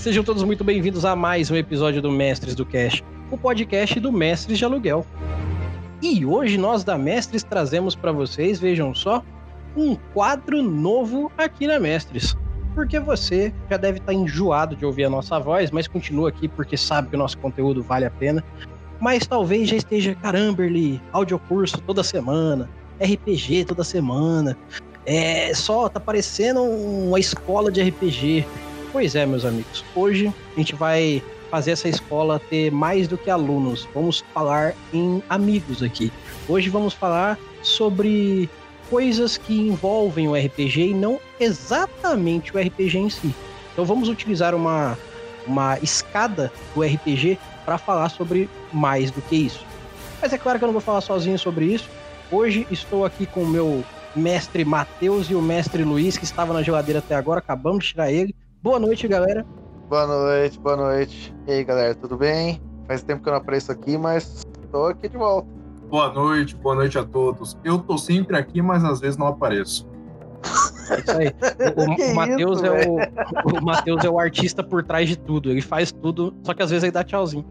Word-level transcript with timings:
sejam 0.00 0.24
todos 0.24 0.42
muito 0.42 0.64
bem-vindos 0.64 1.04
a 1.04 1.14
mais 1.14 1.50
um 1.50 1.56
episódio 1.56 2.00
do 2.00 2.10
Mestres 2.10 2.54
do 2.54 2.64
Cast, 2.64 3.04
o 3.30 3.36
podcast 3.36 4.00
do 4.00 4.10
Mestres 4.10 4.56
de 4.56 4.64
Aluguel. 4.64 5.04
E 6.00 6.24
hoje 6.24 6.56
nós 6.56 6.82
da 6.82 6.96
Mestres 6.96 7.42
trazemos 7.42 7.94
para 7.94 8.10
vocês, 8.10 8.58
vejam 8.58 8.94
só, 8.94 9.22
um 9.76 9.94
quadro 10.14 10.62
novo 10.62 11.30
aqui 11.36 11.66
na 11.66 11.78
Mestres. 11.78 12.34
Porque 12.74 12.98
você 12.98 13.52
já 13.68 13.76
deve 13.76 13.98
estar 13.98 14.14
tá 14.14 14.14
enjoado 14.14 14.74
de 14.74 14.86
ouvir 14.86 15.04
a 15.04 15.10
nossa 15.10 15.38
voz, 15.38 15.70
mas 15.70 15.86
continua 15.86 16.30
aqui 16.30 16.48
porque 16.48 16.78
sabe 16.78 17.10
que 17.10 17.14
o 17.14 17.18
nosso 17.18 17.36
conteúdo 17.36 17.82
vale 17.82 18.06
a 18.06 18.10
pena. 18.10 18.42
Mas 18.98 19.26
talvez 19.26 19.68
já 19.68 19.76
esteja, 19.76 20.14
caramba, 20.14 20.64
ele, 20.64 20.98
audiocurso 21.12 21.78
toda 21.82 22.02
semana, 22.02 22.70
RPG 22.98 23.66
toda 23.66 23.84
semana. 23.84 24.56
É, 25.04 25.52
só 25.52 25.90
tá 25.90 26.00
parecendo 26.00 26.62
uma 26.62 27.20
escola 27.20 27.70
de 27.70 27.82
RPG. 27.82 28.46
Pois 28.92 29.14
é, 29.14 29.24
meus 29.24 29.44
amigos. 29.44 29.84
Hoje 29.94 30.32
a 30.56 30.58
gente 30.58 30.74
vai 30.74 31.22
fazer 31.48 31.70
essa 31.70 31.88
escola 31.88 32.40
ter 32.50 32.72
mais 32.72 33.06
do 33.06 33.16
que 33.16 33.30
alunos. 33.30 33.88
Vamos 33.94 34.24
falar 34.34 34.74
em 34.92 35.22
amigos 35.28 35.80
aqui. 35.80 36.12
Hoje 36.48 36.68
vamos 36.68 36.92
falar 36.92 37.38
sobre 37.62 38.50
coisas 38.88 39.36
que 39.36 39.54
envolvem 39.54 40.26
o 40.26 40.34
RPG 40.34 40.88
e 40.88 40.94
não 40.94 41.20
exatamente 41.38 42.56
o 42.56 42.60
RPG 42.60 42.98
em 42.98 43.08
si. 43.08 43.32
Então 43.72 43.84
vamos 43.84 44.08
utilizar 44.08 44.56
uma, 44.56 44.98
uma 45.46 45.78
escada 45.78 46.52
do 46.74 46.82
RPG 46.82 47.38
para 47.64 47.78
falar 47.78 48.08
sobre 48.08 48.50
mais 48.72 49.12
do 49.12 49.22
que 49.22 49.36
isso. 49.36 49.64
Mas 50.20 50.32
é 50.32 50.38
claro 50.38 50.58
que 50.58 50.64
eu 50.64 50.68
não 50.68 50.72
vou 50.72 50.82
falar 50.82 51.00
sozinho 51.00 51.38
sobre 51.38 51.64
isso. 51.66 51.88
Hoje 52.28 52.66
estou 52.72 53.04
aqui 53.04 53.24
com 53.24 53.42
o 53.42 53.48
meu 53.48 53.84
mestre 54.16 54.64
Matheus 54.64 55.30
e 55.30 55.34
o 55.36 55.40
mestre 55.40 55.84
Luiz, 55.84 56.18
que 56.18 56.24
estava 56.24 56.52
na 56.52 56.62
geladeira 56.62 56.98
até 56.98 57.14
agora, 57.14 57.38
acabamos 57.38 57.84
de 57.84 57.92
tirar 57.92 58.10
ele. 58.10 58.34
Boa 58.62 58.78
noite, 58.78 59.08
galera. 59.08 59.46
Boa 59.88 60.06
noite, 60.06 60.60
boa 60.60 60.76
noite. 60.76 61.34
E 61.46 61.52
aí, 61.52 61.64
galera, 61.64 61.94
tudo 61.94 62.14
bem? 62.18 62.60
Faz 62.86 63.02
tempo 63.02 63.22
que 63.22 63.28
eu 63.30 63.32
não 63.32 63.38
apareço 63.38 63.72
aqui, 63.72 63.96
mas 63.96 64.46
tô 64.70 64.84
aqui 64.84 65.08
de 65.08 65.16
volta. 65.16 65.48
Boa 65.88 66.12
noite, 66.12 66.54
boa 66.56 66.74
noite 66.74 66.98
a 66.98 67.02
todos. 67.02 67.56
Eu 67.64 67.78
tô 67.78 67.96
sempre 67.96 68.36
aqui, 68.36 68.60
mas 68.60 68.84
às 68.84 69.00
vezes 69.00 69.16
não 69.16 69.28
apareço. 69.28 69.88
É 70.90 71.00
isso 71.00 71.10
aí. 71.10 71.34
O, 71.74 72.12
o 72.12 72.12
Matheus 72.14 72.62
é 72.62 72.86
o, 72.86 72.96
o 73.56 73.64
Matheus 73.64 74.04
é 74.04 74.10
o 74.10 74.20
artista 74.20 74.62
por 74.62 74.84
trás 74.84 75.08
de 75.08 75.16
tudo. 75.16 75.50
Ele 75.50 75.62
faz 75.62 75.90
tudo, 75.90 76.34
só 76.42 76.52
que 76.52 76.62
às 76.62 76.68
vezes 76.68 76.84
ele 76.84 76.92
dá 76.92 77.02
tchauzinho. 77.02 77.46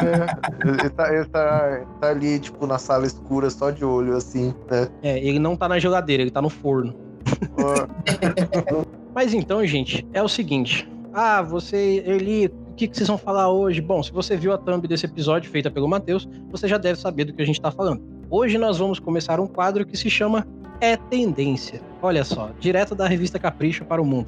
É, 0.00 0.66
ele, 0.66 0.90
tá, 0.90 1.14
ele 1.14 1.24
tá, 1.26 1.86
tá, 2.00 2.08
ali, 2.08 2.38
tipo, 2.40 2.66
na 2.66 2.78
sala 2.78 3.04
escura, 3.04 3.50
só 3.50 3.70
de 3.70 3.84
olho, 3.84 4.16
assim, 4.16 4.54
né? 4.70 4.88
É, 5.02 5.18
ele 5.18 5.38
não 5.38 5.56
tá 5.56 5.68
na 5.68 5.78
geladeira, 5.78 6.22
ele 6.22 6.30
tá 6.30 6.40
no 6.40 6.48
forno. 6.48 7.11
Mas 9.14 9.34
então, 9.34 9.64
gente, 9.66 10.06
é 10.12 10.22
o 10.22 10.28
seguinte. 10.28 10.88
Ah, 11.12 11.42
você, 11.42 12.02
Eli, 12.06 12.46
o 12.46 12.74
que, 12.74 12.88
que 12.88 12.96
vocês 12.96 13.08
vão 13.08 13.18
falar 13.18 13.50
hoje? 13.50 13.80
Bom, 13.80 14.02
se 14.02 14.10
você 14.10 14.36
viu 14.36 14.52
a 14.52 14.58
thumb 14.58 14.86
desse 14.88 15.04
episódio 15.04 15.50
feita 15.50 15.70
pelo 15.70 15.86
Matheus, 15.86 16.26
você 16.50 16.66
já 16.66 16.78
deve 16.78 16.98
saber 16.98 17.26
do 17.26 17.34
que 17.34 17.42
a 17.42 17.44
gente 17.44 17.60
tá 17.60 17.70
falando. 17.70 18.02
Hoje 18.30 18.56
nós 18.56 18.78
vamos 18.78 18.98
começar 18.98 19.38
um 19.38 19.46
quadro 19.46 19.84
que 19.84 19.96
se 19.96 20.08
chama 20.08 20.46
É 20.80 20.96
Tendência. 20.96 21.82
Olha 22.00 22.24
só, 22.24 22.50
direto 22.58 22.94
da 22.94 23.06
revista 23.06 23.38
Capricho 23.38 23.84
para 23.84 24.00
o 24.00 24.06
mundo. 24.06 24.26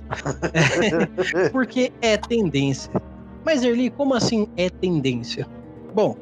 Porque 1.50 1.91
é 2.03 2.19
tendência. 2.19 2.93
Mas, 3.44 3.65
Erli, 3.65 3.91
como 3.91 4.15
assim 4.15 4.47
é 4.56 4.69
tendência? 4.69 5.47
Bom, 5.94 6.16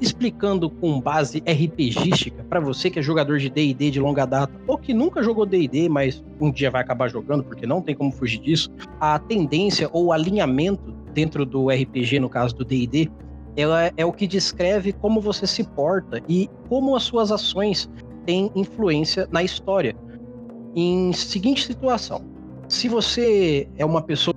explicando 0.00 0.68
com 0.68 1.00
base 1.00 1.42
RPGística 1.46 2.44
para 2.44 2.60
você 2.60 2.90
que 2.90 2.98
é 2.98 3.02
jogador 3.02 3.38
de 3.38 3.48
D&D 3.48 3.90
de 3.90 4.00
longa 4.00 4.26
data 4.26 4.52
ou 4.66 4.76
que 4.76 4.92
nunca 4.92 5.22
jogou 5.22 5.46
D&D, 5.46 5.88
mas 5.88 6.22
um 6.40 6.50
dia 6.50 6.70
vai 6.70 6.82
acabar 6.82 7.08
jogando 7.08 7.44
porque 7.44 7.66
não 7.66 7.80
tem 7.80 7.94
como 7.94 8.12
fugir 8.12 8.40
disso, 8.40 8.70
a 9.00 9.18
tendência 9.18 9.88
ou 9.92 10.12
alinhamento 10.12 10.92
dentro 11.12 11.46
do 11.46 11.70
RPG, 11.70 12.20
no 12.20 12.28
caso 12.28 12.54
do 12.54 12.64
D&D, 12.64 13.10
ela 13.56 13.90
é 13.96 14.04
o 14.04 14.12
que 14.12 14.26
descreve 14.26 14.92
como 14.92 15.20
você 15.20 15.46
se 15.46 15.64
porta 15.64 16.20
e 16.28 16.50
como 16.68 16.94
as 16.94 17.04
suas 17.04 17.32
ações 17.32 17.88
têm 18.26 18.50
influência 18.54 19.26
na 19.30 19.42
história. 19.42 19.96
Em 20.74 21.12
seguinte 21.14 21.64
situação, 21.64 22.22
se 22.68 22.86
você 22.86 23.66
é 23.78 23.84
uma 23.84 24.02
pessoa 24.02 24.34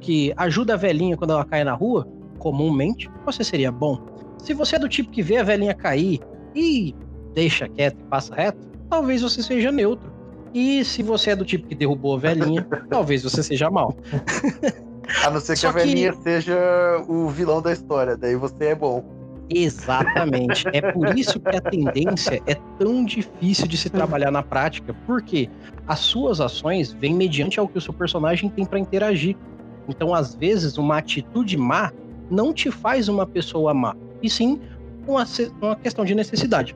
que 0.00 0.32
ajuda 0.36 0.74
a 0.74 0.76
velhinha 0.78 1.14
quando 1.14 1.32
ela 1.32 1.44
cai 1.44 1.62
na 1.62 1.74
rua, 1.74 2.08
comumente, 2.38 3.10
você 3.26 3.44
seria 3.44 3.70
bom 3.70 4.13
se 4.44 4.52
você 4.52 4.76
é 4.76 4.78
do 4.78 4.88
tipo 4.88 5.10
que 5.10 5.22
vê 5.22 5.38
a 5.38 5.42
velhinha 5.42 5.72
cair 5.72 6.20
e 6.54 6.94
deixa 7.32 7.66
quieto 7.66 7.98
e 7.98 8.04
passa 8.04 8.34
reto, 8.34 8.58
talvez 8.90 9.22
você 9.22 9.42
seja 9.42 9.72
neutro. 9.72 10.12
E 10.52 10.84
se 10.84 11.02
você 11.02 11.30
é 11.30 11.36
do 11.36 11.46
tipo 11.46 11.66
que 11.66 11.74
derrubou 11.74 12.16
a 12.16 12.18
velhinha, 12.18 12.66
talvez 12.90 13.22
você 13.22 13.42
seja 13.42 13.70
mal. 13.70 13.96
A 15.24 15.30
não 15.30 15.40
ser 15.40 15.54
que 15.54 15.60
Só 15.60 15.68
a 15.68 15.72
velhinha 15.72 16.12
que... 16.12 16.22
seja 16.22 16.56
o 17.08 17.28
vilão 17.28 17.62
da 17.62 17.72
história, 17.72 18.16
daí 18.18 18.36
você 18.36 18.66
é 18.66 18.74
bom. 18.74 19.02
Exatamente. 19.48 20.66
É 20.72 20.92
por 20.92 21.18
isso 21.18 21.40
que 21.40 21.56
a 21.56 21.60
tendência 21.60 22.42
é 22.46 22.54
tão 22.78 23.04
difícil 23.04 23.66
de 23.66 23.78
se 23.78 23.88
trabalhar 23.88 24.30
na 24.30 24.42
prática, 24.42 24.94
porque 25.06 25.48
as 25.86 26.00
suas 26.00 26.40
ações 26.40 26.92
vêm 26.92 27.14
mediante 27.14 27.58
ao 27.58 27.66
que 27.66 27.78
o 27.78 27.80
seu 27.80 27.94
personagem 27.94 28.50
tem 28.50 28.64
para 28.64 28.78
interagir. 28.78 29.36
Então, 29.88 30.14
às 30.14 30.34
vezes, 30.34 30.76
uma 30.78 30.98
atitude 30.98 31.56
má 31.56 31.92
não 32.30 32.52
te 32.52 32.70
faz 32.70 33.08
uma 33.08 33.26
pessoa 33.26 33.74
má 33.74 33.94
e 34.24 34.30
sim 34.30 34.60
uma, 35.06 35.24
uma 35.60 35.76
questão 35.76 36.04
de 36.04 36.14
necessidade. 36.14 36.74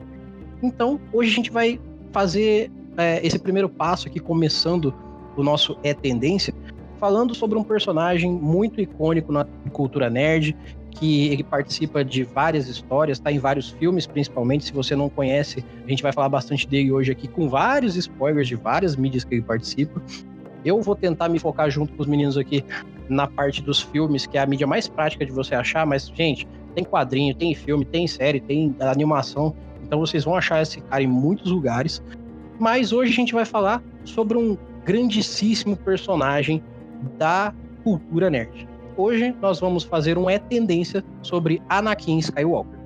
Então, 0.61 0.99
hoje 1.11 1.31
a 1.31 1.35
gente 1.35 1.51
vai 1.51 1.79
fazer 2.11 2.71
é, 2.97 3.25
esse 3.25 3.39
primeiro 3.39 3.67
passo 3.67 4.07
aqui, 4.07 4.19
começando 4.19 4.93
o 5.35 5.43
nosso 5.43 5.77
É 5.83 5.93
Tendência, 5.93 6.53
falando 6.99 7.33
sobre 7.33 7.57
um 7.57 7.63
personagem 7.63 8.31
muito 8.31 8.81
icônico 8.81 9.31
na 9.31 9.45
cultura 9.71 10.09
nerd, 10.09 10.55
que 10.91 11.27
ele 11.27 11.43
participa 11.43 12.03
de 12.03 12.23
várias 12.23 12.67
histórias, 12.67 13.17
está 13.19 13.31
em 13.31 13.39
vários 13.39 13.69
filmes, 13.69 14.05
principalmente. 14.05 14.65
Se 14.65 14.73
você 14.73 14.95
não 14.95 15.07
conhece, 15.07 15.63
a 15.85 15.89
gente 15.89 16.03
vai 16.03 16.11
falar 16.11 16.27
bastante 16.27 16.67
dele 16.67 16.91
hoje 16.91 17.11
aqui, 17.11 17.27
com 17.27 17.47
vários 17.47 17.95
spoilers 17.95 18.47
de 18.47 18.55
várias 18.55 18.95
mídias 18.95 19.23
que 19.23 19.35
ele 19.35 19.43
participa. 19.43 20.01
Eu 20.65 20.81
vou 20.81 20.95
tentar 20.95 21.29
me 21.29 21.39
focar 21.39 21.69
junto 21.69 21.93
com 21.93 22.01
os 22.01 22.07
meninos 22.07 22.37
aqui 22.37 22.65
na 23.07 23.27
parte 23.27 23.61
dos 23.61 23.81
filmes, 23.81 24.27
que 24.27 24.37
é 24.37 24.41
a 24.41 24.45
mídia 24.45 24.67
mais 24.67 24.89
prática 24.89 25.25
de 25.25 25.31
você 25.31 25.55
achar, 25.55 25.85
mas, 25.85 26.11
gente, 26.13 26.45
tem 26.75 26.83
quadrinho, 26.83 27.33
tem 27.35 27.53
filme, 27.53 27.85
tem 27.85 28.07
série, 28.07 28.39
tem 28.39 28.75
animação. 28.79 29.55
Então 29.83 29.99
vocês 29.99 30.23
vão 30.23 30.35
achar 30.35 30.61
esse 30.61 30.81
cara 30.81 31.03
em 31.03 31.07
muitos 31.07 31.51
lugares. 31.51 32.01
Mas 32.59 32.91
hoje 32.91 33.11
a 33.11 33.15
gente 33.15 33.33
vai 33.33 33.45
falar 33.45 33.81
sobre 34.03 34.37
um 34.37 34.57
grandíssimo 34.85 35.75
personagem 35.77 36.61
da 37.17 37.53
cultura 37.83 38.29
nerd. 38.29 38.67
Hoje 38.97 39.33
nós 39.41 39.59
vamos 39.59 39.83
fazer 39.83 40.17
um 40.17 40.29
É 40.29 40.37
Tendência 40.37 41.03
sobre 41.21 41.61
Anakin 41.69 42.17
Skywalker. 42.19 42.77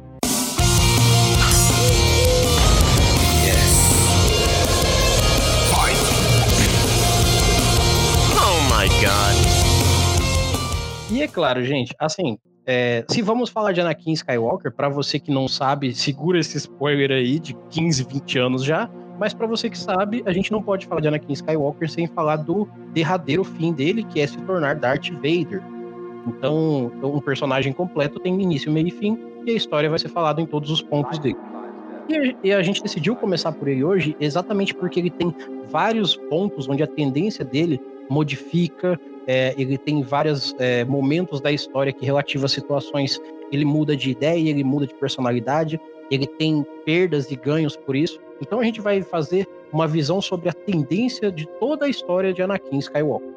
Oh 8.36 8.74
e 11.12 11.22
é 11.22 11.28
claro, 11.28 11.64
gente, 11.64 11.96
assim, 12.00 12.38
é, 12.66 13.04
se 13.10 13.22
vamos 13.22 13.50
falar 13.50 13.74
de 13.74 13.82
Anakin 13.82 14.14
Skywalker, 14.14 14.72
para 14.72 14.88
você 14.90 15.20
que 15.20 15.32
não 15.32 15.48
sabe, 15.48 15.94
segura 15.94 16.40
esse 16.40 16.58
spoiler 16.58 17.12
aí 17.12 17.40
de 17.40 17.54
15, 17.70 18.06
20 18.06 18.40
anos 18.40 18.64
já. 18.64 18.90
Mas 19.20 19.34
para 19.34 19.46
você 19.46 19.70
que 19.70 19.78
sabe, 19.78 20.24
a 20.26 20.34
gente 20.34 20.52
não 20.52 20.62
pode 20.62 20.88
falar 20.88 21.02
de 21.02 21.08
Anakin 21.08 21.34
Skywalker 21.34 21.90
sem 21.90 22.08
falar 22.08 22.38
do 22.38 22.68
derradeiro 22.94 23.44
fim 23.44 23.72
dele, 23.72 24.04
que 24.04 24.20
é 24.20 24.28
se 24.28 24.38
tornar 24.40 24.76
Darth 24.76 25.10
Vader. 25.10 25.62
Então, 26.26 26.92
um 27.04 27.20
personagem 27.20 27.74
completo 27.74 28.20
tem 28.20 28.42
início, 28.42 28.72
meio 28.72 28.88
e 28.88 28.92
fim, 28.92 29.20
e 29.46 29.52
a 29.52 29.54
história 29.54 29.90
vai 29.90 30.00
ser 30.00 30.10
falada 30.10 30.42
em 30.42 30.46
todos 30.46 30.72
os 30.72 30.82
pontos 30.82 31.20
dele. 31.20 31.38
E 32.44 32.52
a 32.52 32.62
gente 32.62 32.82
decidiu 32.82 33.16
começar 33.16 33.52
por 33.52 33.68
ele 33.68 33.84
hoje 33.84 34.16
exatamente 34.20 34.74
porque 34.74 35.00
ele 35.00 35.10
tem 35.10 35.34
vários 35.70 36.16
pontos 36.16 36.68
onde 36.68 36.84
a 36.84 36.88
tendência 36.88 37.46
dele 37.46 37.80
modifica, 38.14 39.00
é, 39.26 39.56
ele 39.58 39.78
tem 39.78 40.04
vários 40.04 40.56
é, 40.60 40.86
momentos 40.86 41.42
da 41.42 41.52
história 41.52 41.92
que, 41.92 42.06
relativa 42.06 42.46
a 42.46 42.50
situações, 42.50 43.20
ele 43.52 43.66
muda 43.66 43.96
de 43.96 44.12
ideia, 44.12 44.50
ele 44.50 44.64
muda 44.64 44.86
de 44.86 44.94
personalidade, 44.94 45.80
ele 46.12 46.28
tem 46.28 46.66
perdas 46.86 47.32
e 47.32 47.36
ganhos 47.36 47.76
por 47.76 47.96
isso. 47.96 48.20
Então 48.42 48.60
a 48.60 48.64
gente 48.64 48.82
vai 48.82 49.02
fazer 49.02 49.48
uma 49.72 49.88
visão 49.88 50.22
sobre 50.22 50.50
a 50.50 50.54
tendência 50.54 51.32
de 51.32 51.48
toda 51.60 51.86
a 51.86 51.90
história 51.90 52.34
de 52.34 52.42
Anakin 52.42 52.78
Skywalker. 52.78 53.34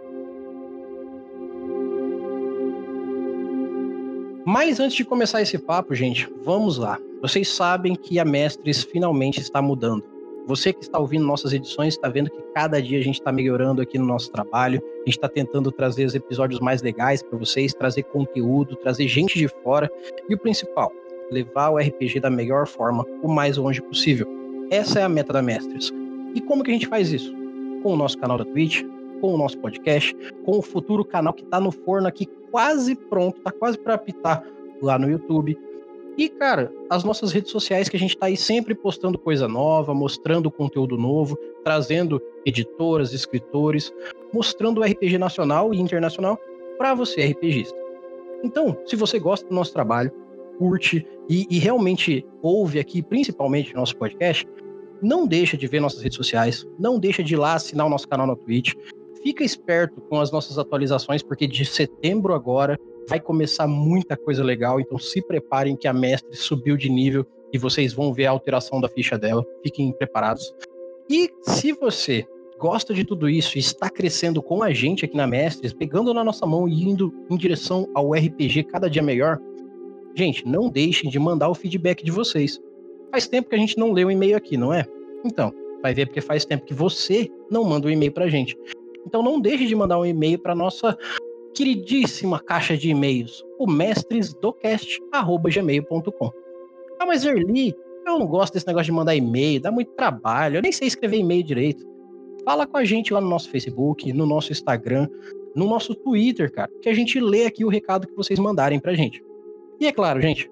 Mas 4.44 4.78
antes 4.78 4.96
de 4.96 5.04
começar 5.04 5.42
esse 5.42 5.58
papo, 5.58 5.94
gente, 5.94 6.28
vamos 6.44 6.78
lá. 6.78 6.98
Vocês 7.20 7.48
sabem 7.48 7.96
que 7.96 8.20
a 8.20 8.24
Mestres 8.24 8.84
finalmente 8.84 9.40
está 9.40 9.60
mudando. 9.60 10.15
Você 10.46 10.72
que 10.72 10.84
está 10.84 10.96
ouvindo 11.00 11.26
nossas 11.26 11.52
edições 11.52 11.94
está 11.94 12.08
vendo 12.08 12.30
que 12.30 12.40
cada 12.54 12.80
dia 12.80 13.00
a 13.00 13.02
gente 13.02 13.16
está 13.16 13.32
melhorando 13.32 13.82
aqui 13.82 13.98
no 13.98 14.06
nosso 14.06 14.30
trabalho. 14.30 14.80
A 14.80 14.98
gente 14.98 15.16
está 15.16 15.28
tentando 15.28 15.72
trazer 15.72 16.04
os 16.04 16.14
episódios 16.14 16.60
mais 16.60 16.82
legais 16.82 17.20
para 17.20 17.36
vocês, 17.36 17.74
trazer 17.74 18.04
conteúdo, 18.04 18.76
trazer 18.76 19.08
gente 19.08 19.36
de 19.36 19.48
fora 19.48 19.90
e 20.28 20.34
o 20.34 20.38
principal, 20.38 20.92
levar 21.32 21.70
o 21.70 21.78
RPG 21.78 22.20
da 22.20 22.30
melhor 22.30 22.68
forma, 22.68 23.04
o 23.24 23.28
mais 23.28 23.56
longe 23.56 23.82
possível. 23.82 24.28
Essa 24.70 25.00
é 25.00 25.02
a 25.02 25.08
meta 25.08 25.32
da 25.32 25.42
Mestres. 25.42 25.92
E 26.32 26.40
como 26.40 26.62
que 26.62 26.70
a 26.70 26.74
gente 26.74 26.86
faz 26.86 27.12
isso? 27.12 27.34
Com 27.82 27.94
o 27.94 27.96
nosso 27.96 28.16
canal 28.16 28.38
da 28.38 28.44
Twitch, 28.44 28.84
com 29.20 29.34
o 29.34 29.38
nosso 29.38 29.58
podcast, 29.58 30.14
com 30.44 30.58
o 30.58 30.62
futuro 30.62 31.04
canal 31.04 31.32
que 31.32 31.42
está 31.42 31.58
no 31.58 31.72
forno 31.72 32.06
aqui, 32.06 32.26
quase 32.52 32.94
pronto, 32.94 33.40
tá 33.40 33.50
quase 33.50 33.76
para 33.78 33.94
apitar 33.94 34.44
lá 34.80 34.96
no 34.96 35.10
YouTube. 35.10 35.58
E, 36.16 36.30
cara, 36.30 36.72
as 36.88 37.04
nossas 37.04 37.30
redes 37.30 37.50
sociais 37.50 37.88
que 37.88 37.96
a 37.96 38.00
gente 38.00 38.14
está 38.14 38.26
aí 38.26 38.36
sempre 38.36 38.74
postando 38.74 39.18
coisa 39.18 39.46
nova, 39.46 39.92
mostrando 39.92 40.50
conteúdo 40.50 40.96
novo, 40.96 41.36
trazendo 41.62 42.22
editoras, 42.44 43.12
escritores, 43.12 43.92
mostrando 44.32 44.80
o 44.80 44.84
RPG 44.84 45.18
nacional 45.18 45.74
e 45.74 45.80
internacional 45.80 46.38
para 46.78 46.94
você, 46.94 47.26
RPGista. 47.26 47.76
Então, 48.42 48.78
se 48.86 48.96
você 48.96 49.18
gosta 49.18 49.46
do 49.46 49.54
nosso 49.54 49.72
trabalho, 49.72 50.10
curte 50.58 51.06
e, 51.28 51.46
e 51.50 51.58
realmente 51.58 52.24
ouve 52.40 52.78
aqui, 52.78 53.02
principalmente 53.02 53.74
nosso 53.74 53.96
podcast, 53.96 54.46
não 55.02 55.26
deixa 55.26 55.56
de 55.56 55.66
ver 55.66 55.80
nossas 55.80 56.00
redes 56.00 56.16
sociais, 56.16 56.66
não 56.78 56.98
deixa 56.98 57.22
de 57.22 57.34
ir 57.34 57.36
lá 57.36 57.54
assinar 57.54 57.86
o 57.86 57.90
nosso 57.90 58.08
canal 58.08 58.26
na 58.26 58.36
Twitch. 58.36 58.72
Fica 59.22 59.44
esperto 59.44 60.00
com 60.02 60.18
as 60.20 60.30
nossas 60.30 60.58
atualizações, 60.58 61.22
porque 61.22 61.46
de 61.46 61.64
setembro 61.66 62.32
agora 62.32 62.78
vai 63.08 63.20
começar 63.20 63.66
muita 63.66 64.16
coisa 64.16 64.42
legal, 64.42 64.80
então 64.80 64.98
se 64.98 65.22
preparem 65.22 65.76
que 65.76 65.88
a 65.88 65.92
mestre 65.92 66.36
subiu 66.36 66.76
de 66.76 66.88
nível 66.88 67.26
e 67.52 67.58
vocês 67.58 67.92
vão 67.92 68.12
ver 68.12 68.26
a 68.26 68.30
alteração 68.30 68.80
da 68.80 68.88
ficha 68.88 69.16
dela. 69.16 69.44
Fiquem 69.62 69.92
preparados. 69.92 70.54
E 71.08 71.30
se 71.42 71.72
você 71.72 72.26
gosta 72.58 72.92
de 72.92 73.04
tudo 73.04 73.28
isso 73.28 73.56
e 73.56 73.60
está 73.60 73.88
crescendo 73.88 74.42
com 74.42 74.62
a 74.62 74.72
gente 74.72 75.04
aqui 75.04 75.16
na 75.16 75.26
Mestres, 75.26 75.72
pegando 75.72 76.12
na 76.12 76.24
nossa 76.24 76.46
mão 76.46 76.66
e 76.66 76.82
indo 76.82 77.12
em 77.30 77.36
direção 77.36 77.88
ao 77.94 78.12
RPG 78.12 78.64
cada 78.64 78.88
dia 78.88 79.02
melhor, 79.02 79.38
gente, 80.14 80.46
não 80.46 80.68
deixem 80.68 81.10
de 81.10 81.18
mandar 81.18 81.48
o 81.48 81.54
feedback 81.54 82.02
de 82.04 82.10
vocês. 82.10 82.60
Faz 83.10 83.28
tempo 83.28 83.48
que 83.48 83.54
a 83.54 83.58
gente 83.58 83.78
não 83.78 83.92
lê 83.92 84.04
o 84.04 84.08
um 84.08 84.10
e-mail 84.10 84.36
aqui, 84.36 84.56
não 84.56 84.72
é? 84.72 84.84
Então, 85.24 85.52
vai 85.82 85.94
ver 85.94 86.06
porque 86.06 86.20
faz 86.20 86.44
tempo 86.44 86.64
que 86.64 86.74
você 86.74 87.30
não 87.50 87.62
manda 87.62 87.86
um 87.86 87.90
e-mail 87.90 88.12
pra 88.12 88.28
gente. 88.28 88.56
Então 89.06 89.22
não 89.22 89.40
deixe 89.40 89.66
de 89.66 89.74
mandar 89.74 89.98
um 90.00 90.06
e-mail 90.06 90.38
para 90.38 90.54
nossa 90.54 90.98
queridíssima 91.56 92.38
caixa 92.38 92.76
de 92.76 92.90
e-mails, 92.90 93.42
o 93.58 93.66
mestresdocast@gmail.com. 93.66 96.30
Ah, 97.00 97.06
mas 97.06 97.24
Erli, 97.24 97.74
eu 98.06 98.18
não 98.18 98.26
gosto 98.26 98.52
desse 98.52 98.66
negócio 98.66 98.84
de 98.86 98.92
mandar 98.92 99.16
e-mail, 99.16 99.60
dá 99.60 99.72
muito 99.72 99.92
trabalho, 99.92 100.58
eu 100.58 100.62
nem 100.62 100.70
sei 100.70 100.86
escrever 100.86 101.16
e-mail 101.16 101.42
direito. 101.42 101.82
Fala 102.44 102.66
com 102.66 102.76
a 102.76 102.84
gente 102.84 103.14
lá 103.14 103.22
no 103.22 103.28
nosso 103.28 103.48
Facebook, 103.48 104.12
no 104.12 104.26
nosso 104.26 104.52
Instagram, 104.52 105.08
no 105.54 105.66
nosso 105.66 105.94
Twitter, 105.94 106.52
cara, 106.52 106.70
que 106.82 106.90
a 106.90 106.94
gente 106.94 107.18
lê 107.18 107.46
aqui 107.46 107.64
o 107.64 107.68
recado 107.68 108.06
que 108.06 108.14
vocês 108.14 108.38
mandarem 108.38 108.78
pra 108.78 108.92
gente. 108.92 109.24
E 109.80 109.86
é 109.86 109.92
claro, 109.92 110.20
gente, 110.20 110.50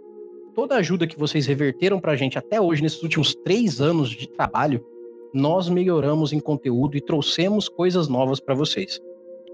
toda 0.54 0.76
ajuda 0.76 1.06
que 1.06 1.18
vocês 1.18 1.46
reverteram 1.46 2.00
pra 2.00 2.16
gente 2.16 2.38
até 2.38 2.58
hoje, 2.58 2.82
nesses 2.82 3.02
últimos 3.02 3.34
três 3.34 3.78
anos 3.78 4.08
de 4.08 4.26
trabalho, 4.26 4.82
nós 5.34 5.68
melhoramos 5.68 6.32
em 6.32 6.40
conteúdo 6.40 6.96
e 6.96 7.00
trouxemos 7.00 7.68
coisas 7.68 8.08
novas 8.08 8.40
para 8.40 8.54
vocês. 8.54 9.02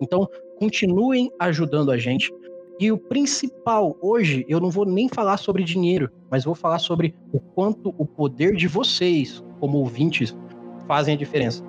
Então, 0.00 0.29
continuem 0.60 1.32
ajudando 1.38 1.90
a 1.90 1.96
gente. 1.96 2.30
E 2.78 2.92
o 2.92 2.98
principal, 2.98 3.96
hoje, 4.00 4.44
eu 4.46 4.60
não 4.60 4.70
vou 4.70 4.84
nem 4.84 5.08
falar 5.08 5.38
sobre 5.38 5.64
dinheiro, 5.64 6.10
mas 6.30 6.44
vou 6.44 6.54
falar 6.54 6.78
sobre 6.78 7.14
o 7.32 7.40
quanto 7.40 7.94
o 7.98 8.04
poder 8.04 8.54
de 8.54 8.68
vocês, 8.68 9.42
como 9.58 9.78
ouvintes, 9.78 10.36
fazem 10.86 11.14
a 11.14 11.16
diferença. 11.16 11.64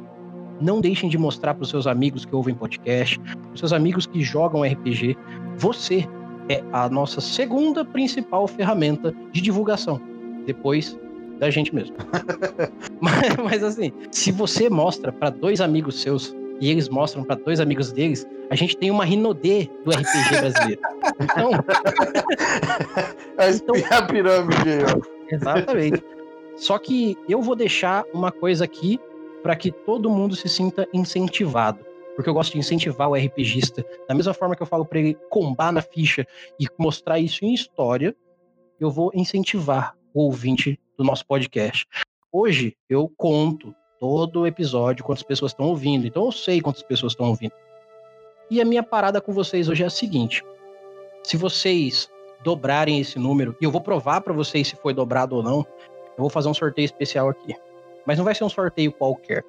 Não 0.59 0.79
deixem 0.79 1.09
de 1.09 1.17
mostrar 1.17 1.53
para 1.53 1.63
os 1.63 1.69
seus 1.69 1.88
amigos 1.88 2.25
que 2.25 2.35
ouvem 2.35 2.53
podcast, 2.53 3.17
para 3.19 3.53
os 3.53 3.59
seus 3.59 3.73
amigos 3.73 4.05
que 4.05 4.21
jogam 4.21 4.63
RPG. 4.63 5.17
Você 5.57 6.05
é 6.49 6.63
a 6.71 6.89
nossa 6.89 7.19
segunda 7.21 7.83
principal 7.83 8.47
ferramenta 8.47 9.13
de 9.31 9.41
divulgação, 9.41 9.99
depois 10.45 10.99
da 11.39 11.49
gente 11.49 11.73
mesmo. 11.73 11.95
mas, 13.01 13.35
mas, 13.37 13.63
assim, 13.63 13.91
se 14.11 14.31
você 14.31 14.69
mostra 14.69 15.11
para 15.11 15.29
dois 15.29 15.59
amigos 15.59 16.01
seus 16.01 16.35
e 16.61 16.69
eles 16.69 16.87
mostram 16.87 17.23
para 17.23 17.35
dois 17.35 17.59
amigos 17.59 17.91
deles, 17.91 18.27
a 18.49 18.55
gente 18.55 18.77
tem 18.77 18.91
uma 18.91 19.03
Rinodê 19.03 19.67
do 19.83 19.91
RPG 19.91 20.39
brasileiro. 20.39 20.81
Então. 21.19 21.51
então 23.55 23.97
a 23.97 24.01
pirâmide 24.03 24.69
aí, 24.69 24.83
ó. 24.83 25.01
Exatamente. 25.33 26.03
Só 26.55 26.77
que 26.77 27.17
eu 27.27 27.41
vou 27.41 27.55
deixar 27.55 28.05
uma 28.13 28.31
coisa 28.31 28.65
aqui 28.65 28.99
para 29.41 29.55
que 29.55 29.71
todo 29.71 30.09
mundo 30.09 30.35
se 30.35 30.47
sinta 30.47 30.87
incentivado 30.93 31.83
porque 32.15 32.29
eu 32.29 32.33
gosto 32.33 32.53
de 32.53 32.59
incentivar 32.59 33.09
o 33.09 33.15
RPGista. 33.15 33.85
Da 34.07 34.13
mesma 34.13 34.33
forma 34.33 34.55
que 34.55 34.61
eu 34.61 34.67
falo 34.67 34.85
para 34.85 34.99
ele 34.99 35.17
combar 35.29 35.71
na 35.71 35.81
ficha 35.81 36.25
e 36.59 36.67
mostrar 36.77 37.19
isso 37.19 37.43
em 37.43 37.53
história, 37.53 38.15
eu 38.79 38.91
vou 38.91 39.11
incentivar 39.15 39.95
o 40.13 40.25
ouvinte 40.25 40.79
do 40.97 41.03
nosso 41.03 41.25
podcast. 41.25 41.87
Hoje 42.31 42.75
eu 42.89 43.11
conto 43.17 43.73
todo 44.01 44.48
episódio 44.48 45.06
quantas 45.06 45.21
pessoas 45.21 45.51
estão 45.51 45.68
ouvindo, 45.68 46.07
então 46.07 46.25
eu 46.25 46.31
sei 46.31 46.59
quantas 46.59 46.81
pessoas 46.81 47.13
estão 47.13 47.27
ouvindo. 47.27 47.53
E 48.50 48.59
a 48.59 48.65
minha 48.65 48.81
parada 48.81 49.21
com 49.21 49.31
vocês 49.31 49.69
hoje 49.69 49.83
é 49.83 49.86
a 49.86 49.92
seguinte: 49.92 50.44
se 51.24 51.38
vocês 51.38 52.09
dobrarem 52.44 53.00
esse 53.00 53.19
número, 53.19 53.56
e 53.62 53.63
eu 53.63 53.69
vou 53.69 53.80
provar 53.80 54.21
para 54.21 54.33
vocês 54.33 54.68
se 54.68 54.75
foi 54.75 54.92
dobrado 54.92 55.36
ou 55.36 55.44
não, 55.44 55.59
eu 56.18 56.18
vou 56.18 56.30
fazer 56.31 56.50
um 56.50 56.53
sorteio 56.53 56.86
especial 56.86 57.30
aqui. 57.30 57.56
Mas 58.03 58.18
não 58.18 58.25
vai 58.25 58.33
ser 58.33 58.44
um 58.44 58.50
sorteio 58.50 58.92
qualquer. 58.92 59.45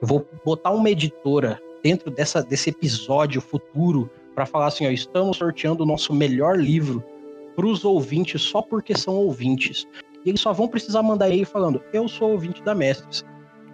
Eu 0.00 0.08
vou 0.08 0.26
botar 0.44 0.72
uma 0.72 0.90
editora 0.90 1.60
dentro 1.80 2.10
dessa, 2.10 2.42
desse 2.42 2.70
episódio 2.70 3.40
futuro 3.40 4.10
para 4.34 4.44
falar 4.44 4.66
assim: 4.66 4.84
ó, 4.84 4.90
estamos 4.90 5.36
sorteando 5.36 5.84
o 5.84 5.86
nosso 5.86 6.12
melhor 6.12 6.58
livro 6.58 7.04
para 7.54 7.66
os 7.66 7.84
ouvintes 7.84 8.42
só 8.42 8.60
porque 8.60 8.98
são 8.98 9.14
ouvintes. 9.14 9.86
E 10.24 10.30
eles 10.30 10.40
só 10.40 10.52
vão 10.52 10.66
precisar 10.66 11.04
mandar 11.04 11.26
aí 11.26 11.44
falando: 11.44 11.80
eu 11.92 12.08
sou 12.08 12.32
ouvinte 12.32 12.64
da 12.64 12.74
Mestres. 12.74 13.24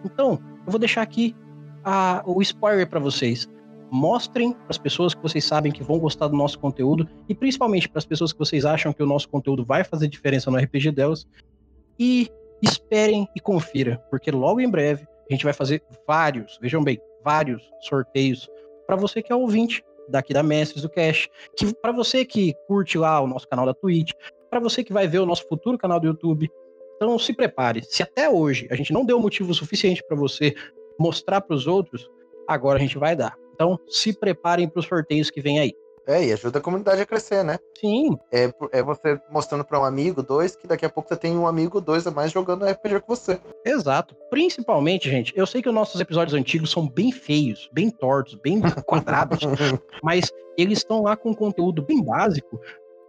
Então, 0.05 0.39
eu 0.67 0.71
vou 0.71 0.79
deixar 0.79 1.03
aqui 1.03 1.35
a, 1.85 2.23
o 2.27 2.41
spoiler 2.43 2.89
para 2.89 3.01
vocês. 3.01 3.49
Mostrem 3.91 4.53
para 4.53 4.67
as 4.69 4.79
pessoas 4.79 5.15
que 5.15 5.23
vocês 5.23 5.45
sabem 5.45 5.73
que 5.73 5.83
vão 5.83 5.99
gostar 5.99 6.29
do 6.29 6.37
nosso 6.37 6.59
conteúdo 6.59 7.09
e 7.29 7.35
principalmente 7.35 7.89
para 7.89 7.99
as 7.99 8.05
pessoas 8.05 8.33
que 8.33 8.39
vocês 8.39 8.65
acham 8.65 8.93
que 8.93 9.03
o 9.03 9.07
nosso 9.07 9.29
conteúdo 9.29 9.65
vai 9.65 9.83
fazer 9.83 10.09
diferença 10.09 10.51
no 10.51 10.59
RPG 10.59 10.93
delas. 10.93 11.27
E 11.99 12.29
esperem 12.63 13.27
e 13.35 13.41
confira, 13.41 13.99
porque 14.11 14.31
logo 14.31 14.61
em 14.61 14.71
breve 14.71 15.07
a 15.29 15.33
gente 15.33 15.45
vai 15.45 15.53
fazer 15.53 15.83
vários, 16.07 16.59
vejam 16.61 16.83
bem, 16.83 16.99
vários 17.25 17.63
sorteios 17.81 18.49
para 18.87 18.97
você 18.97 19.23
que 19.23 19.31
é 19.31 19.37
ouvinte 19.37 19.85
daqui 20.09 20.33
da 20.33 20.43
Mestres 20.43 20.83
do 20.83 20.89
Cash, 20.89 21.29
que 21.57 21.75
para 21.75 21.93
você 21.93 22.25
que 22.25 22.55
curte 22.67 22.97
lá 22.97 23.21
o 23.21 23.27
nosso 23.27 23.47
canal 23.47 23.67
da 23.67 23.75
Twitch, 23.75 24.13
para 24.51 24.59
você 24.59 24.83
que 24.83 24.93
vai 24.93 25.07
ver 25.07 25.19
o 25.19 25.27
nosso 25.27 25.47
futuro 25.47 25.77
canal 25.77 26.01
do 26.01 26.07
YouTube. 26.07 26.51
Então 26.99 27.19
se 27.19 27.33
prepare. 27.33 27.83
Se 27.85 28.03
até 28.03 28.29
hoje 28.29 28.67
a 28.71 28.75
gente 28.75 28.93
não 28.93 29.05
deu 29.05 29.21
motivo 29.21 29.55
suficiente 29.55 30.03
para 30.07 30.17
você 30.17 30.55
mostrar 30.99 31.41
para 31.41 31.55
os 31.55 31.67
outros, 31.67 32.11
agora 32.47 32.77
a 32.79 32.81
gente 32.81 32.99
vai 32.99 33.15
dar. 33.15 33.37
Então 33.55 33.79
se 33.89 34.13
preparem 34.13 34.69
para 34.69 34.81
os 34.81 34.87
sorteios 34.87 35.31
que 35.31 35.41
vem 35.41 35.61
aí. 35.61 35.73
É, 36.09 36.25
e 36.25 36.33
ajuda 36.33 36.59
a 36.59 36.63
comunidade 36.63 37.03
a 37.03 37.07
crescer, 37.07 37.45
né? 37.45 37.59
Sim. 37.79 38.19
É, 38.33 38.51
é 38.73 38.83
você 38.83 39.21
mostrando 39.31 39.63
para 39.63 39.79
um 39.79 39.85
amigo, 39.85 40.23
dois, 40.23 40.57
que 40.57 40.67
daqui 40.67 40.87
a 40.87 40.89
pouco 40.89 41.07
você 41.07 41.17
tem 41.17 41.37
um 41.37 41.47
amigo, 41.47 41.83
dois 41.83 42.07
a 42.07 42.11
mais 42.11 42.33
jogando 42.33 42.65
RPG 42.65 43.01
com 43.01 43.15
você. 43.15 43.39
Exato. 43.63 44.17
Principalmente, 44.31 45.11
gente, 45.11 45.35
eu 45.37 45.47
sei 45.47 45.61
que 45.61 45.69
os 45.69 45.75
nossos 45.75 46.01
episódios 46.01 46.33
antigos 46.33 46.71
são 46.71 46.89
bem 46.89 47.13
feios, 47.13 47.69
bem 47.75 47.91
tortos, 47.91 48.37
bem 48.37 48.59
quadrados, 48.87 49.41
mas 50.03 50.33
eles 50.57 50.79
estão 50.79 51.03
lá 51.03 51.15
com 51.15 51.35
conteúdo 51.35 51.83
bem 51.83 52.03
básico 52.03 52.59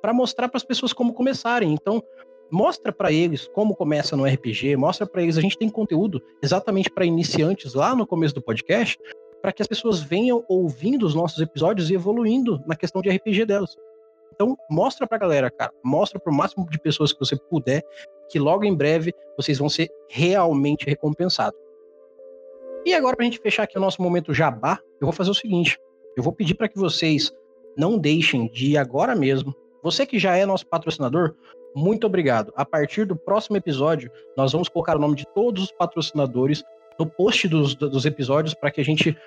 para 0.02 0.14
mostrar 0.14 0.50
para 0.50 0.58
as 0.58 0.64
pessoas 0.66 0.92
como 0.92 1.14
começarem. 1.14 1.72
Então, 1.72 2.04
mostra 2.52 2.92
para 2.92 3.12
eles 3.12 3.48
como 3.48 3.76
começa 3.76 4.16
no 4.16 4.26
RPG, 4.26 4.76
mostra 4.76 5.06
para 5.06 5.22
eles 5.22 5.38
a 5.38 5.42
gente 5.42 5.58
tem 5.58 5.70
conteúdo 5.70 6.22
exatamente 6.42 6.90
para 6.90 7.06
iniciantes 7.06 7.74
lá 7.74 7.96
no 7.96 8.08
começo 8.08 8.36
do 8.36 8.42
podcast, 8.42 8.98
para 9.42 9.52
que 9.52 9.62
as 9.62 9.68
pessoas 9.68 10.02
venham 10.02 10.44
ouvindo 10.48 11.06
os 11.06 11.16
nossos 11.16 11.40
episódios 11.40 11.90
e 11.90 11.96
evoluindo 11.96 12.62
na 12.66 12.76
questão 12.76 13.02
de 13.02 13.10
RPG 13.10 13.46
delas. 13.46 13.76
Então, 14.34 14.58
mostra 14.70 15.06
pra 15.06 15.18
galera, 15.18 15.52
cara. 15.52 15.72
Mostra 15.84 16.20
pro 16.20 16.34
máximo 16.34 16.66
de 16.70 16.80
pessoas 16.80 17.12
que 17.12 17.20
você 17.20 17.36
puder, 17.36 17.84
que 18.30 18.40
logo 18.40 18.64
em 18.64 18.76
breve 18.76 19.14
vocês 19.36 19.58
vão 19.58 19.70
ser 19.70 19.90
realmente 20.10 20.86
recompensados. 20.86 21.60
E 22.86 22.94
agora, 22.94 23.16
pra 23.16 23.26
gente 23.26 23.40
fechar 23.40 23.64
aqui 23.64 23.78
o 23.78 23.82
nosso 23.82 24.02
momento 24.02 24.34
jabá, 24.34 24.80
eu 25.02 25.08
vou 25.08 25.12
fazer 25.12 25.32
o 25.32 25.36
seguinte: 25.36 25.78
eu 26.16 26.24
vou 26.24 26.32
pedir 26.32 26.56
para 26.56 26.70
que 26.70 26.78
vocês 26.78 27.34
não 27.78 27.98
deixem 27.98 28.50
de 28.50 28.78
agora 28.78 29.16
mesmo. 29.16 29.54
Você 29.84 30.06
que 30.06 30.20
já 30.20 30.36
é 30.36 30.46
nosso 30.46 30.66
patrocinador, 30.68 31.36
muito 31.76 32.06
obrigado. 32.08 32.52
A 32.56 32.66
partir 32.66 33.06
do 33.06 33.16
próximo 33.16 33.58
episódio, 33.58 34.12
nós 34.36 34.52
vamos 34.52 34.70
colocar 34.70 34.96
o 34.96 35.00
nome 35.00 35.16
de 35.16 35.26
todos 35.34 35.64
os 35.64 35.72
patrocinadores 35.72 36.64
no 36.98 37.06
post 37.06 37.48
dos, 37.48 37.76
dos 37.76 38.06
episódios 38.06 38.54
para 38.54 38.72
que 38.72 38.82
a 38.82 38.86
gente 38.86 39.18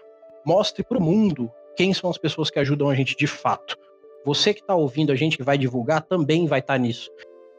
mostre 0.45 0.83
para 0.83 0.99
o 0.99 1.03
mundo 1.03 1.51
quem 1.77 1.95
são 1.95 2.11
as 2.11 2.19
pessoas 2.19 2.51
que 2.51 2.59
ajudam 2.59 2.91
a 2.91 2.95
gente 2.95 3.17
de 3.17 3.27
fato. 3.27 3.77
Você 4.25 4.53
que 4.53 4.61
está 4.61 4.75
ouvindo 4.75 5.11
a 5.11 5.17
gente, 5.17 5.37
que 5.37 5.43
vai 5.43 5.57
divulgar, 5.57 6.03
também 6.03 6.47
vai 6.47 6.61
estar 6.61 6.75
tá 6.75 6.79
nisso. 6.79 7.11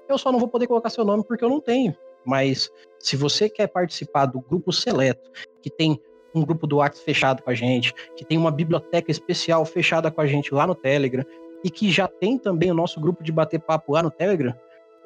Eu 0.08 0.18
só 0.18 0.32
não 0.32 0.40
vou 0.40 0.48
poder 0.48 0.68
colocar 0.68 0.90
seu 0.90 1.04
nome 1.04 1.24
porque 1.24 1.44
eu 1.44 1.50
não 1.50 1.60
tenho. 1.60 1.96
Mas 2.26 2.70
se 3.00 3.18
você 3.18 3.50
quer 3.50 3.68
participar 3.68 4.28
do 4.28 4.40
grupo 4.40 4.72
seleto, 4.72 5.30
que 5.62 5.70
tem 5.70 6.00
um 6.34 6.44
grupo 6.44 6.66
do 6.66 6.78
WhatsApp 6.78 7.06
fechado 7.06 7.44
com 7.44 7.50
a 7.50 7.54
gente, 7.54 7.94
que 8.16 8.26
tem 8.26 8.38
uma 8.38 8.52
biblioteca 8.52 9.12
especial 9.12 9.66
fechada 9.66 10.10
com 10.10 10.22
a 10.22 10.26
gente 10.26 10.54
lá 10.54 10.66
no 10.66 10.76
Telegram, 10.76 11.24
e 11.64 11.70
que 11.70 11.92
já 11.92 12.08
tem 12.08 12.38
também 12.38 12.72
o 12.72 12.74
nosso 12.76 13.00
grupo 13.00 13.24
de 13.24 13.32
bater 13.32 13.60
papo 13.60 13.94
lá 13.94 14.04
no 14.04 14.12
Telegram, 14.12 14.54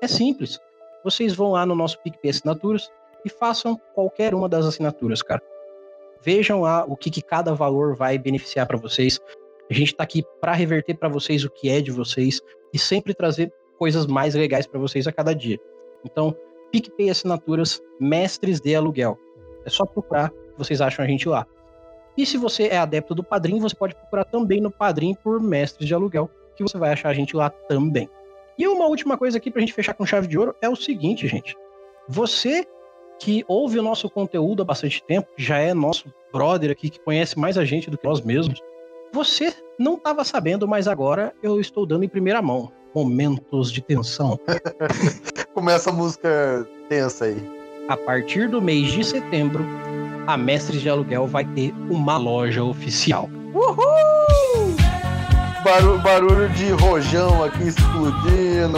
é 0.01 0.07
simples. 0.07 0.59
Vocês 1.03 1.33
vão 1.33 1.51
lá 1.51 1.65
no 1.65 1.75
nosso 1.75 2.01
PicPay 2.01 2.31
Assinaturas, 2.31 2.89
e 3.27 3.29
façam 3.29 3.79
qualquer 3.93 4.33
uma 4.33 4.47
das 4.47 4.65
assinaturas, 4.65 5.21
cara. 5.21 5.41
vejam 6.21 6.61
lá 6.61 6.83
o 6.85 6.95
que, 6.97 7.11
que 7.11 7.21
cada 7.21 7.53
valor 7.53 7.95
vai 7.95 8.17
beneficiar 8.17 8.65
para 8.65 8.77
vocês. 8.77 9.19
A 9.69 9.73
gente 9.73 9.89
está 9.89 10.03
aqui 10.03 10.23
para 10.41 10.53
reverter 10.53 10.95
para 10.95 11.09
vocês 11.09 11.43
o 11.43 11.49
que 11.49 11.69
é 11.69 11.81
de 11.81 11.91
vocês 11.91 12.41
e 12.73 12.79
sempre 12.79 13.13
trazer 13.13 13.53
coisas 13.77 14.07
mais 14.07 14.33
legais 14.33 14.65
para 14.65 14.79
vocês 14.79 15.07
a 15.07 15.11
cada 15.11 15.33
dia. 15.33 15.59
Então, 16.03 16.35
PicPay 16.71 17.09
Assinaturas 17.09 17.81
Mestres 17.99 18.59
de 18.59 18.75
Aluguel. 18.75 19.17
É 19.65 19.69
só 19.69 19.85
procurar 19.85 20.29
que 20.29 20.57
vocês 20.57 20.81
acham 20.81 21.05
a 21.05 21.07
gente 21.07 21.29
lá. 21.29 21.45
E 22.17 22.25
se 22.25 22.37
você 22.37 22.67
é 22.67 22.77
adepto 22.77 23.13
do 23.13 23.23
Padrim, 23.23 23.59
você 23.59 23.75
pode 23.75 23.93
procurar 23.93 24.25
também 24.25 24.59
no 24.59 24.71
Padrim 24.71 25.13
por 25.13 25.39
Mestres 25.39 25.87
de 25.87 25.93
Aluguel, 25.93 26.29
que 26.55 26.63
você 26.63 26.77
vai 26.77 26.91
achar 26.91 27.09
a 27.09 27.13
gente 27.13 27.35
lá 27.35 27.49
também. 27.49 28.09
E 28.57 28.67
uma 28.67 28.87
última 28.87 29.17
coisa 29.17 29.37
aqui 29.37 29.51
pra 29.51 29.59
gente 29.59 29.73
fechar 29.73 29.93
com 29.93 30.05
chave 30.05 30.27
de 30.27 30.37
ouro 30.37 30.55
é 30.61 30.67
o 30.67 30.75
seguinte, 30.75 31.27
gente. 31.27 31.55
Você 32.09 32.65
que 33.19 33.43
ouve 33.47 33.79
o 33.79 33.83
nosso 33.83 34.09
conteúdo 34.09 34.61
há 34.61 34.65
bastante 34.65 35.03
tempo, 35.03 35.27
já 35.37 35.57
é 35.57 35.73
nosso 35.73 36.13
brother 36.31 36.71
aqui 36.71 36.89
que 36.89 36.99
conhece 36.99 37.37
mais 37.37 37.57
a 37.57 37.65
gente 37.65 37.89
do 37.89 37.97
que 37.97 38.05
nós 38.05 38.21
mesmos. 38.21 38.61
Você 39.13 39.53
não 39.79 39.95
estava 39.95 40.23
sabendo, 40.23 40.67
mas 40.67 40.87
agora 40.87 41.33
eu 41.41 41.59
estou 41.59 41.85
dando 41.85 42.03
em 42.03 42.09
primeira 42.09 42.41
mão. 42.41 42.71
Momentos 42.93 43.71
de 43.71 43.81
tensão. 43.81 44.39
Começa 45.53 45.89
a 45.89 45.93
música 45.93 46.67
tensa 46.89 47.25
aí. 47.25 47.37
A 47.87 47.95
partir 47.95 48.49
do 48.49 48.61
mês 48.61 48.91
de 48.91 49.03
setembro, 49.03 49.63
a 50.25 50.35
Mestres 50.35 50.81
de 50.81 50.89
Aluguel 50.89 51.25
vai 51.25 51.45
ter 51.45 51.73
uma 51.89 52.17
loja 52.17 52.63
oficial. 52.63 53.29
Uhul! 53.53 54.26
Barulho, 55.63 55.99
barulho 55.99 56.49
de 56.49 56.69
rojão 56.71 57.43
aqui 57.43 57.67
explodindo, 57.67 58.77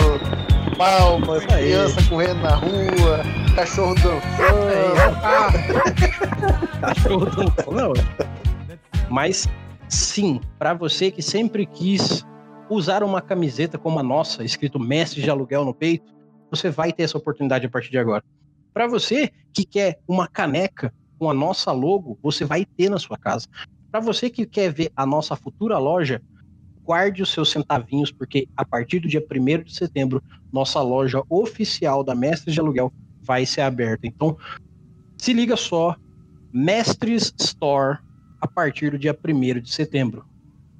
palmas, 0.77 1.45
criança 1.45 2.01
correndo 2.09 2.41
na 2.41 2.55
rua, 2.55 3.24
cachorro 3.55 3.95
dançando. 3.95 4.21
cachorro 6.81 7.25
dançando. 7.25 7.93
Mas 9.09 9.48
sim, 9.88 10.39
para 10.57 10.74
você 10.74 11.12
que 11.12 11.21
sempre 11.21 11.65
quis 11.65 12.25
usar 12.69 13.03
uma 13.03 13.21
camiseta 13.21 13.77
como 13.77 14.00
a 14.00 14.03
nossa, 14.03 14.43
escrito 14.43 14.79
Mestre 14.79 15.21
de 15.21 15.29
Aluguel 15.29 15.65
no 15.65 15.74
peito, 15.74 16.13
você 16.50 16.69
vai 16.69 16.93
ter 16.93 17.03
essa 17.03 17.17
oportunidade 17.17 17.65
a 17.65 17.69
partir 17.69 17.91
de 17.91 17.98
agora. 17.98 18.24
Para 18.74 18.88
você 18.88 19.31
que 19.51 19.65
quer 19.65 20.00
uma 20.07 20.27
caneca 20.27 20.93
com 21.17 21.29
a 21.29 21.33
nossa 21.33 21.71
logo, 21.71 22.17
você 22.21 22.45
vai 22.45 22.65
ter 22.65 22.89
na 22.89 22.98
sua 22.98 23.17
casa. 23.17 23.48
Para 23.91 24.00
você 24.00 24.29
que 24.29 24.45
quer 24.45 24.71
ver 24.71 24.91
a 24.95 25.05
nossa 25.05 25.36
futura 25.36 25.77
loja, 25.77 26.21
guarde 26.89 27.22
os 27.22 27.29
seus 27.29 27.51
centavinhos, 27.51 28.12
porque 28.12 28.48
a 28.58 28.65
partir 28.65 29.00
do 29.00 29.08
dia 29.08 29.24
1 29.24 29.63
de 29.63 29.75
setembro, 29.75 30.24
nossa 30.51 30.81
loja 30.81 31.22
oficial 31.29 32.03
da 32.03 32.15
Mestres 32.15 32.55
de 32.55 32.60
Aluguel 32.60 32.91
vai 33.22 33.46
ser 33.46 33.62
aberta. 33.62 34.08
Então, 34.08 34.36
se 35.15 35.31
liga 35.31 35.55
só, 35.55 35.96
Mestres 36.51 37.31
Store 37.39 38.00
a 38.41 38.48
partir 38.48 38.89
do 38.89 38.98
dia 38.98 39.15
1 39.15 39.60
de 39.62 39.72
setembro. 39.72 40.25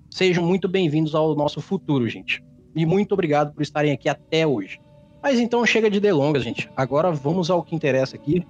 Sejam 0.10 0.44
muito 0.44 0.68
bem-vindos 0.68 1.14
ao 1.14 1.36
nosso 1.36 1.62
futuro, 1.62 2.10
gente. 2.10 2.44
E 2.76 2.88
muito 2.88 3.12
obrigado 3.12 3.54
por 3.54 3.62
estarem 3.62 3.92
aqui 3.92 4.10
até 4.10 4.48
hoje. 4.48 4.82
Mas 5.22 5.40
então 5.40 5.64
chega 5.64 5.92
de 5.92 6.00
delongas, 6.00 6.44
gente. 6.44 6.68
Agora 6.76 7.12
vamos 7.12 7.52
ao 7.52 7.62
que 7.62 7.76
interessa 7.76 8.16
aqui. 8.16 8.44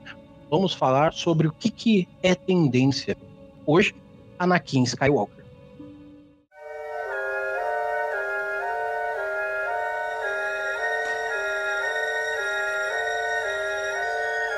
Vamos 0.49 0.73
falar 0.73 1.11
sobre 1.11 1.49
o 1.49 1.51
que, 1.51 1.69
que 1.69 2.07
é 2.23 2.33
tendência. 2.33 3.17
Hoje, 3.65 3.93
Anakin 4.39 4.83
Skywalker. 4.83 5.38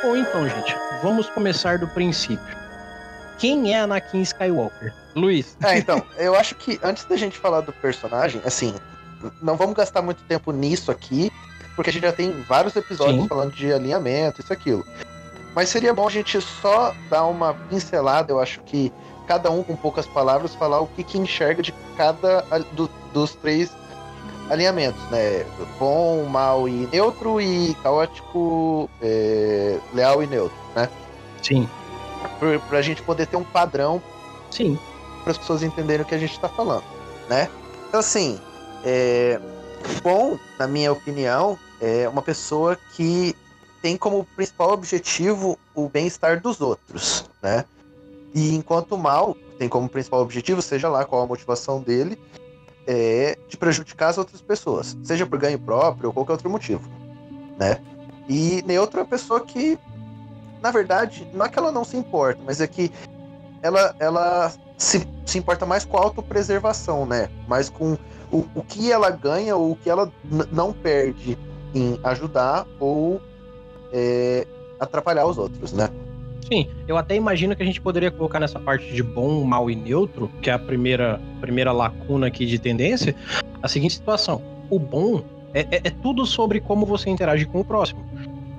Bom, 0.03 0.15
então, 0.15 0.47
gente, 0.47 0.75
vamos 1.03 1.29
começar 1.29 1.77
do 1.77 1.87
princípio 1.87 2.61
quem 3.41 3.73
é 3.73 3.79
Anakin 3.79 4.21
Skywalker? 4.21 4.93
Luiz. 5.15 5.57
É, 5.63 5.75
então, 5.75 6.05
eu 6.15 6.35
acho 6.35 6.53
que 6.53 6.79
antes 6.83 7.03
da 7.05 7.17
gente 7.17 7.39
falar 7.39 7.61
do 7.61 7.73
personagem, 7.73 8.39
assim, 8.45 8.75
não 9.41 9.57
vamos 9.57 9.75
gastar 9.75 10.03
muito 10.03 10.21
tempo 10.25 10.51
nisso 10.51 10.91
aqui, 10.91 11.31
porque 11.75 11.89
a 11.89 11.93
gente 11.93 12.03
já 12.03 12.11
tem 12.11 12.43
vários 12.43 12.75
episódios 12.75 13.23
Sim. 13.23 13.27
falando 13.27 13.51
de 13.51 13.73
alinhamento, 13.73 14.41
isso 14.41 14.53
aquilo. 14.53 14.85
Mas 15.55 15.69
seria 15.69 15.91
bom 15.91 16.07
a 16.07 16.11
gente 16.11 16.39
só 16.39 16.93
dar 17.09 17.25
uma 17.25 17.55
pincelada, 17.67 18.31
eu 18.31 18.39
acho 18.39 18.61
que 18.61 18.93
cada 19.27 19.49
um 19.49 19.63
com 19.63 19.75
poucas 19.75 20.05
palavras 20.05 20.53
falar 20.53 20.79
o 20.79 20.87
que, 20.87 21.03
que 21.03 21.17
enxerga 21.17 21.63
de 21.63 21.73
cada 21.97 22.41
do, 22.73 22.87
dos 23.11 23.33
três 23.33 23.71
alinhamentos, 24.51 25.01
né? 25.09 25.45
Bom, 25.79 26.25
mal 26.25 26.67
e 26.67 26.87
neutro 26.91 27.39
e 27.39 27.73
caótico, 27.81 28.89
é, 29.01 29.79
leal 29.93 30.21
e 30.21 30.27
neutro, 30.27 30.57
né? 30.75 30.89
Sim 31.41 31.67
para 32.67 32.79
a 32.79 32.81
gente 32.81 33.01
poder 33.01 33.27
ter 33.27 33.37
um 33.37 33.43
padrão. 33.43 34.01
Sim. 34.49 34.77
Para 35.23 35.31
as 35.31 35.37
pessoas 35.37 35.63
entenderem 35.63 36.03
o 36.03 36.07
que 36.07 36.15
a 36.15 36.17
gente 36.17 36.31
está 36.31 36.49
falando, 36.49 36.83
né? 37.29 37.49
Então, 37.87 37.99
assim, 37.99 38.39
é, 38.83 39.39
bom, 40.01 40.37
na 40.57 40.67
minha 40.67 40.91
opinião, 40.91 41.57
é 41.79 42.07
uma 42.09 42.21
pessoa 42.21 42.77
que 42.95 43.35
tem 43.81 43.97
como 43.97 44.23
principal 44.35 44.71
objetivo 44.71 45.57
o 45.75 45.89
bem-estar 45.89 46.41
dos 46.41 46.61
outros, 46.61 47.29
né? 47.41 47.65
E 48.33 48.55
enquanto 48.55 48.93
o 48.93 48.97
mal 48.97 49.35
tem 49.59 49.67
como 49.67 49.89
principal 49.89 50.21
objetivo, 50.21 50.61
seja 50.61 50.89
lá 50.89 51.05
qual 51.05 51.23
a 51.23 51.27
motivação 51.27 51.81
dele, 51.81 52.17
é 52.87 53.37
de 53.47 53.57
prejudicar 53.57 54.09
as 54.09 54.17
outras 54.17 54.41
pessoas, 54.41 54.97
seja 55.03 55.25
por 55.25 55.37
ganho 55.37 55.59
próprio 55.59 56.09
ou 56.09 56.13
qualquer 56.13 56.33
outro 56.33 56.49
motivo, 56.49 56.89
né? 57.57 57.79
E 58.27 58.63
neutro 58.65 58.99
é 58.99 59.03
pessoa 59.03 59.41
que 59.41 59.77
na 60.61 60.69
verdade, 60.69 61.27
não 61.33 61.45
é 61.45 61.49
que 61.49 61.57
ela 61.57 61.71
não 61.71 61.83
se 61.83 61.97
importa, 61.97 62.41
mas 62.45 62.61
é 62.61 62.67
que 62.67 62.91
ela, 63.63 63.95
ela 63.99 64.53
se, 64.77 65.07
se 65.25 65.37
importa 65.37 65.65
mais 65.65 65.83
com 65.83 65.97
a 65.97 66.01
autopreservação, 66.01 67.05
né? 67.05 67.29
Mais 67.47 67.69
com 67.69 67.97
o, 68.31 68.45
o 68.53 68.63
que 68.63 68.91
ela 68.91 69.09
ganha 69.09 69.55
ou 69.55 69.71
o 69.71 69.75
que 69.75 69.89
ela 69.89 70.11
não 70.51 70.71
perde 70.71 71.37
em 71.73 71.99
ajudar 72.03 72.67
ou 72.79 73.19
é, 73.91 74.45
atrapalhar 74.79 75.25
os 75.25 75.37
outros, 75.37 75.73
né? 75.73 75.89
Sim, 76.47 76.67
eu 76.87 76.97
até 76.97 77.15
imagino 77.15 77.55
que 77.55 77.63
a 77.63 77.65
gente 77.65 77.79
poderia 77.79 78.11
colocar 78.11 78.39
nessa 78.39 78.59
parte 78.59 78.91
de 78.93 79.03
bom, 79.03 79.43
mal 79.43 79.69
e 79.69 79.75
neutro, 79.75 80.29
que 80.41 80.49
é 80.49 80.53
a 80.53 80.59
primeira, 80.59 81.19
primeira 81.39 81.71
lacuna 81.71 82.27
aqui 82.27 82.45
de 82.45 82.59
tendência, 82.59 83.15
a 83.61 83.67
seguinte 83.67 83.93
situação. 83.93 84.41
O 84.69 84.79
bom 84.79 85.23
é, 85.53 85.61
é, 85.61 85.81
é 85.83 85.89
tudo 85.89 86.25
sobre 86.25 86.59
como 86.59 86.85
você 86.85 87.09
interage 87.09 87.45
com 87.45 87.59
o 87.59 87.65
próximo. 87.65 88.03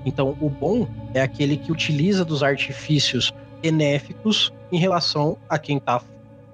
Então, 0.05 0.37
o 0.41 0.49
bom 0.49 0.87
é 1.15 1.21
aquele 1.21 1.57
que 1.57 1.71
utiliza 1.71 2.25
dos 2.25 2.43
artifícios 2.43 3.33
benéficos 3.61 4.53
em 4.71 4.79
relação 4.79 5.37
a 5.49 5.59
quem 5.59 5.77
está 5.77 6.03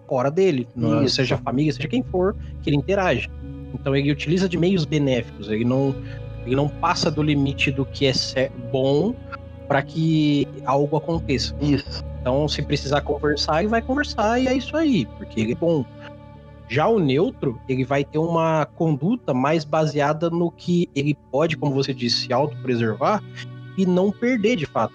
fora 0.07 0.31
dele, 0.31 0.67
seja 1.09 1.35
a 1.35 1.39
família, 1.39 1.73
seja 1.73 1.89
quem 1.89 2.03
for, 2.03 2.35
que 2.63 2.71
ele 2.71 2.77
interage. 2.77 3.31
Então, 3.73 3.95
ele 3.95 4.11
utiliza 4.11 4.49
de 4.49 4.57
meios 4.57 4.85
benéficos, 4.85 5.49
ele 5.49 5.65
não, 5.65 5.95
ele 6.45 6.57
não 6.57 6.69
passa 6.69 7.11
do 7.11 7.23
limite 7.23 7.71
do 7.71 7.85
que 7.85 8.07
é 8.07 8.51
bom 8.73 9.15
para 9.69 9.83
que 9.83 10.49
algo 10.65 10.97
aconteça. 10.97 11.55
Isso. 11.61 12.03
Então, 12.21 12.49
se 12.49 12.63
precisar 12.63 13.03
conversar, 13.03 13.61
ele 13.61 13.69
vai 13.69 13.83
conversar 13.83 14.41
e 14.41 14.49
é 14.49 14.55
isso 14.55 14.77
aí, 14.77 15.07
porque 15.19 15.41
ele 15.41 15.53
é 15.53 15.55
bom. 15.55 15.85
Já 16.69 16.89
o 16.89 16.99
neutro, 16.99 17.61
ele 17.69 17.85
vai 17.85 18.05
ter 18.05 18.19
uma 18.19 18.67
conduta 18.67 19.33
mais 19.33 19.65
baseada 19.65 20.29
no 20.29 20.51
que 20.51 20.89
ele 20.95 21.15
pode, 21.31 21.57
como 21.57 21.75
você 21.75 21.95
disse, 21.95 22.27
se 22.27 22.33
autopreservar 22.33 23.23
e 23.77 23.87
não 23.87 24.11
perder 24.11 24.57
de 24.57 24.67
fato. 24.67 24.93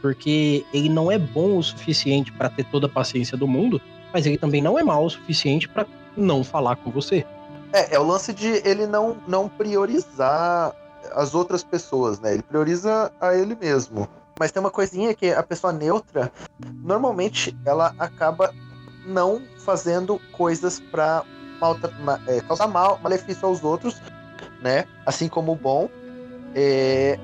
Porque 0.00 0.64
ele 0.72 0.88
não 0.88 1.10
é 1.10 1.18
bom 1.18 1.56
o 1.56 1.62
suficiente 1.62 2.30
para 2.32 2.48
ter 2.48 2.64
toda 2.64 2.86
a 2.86 2.90
paciência 2.90 3.36
do 3.36 3.48
mundo, 3.48 3.80
mas 4.12 4.26
ele 4.26 4.38
também 4.38 4.62
não 4.62 4.78
é 4.78 4.82
mal 4.82 5.04
o 5.04 5.10
suficiente 5.10 5.68
para 5.68 5.86
não 6.16 6.44
falar 6.44 6.76
com 6.76 6.90
você. 6.90 7.24
É, 7.72 7.96
é 7.96 7.98
o 7.98 8.04
lance 8.04 8.32
de 8.32 8.62
ele 8.64 8.86
não, 8.86 9.16
não 9.26 9.48
priorizar 9.48 10.72
as 11.14 11.34
outras 11.34 11.62
pessoas, 11.62 12.20
né? 12.20 12.34
Ele 12.34 12.42
prioriza 12.42 13.12
a 13.20 13.34
ele 13.34 13.54
mesmo. 13.54 14.08
Mas 14.38 14.52
tem 14.52 14.60
uma 14.60 14.70
coisinha 14.70 15.14
que 15.14 15.32
a 15.32 15.42
pessoa 15.42 15.72
neutra, 15.72 16.32
normalmente 16.82 17.56
ela 17.64 17.94
acaba 17.98 18.54
não 19.04 19.42
fazendo 19.64 20.20
coisas 20.32 20.78
para 20.78 21.24
é, 22.26 22.40
causar 22.42 22.68
mal, 22.68 23.00
malefício 23.02 23.48
aos 23.48 23.64
outros, 23.64 24.00
né? 24.60 24.84
Assim 25.04 25.28
como 25.28 25.52
o 25.52 25.56
bom, 25.56 25.88
é, 26.54 27.18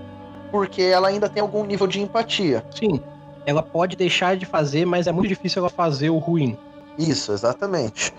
porque 0.51 0.83
ela 0.83 1.09
ainda 1.09 1.29
tem 1.29 1.41
algum 1.41 1.65
nível 1.65 1.87
de 1.87 2.01
empatia. 2.01 2.65
Sim, 2.71 3.01
ela 3.47 3.63
pode 3.63 3.97
deixar 3.97 4.37
de 4.37 4.47
fazer, 4.47 4.85
mas 4.85 5.07
é 5.07 5.13
muito 5.13 5.29
difícil 5.29 5.61
ela 5.61 5.71
fazer 5.71 6.11
o 6.11 6.19
ruim. 6.19 6.59
Isso, 6.99 7.33
exatamente. 7.33 8.13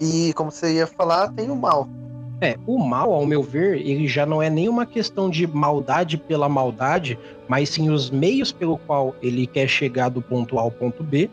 E 0.00 0.32
como 0.34 0.50
você 0.50 0.74
ia 0.74 0.86
falar, 0.86 1.32
tem 1.32 1.50
o 1.50 1.56
mal. 1.56 1.88
É, 2.40 2.56
o 2.66 2.78
mal, 2.78 3.12
ao 3.12 3.24
meu 3.24 3.42
ver, 3.42 3.80
ele 3.80 4.06
já 4.06 4.26
não 4.26 4.42
é 4.42 4.50
nenhuma 4.50 4.84
questão 4.84 5.30
de 5.30 5.46
maldade 5.46 6.18
pela 6.18 6.48
maldade, 6.48 7.18
mas 7.48 7.70
sim 7.70 7.88
os 7.88 8.10
meios 8.10 8.52
pelo 8.52 8.76
qual 8.76 9.14
ele 9.22 9.46
quer 9.46 9.68
chegar 9.68 10.10
do 10.10 10.20
ponto 10.20 10.58
A 10.58 10.62
ao 10.62 10.70
ponto 10.70 11.02
B 11.02 11.30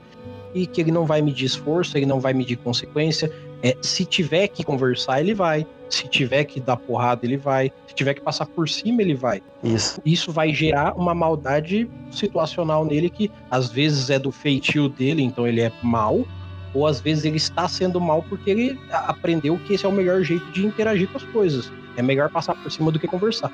e 0.53 0.65
que 0.65 0.79
ele 0.79 0.91
não 0.91 1.05
vai 1.05 1.21
medir 1.21 1.45
esforço, 1.45 1.97
ele 1.97 2.05
não 2.05 2.19
vai 2.19 2.33
medir 2.33 2.57
consequência, 2.57 3.31
É, 3.65 3.77
se 3.81 4.03
tiver 4.03 4.49
que 4.49 4.61
conversar, 4.61 5.21
ele 5.21 5.33
vai. 5.33 5.65
Se 5.89 6.05
tiver 6.09 6.43
que 6.43 6.59
dar 6.59 6.75
porrada, 6.75 7.25
ele 7.25 7.37
vai. 7.37 7.71
Se 7.87 7.95
tiver 7.95 8.13
que 8.13 8.19
passar 8.19 8.45
por 8.45 8.67
cima, 8.67 9.01
ele 9.01 9.15
vai. 9.15 9.41
Isso. 9.63 10.01
Isso 10.05 10.33
vai 10.33 10.53
gerar 10.53 10.93
uma 10.97 11.13
maldade 11.15 11.89
situacional 12.11 12.83
nele 12.83 13.09
que 13.09 13.31
às 13.49 13.69
vezes 13.69 14.09
é 14.09 14.19
do 14.19 14.33
feitio 14.33 14.89
dele, 14.89 15.23
então 15.23 15.47
ele 15.47 15.61
é 15.61 15.71
mal, 15.81 16.25
ou 16.73 16.87
às 16.87 16.99
vezes 17.01 17.23
ele 17.25 17.37
está 17.37 17.67
sendo 17.67 18.01
mal 18.01 18.23
porque 18.23 18.49
ele 18.49 18.79
aprendeu 18.91 19.59
que 19.59 19.73
esse 19.73 19.85
é 19.85 19.89
o 19.89 19.93
melhor 19.93 20.21
jeito 20.23 20.51
de 20.51 20.65
interagir 20.65 21.09
com 21.09 21.17
as 21.17 21.25
coisas. 21.25 21.71
É 21.95 22.01
melhor 22.01 22.29
passar 22.31 22.55
por 22.55 22.71
cima 22.71 22.91
do 22.91 22.99
que 22.99 23.07
conversar. 23.07 23.51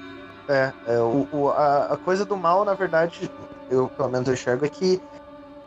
É, 0.49 0.73
é 0.85 0.99
o, 0.99 1.27
o- 1.31 1.49
a, 1.49 1.93
a 1.93 1.97
coisa 1.97 2.25
do 2.25 2.35
mal, 2.35 2.65
na 2.65 2.73
verdade, 2.73 3.29
eu 3.69 3.89
pelo 3.91 4.09
menos 4.09 4.27
eu 4.27 4.33
enxergo, 4.33 4.65
é 4.65 4.69
que 4.69 4.99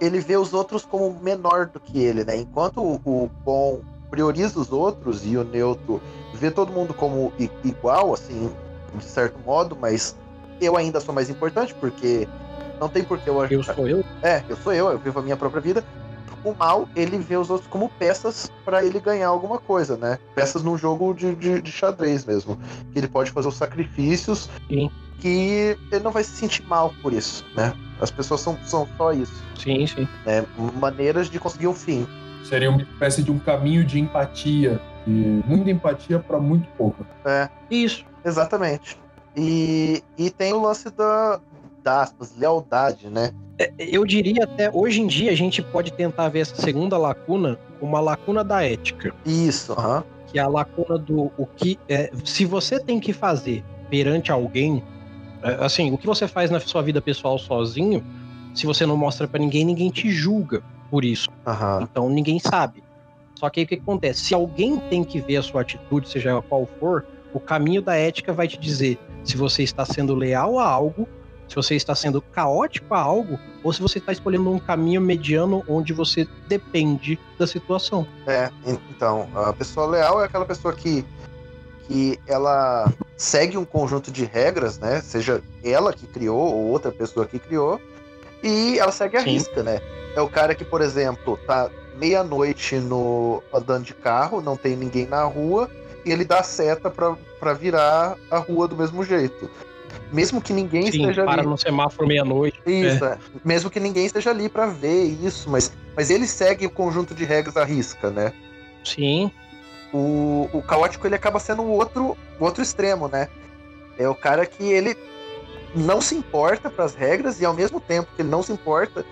ele 0.00 0.18
vê 0.20 0.36
os 0.36 0.52
outros 0.52 0.84
como 0.84 1.20
menor 1.20 1.66
do 1.66 1.80
que 1.80 1.98
ele, 2.00 2.24
né? 2.24 2.36
Enquanto 2.36 2.78
o, 2.82 3.00
o 3.04 3.30
bom 3.44 3.82
prioriza 4.10 4.58
os 4.58 4.72
outros 4.72 5.24
e 5.24 5.36
o 5.36 5.44
neutro 5.44 6.02
vê 6.32 6.50
todo 6.50 6.72
mundo 6.72 6.94
como 6.94 7.32
igual, 7.64 8.12
assim, 8.12 8.54
de 8.92 9.04
certo 9.04 9.40
modo, 9.40 9.76
mas 9.76 10.16
eu 10.60 10.76
ainda 10.76 11.00
sou 11.00 11.14
mais 11.14 11.30
importante, 11.30 11.74
porque 11.74 12.28
não 12.80 12.88
tem 12.88 13.04
por 13.04 13.20
que 13.20 13.30
eu 13.30 13.40
Eu 13.50 13.62
sou 13.62 13.88
eu. 13.88 14.04
É, 14.24 14.44
eu 14.48 14.56
sou 14.56 14.72
eu, 14.72 14.90
eu 14.90 14.98
vivo 14.98 15.18
a 15.20 15.22
minha 15.22 15.36
própria 15.36 15.62
vida. 15.62 15.84
O 16.44 16.54
mal, 16.54 16.88
ele 16.96 17.18
vê 17.18 17.36
os 17.36 17.50
outros 17.50 17.68
como 17.68 17.88
peças 17.88 18.50
pra 18.64 18.84
ele 18.84 18.98
ganhar 18.98 19.28
alguma 19.28 19.58
coisa, 19.58 19.96
né? 19.96 20.18
Peças 20.34 20.62
num 20.62 20.76
jogo 20.76 21.14
de, 21.14 21.34
de, 21.36 21.62
de 21.62 21.70
xadrez 21.72 22.24
mesmo. 22.24 22.58
Que 22.92 22.98
ele 22.98 23.08
pode 23.08 23.30
fazer 23.30 23.48
os 23.48 23.56
sacrifícios 23.56 24.50
Sim. 24.68 24.90
que 25.20 25.76
ele 25.92 26.02
não 26.02 26.10
vai 26.10 26.24
se 26.24 26.32
sentir 26.32 26.62
mal 26.66 26.92
por 27.00 27.12
isso, 27.12 27.44
né? 27.56 27.72
As 28.00 28.10
pessoas 28.10 28.40
são, 28.40 28.58
são 28.64 28.88
só 28.96 29.12
isso, 29.12 29.42
Sim, 29.56 29.86
sim. 29.86 30.08
né? 30.26 30.44
Maneiras 30.80 31.28
de 31.30 31.38
conseguir 31.38 31.68
um 31.68 31.74
fim. 31.74 32.06
Seria 32.44 32.70
uma 32.70 32.82
espécie 32.82 33.22
de 33.22 33.30
um 33.30 33.38
caminho 33.38 33.84
de 33.84 34.00
empatia. 34.00 34.80
De 35.06 35.42
muita 35.46 35.70
empatia 35.70 36.18
para 36.18 36.38
muito 36.38 36.68
pouca. 36.76 37.04
É, 37.24 37.48
Isso. 37.70 38.04
exatamente. 38.24 38.98
E, 39.36 40.02
e 40.18 40.30
tem 40.30 40.52
o 40.52 40.60
lance 40.60 40.90
da 40.90 41.40
aspas, 41.86 42.36
lealdade, 42.36 43.08
né? 43.08 43.32
Eu 43.78 44.04
diria 44.04 44.44
até 44.44 44.70
hoje 44.72 45.00
em 45.00 45.06
dia 45.06 45.30
a 45.30 45.36
gente 45.36 45.62
pode 45.62 45.92
tentar 45.92 46.28
ver 46.28 46.40
essa 46.40 46.56
segunda 46.56 46.96
lacuna 46.96 47.58
como 47.78 47.92
uma 47.92 48.00
lacuna 48.00 48.42
da 48.42 48.64
ética. 48.64 49.14
Isso, 49.24 49.72
aham. 49.72 50.04
que 50.26 50.38
é 50.38 50.42
a 50.42 50.48
lacuna 50.48 50.98
do 50.98 51.30
o 51.36 51.46
que 51.46 51.78
é, 51.88 52.10
se 52.24 52.44
você 52.44 52.80
tem 52.80 52.98
que 52.98 53.12
fazer 53.12 53.64
perante 53.90 54.32
alguém, 54.32 54.82
é, 55.42 55.64
assim, 55.64 55.92
o 55.92 55.98
que 55.98 56.06
você 56.06 56.26
faz 56.26 56.50
na 56.50 56.58
sua 56.58 56.82
vida 56.82 57.00
pessoal 57.00 57.38
sozinho, 57.38 58.04
se 58.54 58.66
você 58.66 58.86
não 58.86 58.96
mostra 58.96 59.28
pra 59.28 59.38
ninguém, 59.38 59.64
ninguém 59.64 59.90
te 59.90 60.10
julga 60.10 60.62
por 60.90 61.04
isso. 61.04 61.28
Aham. 61.46 61.80
Então 61.82 62.08
ninguém 62.08 62.38
sabe. 62.38 62.82
Só 63.34 63.50
que 63.50 63.60
aí 63.60 63.64
o 63.64 63.68
que 63.68 63.74
acontece? 63.74 64.24
Se 64.24 64.34
alguém 64.34 64.78
tem 64.88 65.02
que 65.02 65.20
ver 65.20 65.36
a 65.36 65.42
sua 65.42 65.62
atitude, 65.62 66.08
seja 66.08 66.40
qual 66.42 66.68
for, 66.78 67.04
o 67.34 67.40
caminho 67.40 67.82
da 67.82 67.96
ética 67.96 68.32
vai 68.32 68.46
te 68.46 68.58
dizer 68.58 68.98
se 69.24 69.36
você 69.36 69.62
está 69.62 69.84
sendo 69.84 70.14
leal 70.14 70.58
a 70.58 70.66
algo, 70.66 71.08
se 71.52 71.56
você 71.56 71.74
está 71.74 71.94
sendo 71.94 72.22
caótico 72.22 72.94
a 72.94 72.98
algo, 72.98 73.38
ou 73.62 73.72
se 73.74 73.82
você 73.82 73.98
está 73.98 74.10
escolhendo 74.10 74.50
um 74.50 74.58
caminho 74.58 75.02
mediano 75.02 75.62
onde 75.68 75.92
você 75.92 76.26
depende 76.48 77.18
da 77.38 77.46
situação. 77.46 78.06
É, 78.26 78.50
en- 78.66 78.78
então, 78.90 79.28
a 79.34 79.52
pessoa 79.52 79.86
leal 79.86 80.22
é 80.22 80.24
aquela 80.24 80.46
pessoa 80.46 80.72
que, 80.72 81.04
que 81.86 82.18
ela 82.26 82.90
segue 83.18 83.58
um 83.58 83.66
conjunto 83.66 84.10
de 84.10 84.24
regras, 84.24 84.78
né? 84.78 85.02
Seja 85.02 85.42
ela 85.62 85.92
que 85.92 86.06
criou 86.06 86.38
ou 86.40 86.68
outra 86.68 86.90
pessoa 86.90 87.26
que 87.26 87.38
criou, 87.38 87.78
e 88.42 88.78
ela 88.78 88.90
segue 88.90 89.18
a 89.18 89.20
Sim. 89.20 89.32
risca, 89.32 89.62
né? 89.62 89.78
É 90.16 90.22
o 90.22 90.28
cara 90.30 90.54
que, 90.54 90.64
por 90.64 90.80
exemplo, 90.80 91.38
tá 91.46 91.68
meia-noite 91.96 92.76
no 92.76 93.42
andando 93.52 93.84
de 93.84 93.94
carro, 93.94 94.40
não 94.40 94.56
tem 94.56 94.74
ninguém 94.74 95.06
na 95.06 95.22
rua, 95.24 95.68
e 96.04 96.10
ele 96.10 96.24
dá 96.24 96.42
seta 96.42 96.90
pra 96.90 97.52
virar 97.52 98.16
a 98.30 98.38
rua 98.38 98.66
do 98.66 98.74
mesmo 98.76 99.04
jeito. 99.04 99.50
Mesmo 100.12 100.40
que 100.40 100.52
ninguém 100.52 100.90
Sim, 100.90 101.02
esteja 101.02 101.24
para 101.24 101.42
ali. 101.42 101.48
no 101.48 101.56
semáforo 101.56 102.06
meia-noite. 102.06 102.60
Isso, 102.66 103.04
é. 103.04 103.18
mesmo 103.44 103.70
que 103.70 103.80
ninguém 103.80 104.06
esteja 104.06 104.30
ali 104.30 104.48
pra 104.48 104.66
ver 104.66 105.04
isso, 105.04 105.48
mas, 105.48 105.72
mas 105.96 106.10
ele 106.10 106.26
segue 106.26 106.66
o 106.66 106.70
conjunto 106.70 107.14
de 107.14 107.24
regras 107.24 107.56
à 107.56 107.64
risca, 107.64 108.10
né? 108.10 108.32
Sim, 108.84 109.30
o, 109.92 110.48
o 110.52 110.62
caótico 110.62 111.06
ele 111.06 111.14
acaba 111.14 111.38
sendo 111.38 111.62
o 111.62 111.70
outro, 111.70 112.16
o 112.40 112.44
outro 112.44 112.62
extremo, 112.62 113.08
né? 113.08 113.28
É 113.98 114.08
o 114.08 114.14
cara 114.14 114.46
que 114.46 114.64
ele 114.64 114.96
não 115.74 116.00
se 116.00 116.14
importa 116.14 116.70
para 116.70 116.84
as 116.84 116.94
regras 116.94 117.40
e 117.40 117.44
ao 117.44 117.52
mesmo 117.52 117.80
tempo 117.80 118.08
que 118.14 118.22
ele 118.22 118.28
não 118.28 118.42
se 118.42 118.52
importa, 118.52 119.04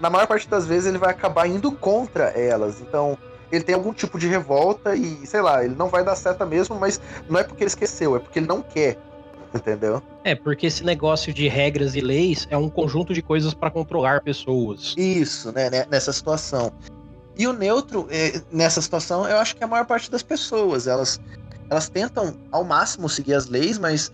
na 0.00 0.08
maior 0.08 0.26
parte 0.26 0.48
das 0.48 0.66
vezes 0.66 0.86
ele 0.86 0.98
vai 0.98 1.10
acabar 1.10 1.46
indo 1.46 1.72
contra 1.72 2.26
elas. 2.30 2.80
Então, 2.80 3.18
ele 3.50 3.64
tem 3.64 3.74
algum 3.74 3.92
tipo 3.92 4.18
de 4.18 4.28
revolta 4.28 4.94
e, 4.94 5.26
sei 5.26 5.40
lá, 5.40 5.64
ele 5.64 5.74
não 5.74 5.88
vai 5.88 6.04
dar 6.04 6.14
seta 6.14 6.46
mesmo, 6.46 6.78
mas 6.78 7.00
não 7.28 7.40
é 7.40 7.44
porque 7.44 7.64
ele 7.64 7.68
esqueceu, 7.68 8.16
é 8.16 8.18
porque 8.20 8.38
ele 8.38 8.46
não 8.46 8.62
quer. 8.62 8.96
Entendeu? 9.54 10.02
É, 10.22 10.34
porque 10.34 10.66
esse 10.66 10.84
negócio 10.84 11.32
de 11.34 11.48
regras 11.48 11.94
e 11.94 12.00
leis 12.00 12.46
é 12.50 12.56
um 12.56 12.68
conjunto 12.68 13.12
de 13.12 13.22
coisas 13.22 13.52
para 13.52 13.70
controlar 13.70 14.22
pessoas. 14.22 14.94
Isso, 14.96 15.50
né, 15.52 15.68
né, 15.70 15.86
nessa 15.90 16.12
situação. 16.12 16.72
E 17.36 17.46
o 17.46 17.52
neutro, 17.52 18.06
eh, 18.10 18.40
nessa 18.52 18.80
situação, 18.82 19.26
eu 19.28 19.38
acho 19.38 19.56
que 19.56 19.64
a 19.64 19.66
maior 19.66 19.86
parte 19.86 20.10
das 20.10 20.22
pessoas, 20.22 20.86
elas, 20.86 21.20
elas 21.68 21.88
tentam 21.88 22.36
ao 22.52 22.64
máximo 22.64 23.08
seguir 23.08 23.34
as 23.34 23.46
leis, 23.46 23.78
mas, 23.78 24.12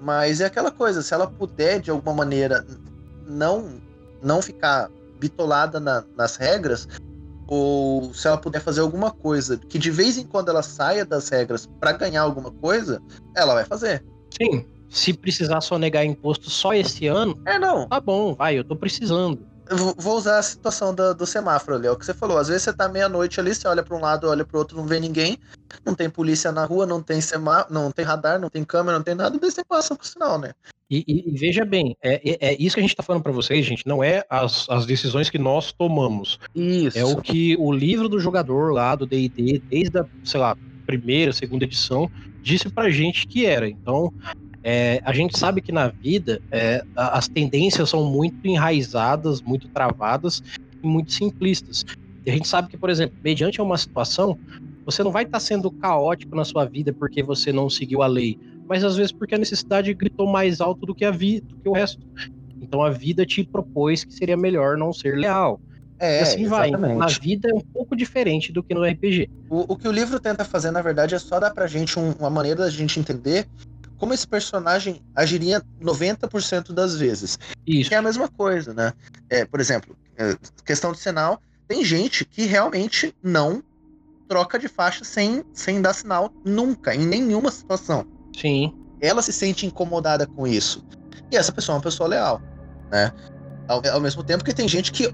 mas 0.00 0.40
é 0.40 0.46
aquela 0.46 0.70
coisa, 0.70 1.02
se 1.02 1.12
ela 1.12 1.26
puder, 1.26 1.80
de 1.80 1.90
alguma 1.90 2.14
maneira, 2.14 2.64
não, 3.26 3.80
não 4.22 4.40
ficar 4.40 4.90
bitolada 5.18 5.78
na- 5.78 6.04
nas 6.16 6.36
regras, 6.36 6.88
ou 7.46 8.12
se 8.14 8.26
ela 8.28 8.38
puder 8.38 8.60
fazer 8.60 8.80
alguma 8.80 9.10
coisa 9.10 9.56
que 9.56 9.78
de 9.78 9.90
vez 9.90 10.16
em 10.18 10.24
quando 10.26 10.48
ela 10.50 10.62
saia 10.62 11.04
das 11.04 11.28
regras 11.28 11.68
para 11.80 11.92
ganhar 11.92 12.22
alguma 12.22 12.50
coisa, 12.50 13.02
ela 13.34 13.54
vai 13.54 13.64
fazer. 13.64 14.04
Sim, 14.40 14.64
se 14.88 15.12
precisar 15.12 15.60
sonegar 15.60 16.04
imposto 16.04 16.50
só 16.50 16.72
esse 16.72 17.06
ano, 17.06 17.38
É, 17.46 17.58
não, 17.58 17.86
tá 17.88 18.00
bom, 18.00 18.34
vai, 18.34 18.58
eu 18.58 18.64
tô 18.64 18.76
precisando. 18.76 19.46
Eu 19.70 19.76
vou- 19.76 20.16
usar 20.16 20.38
a 20.38 20.42
situação 20.42 20.94
da- 20.94 21.12
do 21.12 21.26
semáforo 21.26 21.76
ali, 21.76 21.86
é 21.86 21.90
o 21.90 21.96
que 21.96 22.04
você 22.06 22.14
falou. 22.14 22.38
Às 22.38 22.48
vezes 22.48 22.62
você 22.62 22.72
tá 22.72 22.88
meia-noite 22.88 23.38
ali, 23.38 23.54
você 23.54 23.68
olha 23.68 23.82
pra 23.82 23.94
um 23.96 24.00
lado, 24.00 24.26
olha 24.28 24.44
pro 24.44 24.58
outro, 24.58 24.76
não 24.76 24.86
vê 24.86 24.98
ninguém, 24.98 25.36
não 25.84 25.94
tem 25.94 26.08
polícia 26.08 26.50
na 26.50 26.64
rua, 26.64 26.86
não 26.86 27.02
tem 27.02 27.20
semáforo, 27.20 27.74
não 27.74 27.90
tem 27.90 28.04
radar, 28.04 28.40
não 28.40 28.48
tem 28.48 28.64
câmera, 28.64 28.96
não 28.96 29.04
tem 29.04 29.14
nada, 29.14 29.38
daí 29.38 29.50
você 29.50 29.62
passa 29.68 29.94
por 29.94 30.06
sinal, 30.06 30.38
né? 30.38 30.52
E, 30.90 31.04
e- 31.06 31.28
e 31.34 31.38
veja 31.38 31.66
bem, 31.66 31.94
é, 32.02 32.14
é- 32.14 32.38
é 32.52 32.56
isso 32.58 32.74
que 32.74 32.80
a 32.80 32.82
gente 32.82 32.96
tá 32.96 33.02
falando 33.02 33.22
pra 33.22 33.30
vocês, 33.32 33.64
gente, 33.66 33.86
não 33.86 34.02
é 34.02 34.24
as, 34.30 34.66
as 34.70 34.86
decisões 34.86 35.28
que 35.28 35.38
nós 35.38 35.70
tomamos. 35.70 36.38
Isso. 36.54 36.96
É 36.96 37.04
o 37.04 37.20
que 37.20 37.54
o 37.58 37.70
livro 37.70 38.08
do 38.08 38.18
jogador 38.18 38.72
lá 38.72 38.94
do 38.94 39.06
D&D, 39.06 39.62
desde 39.70 39.98
a, 39.98 40.06
sei 40.24 40.40
lá, 40.40 40.56
primeira, 40.88 41.34
segunda 41.34 41.64
edição, 41.64 42.10
disse 42.40 42.70
pra 42.70 42.88
gente 42.88 43.26
que 43.26 43.44
era. 43.44 43.68
Então, 43.68 44.10
é, 44.62 45.02
a 45.04 45.12
gente 45.12 45.38
sabe 45.38 45.60
que 45.60 45.70
na 45.70 45.88
vida 45.88 46.40
é, 46.50 46.82
as 46.96 47.28
tendências 47.28 47.90
são 47.90 48.10
muito 48.10 48.34
enraizadas, 48.42 49.42
muito 49.42 49.68
travadas 49.68 50.42
e 50.82 50.86
muito 50.86 51.12
simplistas. 51.12 51.84
E 52.24 52.30
a 52.30 52.32
gente 52.32 52.48
sabe 52.48 52.68
que, 52.68 52.78
por 52.78 52.88
exemplo, 52.88 53.14
mediante 53.22 53.60
uma 53.60 53.76
situação, 53.76 54.38
você 54.86 55.02
não 55.02 55.10
vai 55.10 55.24
estar 55.24 55.40
sendo 55.40 55.70
caótico 55.70 56.34
na 56.34 56.44
sua 56.44 56.64
vida 56.64 56.90
porque 56.94 57.22
você 57.22 57.52
não 57.52 57.68
seguiu 57.68 58.02
a 58.02 58.06
lei, 58.06 58.38
mas 58.66 58.82
às 58.82 58.96
vezes 58.96 59.12
porque 59.12 59.34
a 59.34 59.38
necessidade 59.38 59.92
gritou 59.92 60.26
mais 60.26 60.58
alto 60.58 60.86
do 60.86 60.94
que 60.94 61.04
a 61.04 61.10
vida, 61.10 61.46
do 61.46 61.56
que 61.56 61.68
o 61.68 61.72
resto. 61.72 62.00
Então 62.62 62.82
a 62.82 62.88
vida 62.88 63.26
te 63.26 63.44
propôs 63.44 64.04
que 64.04 64.14
seria 64.14 64.36
melhor 64.38 64.78
não 64.78 64.90
ser 64.90 65.18
leal. 65.18 65.60
É, 65.98 66.20
E 66.20 66.22
assim 66.22 66.46
vai. 66.46 66.68
exatamente. 66.68 66.98
Na 66.98 67.06
vida 67.06 67.50
é 67.50 67.54
um 67.54 67.60
pouco 67.60 67.96
diferente 67.96 68.52
do 68.52 68.62
que 68.62 68.74
no 68.74 68.84
RPG. 68.84 69.28
O, 69.50 69.72
o 69.72 69.76
que 69.76 69.88
o 69.88 69.92
livro 69.92 70.20
tenta 70.20 70.44
fazer, 70.44 70.70
na 70.70 70.80
verdade, 70.80 71.14
é 71.14 71.18
só 71.18 71.40
dar 71.40 71.50
pra 71.50 71.66
gente 71.66 71.98
um- 71.98 72.12
uma 72.12 72.30
maneira 72.30 72.60
da 72.62 72.70
gente 72.70 73.00
entender 73.00 73.46
como 73.96 74.14
esse 74.14 74.26
personagem 74.28 75.02
agiria 75.14 75.60
90% 75.80 76.72
das 76.72 76.96
vezes. 76.96 77.36
Isso. 77.66 77.88
Que 77.88 77.94
é 77.96 77.98
a 77.98 78.02
mesma 78.02 78.28
coisa, 78.28 78.72
né? 78.72 78.92
É, 79.28 79.44
por 79.44 79.58
exemplo, 79.60 79.96
é, 80.16 80.36
questão 80.64 80.92
de 80.92 80.98
sinal, 81.00 81.40
tem 81.66 81.84
gente 81.84 82.24
que 82.24 82.44
realmente 82.46 83.12
não 83.22 83.62
troca 84.28 84.58
de 84.58 84.68
faixa 84.68 85.04
sem, 85.04 85.42
sem 85.52 85.82
dar 85.82 85.94
sinal 85.94 86.32
nunca, 86.44 86.94
em 86.94 87.04
nenhuma 87.06 87.50
situação. 87.50 88.06
Sim. 88.36 88.72
Ela 89.00 89.20
se 89.22 89.32
sente 89.32 89.66
incomodada 89.66 90.26
com 90.26 90.46
isso. 90.46 90.84
E 91.30 91.36
essa 91.36 91.50
pessoa 91.50 91.74
é 91.74 91.76
uma 91.78 91.82
pessoa 91.82 92.08
leal, 92.08 92.40
né? 92.90 93.12
Ao, 93.66 93.82
ao 93.94 94.00
mesmo 94.00 94.22
tempo 94.22 94.44
que 94.44 94.54
tem 94.54 94.68
gente 94.68 94.92
que 94.92 95.12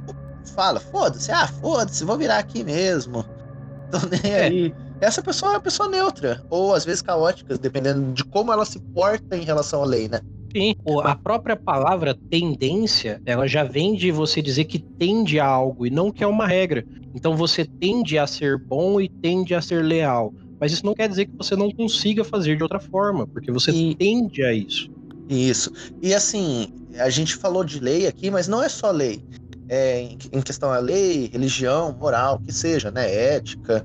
fala, 0.50 0.80
foda-se, 0.80 1.30
ah, 1.32 1.46
foda-se, 1.48 2.04
vou 2.04 2.16
virar 2.18 2.38
aqui 2.38 2.64
mesmo. 2.64 3.24
Tô 3.90 3.98
nem 4.08 4.32
É. 4.32 4.44
aí. 4.46 4.74
Essa 5.00 5.22
pessoa 5.22 5.52
é 5.52 5.54
uma 5.56 5.60
pessoa 5.60 5.88
neutra, 5.88 6.42
ou 6.48 6.74
às 6.74 6.84
vezes 6.84 7.02
caótica, 7.02 7.58
dependendo 7.58 8.12
de 8.12 8.24
como 8.24 8.52
ela 8.52 8.64
se 8.64 8.80
porta 8.94 9.36
em 9.36 9.42
relação 9.42 9.82
à 9.82 9.86
lei, 9.86 10.08
né? 10.08 10.20
Sim. 10.56 10.74
A 11.02 11.14
própria 11.16 11.56
palavra 11.56 12.16
tendência, 12.30 13.20
ela 13.26 13.46
já 13.46 13.64
vem 13.64 13.94
de 13.96 14.10
você 14.12 14.40
dizer 14.40 14.64
que 14.66 14.84
tende 14.98 15.40
a 15.40 15.46
algo 15.46 15.86
e 15.86 15.90
não 15.90 16.10
que 16.12 16.22
é 16.22 16.26
uma 16.26 16.46
regra. 16.46 16.86
Então 17.12 17.36
você 17.36 17.66
tende 17.80 18.18
a 18.18 18.26
ser 18.26 18.56
bom 18.68 19.00
e 19.00 19.08
tende 19.20 19.54
a 19.54 19.60
ser 19.60 19.84
leal. 19.84 20.32
Mas 20.60 20.72
isso 20.72 20.86
não 20.86 20.94
quer 20.94 21.08
dizer 21.08 21.26
que 21.26 21.32
você 21.36 21.56
não 21.56 21.70
consiga 21.70 22.24
fazer 22.24 22.56
de 22.56 22.62
outra 22.62 22.78
forma, 22.80 23.26
porque 23.26 23.50
você 23.50 23.72
E- 23.72 23.94
tende 23.96 24.44
a 24.44 24.52
isso. 24.52 24.88
Isso. 25.28 25.70
E 26.02 26.14
assim, 26.14 26.68
a 26.98 27.10
gente 27.10 27.34
falou 27.34 27.64
de 27.64 27.80
lei 27.80 28.06
aqui, 28.06 28.30
mas 28.30 28.46
não 28.46 28.62
é 28.62 28.68
só 28.68 28.90
lei. 28.90 29.22
É, 29.68 30.00
em, 30.00 30.18
em 30.32 30.42
questão 30.42 30.70
a 30.70 30.78
lei, 30.78 31.30
religião, 31.32 31.96
moral, 31.98 32.38
que 32.38 32.52
seja, 32.52 32.90
né? 32.90 33.12
Ética, 33.12 33.84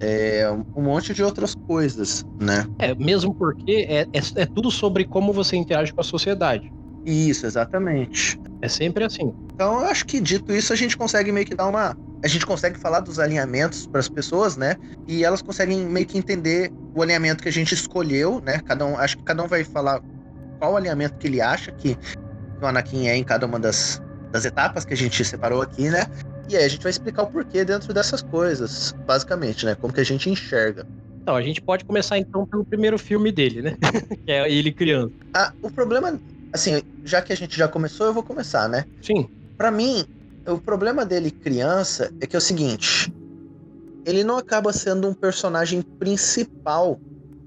é, 0.00 0.50
um 0.74 0.82
monte 0.82 1.14
de 1.14 1.22
outras 1.22 1.54
coisas, 1.54 2.24
né? 2.40 2.66
É, 2.78 2.94
mesmo 2.94 3.34
porque 3.34 3.86
é, 3.88 4.02
é, 4.02 4.20
é 4.36 4.46
tudo 4.46 4.70
sobre 4.70 5.04
como 5.04 5.32
você 5.32 5.56
interage 5.56 5.92
com 5.92 6.00
a 6.00 6.04
sociedade. 6.04 6.72
Isso, 7.04 7.46
exatamente. 7.46 8.40
É 8.62 8.68
sempre 8.68 9.04
assim. 9.04 9.34
Então, 9.54 9.80
eu 9.80 9.86
acho 9.86 10.06
que 10.06 10.20
dito 10.20 10.52
isso, 10.52 10.72
a 10.72 10.76
gente 10.76 10.96
consegue 10.96 11.30
meio 11.30 11.46
que 11.46 11.54
dar 11.54 11.68
uma. 11.68 11.96
A 12.22 12.28
gente 12.28 12.46
consegue 12.46 12.78
falar 12.78 13.00
dos 13.00 13.18
alinhamentos 13.18 13.86
para 13.86 14.00
as 14.00 14.08
pessoas, 14.08 14.56
né? 14.56 14.76
E 15.06 15.22
elas 15.22 15.42
conseguem 15.42 15.84
meio 15.86 16.06
que 16.06 16.16
entender 16.16 16.72
o 16.94 17.02
alinhamento 17.02 17.42
que 17.42 17.48
a 17.48 17.52
gente 17.52 17.74
escolheu, 17.74 18.40
né? 18.40 18.60
Cada 18.64 18.86
um, 18.86 18.96
acho 18.96 19.18
que 19.18 19.22
cada 19.22 19.42
um 19.42 19.46
vai 19.46 19.62
falar 19.62 20.00
qual 20.58 20.76
alinhamento 20.76 21.18
que 21.18 21.26
ele 21.26 21.42
acha 21.42 21.70
que 21.72 21.98
o 22.62 22.66
Anakin 22.66 23.08
é 23.08 23.16
em 23.16 23.24
cada 23.24 23.44
uma 23.44 23.60
das, 23.60 24.00
das 24.34 24.44
etapas 24.44 24.84
que 24.84 24.92
a 24.92 24.96
gente 24.96 25.24
separou 25.24 25.62
aqui, 25.62 25.88
né? 25.88 26.08
E 26.48 26.56
aí 26.56 26.64
a 26.64 26.68
gente 26.68 26.82
vai 26.82 26.90
explicar 26.90 27.22
o 27.22 27.26
porquê 27.28 27.64
dentro 27.64 27.94
dessas 27.94 28.20
coisas, 28.20 28.92
basicamente, 29.06 29.64
né? 29.64 29.76
Como 29.76 29.94
que 29.94 30.00
a 30.00 30.04
gente 30.04 30.28
enxerga. 30.28 30.84
Então, 31.22 31.36
a 31.36 31.40
gente 31.40 31.62
pode 31.62 31.84
começar 31.84 32.18
então 32.18 32.44
pelo 32.44 32.64
primeiro 32.64 32.98
filme 32.98 33.30
dele, 33.30 33.62
né? 33.62 33.76
que 34.26 34.32
é 34.32 34.50
ele 34.50 34.72
criança. 34.72 35.12
Ah, 35.32 35.52
o 35.62 35.70
problema, 35.70 36.20
assim, 36.52 36.82
já 37.04 37.22
que 37.22 37.32
a 37.32 37.36
gente 37.36 37.56
já 37.56 37.68
começou, 37.68 38.08
eu 38.08 38.12
vou 38.12 38.24
começar, 38.24 38.68
né? 38.68 38.84
Sim. 39.00 39.28
Pra 39.56 39.70
mim, 39.70 40.04
o 40.48 40.58
problema 40.58 41.06
dele 41.06 41.30
criança 41.30 42.12
é 42.20 42.26
que 42.26 42.34
é 42.34 42.38
o 42.38 42.42
seguinte: 42.42 43.14
ele 44.04 44.24
não 44.24 44.36
acaba 44.36 44.72
sendo 44.72 45.08
um 45.08 45.14
personagem 45.14 45.80
principal 45.80 46.98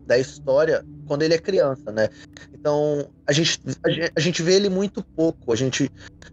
da 0.05 0.17
história 0.17 0.85
quando 1.07 1.23
ele 1.23 1.33
é 1.33 1.39
criança, 1.39 1.91
né? 1.91 2.09
Então, 2.53 3.09
a 3.25 3.31
gente, 3.31 3.59
a, 3.83 3.89
gen- 3.89 4.09
a 4.15 4.19
gente 4.19 4.43
vê 4.43 4.55
ele 4.55 4.69
muito 4.69 5.03
pouco, 5.15 5.53
a 5.53 5.55
gente, 5.55 5.89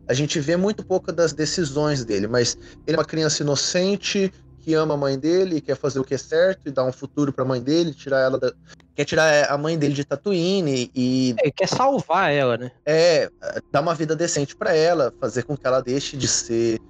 a 0.08 0.12
gente 0.12 0.38
vê 0.40 0.56
muito 0.56 0.84
pouco 0.84 1.12
das 1.12 1.32
decisões 1.32 2.04
dele, 2.04 2.26
mas 2.26 2.56
ele 2.86 2.96
é 2.96 3.00
uma 3.00 3.04
criança 3.06 3.42
inocente 3.42 4.32
que 4.60 4.74
ama 4.74 4.94
a 4.94 4.96
mãe 4.96 5.18
dele, 5.18 5.60
quer 5.60 5.76
fazer 5.76 5.98
o 6.00 6.04
que 6.04 6.14
é 6.14 6.18
certo 6.18 6.62
e 6.66 6.70
dar 6.70 6.84
um 6.84 6.92
futuro 6.92 7.32
pra 7.32 7.44
mãe 7.44 7.60
dele, 7.62 7.92
tirar 7.92 8.20
ela 8.20 8.38
da, 8.38 8.52
quer 8.94 9.04
tirar 9.04 9.50
a 9.50 9.58
mãe 9.58 9.78
dele 9.78 9.94
de 9.94 10.04
Tatooine 10.04 10.90
e 10.94 11.34
É, 11.38 11.50
quer 11.50 11.68
salvar 11.68 12.32
ela, 12.32 12.56
né? 12.56 12.72
é 12.86 13.30
dar 13.70 13.80
uma 13.82 13.94
vida 13.94 14.16
decente 14.16 14.56
pra 14.56 14.74
ela, 14.74 15.12
fazer 15.20 15.44
com 15.44 15.56
que 15.56 15.66
ela 15.66 15.80
deixe 15.82 16.16
de 16.16 16.26
ser 16.28 16.80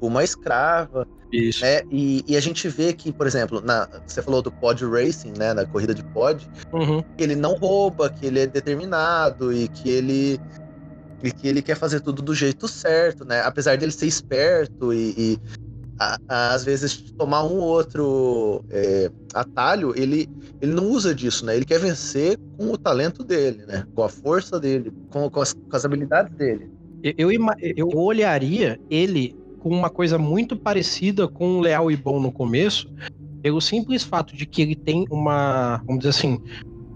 uma 0.00 0.24
escrava, 0.24 1.06
Isso. 1.32 1.60
né? 1.62 1.80
E, 1.90 2.24
e 2.26 2.36
a 2.36 2.40
gente 2.40 2.68
vê 2.68 2.92
que, 2.92 3.12
por 3.12 3.26
exemplo, 3.26 3.60
na, 3.60 3.88
você 4.06 4.22
falou 4.22 4.42
do 4.42 4.52
pod 4.52 4.84
racing, 4.84 5.32
né? 5.36 5.52
Na 5.54 5.66
corrida 5.66 5.94
de 5.94 6.02
pod, 6.02 6.48
Uhum. 6.72 7.02
que 7.02 7.24
ele 7.24 7.36
não 7.36 7.54
rouba, 7.54 8.10
que 8.10 8.26
ele 8.26 8.40
é 8.40 8.46
determinado 8.46 9.52
e 9.52 9.68
que 9.68 9.88
ele 9.88 10.38
e 11.22 11.30
que 11.30 11.46
ele 11.46 11.60
quer 11.62 11.76
fazer 11.76 12.00
tudo 12.00 12.22
do 12.22 12.34
jeito 12.34 12.66
certo, 12.66 13.24
né? 13.24 13.42
Apesar 13.42 13.76
dele 13.76 13.92
ser 13.92 14.06
esperto 14.06 14.92
e, 14.92 15.14
e 15.34 15.38
a- 15.98 16.18
a- 16.26 16.54
às 16.54 16.64
vezes 16.64 17.12
tomar 17.16 17.44
um 17.44 17.58
ou 17.58 17.68
outro 17.68 18.64
é, 18.70 19.10
atalho, 19.34 19.92
ele, 19.96 20.26
ele 20.62 20.72
não 20.72 20.88
usa 20.88 21.14
disso, 21.14 21.44
né? 21.44 21.54
Ele 21.54 21.64
quer 21.66 21.78
vencer 21.78 22.38
com 22.56 22.70
o 22.72 22.78
talento 22.78 23.22
dele, 23.22 23.66
né? 23.66 23.84
Com 23.94 24.02
a 24.02 24.08
força 24.08 24.58
dele, 24.58 24.90
com, 25.10 25.28
com, 25.30 25.40
as, 25.42 25.52
com 25.52 25.76
as 25.76 25.84
habilidades 25.84 26.34
dele. 26.38 26.70
Eu, 27.02 27.30
eu, 27.30 27.40
eu 27.76 27.88
olharia 27.94 28.78
ele 28.88 29.34
com 29.60 29.68
uma 29.68 29.90
coisa 29.90 30.18
muito 30.18 30.56
parecida 30.56 31.28
com 31.28 31.58
o 31.58 31.60
Leal 31.60 31.90
e 31.90 31.96
Bom 31.96 32.18
no 32.18 32.32
começo, 32.32 32.88
pelo 33.42 33.60
simples 33.60 34.02
fato 34.02 34.34
de 34.34 34.46
que 34.46 34.62
ele 34.62 34.74
tem 34.74 35.04
uma, 35.10 35.82
vamos 35.86 36.00
dizer 36.00 36.10
assim, 36.10 36.38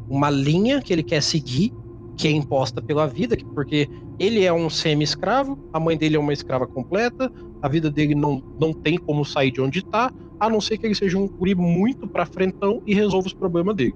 uma 0.09 0.31
linha 0.31 0.81
que 0.83 0.93
ele 0.93 1.03
quer 1.03 1.23
seguir, 1.23 1.73
que 2.17 2.27
é 2.27 2.31
imposta 2.31 2.83
pela 2.83 3.07
vida, 3.07 3.37
que- 3.37 3.45
porque 3.55 3.89
ele 4.19 4.45
é 4.45 4.53
um 4.53 4.71
semi-escravo, 4.71 5.59
a 5.73 5.79
mãe 5.79 5.97
dele 5.97 6.17
é 6.17 6.19
uma 6.19 6.33
escrava 6.33 6.67
completa, 6.67 7.31
a 7.63 7.69
vida 7.69 7.91
dele 7.91 8.15
não, 8.15 8.43
não 8.59 8.73
tem 8.73 8.97
como 8.97 9.25
sair 9.25 9.51
de 9.51 9.61
onde 9.61 9.83
tá, 9.83 10.11
a 10.39 10.49
não 10.49 10.61
ser 10.61 10.79
que 10.79 10.87
ele 10.87 10.95
seja 10.95 11.19
um 11.19 11.29
guri 11.29 11.55
muito 11.55 12.07
pra 12.07 12.27
frentão 12.27 12.81
e 12.87 12.95
resolva 12.95 13.27
os 13.27 13.35
problemas 13.35 13.75
dele. 13.77 13.95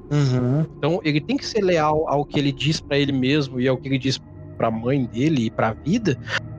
Então 0.76 1.00
ele 1.04 1.20
tem 1.20 1.36
que 1.36 1.46
ser 1.46 1.62
leal 1.62 2.08
ao 2.08 2.24
que 2.24 2.38
ele 2.38 2.52
diz 2.52 2.80
pra 2.80 2.98
ele 2.98 3.12
mesmo 3.12 3.60
e 3.60 3.68
ao 3.68 3.76
que 3.76 3.88
ele 3.88 3.98
diz 3.98 4.20
pra 4.56 4.70
mãe 4.70 5.04
dele 5.04 5.46
e 5.46 5.50
pra 5.50 5.72
vida, 5.72 6.18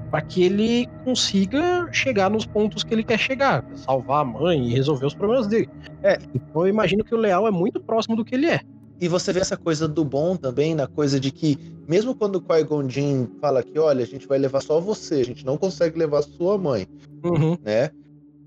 para 0.09 0.21
que 0.21 0.43
ele 0.43 0.87
consiga 1.03 1.87
chegar 1.91 2.29
nos 2.29 2.45
pontos 2.45 2.83
que 2.83 2.93
ele 2.93 3.03
quer 3.03 3.19
chegar, 3.19 3.63
salvar 3.75 4.21
a 4.21 4.25
mãe 4.25 4.67
e 4.67 4.73
resolver 4.73 5.05
os 5.05 5.13
problemas 5.13 5.47
dele. 5.47 5.69
É. 6.01 6.17
Então 6.33 6.61
eu 6.61 6.67
imagino 6.67 7.03
que 7.03 7.13
o 7.13 7.17
leal 7.17 7.47
é 7.47 7.51
muito 7.51 7.79
próximo 7.79 8.15
do 8.15 8.25
que 8.25 8.35
ele 8.35 8.47
é. 8.47 8.61
E 9.01 9.07
você 9.07 9.31
vê 9.31 9.39
essa 9.39 9.55
coisa 9.55 9.87
do 9.87 10.03
bom 10.03 10.35
também, 10.35 10.75
na 10.75 10.85
coisa 10.85 11.19
de 11.19 11.31
que, 11.31 11.57
mesmo 11.87 12.13
quando 12.13 12.35
o 12.35 12.41
Qui-Gon 12.41 12.89
Jinn 12.89 13.27
fala 13.39 13.63
que, 13.63 13.79
olha, 13.79 14.03
a 14.03 14.07
gente 14.07 14.27
vai 14.27 14.37
levar 14.37 14.61
só 14.61 14.79
você, 14.81 15.15
a 15.21 15.25
gente 15.25 15.45
não 15.45 15.57
consegue 15.57 15.97
levar 15.97 16.21
sua 16.21 16.57
mãe, 16.57 16.85
Uhum. 17.23 17.57
né? 17.63 17.91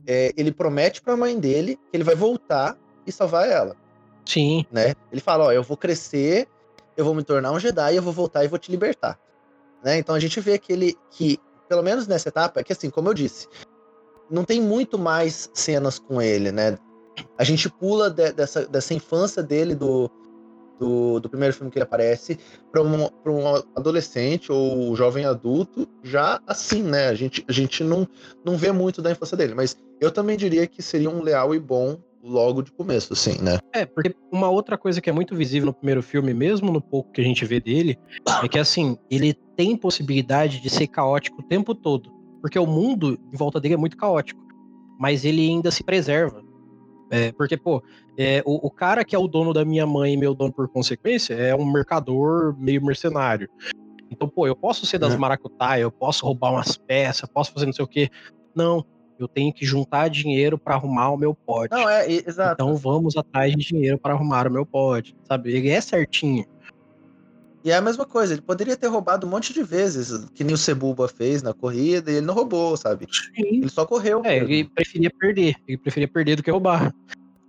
É, 0.07 0.33
ele 0.37 0.53
promete 0.53 1.01
pra 1.01 1.17
mãe 1.17 1.39
dele 1.39 1.77
que 1.91 1.97
ele 1.97 2.05
vai 2.05 2.15
voltar 2.15 2.77
e 3.07 3.13
salvar 3.13 3.49
ela, 3.49 3.77
Sim. 4.27 4.67
né? 4.71 4.95
Ele 5.11 5.21
fala, 5.23 5.45
ó, 5.45 5.53
eu 5.53 5.63
vou 5.63 5.77
crescer, 5.77 6.47
eu 6.97 7.05
vou 7.05 7.15
me 7.15 7.23
tornar 7.23 7.53
um 7.53 7.59
Jedi, 7.59 7.97
eu 7.97 8.03
vou 8.03 8.13
voltar 8.13 8.45
e 8.45 8.49
vou 8.49 8.59
te 8.59 8.71
libertar, 8.71 9.19
né? 9.83 9.97
Então 9.97 10.15
a 10.15 10.21
gente 10.21 10.39
vê 10.39 10.59
que 10.59 10.71
ele, 10.73 10.95
que, 11.11 11.39
pelo 11.73 11.83
menos 11.83 12.07
nessa 12.07 12.29
etapa, 12.29 12.61
é 12.61 12.63
que 12.63 12.71
assim, 12.75 12.91
como 12.91 13.09
eu 13.09 13.15
disse, 13.15 13.49
não 14.31 14.45
tem 14.45 14.61
muito 14.61 14.99
mais 14.99 15.49
cenas 15.55 15.99
com 15.99 16.21
ele, 16.21 16.53
né? 16.53 16.77
A 17.39 17.45
gente 17.45 17.71
pula 17.71 18.11
de- 18.11 18.31
dessa, 18.31 18.67
dessa 18.67 18.93
infância 18.93 19.43
dele 19.43 19.75
do, 19.75 20.11
do, 20.79 21.19
do 21.19 21.31
primeiro 21.31 21.55
filme 21.55 21.71
que 21.71 21.79
ele 21.79 21.85
aparece 21.85 22.39
para 22.71 22.83
um, 22.83 23.05
um 23.05 23.55
adolescente 23.75 24.53
ou 24.53 24.95
jovem 24.95 25.25
adulto 25.25 25.89
já 26.03 26.43
assim, 26.47 26.83
né? 26.83 27.09
A 27.09 27.15
gente, 27.15 27.43
a 27.49 27.53
gente 27.53 27.83
não, 27.83 28.07
não 28.45 28.55
vê 28.55 28.71
muito 28.71 29.01
da 29.01 29.11
infância 29.11 29.35
dele, 29.35 29.55
mas 29.55 29.75
eu 29.99 30.11
também 30.11 30.37
diria 30.37 30.67
que 30.67 30.83
seria 30.83 31.09
um 31.09 31.23
leal 31.23 31.55
e 31.55 31.59
bom 31.59 31.99
logo 32.23 32.63
de 32.63 32.71
começo, 32.71 33.13
assim, 33.13 33.43
né? 33.43 33.59
É, 33.73 33.85
porque 33.85 34.15
uma 34.31 34.49
outra 34.49 34.79
coisa 34.79 35.01
que 35.01 35.11
é 35.11 35.13
muito 35.13 35.35
visível 35.35 35.67
no 35.67 35.75
primeiro 35.75 36.03
filme, 36.03 36.33
mesmo 36.33 36.71
no 36.71 36.81
pouco 36.81 37.11
que 37.11 37.21
a 37.21 37.25
gente 37.25 37.45
vê 37.45 37.59
dele, 37.59 37.99
é 38.43 38.49
que 38.49 38.59
assim, 38.59 38.97
ele 39.11 39.35
tem 39.57 39.77
possibilidade 39.77 40.61
de 40.61 40.71
ser 40.71 40.87
caótico 40.87 41.41
o 41.41 41.45
tempo 41.45 41.75
todo. 41.75 42.11
Porque 42.41 42.59
o 42.59 42.67
mundo 42.67 43.19
em 43.33 43.37
volta 43.37 43.61
dele 43.61 43.75
é 43.75 43.77
muito 43.77 43.97
caótico. 43.97 44.41
Mas 44.99 45.25
ele 45.25 45.49
ainda 45.49 45.71
se 45.71 45.83
preserva. 45.83 46.43
É, 47.11 47.31
porque, 47.33 47.57
pô, 47.57 47.83
é, 48.17 48.43
o, 48.47 48.67
o 48.67 48.71
cara 48.71 49.05
que 49.05 49.15
é 49.15 49.19
o 49.19 49.29
dono 49.29 49.53
da 49.53 49.65
minha 49.65 49.87
mãe 49.87 50.15
e 50.15 50.17
meu 50.17 50.35
dono 50.35 50.53
por 50.53 50.69
consequência 50.69 51.35
é 51.35 51.55
um 51.55 51.71
mercador 51.71 52.57
meio 52.59 52.85
mercenário. 52.85 53.49
Então, 54.11 54.29
pô, 54.29 54.47
eu 54.47 54.55
posso 54.55 54.87
ser 54.87 54.99
das 54.99 55.17
maracutaia, 55.17 55.83
eu 55.83 55.91
posso 55.91 56.25
roubar 56.25 56.53
umas 56.53 56.77
peças, 56.77 57.23
eu 57.23 57.29
posso 57.29 57.53
fazer 57.53 57.67
não 57.67 57.73
sei 57.73 57.85
o 57.85 57.89
quê. 57.89 58.11
Não, 58.55 58.85
eu 59.19 59.29
tenho 59.29 59.53
que 59.53 59.65
juntar 59.65 60.09
dinheiro 60.09 60.59
pra 60.59 60.75
arrumar 60.75 61.11
o 61.11 61.17
meu 61.17 61.35
pote. 61.35 61.73
Não, 61.73 61.89
é, 61.89 62.11
exato. 62.11 62.63
Então 62.63 62.77
vamos 62.77 63.17
atrás 63.17 63.53
de 63.53 63.59
dinheiro 63.59 63.99
para 63.99 64.15
arrumar 64.15 64.47
o 64.47 64.51
meu 64.51 64.67
pod, 64.67 65.17
sabe? 65.25 65.53
Ele 65.53 65.69
é 65.69 65.81
certinho. 65.81 66.45
E 67.65 67.71
é 67.71 67.77
a 67.77 67.81
mesma 67.81 68.05
coisa, 68.05 68.35
ele 68.35 68.43
poderia 68.43 68.77
ter 68.77 68.89
roubado 68.89 69.25
um 69.25 69.31
monte 69.31 69.53
de 69.53 69.63
vezes, 69.63 70.27
que 70.35 70.43
nem 70.43 70.55
o 70.55 70.59
Cebuba 70.59 71.07
fez 71.07 71.43
na 71.43 71.55
corrida, 71.55 72.11
e 72.11 72.17
ele 72.17 72.27
não 72.27 72.35
roubou, 72.35 72.77
sabe? 72.77 73.07
Sim. 73.11 73.59
Ele 73.59 73.69
só 73.69 73.87
correu. 73.87 74.21
É, 74.25 74.41
mesmo. 74.41 74.49
ele 74.49 74.65
preferia 74.65 75.11
perder. 75.11 75.55
Ele 75.69 75.79
preferia 75.79 76.09
perder 76.09 76.37
do 76.37 76.43
que 76.43 76.51
roubar. 76.51 76.93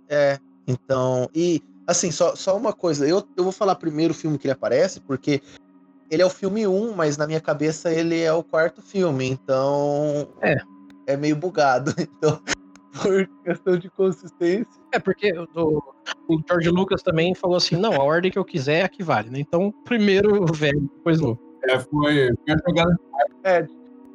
É, 0.08 0.38
então, 0.68 1.28
e 1.34 1.60
assim, 1.86 2.12
só, 2.12 2.36
só 2.36 2.56
uma 2.56 2.72
coisa, 2.72 3.06
eu, 3.08 3.26
eu 3.36 3.42
vou 3.42 3.52
falar 3.52 3.74
primeiro 3.74 4.12
o 4.12 4.16
filme 4.16 4.38
que 4.38 4.46
ele 4.46 4.52
aparece, 4.52 5.00
porque 5.00 5.42
ele 6.08 6.22
é 6.22 6.26
o 6.26 6.30
filme 6.30 6.64
1, 6.64 6.94
mas 6.94 7.16
na 7.16 7.26
minha 7.26 7.40
cabeça 7.40 7.92
ele 7.92 8.20
é 8.20 8.32
o 8.32 8.42
quarto 8.42 8.80
filme, 8.80 9.28
então 9.28 10.28
É. 10.40 10.56
é 11.06 11.16
meio 11.16 11.36
bugado. 11.36 11.92
Então, 12.16 12.40
por 13.02 13.28
questão 13.42 13.76
de 13.76 13.90
consistência. 13.90 14.80
É, 14.92 15.00
porque 15.00 15.32
o, 15.56 15.82
o 16.28 16.40
George 16.48 16.70
Lucas 16.70 17.02
também 17.02 17.34
falou 17.34 17.56
assim: 17.56 17.74
não, 17.74 17.92
a 17.92 18.04
ordem 18.04 18.30
que 18.30 18.38
eu 18.38 18.44
quiser 18.44 18.80
é 18.80 18.84
a 18.84 18.88
que 18.88 19.02
vale, 19.02 19.30
né? 19.30 19.40
Então, 19.40 19.74
primeiro 19.84 20.44
o 20.44 20.52
velho, 20.52 20.88
depois 20.96 21.18
o 21.18 21.22
novo. 21.22 21.40
É, 21.64 21.78
foi, 21.78 22.32
foi, 22.44 22.54
a 22.54 22.56
jogada, 22.68 23.00
É, 23.42 23.66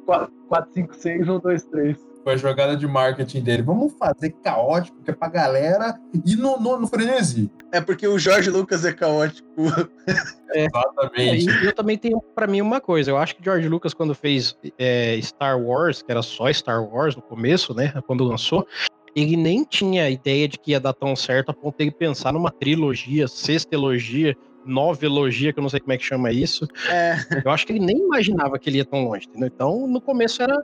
4, 0.06 0.72
5, 0.72 0.94
6, 0.94 1.28
1, 1.28 1.38
2, 1.38 1.64
3. 1.64 2.09
Foi 2.22 2.34
a 2.34 2.36
jogada 2.36 2.76
de 2.76 2.86
marketing 2.86 3.40
dele. 3.42 3.62
Vamos 3.62 3.92
fazer 3.98 4.30
caótico, 4.42 5.02
que 5.02 5.10
é 5.10 5.14
pra 5.14 5.28
galera 5.28 5.98
ir 6.24 6.36
no, 6.36 6.58
no, 6.58 6.78
no 6.78 6.86
frenesi. 6.86 7.50
É 7.72 7.80
porque 7.80 8.06
o 8.06 8.18
Jorge 8.18 8.50
Lucas 8.50 8.84
é 8.84 8.92
caótico. 8.92 9.48
É, 10.52 10.64
Exatamente. 10.64 11.48
e 11.48 11.66
eu 11.66 11.72
também 11.72 11.96
tenho 11.96 12.20
pra 12.34 12.44
mim 12.44 12.60
uma 12.60 12.80
coisa. 12.80 13.08
Eu 13.08 13.16
acho 13.16 13.36
que 13.36 13.44
George 13.44 13.68
Lucas, 13.68 13.94
quando 13.94 14.16
fez 14.16 14.58
é, 14.76 15.16
Star 15.22 15.56
Wars, 15.56 16.02
que 16.02 16.10
era 16.10 16.22
só 16.22 16.52
Star 16.52 16.82
Wars 16.82 17.14
no 17.14 17.22
começo, 17.22 17.72
né? 17.72 17.92
Quando 18.04 18.24
lançou, 18.24 18.66
ele 19.14 19.36
nem 19.36 19.62
tinha 19.62 20.10
ideia 20.10 20.48
de 20.48 20.58
que 20.58 20.72
ia 20.72 20.80
dar 20.80 20.92
tão 20.92 21.14
certo 21.14 21.50
a 21.50 21.54
ponto 21.54 21.76
de 21.76 21.84
ele 21.84 21.92
pensar 21.92 22.32
numa 22.32 22.50
trilogia, 22.50 23.28
sextelogia, 23.28 24.36
novelogia, 24.64 25.52
que 25.52 25.58
eu 25.58 25.62
não 25.62 25.68
sei 25.68 25.80
como 25.80 25.92
é 25.92 25.96
que 25.98 26.04
chama 26.04 26.32
isso. 26.32 26.66
É, 26.88 27.16
Eu 27.44 27.50
acho 27.50 27.66
que 27.66 27.72
ele 27.72 27.84
nem 27.84 27.98
imaginava 27.98 28.58
que 28.58 28.68
ele 28.68 28.78
ia 28.78 28.84
tão 28.84 29.04
longe, 29.04 29.26
entendeu? 29.28 29.50
Então, 29.54 29.86
no 29.86 30.00
começo 30.00 30.42
era. 30.42 30.60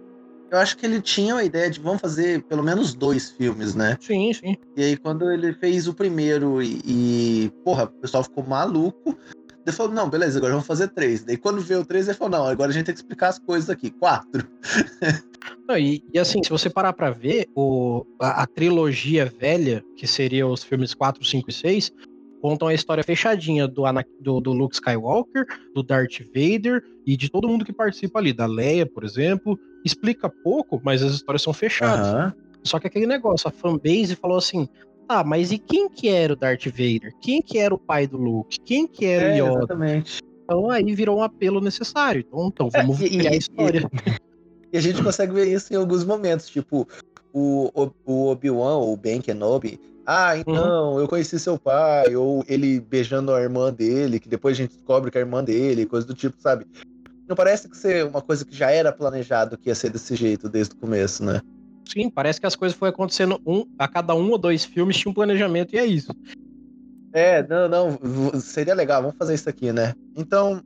Eu 0.51 0.59
acho 0.59 0.77
que 0.77 0.87
ele 0.87 1.01
tinha 1.01 1.35
a 1.35 1.45
ideia 1.45 1.71
de 1.71 1.81
vamos 1.81 2.01
fazer 2.01 2.43
pelo 2.45 2.63
menos 2.63 2.95
dois 2.95 3.31
filmes, 3.31 3.75
né? 3.75 3.97
Sim, 4.01 4.33
sim. 4.33 4.57
E 4.77 4.83
aí, 4.83 4.97
quando 4.97 5.31
ele 5.31 5.53
fez 5.55 5.89
o 5.89 5.95
primeiro 5.95 6.63
e, 6.63 6.81
e, 6.85 7.53
porra, 7.65 7.85
o 7.85 7.89
pessoal 7.89 8.23
ficou 8.23 8.45
maluco, 8.45 9.17
ele 9.67 9.75
falou, 9.75 9.93
não, 9.93 10.09
beleza, 10.09 10.39
agora 10.39 10.53
vamos 10.53 10.67
fazer 10.67 10.89
três. 10.89 11.25
Daí 11.25 11.37
quando 11.37 11.61
veio 11.61 11.81
o 11.81 11.85
três, 11.85 12.07
ele 12.07 12.17
falou, 12.17 12.39
não, 12.39 12.47
agora 12.47 12.71
a 12.71 12.73
gente 12.73 12.87
tem 12.87 12.95
que 12.95 13.01
explicar 13.01 13.29
as 13.29 13.39
coisas 13.39 13.69
aqui. 13.69 13.91
Quatro. 13.91 14.47
Não, 15.69 15.77
e, 15.77 16.03
e, 16.13 16.19
assim, 16.19 16.43
se 16.43 16.51
você 16.51 16.71
parar 16.71 16.93
pra 16.93 17.11
ver, 17.11 17.49
o, 17.55 18.05
a, 18.21 18.43
a, 18.43 18.47
trilogia 18.47 19.27
velha, 19.27 19.85
que 19.97 20.07
seria 20.07 20.47
os 20.47 20.63
filmes 20.63 20.95
4, 20.95 21.25
5 21.25 21.51
e 21.51 21.53
6, 21.53 21.93
contam 22.47 22.69
a 22.69 22.75
história 22.75 23.03
fechadinha 23.03 23.67
do, 23.67 23.83
do, 24.21 24.41
do, 24.41 24.53
Luke 24.53 24.77
Skywalker, 24.77 25.45
do 25.75 25.83
Darth 25.83 26.21
Vader 26.33 26.81
e 27.05 27.17
de 27.17 27.29
todo 27.29 27.49
mundo 27.49 27.65
que 27.65 27.73
participa 27.73 28.21
ali, 28.21 28.33
da 28.33 28.47
Leia, 28.47 28.87
por 28.87 29.03
exemplo. 29.03 29.59
Explica 29.85 30.29
pouco, 30.29 30.81
mas 30.85 31.03
as 31.03 31.13
histórias 31.13 31.43
são 31.43 31.53
fechadas. 31.53 32.07
Uhum. 32.07 32.33
Só 32.63 32.79
que 32.79 32.87
aquele 32.87 33.05
negócio, 33.05 33.49
a 33.49 33.51
fanbase 33.51 34.15
falou 34.15 34.39
assim: 34.39 34.69
ah, 35.09 35.25
mas 35.25 35.51
e 35.51 35.59
quem 35.59 35.89
que 35.89 36.09
era 36.09 36.35
o 36.35 36.37
Darth 36.37 36.67
Vader? 36.67 37.13
Quem 37.21 37.43
que 37.43 37.59
era 37.59 37.75
o 37.75 37.79
pai 37.79 38.07
do 38.07 38.17
Luke? 38.17 38.61
Quem 38.61 38.87
que 38.87 39.05
era 39.05 39.37
é, 39.37 39.43
o 39.43 39.47
Yoda? 39.47 39.59
Exatamente. 39.59 40.23
Então 40.45 40.71
aí 40.71 40.95
virou 40.95 41.19
um 41.19 41.23
apelo 41.25 41.61
necessário. 41.61 42.25
Então, 42.29 42.47
então 42.47 42.71
vamos 42.71 43.03
é, 43.03 43.09
criar 43.09 43.33
a 43.33 43.37
história. 43.37 43.91
E, 44.71 44.71
e, 44.73 44.79
a 44.79 44.81
gente 44.81 45.03
consegue 45.03 45.33
ver 45.33 45.49
isso 45.49 45.73
em 45.73 45.77
alguns 45.77 46.05
momentos, 46.05 46.49
tipo, 46.49 46.87
o, 47.33 47.73
o, 47.75 47.91
o 48.05 48.27
Obi-Wan, 48.29 48.77
ou 48.77 48.93
o 48.93 48.97
Ben 48.97 49.21
Kenobi, 49.21 49.81
ah, 50.07 50.39
então, 50.39 50.93
uhum. 50.93 51.01
eu 51.01 51.09
conheci 51.09 51.39
seu 51.41 51.59
pai, 51.59 52.15
ou 52.15 52.45
ele 52.47 52.79
beijando 52.79 53.35
a 53.35 53.43
irmã 53.43 53.73
dele, 53.73 54.21
que 54.21 54.29
depois 54.29 54.57
a 54.57 54.63
gente 54.63 54.77
descobre 54.77 55.11
que 55.11 55.19
é 55.19 55.21
a 55.21 55.25
irmã 55.25 55.43
dele, 55.43 55.85
coisa 55.85 56.07
do 56.07 56.15
tipo, 56.15 56.41
sabe? 56.41 56.65
Não 57.29 57.35
parece 57.35 57.69
que 57.69 57.77
ser 57.77 58.05
uma 58.05 58.23
coisa 58.23 58.45
que 58.45 58.55
já 58.55 58.71
era 58.71 58.93
planejado 58.93 59.59
que 59.59 59.69
ia 59.69 59.75
ser 59.75 59.91
desse 59.91 60.15
jeito 60.15 60.49
desde 60.49 60.75
o 60.75 60.79
começo, 60.79 61.25
né? 61.25 61.41
Sim, 61.93 62.09
parece 62.09 62.41
que 62.41 62.47
as 62.47 62.55
coisas 62.55 62.79
foram 62.79 62.91
acontecendo 62.91 63.41
um, 63.45 63.67
a 63.77 63.89
cada 63.89 64.15
um 64.15 64.31
ou 64.31 64.39
dois 64.39 64.65
filmes 64.65 64.97
tinha 64.97 65.11
um 65.11 65.15
planejamento 65.15 65.75
e 65.75 65.79
é 65.79 65.85
isso. 65.85 66.13
É, 67.13 67.45
não, 67.49 67.69
não, 67.69 68.41
seria 68.41 68.75
legal, 68.75 69.03
vamos 69.03 69.17
fazer 69.17 69.35
isso 69.35 69.49
aqui, 69.49 69.73
né? 69.73 69.93
Então, 70.17 70.63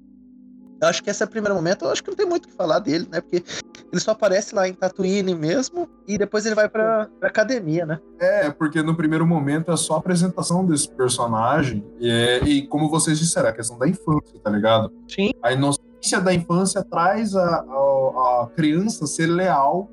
eu 0.80 0.88
acho 0.88 1.02
que 1.02 1.10
esse 1.10 1.22
é 1.22 1.26
o 1.26 1.28
primeiro 1.28 1.54
momento, 1.54 1.84
eu 1.84 1.90
acho 1.90 2.02
que 2.02 2.10
não 2.10 2.16
tem 2.16 2.26
muito 2.26 2.46
o 2.46 2.48
que 2.48 2.54
falar 2.54 2.78
dele, 2.78 3.06
né? 3.10 3.20
Porque 3.20 3.44
ele 3.92 4.00
só 4.00 4.12
aparece 4.12 4.54
lá 4.54 4.68
em 4.68 4.72
Tatooine 4.72 5.34
mesmo 5.34 5.88
e 6.06 6.16
depois 6.16 6.46
ele 6.46 6.54
vai 6.54 6.68
pra, 6.68 7.08
pra 7.18 7.28
academia, 7.28 7.84
né? 7.84 8.00
É, 8.18 8.50
porque 8.50 8.82
no 8.82 8.96
primeiro 8.96 9.26
momento 9.26 9.70
é 9.70 9.76
só 9.76 9.94
a 9.94 9.98
apresentação 9.98 10.64
desse 10.64 10.88
personagem 10.90 11.84
e, 11.98 12.10
é, 12.10 12.38
e 12.44 12.66
como 12.66 12.88
vocês 12.88 13.18
disseram, 13.18 13.48
a 13.48 13.52
questão 13.52 13.78
da 13.78 13.86
infância, 13.86 14.38
tá 14.42 14.50
ligado? 14.50 14.92
Sim. 15.08 15.32
A 15.42 15.52
inocência 15.52 16.20
da 16.20 16.32
infância 16.32 16.82
traz 16.82 17.34
a, 17.34 17.44
a, 17.44 18.42
a 18.42 18.50
criança 18.54 19.06
ser 19.06 19.26
leal 19.26 19.90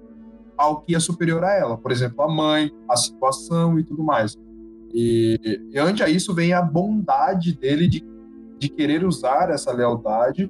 ao 0.58 0.82
que 0.82 0.95
é 0.95 1.00
superior 1.00 1.43
a 1.43 1.54
ela. 1.54 1.78
Por 1.78 1.91
exemplo, 1.91 2.23
a 2.23 2.28
mãe, 2.28 2.71
a 2.89 2.95
situação 2.95 3.78
e 3.80 3.84
tudo 3.84 4.04
mais. 4.04 4.36
E, 4.93 5.60
e 5.71 5.78
ante 5.78 6.02
a 6.02 6.10
isso 6.10 6.34
vem 6.34 6.54
a 6.54 6.62
bondade 6.62 7.54
dele 7.54 7.88
de, 7.88 8.04
de 8.58 8.69
querer 8.69 9.06
usar 9.06 9.50
essa 9.50 9.71
lealdade 9.71 10.50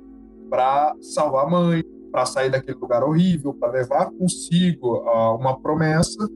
para 0.49 0.95
salvar 1.01 1.45
a 1.45 1.49
mãe, 1.49 1.83
para 2.11 2.25
sair 2.25 2.49
daquele 2.49 2.77
lugar 2.77 3.03
horrível, 3.03 3.53
para 3.53 3.71
levar 3.71 4.11
consigo 4.11 4.97
uh, 4.97 5.35
uma 5.35 5.59
promessa. 5.59 6.27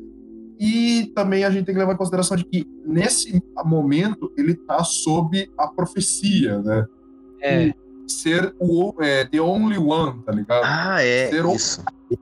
E 0.59 1.11
também 1.15 1.43
a 1.43 1.49
gente 1.49 1.65
tem 1.65 1.73
que 1.73 1.79
levar 1.79 1.93
em 1.93 1.97
consideração 1.97 2.37
de 2.37 2.45
que 2.45 2.67
nesse 2.85 3.41
momento 3.65 4.31
ele 4.37 4.51
está 4.51 4.83
sob 4.83 5.49
a 5.57 5.67
profecia, 5.67 6.59
né? 6.61 6.85
É. 7.41 7.63
E 7.63 7.75
ser 8.07 8.53
o 8.59 8.93
é, 8.99 9.25
the 9.25 9.41
only 9.41 9.77
one, 9.77 10.21
tá 10.23 10.31
ligado? 10.31 10.63
Ah, 10.63 11.01
é. 11.01 11.29
Ser 11.29 11.45
isso. 11.45 11.81
O... 12.11 12.17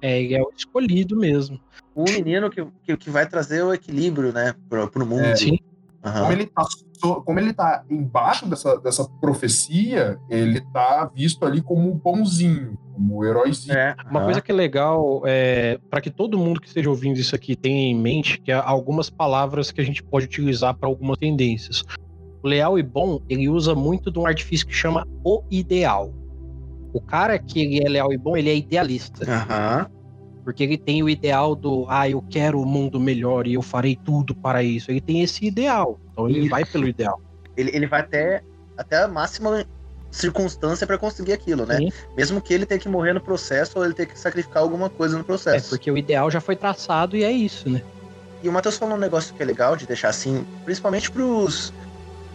É, 0.00 0.32
é 0.32 0.40
o 0.40 0.50
escolhido 0.56 1.16
mesmo. 1.16 1.60
O 1.94 2.04
menino 2.04 2.48
que, 2.48 2.64
que, 2.84 2.96
que 2.96 3.10
vai 3.10 3.28
trazer 3.28 3.62
o 3.62 3.74
equilíbrio, 3.74 4.32
né, 4.32 4.54
pro, 4.68 4.88
pro 4.88 5.04
mundo. 5.04 5.24
É. 5.24 5.36
Sim. 5.36 5.58
Uhum. 6.04 6.12
Como, 6.12 6.32
ele 6.32 6.46
tá, 6.46 6.64
como 7.00 7.38
ele 7.38 7.52
tá 7.52 7.84
embaixo 7.88 8.46
dessa, 8.46 8.78
dessa 8.78 9.08
profecia, 9.20 10.18
ele 10.28 10.60
tá 10.72 11.10
visto 11.14 11.44
ali 11.44 11.60
como 11.60 11.90
um 11.90 11.96
bonzinho, 11.96 12.78
como 12.92 13.18
um 13.18 13.24
heróizinho. 13.24 13.76
É. 13.76 13.96
Uma 14.10 14.24
coisa 14.24 14.40
que 14.40 14.52
é 14.52 14.54
legal, 14.54 15.22
é, 15.24 15.78
para 15.88 16.00
que 16.00 16.10
todo 16.10 16.38
mundo 16.38 16.60
que 16.60 16.68
esteja 16.68 16.90
ouvindo 16.90 17.18
isso 17.18 17.34
aqui 17.34 17.56
tenha 17.56 17.90
em 17.90 17.94
mente, 17.94 18.40
que 18.40 18.52
há 18.52 18.62
algumas 18.62 19.08
palavras 19.08 19.70
que 19.70 19.80
a 19.80 19.84
gente 19.84 20.02
pode 20.02 20.26
utilizar 20.26 20.74
para 20.74 20.88
algumas 20.88 21.18
tendências. 21.18 21.84
O 22.42 22.48
leal 22.48 22.78
e 22.78 22.82
bom, 22.82 23.20
ele 23.28 23.48
usa 23.48 23.74
muito 23.74 24.10
de 24.10 24.18
um 24.18 24.26
artifício 24.26 24.66
que 24.66 24.74
chama 24.74 25.06
o 25.24 25.42
ideal. 25.50 26.12
O 26.92 27.00
cara 27.00 27.38
que 27.38 27.60
ele 27.60 27.84
é 27.84 27.88
leal 27.88 28.12
e 28.12 28.18
bom, 28.18 28.36
ele 28.36 28.50
é 28.50 28.56
idealista. 28.56 29.24
Uhum. 29.24 29.99
Porque 30.50 30.64
ele 30.64 30.76
tem 30.76 31.00
o 31.00 31.08
ideal 31.08 31.54
do, 31.54 31.86
ah, 31.88 32.08
eu 32.08 32.20
quero 32.28 32.58
o 32.58 32.62
um 32.62 32.66
mundo 32.66 32.98
melhor 32.98 33.46
e 33.46 33.54
eu 33.54 33.62
farei 33.62 33.94
tudo 33.94 34.34
para 34.34 34.64
isso. 34.64 34.90
Ele 34.90 35.00
tem 35.00 35.22
esse 35.22 35.46
ideal. 35.46 35.96
Então 36.10 36.28
ele 36.28 36.48
vai 36.48 36.64
pelo 36.64 36.88
ideal. 36.88 37.22
Ele, 37.56 37.70
ele 37.72 37.86
vai 37.86 38.00
até, 38.00 38.42
até 38.76 38.96
a 38.96 39.06
máxima 39.06 39.64
circunstância 40.10 40.88
para 40.88 40.98
conseguir 40.98 41.34
aquilo, 41.34 41.64
né? 41.64 41.76
Sim. 41.76 41.92
Mesmo 42.16 42.40
que 42.40 42.52
ele 42.52 42.66
tenha 42.66 42.80
que 42.80 42.88
morrer 42.88 43.12
no 43.12 43.20
processo 43.20 43.78
ou 43.78 43.84
ele 43.84 43.94
tenha 43.94 44.08
que 44.08 44.18
sacrificar 44.18 44.60
alguma 44.60 44.90
coisa 44.90 45.16
no 45.16 45.22
processo. 45.22 45.66
É, 45.66 45.68
porque 45.68 45.88
o 45.88 45.96
ideal 45.96 46.28
já 46.32 46.40
foi 46.40 46.56
traçado 46.56 47.16
e 47.16 47.22
é 47.22 47.30
isso, 47.30 47.70
né? 47.70 47.80
E 48.42 48.48
o 48.48 48.52
Matheus 48.52 48.76
falou 48.76 48.96
um 48.96 49.00
negócio 49.00 49.32
que 49.32 49.40
é 49.40 49.46
legal 49.46 49.76
de 49.76 49.86
deixar 49.86 50.08
assim, 50.08 50.44
principalmente 50.64 51.12
pros 51.12 51.72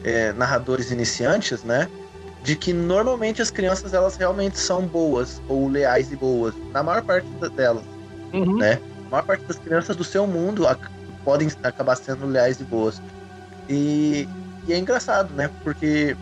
é, 0.05 0.31
narradores 0.31 0.89
iniciantes, 0.89 1.65
né? 1.65 1.89
De 2.41 2.55
que 2.55 2.71
normalmente 2.71 3.41
as 3.41 3.51
crianças 3.51 3.93
elas 3.93 4.15
realmente 4.15 4.57
são 4.57 4.87
boas 4.87 5.41
ou 5.49 5.67
leais 5.67 6.13
e 6.13 6.15
boas, 6.15 6.53
na 6.71 6.81
maior 6.81 7.01
parte 7.01 7.27
delas 7.57 7.94
uhum. 8.39 8.57
né? 8.57 8.79
A 9.07 9.09
maior 9.09 9.23
parte 9.23 9.45
das 9.45 9.57
crianças 9.57 9.95
do 9.95 10.03
seu 10.03 10.25
mundo 10.25 10.65
podem 11.23 11.49
acabar 11.63 11.95
sendo 11.95 12.25
leais 12.25 12.59
e 12.59 12.63
boas. 12.63 13.01
E, 13.69 14.27
e, 14.67 14.73
é 14.73 14.77
engraçado, 14.77 15.33
né? 15.33 15.49
Porque 15.63 16.15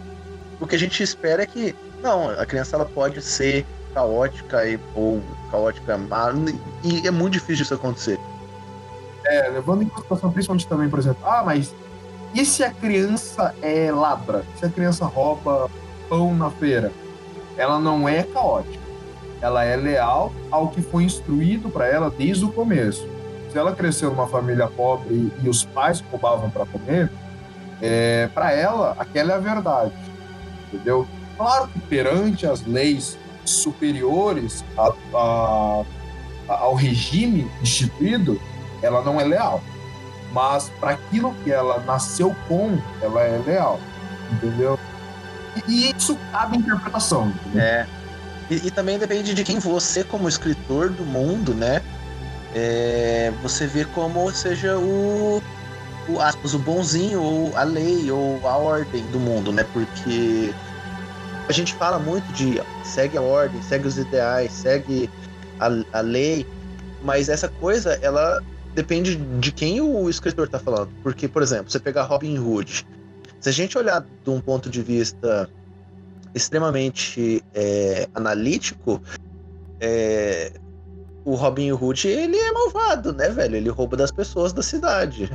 o 0.60 0.67
que 0.67 0.76
a 0.76 0.80
gente 0.80 1.02
espera 1.02 1.43
é 1.43 1.45
que, 1.45 1.76
não, 2.02 2.30
a 2.30 2.45
criança 2.45 2.76
ela 2.76 2.86
pode 2.86 3.21
ser 3.21 3.65
caótica 3.93 4.67
e, 4.67 4.80
ou 4.95 5.21
caótica 5.52 5.97
má, 5.97 6.34
e 6.84 7.08
é 7.08 7.12
muito 7.12 7.34
difícil 7.34 7.63
isso 7.63 7.73
acontecer. 7.73 8.19
É, 9.26 9.49
levando 9.49 9.84
em 9.84 9.88
consideração 9.88 10.32
principalmente 10.32 10.67
também, 10.67 10.89
por 10.89 10.99
exemplo, 10.99 11.26
ah, 11.26 11.43
mas 11.45 11.73
e 12.34 12.45
se 12.45 12.63
a 12.63 12.71
criança 12.71 13.54
é 13.62 13.91
ladra? 13.91 14.43
Se 14.60 14.65
a 14.65 14.69
criança 14.69 15.06
rouba 15.06 15.69
pão 16.10 16.36
na 16.36 16.49
feira? 16.49 16.91
Ela 17.56 17.80
não 17.80 18.10
é 18.10 18.23
caótica 18.23 18.83
ela 19.43 19.65
é 19.65 19.75
leal 19.75 20.32
ao 20.49 20.69
que 20.69 20.82
foi 20.82 21.03
instruído 21.03 21.69
para 21.69 21.86
ela 21.86 22.10
desde 22.10 22.45
o 22.45 22.51
começo. 22.51 23.06
Se 23.51 23.58
ela 23.58 23.75
cresceu 23.75 24.10
numa 24.10 24.25
família 24.25 24.67
pobre 24.67 25.34
e, 25.43 25.49
os 25.49 25.65
pais 25.65 25.99
roubavam 26.10 26.49
para 26.49 26.65
comer, 26.65 27.12
é, 27.82 28.29
para 28.34 28.53
ela 28.53 28.95
aquela 28.97 29.34
é 29.34 29.36
a 29.36 29.39
verdade, 29.39 29.93
entendeu? 30.67 31.06
Claro 31.36 31.67
que 31.67 31.79
perante 31.82 32.47
as 32.47 32.65
leis 32.65 33.19
superiores 33.43 34.63
a, 34.77 34.93
a, 35.13 35.84
a, 36.47 36.53
ao 36.53 36.73
regime 36.73 37.51
instituído, 37.62 38.39
ela 38.82 39.03
não 39.03 39.19
é 39.19 39.25
leal. 39.25 39.62
Mas 40.32 40.69
para 40.79 40.91
aquilo 40.91 41.36
que 41.43 41.51
ela 41.51 41.79
nasceu 41.82 42.34
com, 42.47 42.77
ela 43.01 43.21
é 43.21 43.41
leal, 43.45 43.77
entendeu? 44.32 44.79
E, 45.67 45.91
isso 45.91 46.17
cabe 46.32 46.58
interpretação. 46.58 47.27
Entendeu? 47.27 47.62
É. 47.62 48.03
E, 48.49 48.67
e, 48.67 48.71
também 48.71 48.97
depende 48.97 49.34
de 49.34 49.43
quem 49.43 49.60
você, 49.60 50.03
como 50.03 50.27
escritor 50.27 50.89
do 50.89 51.03
mundo, 51.03 51.53
né? 51.53 51.82
É, 52.53 53.32
você 53.41 53.65
vê 53.65 53.86
como 53.86 54.32
seja 54.32 54.77
o, 54.77 55.41
o, 56.10 56.19
aspas, 56.19 56.53
o 56.53 56.60
bonzinho, 56.60 57.21
ou 57.21 57.58
a 57.58 57.63
lei, 57.63 58.12
ou 58.12 58.47
a 58.47 58.58
ordem 58.58 59.03
do 59.08 59.19
mundo, 59.19 59.51
né? 59.51 59.65
Porque 59.71 60.53
a 61.47 61.51
gente 61.51 61.73
fala 61.73 61.97
muito 61.97 62.32
de 62.34 62.62
segue 62.84 63.17
a 63.17 63.21
ordem, 63.21 63.62
segue 63.63 63.88
os 63.88 63.97
ideais, 63.97 64.51
segue 64.51 65.10
a, 65.60 65.99
a 65.99 66.01
lei, 66.01 66.45
mas 67.01 67.29
essa 67.29 67.47
coisa, 67.47 67.97
ela 68.01 68.41
depende 68.73 69.15
de 69.15 69.51
quem 69.51 69.82
o 69.82 70.10
escritor 70.10 70.45
está 70.45 70.60
falando. 70.60 70.89
Porque, 71.01 71.27
por 71.27 71.41
exemplo, 71.41 71.71
você 71.71 71.79
pegar 71.79 72.03
Robin 72.03 72.38
Hood, 72.38 72.86
se 73.39 73.49
a 73.49 73.51
gente 73.51 73.77
olhar 73.77 74.06
de 74.23 74.29
um 74.29 74.39
ponto 74.39 74.69
de 74.69 74.82
vista 74.82 75.49
extremamente 76.34 77.43
é, 77.54 78.08
analítico, 78.13 79.02
é, 79.80 80.54
o 81.26 81.36
Robin 81.36 81.72
Hood 81.72 82.08
ele 82.08 82.38
é 82.38 82.52
malvado, 82.52 83.13
né, 83.13 83.30
velho? 83.30 83.56
Ele 83.56 83.69
rouba 83.69 83.96
das 83.96 84.12
pessoas 84.12 84.54
da 84.54 84.62
cidade. 84.62 85.30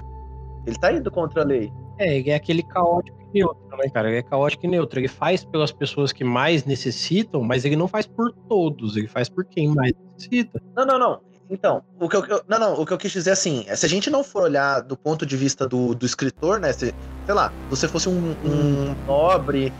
Ele 0.67 0.79
tá 0.79 0.93
indo 0.93 1.11
contra 1.11 1.43
a 1.43 1.45
lei. 1.45 1.73
É, 1.99 2.19
ele 2.19 2.31
é 2.31 2.35
aquele 2.35 2.63
caótico 2.63 3.17
e 3.33 3.39
neutro, 3.39 3.77
né, 3.77 3.89
cara? 3.89 4.09
Ele 4.09 4.19
é 4.19 4.23
caótico 4.23 4.67
e 4.67 4.69
neutro. 4.69 5.01
Ele 5.01 5.09
faz 5.09 5.45
pelas 5.45 5.73
pessoas 5.73 6.13
que 6.13 6.25
mais 6.25 6.65
necessitam, 6.65 7.43
mas 7.43 7.65
ele 7.65 7.77
não 7.77 7.89
faz 7.89 8.07
por 8.07 8.33
todos. 8.49 8.97
Ele 8.97 9.09
faz 9.09 9.29
por 9.29 9.45
quem 9.45 9.75
mais 9.75 9.93
necessita. 10.13 10.61
Não, 10.77 10.85
não, 10.85 10.99
não. 10.99 11.21
Então, 11.51 11.83
o 11.99 12.09
que 12.09 12.17
eu, 12.17 12.43
não, 12.47 12.59
não, 12.59 12.75
o 12.75 12.85
que 12.85 12.93
eu 12.93 12.99
quis 12.99 13.11
dizer 13.11 13.31
assim, 13.31 13.65
é, 13.69 13.75
se 13.75 13.87
a 13.87 13.89
gente 13.89 14.11
não 14.11 14.23
for 14.23 14.43
olhar 14.43 14.81
do 14.81 14.95
ponto 14.97 15.25
de 15.25 15.35
vista 15.35 15.67
do, 15.67 15.95
do 15.95 16.05
escritor, 16.05 16.61
né? 16.61 16.73
Se, 16.73 16.95
sei 17.25 17.35
lá, 17.35 17.51
você 17.71 17.89
fosse 17.89 18.09
um, 18.09 18.33
um 18.45 18.95
nobre 19.07 19.73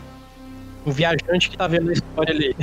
um 0.85 0.91
viajante 0.91 1.49
que 1.49 1.57
tá 1.57 1.67
vendo 1.67 1.89
a 1.89 1.93
história 1.93 2.33
ali. 2.33 2.55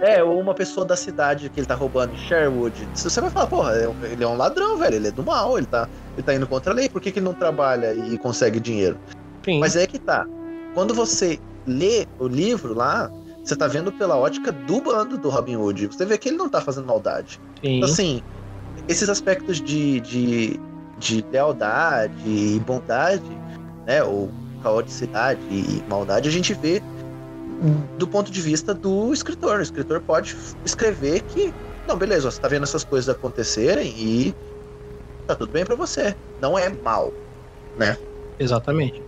É, 0.00 0.22
ou 0.22 0.38
uma 0.38 0.52
pessoa 0.52 0.84
da 0.84 0.94
cidade 0.94 1.48
que 1.48 1.58
ele 1.58 1.66
tá 1.66 1.74
roubando 1.74 2.14
Sherwood. 2.16 2.86
Você 2.94 3.18
vai 3.18 3.30
falar, 3.30 3.46
porra, 3.46 3.72
é 3.76 3.90
ele 4.12 4.22
é 4.22 4.28
um 4.28 4.36
ladrão, 4.36 4.76
velho, 4.76 4.96
ele 4.96 5.08
é 5.08 5.10
do 5.10 5.22
mal, 5.22 5.56
ele 5.56 5.66
tá, 5.66 5.88
ele 6.14 6.22
tá 6.22 6.34
indo 6.34 6.46
contra 6.46 6.72
a 6.72 6.74
lei, 6.74 6.88
por 6.88 7.00
que, 7.00 7.10
que 7.10 7.18
ele 7.18 7.24
não 7.24 7.32
trabalha 7.32 7.94
e 7.94 8.18
consegue 8.18 8.60
dinheiro? 8.60 8.98
Sim. 9.42 9.58
Mas 9.58 9.74
é 9.74 9.86
que 9.86 9.98
tá. 9.98 10.26
Quando 10.74 10.92
você 10.92 11.40
lê 11.66 12.06
o 12.18 12.28
livro 12.28 12.74
lá, 12.74 13.10
você 13.42 13.56
tá 13.56 13.66
vendo 13.66 13.90
pela 13.90 14.16
ótica 14.16 14.52
do 14.52 14.80
bando 14.80 15.16
do 15.16 15.30
Robin 15.30 15.56
Hood. 15.56 15.86
Você 15.86 16.04
vê 16.04 16.18
que 16.18 16.28
ele 16.28 16.36
não 16.36 16.48
tá 16.48 16.60
fazendo 16.60 16.86
maldade. 16.86 17.40
Sim. 17.62 17.76
Então, 17.78 17.88
assim, 17.88 18.22
esses 18.88 19.08
aspectos 19.08 19.60
de, 19.60 20.00
de, 20.00 20.60
de 20.98 21.24
lealdade 21.32 22.12
e 22.26 22.60
bondade, 22.66 23.22
né? 23.86 24.02
Ou 24.02 24.30
caoticidade 24.62 25.40
e 25.50 25.82
maldade, 25.88 26.28
a 26.28 26.32
gente 26.32 26.52
vê 26.54 26.82
do 27.98 28.06
ponto 28.06 28.30
de 28.30 28.40
vista 28.40 28.74
do 28.74 29.12
escritor. 29.12 29.58
O 29.58 29.62
escritor 29.62 30.00
pode 30.00 30.36
escrever 30.64 31.22
que, 31.22 31.52
não, 31.86 31.96
beleza, 31.96 32.30
você 32.30 32.40
tá 32.40 32.48
vendo 32.48 32.64
essas 32.64 32.84
coisas 32.84 33.08
acontecerem 33.08 33.92
e 33.96 34.34
tá 35.26 35.34
tudo 35.34 35.52
bem 35.52 35.64
para 35.64 35.74
você. 35.74 36.14
Não 36.40 36.58
é 36.58 36.68
mal, 36.68 37.12
né? 37.76 37.96
Exatamente. 38.38 39.02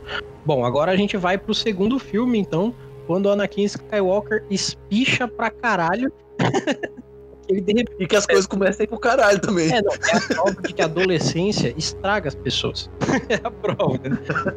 Bom, 0.45 0.65
agora 0.65 0.93
a 0.93 0.97
gente 0.97 1.17
vai 1.17 1.37
pro 1.37 1.55
segundo 1.55 1.99
filme, 1.99 2.39
então, 2.39 2.75
quando 3.07 3.27
o 3.27 3.31
Anakin 3.31 3.65
Skywalker 3.65 4.45
espicha 4.51 5.29
pra 5.29 5.51
caralho. 5.51 6.13
ele 7.49 7.61
de 7.61 7.73
repente. 7.73 7.97
E 7.99 8.07
que 8.07 8.17
as 8.17 8.27
coisas 8.27 8.47
começam 8.47 8.83
a 8.83 8.85
ir 8.85 8.87
pro 8.89 8.99
caralho 8.99 9.41
também. 9.41 9.73
É, 9.73 9.83
não, 9.83 9.93
é 9.93 10.17
a 10.17 10.21
prova 10.21 10.63
de 10.63 10.73
que 10.73 10.83
a 10.83 10.85
adolescência 10.85 11.75
estraga 11.77 12.29
as 12.29 12.35
pessoas. 12.35 12.91
é 13.29 13.41
a 13.43 13.51
prova. 13.51 13.99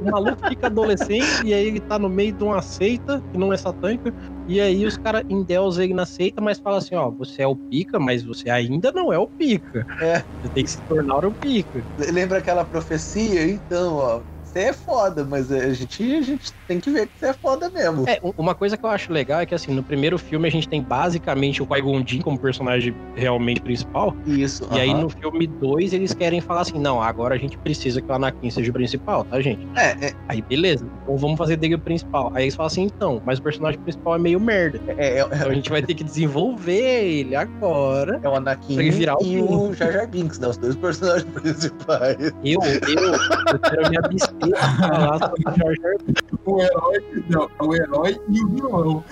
O 0.02 0.12
maluco 0.12 0.48
fica 0.48 0.68
adolescente 0.68 1.46
e 1.46 1.54
aí 1.54 1.68
ele 1.68 1.80
tá 1.80 1.98
no 1.98 2.10
meio 2.10 2.34
de 2.34 2.44
uma 2.44 2.62
seita 2.62 3.22
que 3.32 3.38
não 3.38 3.54
é 3.54 3.58
satânica. 3.58 4.14
E 4.48 4.60
aí 4.60 4.86
os 4.86 4.98
caras 4.98 5.24
endeusam 5.30 5.84
ele 5.84 5.94
na 5.94 6.06
seita, 6.06 6.42
mas 6.42 6.60
fala 6.60 6.78
assim: 6.78 6.96
ó, 6.96 7.10
você 7.10 7.44
é 7.44 7.48
o 7.48 7.56
pica, 7.56 8.00
mas 8.00 8.24
você 8.24 8.50
ainda 8.50 8.92
não 8.92 9.14
é 9.14 9.18
o 9.18 9.28
pica. 9.28 9.86
É. 10.02 10.24
Você 10.42 10.50
tem 10.54 10.64
que 10.64 10.72
se 10.72 10.82
tornar 10.82 11.26
o 11.26 11.32
pica. 11.32 11.84
Lembra 12.12 12.40
aquela 12.40 12.66
profecia? 12.66 13.50
Então, 13.50 13.96
ó, 13.96 14.22
você 14.52 14.60
é 14.60 14.74
foda, 14.74 15.24
mas 15.24 15.52
a 15.52 15.74
gente, 15.74 16.04
a 16.16 16.22
gente 16.22 16.54
tem 16.68 16.80
que 16.80 16.90
ver 16.92 17.08
que 17.08 17.14
você 17.20 17.28
é 17.28 17.34
foda 17.34 17.70
mesmo. 17.70 18.04
É, 18.08 18.20
uma 18.38 18.54
coisa 18.54 18.76
que 18.78 18.86
eu 18.86 18.90
acho 18.90 19.12
legal 19.12 19.40
é 19.40 19.46
que, 19.46 19.56
assim, 19.56 19.74
no 19.74 19.84
primeiro 19.84 20.18
filme 20.18 20.48
a 20.48 20.52
gente 20.52 20.68
tem 20.68 20.82
basicamente 20.82 21.62
o 21.64 21.68
Qui-Gon 21.68 22.04
Jinn 22.06 22.22
como 22.22 22.38
personagem 22.40 22.94
realmente 23.16 23.62
principal. 23.62 24.16
Isso. 24.26 24.68
E 24.72 24.80
aí 24.80 24.92
aham. 24.92 25.02
no 25.02 25.10
filme 25.10 25.48
2 25.48 25.94
eles 25.94 26.14
querem 26.14 26.42
falar 26.42 26.62
assim: 26.62 26.80
não, 26.80 27.02
agora 27.02 27.36
a 27.36 27.38
gente 27.38 27.58
precisa 27.58 28.02
que 28.02 28.12
o 28.12 28.14
Anakin 28.14 28.50
seja 28.50 28.70
o 28.70 28.74
principal, 28.74 29.24
tá, 29.24 29.40
gente? 29.42 29.66
É, 29.76 30.08
é, 30.08 30.14
Aí 30.28 30.42
beleza, 30.42 30.86
então 31.04 31.18
vamos 31.18 31.38
fazer 31.38 31.56
dele 31.58 31.76
o 31.76 31.80
principal. 31.80 32.32
Aí 32.34 32.44
eles 32.44 32.56
falam 32.56 32.68
assim: 32.68 32.84
então, 32.84 33.22
mas 33.26 33.40
o 33.40 33.44
personagem 33.44 33.80
principal 33.80 34.16
é 34.16 34.20
meio 34.20 34.40
merda. 34.40 34.80
é, 34.98 35.20
é, 35.20 35.22
Então 35.22 35.50
a 35.50 35.54
gente 35.54 35.70
vai 35.70 35.82
ter 35.82 35.94
que 35.94 36.04
desenvolver 36.04 37.06
ele 37.06 37.36
agora. 37.36 38.20
é 38.22 38.28
o 38.30 38.36
Anakin 38.36 38.76
Pra 38.76 38.84
ele 38.84 38.92
virar 38.92 39.18
o 39.18 39.24
e 39.24 39.42
o 39.42 39.74
Jar 39.74 39.92
Jar 39.92 40.08
Binks, 40.08 40.40
né? 40.40 40.48
Os 40.48 40.58
dois 40.58 40.76
personagens 40.76 41.30
principais. 41.32 42.18
Eu, 42.44 42.60
eu, 42.64 43.14
eu 43.54 43.60
quero 43.60 43.90
me 43.90 43.98
abster 43.98 44.41
o 46.46 46.62
herói, 46.62 47.04
não, 47.30 47.50
o 47.60 47.76
herói 47.76 48.20
e 48.30 48.44
o 48.44 48.48
vilão. 48.48 49.04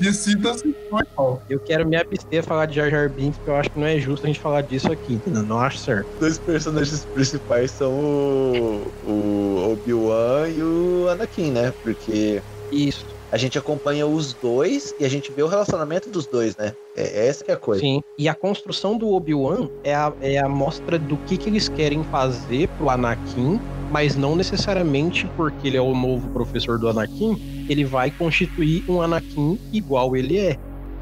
Decida-se 0.00 0.74
qual. 0.88 1.42
Eu 1.48 1.58
quero 1.60 1.86
me 1.86 1.96
abster 1.96 2.42
de 2.42 2.46
falar 2.46 2.66
de 2.66 2.76
Jar 2.76 2.90
Jar 2.90 3.08
Binks, 3.08 3.36
porque 3.38 3.50
eu 3.50 3.56
acho 3.56 3.70
que 3.70 3.78
não 3.78 3.86
é 3.86 3.98
justo 3.98 4.24
a 4.24 4.26
gente 4.28 4.40
falar 4.40 4.62
disso 4.62 4.90
aqui. 4.90 5.20
Não, 5.26 5.42
não 5.42 5.58
acho 5.58 5.78
certo. 5.78 6.06
Os 6.14 6.20
dois 6.20 6.38
personagens 6.38 7.04
principais 7.06 7.70
são 7.70 7.92
o, 7.92 8.92
o 9.06 9.72
Obi-Wan 9.72 10.48
e 10.48 10.62
o 10.62 11.08
Anakin, 11.10 11.50
né? 11.50 11.72
Porque 11.82 12.42
Isso, 12.70 13.04
a 13.32 13.38
gente 13.38 13.58
acompanha 13.58 14.06
os 14.06 14.34
dois 14.34 14.94
e 15.00 15.06
a 15.06 15.08
gente 15.08 15.32
vê 15.32 15.42
o 15.42 15.46
relacionamento 15.46 16.10
dos 16.10 16.26
dois, 16.26 16.54
né? 16.56 16.74
É, 16.94 17.02
é 17.02 17.26
essa 17.28 17.42
que 17.42 17.50
é 17.50 17.54
a 17.54 17.56
coisa. 17.56 17.80
sim. 17.80 18.00
E 18.18 18.28
a 18.28 18.34
construção 18.34 18.98
do 18.98 19.08
Obi-Wan 19.08 19.68
é 19.82 19.94
a, 19.94 20.12
é 20.20 20.38
a 20.38 20.48
mostra 20.48 20.98
do 20.98 21.16
que, 21.16 21.38
que 21.38 21.48
eles 21.48 21.66
querem 21.66 22.04
fazer 22.04 22.68
pro 22.76 22.90
Anakin, 22.90 23.58
mas 23.88 24.16
não 24.16 24.36
necessariamente 24.36 25.26
porque 25.34 25.68
ele 25.68 25.78
é 25.78 25.80
o 25.80 25.94
novo 25.94 26.28
professor 26.30 26.78
do 26.78 26.88
Anakin, 26.88 27.38
ele 27.70 27.84
vai 27.86 28.10
constituir 28.10 28.84
um 28.86 29.00
Anakin 29.00 29.58
igual 29.72 30.14
ele 30.14 30.38
é. 30.38 30.56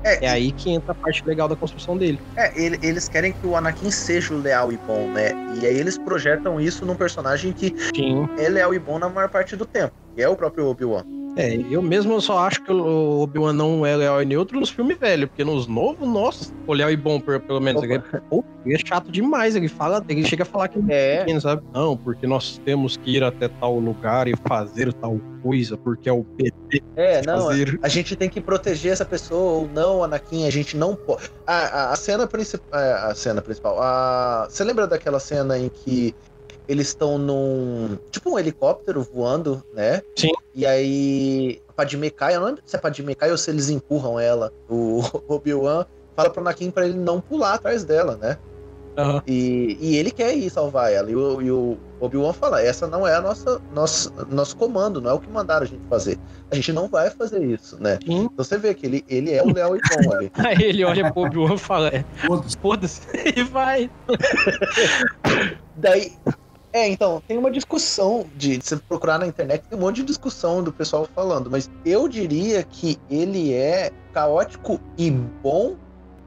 É, 0.04 0.24
É 0.24 0.30
aí 0.30 0.52
que 0.52 0.70
entra 0.70 0.92
a 0.92 0.94
parte 0.94 1.22
legal 1.26 1.48
da 1.48 1.56
construção 1.56 1.98
dele. 1.98 2.20
É, 2.36 2.58
ele- 2.58 2.78
eles 2.80 3.08
querem 3.08 3.32
que 3.32 3.46
o 3.46 3.56
Anakin 3.56 3.90
seja 3.90 4.32
o 4.32 4.38
leal 4.38 4.72
e 4.72 4.78
bom, 4.86 5.08
né? 5.12 5.30
E 5.60 5.66
aí 5.66 5.76
eles 5.76 5.98
projetam 5.98 6.60
isso 6.60 6.86
num 6.86 6.94
personagem 6.94 7.52
que 7.52 7.74
Sim. 7.94 8.24
é 8.38 8.48
leal 8.48 8.72
e 8.72 8.78
bom 8.78 8.98
na 8.98 9.08
maior 9.08 9.28
parte 9.28 9.56
do 9.56 9.66
tempo, 9.66 9.92
que 10.14 10.22
é 10.22 10.28
o 10.28 10.36
próprio 10.36 10.66
Obi-Wan. 10.66 11.04
É, 11.36 11.54
eu 11.70 11.80
mesmo 11.80 12.20
só 12.20 12.38
acho 12.40 12.62
que 12.62 12.72
o 12.72 13.20
Obi-Wan 13.20 13.52
não 13.52 13.86
é 13.86 13.96
leal 13.96 14.22
e 14.22 14.24
neutro 14.24 14.58
nos 14.58 14.70
filmes 14.70 14.98
velhos, 14.98 15.28
porque 15.28 15.44
nos 15.44 15.66
novos, 15.66 16.08
nossa, 16.08 16.52
o 16.66 16.72
leal 16.72 16.90
e 16.90 16.96
bom, 16.96 17.20
pelo 17.20 17.60
menos. 17.60 17.82
Ele 17.82 17.94
é, 17.94 17.98
pô, 17.98 18.44
ele 18.64 18.74
é 18.74 18.78
chato 18.78 19.10
demais, 19.10 19.54
ele 19.54 19.68
fala, 19.68 20.04
ele 20.08 20.24
chega 20.24 20.42
a 20.42 20.46
falar 20.46 20.68
que 20.68 20.80
É, 20.88 21.20
pequeno, 21.20 21.40
sabe? 21.40 21.62
Não, 21.72 21.96
porque 21.96 22.26
nós 22.26 22.60
temos 22.64 22.96
que 22.96 23.16
ir 23.16 23.24
até 23.24 23.48
tal 23.48 23.78
lugar 23.78 24.28
e 24.28 24.34
fazer 24.46 24.92
tal 24.94 25.20
coisa, 25.42 25.76
porque 25.76 26.08
é 26.08 26.12
o 26.12 26.24
PT 26.24 26.82
é, 26.96 27.22
não. 27.24 27.46
fazer. 27.46 27.78
A 27.82 27.88
gente 27.88 28.16
tem 28.16 28.28
que 28.28 28.40
proteger 28.40 28.92
essa 28.92 29.04
pessoa 29.04 29.60
ou 29.60 29.68
não, 29.68 30.02
Anakin, 30.02 30.46
a 30.46 30.50
gente 30.50 30.76
não 30.76 30.94
pode. 30.94 31.30
A, 31.46 31.54
a, 31.54 31.92
a 31.92 31.96
cena 31.96 32.26
principal. 32.26 32.68
A 32.72 33.14
cena 33.14 33.40
principal. 33.40 33.80
A... 33.80 34.46
Você 34.50 34.64
lembra 34.64 34.86
daquela 34.86 35.20
cena 35.20 35.58
em 35.58 35.68
que 35.68 36.14
eles 36.70 36.86
estão 36.86 37.18
num. 37.18 37.98
Tipo 38.12 38.30
um 38.30 38.38
helicóptero 38.38 39.02
voando, 39.02 39.62
né? 39.74 40.02
Sim. 40.16 40.30
E 40.54 40.64
aí. 40.64 41.60
A 41.68 41.72
Padme 41.72 42.10
cai, 42.10 42.36
eu 42.36 42.40
não 42.40 42.46
lembro 42.46 42.62
se 42.64 42.76
a 42.76 42.78
Padme 42.78 43.14
cai 43.16 43.32
ou 43.32 43.36
se 43.36 43.50
eles 43.50 43.68
empurram 43.68 44.20
ela. 44.20 44.52
O 44.68 45.02
Obi-Wan 45.26 45.84
fala 46.14 46.30
pro 46.30 46.40
Anakin 46.40 46.70
pra 46.70 46.86
ele 46.86 46.96
não 46.96 47.20
pular 47.20 47.54
atrás 47.54 47.82
dela, 47.82 48.16
né? 48.16 48.38
Aham. 48.96 49.22
E, 49.26 49.78
e 49.80 49.96
ele 49.96 50.12
quer 50.12 50.36
ir 50.36 50.48
salvar 50.48 50.92
ela. 50.92 51.10
E 51.10 51.16
o, 51.16 51.42
e 51.42 51.50
o 51.50 51.76
Obi-Wan 51.98 52.32
fala: 52.32 52.62
essa 52.62 52.86
não 52.86 53.04
é 53.04 53.16
a 53.16 53.20
nossa 53.20 53.60
nosso, 53.74 54.12
nosso 54.28 54.56
comando, 54.56 55.00
não 55.00 55.10
é 55.10 55.14
o 55.14 55.18
que 55.18 55.28
mandaram 55.28 55.62
a 55.64 55.66
gente 55.66 55.82
fazer. 55.88 56.20
A 56.52 56.54
gente 56.54 56.72
não 56.72 56.86
vai 56.86 57.10
fazer 57.10 57.42
isso, 57.42 57.82
né? 57.82 57.98
Sim. 58.06 58.28
Então 58.32 58.44
você 58.44 58.58
vê 58.58 58.74
que 58.74 58.86
ele, 58.86 59.04
ele 59.08 59.32
é 59.32 59.42
o 59.42 59.52
leal 59.52 59.76
e 59.76 59.80
bom 59.80 60.12
ali. 60.12 60.30
Aí 60.38 60.62
ele 60.62 60.84
olha 60.84 61.10
pro 61.12 61.22
Obi-Wan 61.22 61.54
e 61.54 61.58
fala, 61.58 61.88
é, 61.88 62.04
Foda-se. 62.26 62.56
foda-se, 62.58 63.00
e 63.34 63.42
vai. 63.42 63.90
Daí. 65.76 66.12
É, 66.72 66.88
então, 66.88 67.20
tem 67.26 67.36
uma 67.36 67.50
discussão 67.50 68.26
de, 68.36 68.58
de 68.58 68.64
você 68.64 68.76
procurar 68.76 69.18
na 69.18 69.26
internet, 69.26 69.64
tem 69.68 69.76
um 69.76 69.82
monte 69.82 69.96
de 69.96 70.04
discussão 70.04 70.62
do 70.62 70.72
pessoal 70.72 71.08
falando, 71.14 71.50
mas 71.50 71.68
eu 71.84 72.08
diria 72.08 72.62
que 72.62 72.96
ele 73.10 73.52
é 73.52 73.90
caótico 74.12 74.80
e 74.96 75.10
bom 75.10 75.76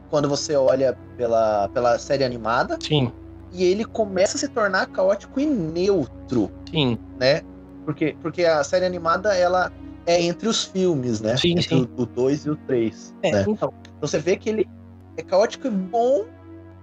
quando 0.09 0.27
você 0.27 0.55
olha 0.55 0.97
pela, 1.17 1.69
pela 1.69 1.97
série 1.97 2.23
animada, 2.23 2.77
Sim, 2.81 3.11
e 3.53 3.63
ele 3.63 3.85
começa 3.85 4.35
a 4.35 4.39
se 4.39 4.47
tornar 4.49 4.87
caótico 4.87 5.39
e 5.39 5.45
neutro. 5.45 6.51
sim, 6.69 6.97
né? 7.19 7.41
Porque, 7.85 8.15
porque 8.21 8.45
a 8.45 8.63
série 8.63 8.85
animada, 8.85 9.35
ela 9.35 9.71
é 10.05 10.21
entre 10.21 10.47
os 10.47 10.65
filmes, 10.65 11.21
né? 11.21 11.37
Sim, 11.37 11.51
entre 11.51 11.69
sim. 11.69 11.89
o 11.97 12.05
2 12.05 12.45
e 12.45 12.49
o 12.49 12.55
3. 12.55 13.15
é, 13.23 13.31
né? 13.31 13.45
então. 13.47 13.73
Então 13.81 14.09
você 14.09 14.19
vê 14.19 14.35
que 14.35 14.49
ele 14.49 14.67
é 15.15 15.21
caótico 15.21 15.67
e 15.67 15.69
bom, 15.69 16.25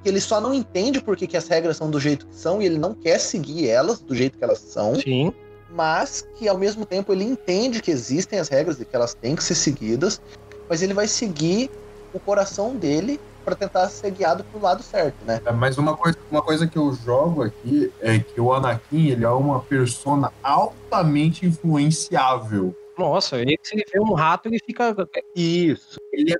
ele 0.04 0.20
só 0.20 0.40
não 0.40 0.54
entende 0.54 1.00
por 1.00 1.16
que, 1.16 1.26
que 1.26 1.36
as 1.36 1.46
regras 1.48 1.76
são 1.76 1.90
do 1.90 2.00
jeito 2.00 2.26
que 2.26 2.34
são 2.34 2.60
e 2.62 2.66
ele 2.66 2.78
não 2.78 2.94
quer 2.94 3.18
seguir 3.18 3.68
elas 3.68 4.00
do 4.00 4.14
jeito 4.14 4.38
que 4.38 4.44
elas 4.44 4.58
são, 4.58 4.94
Sim, 4.94 5.32
mas 5.70 6.26
que 6.36 6.48
ao 6.48 6.58
mesmo 6.58 6.84
tempo 6.84 7.12
ele 7.12 7.24
entende 7.24 7.80
que 7.80 7.90
existem 7.90 8.38
as 8.38 8.48
regras 8.48 8.80
e 8.80 8.84
que 8.84 8.94
elas 8.94 9.14
têm 9.14 9.36
que 9.36 9.44
ser 9.44 9.54
seguidas, 9.54 10.20
mas 10.68 10.82
ele 10.82 10.94
vai 10.94 11.06
seguir 11.06 11.70
o 12.12 12.18
coração 12.18 12.74
dele 12.74 13.20
para 13.44 13.54
tentar 13.54 13.88
ser 13.88 14.10
guiado 14.10 14.44
pro 14.44 14.60
lado 14.60 14.82
certo, 14.82 15.16
né? 15.24 15.40
É, 15.44 15.52
Mas 15.52 15.78
uma 15.78 15.96
coisa, 15.96 16.18
uma 16.30 16.42
coisa 16.42 16.66
que 16.66 16.76
eu 16.76 16.92
jogo 16.92 17.42
aqui 17.42 17.92
é 18.00 18.18
que 18.18 18.40
o 18.40 18.52
Anakin 18.52 19.08
ele 19.08 19.24
é 19.24 19.30
uma 19.30 19.60
persona 19.60 20.32
altamente 20.42 21.46
influenciável. 21.46 22.74
Nossa, 23.00 23.38
ele, 23.38 23.58
se 23.62 23.74
ele 23.74 23.84
vê 23.90 23.98
um 23.98 24.12
rato, 24.12 24.46
ele 24.46 24.58
fica. 24.58 24.94
Isso. 25.34 25.98
Ele 26.12 26.32
é 26.32 26.36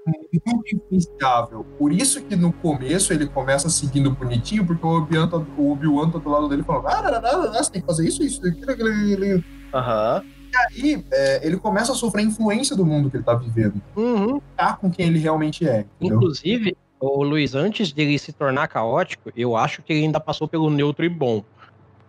muito 0.46 0.76
influenciável. 0.76 1.64
Por 1.78 1.90
isso 1.90 2.22
que 2.22 2.36
no 2.36 2.52
começo 2.52 3.12
ele 3.14 3.26
começa 3.26 3.70
seguindo 3.70 4.10
bonitinho, 4.10 4.66
porque 4.66 4.84
o 4.84 4.98
Obi-Wan 4.98 5.28
tá, 5.28 5.38
o 5.56 5.72
Obi-Wan 5.72 6.10
tá 6.10 6.18
do 6.18 6.28
lado 6.28 6.48
dele 6.48 6.62
falando: 6.62 6.88
ah, 6.88 7.02
não, 7.02 7.20
não, 7.22 7.52
não, 7.52 7.54
você 7.54 7.72
tem 7.72 7.80
que 7.80 7.86
fazer 7.86 8.06
isso, 8.06 8.22
isso, 8.22 8.46
aquilo, 8.46 8.70
aquilo, 8.70 8.88
aquilo. 8.90 9.44
Aham. 9.72 10.22
Aí 10.68 11.04
é, 11.12 11.46
ele 11.46 11.56
começa 11.56 11.92
a 11.92 11.94
sofrer 11.94 12.22
a 12.22 12.26
influência 12.26 12.76
do 12.76 12.84
mundo 12.84 13.10
que 13.10 13.16
ele 13.16 13.24
tá 13.24 13.34
vivendo. 13.34 13.80
Uhum. 13.96 14.40
Tá 14.56 14.74
com 14.74 14.90
quem 14.90 15.06
ele 15.06 15.18
realmente 15.18 15.66
é. 15.66 15.86
Entendeu? 15.98 16.18
Inclusive, 16.18 16.76
o 16.98 17.22
Luiz, 17.22 17.54
antes 17.54 17.92
dele 17.92 18.18
se 18.18 18.32
tornar 18.32 18.68
caótico, 18.68 19.32
eu 19.34 19.56
acho 19.56 19.82
que 19.82 19.92
ele 19.92 20.02
ainda 20.02 20.20
passou 20.20 20.46
pelo 20.46 20.68
neutro 20.68 21.04
e 21.04 21.08
bom. 21.08 21.42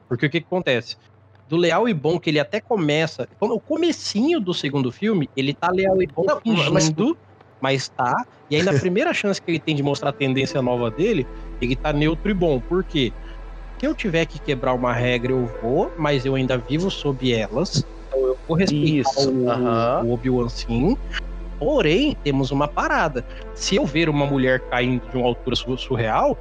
Porque 0.10 0.26
o 0.26 0.30
que, 0.30 0.42
que 0.42 0.48
acontece? 0.48 0.98
Do 1.52 1.58
leal 1.58 1.90
e 1.90 1.94
bom, 1.94 2.18
que 2.18 2.30
ele 2.30 2.40
até 2.40 2.62
começa. 2.62 3.28
quando- 3.38 3.56
O 3.56 3.60
comecinho 3.60 4.40
do 4.40 4.54
segundo 4.54 4.90
filme, 4.90 5.30
ele 5.36 5.54
tá 5.54 5.70
leal 5.70 6.02
e 6.02 6.08
bom 6.08 6.24
Não, 6.26 6.40
fingindo, 6.40 6.72
mas- 6.72 6.94
mas... 7.62 7.90
tá. 7.90 8.16
E 8.50 8.56
aí, 8.56 8.64
na 8.64 8.72
primeira 8.72 9.14
chance 9.14 9.42
que 9.42 9.52
ele 9.52 9.60
tem 9.60 9.76
de 9.76 9.84
mostrar 9.84 10.12
a 10.12 10.14
tendência 10.14 10.62
nova 10.62 10.90
dele, 10.90 11.28
ele 11.62 11.76
tá 11.76 11.92
neutro 11.92 12.32
e 12.32 12.34
bom. 12.34 12.62
Por 12.62 12.86
quê? 12.86 13.12
Se 13.78 13.86
eu 13.86 13.94
tiver 13.94 14.26
que 14.28 14.40
quebrar 14.40 14.74
uma 14.74 14.94
regra, 14.94 15.34
eu 15.34 15.46
vou, 15.62 15.92
mas 15.98 16.26
eu 16.26 16.36
ainda 16.36 16.58
vivo 16.58 16.90
sob 16.90 17.34
elas. 17.34 17.84
Então 18.08 18.26
eu 18.28 18.38
vou 18.48 18.56
respeitar 18.56 19.10
Isso, 19.10 19.30
o, 19.30 20.06
o 20.06 20.14
Obi-Wan 20.14 20.48
sim. 20.48 20.96
Porém, 21.60 22.16
temos 22.24 22.50
uma 22.52 22.68
parada. 22.70 23.26
Se 23.54 23.76
eu 23.76 23.86
ver 23.86 24.08
uma 24.08 24.26
mulher 24.26 24.62
caindo 24.70 25.06
de 25.10 25.18
uma 25.18 25.28
altura 25.28 25.58
su- 25.58 25.78
surreal, 25.78 26.38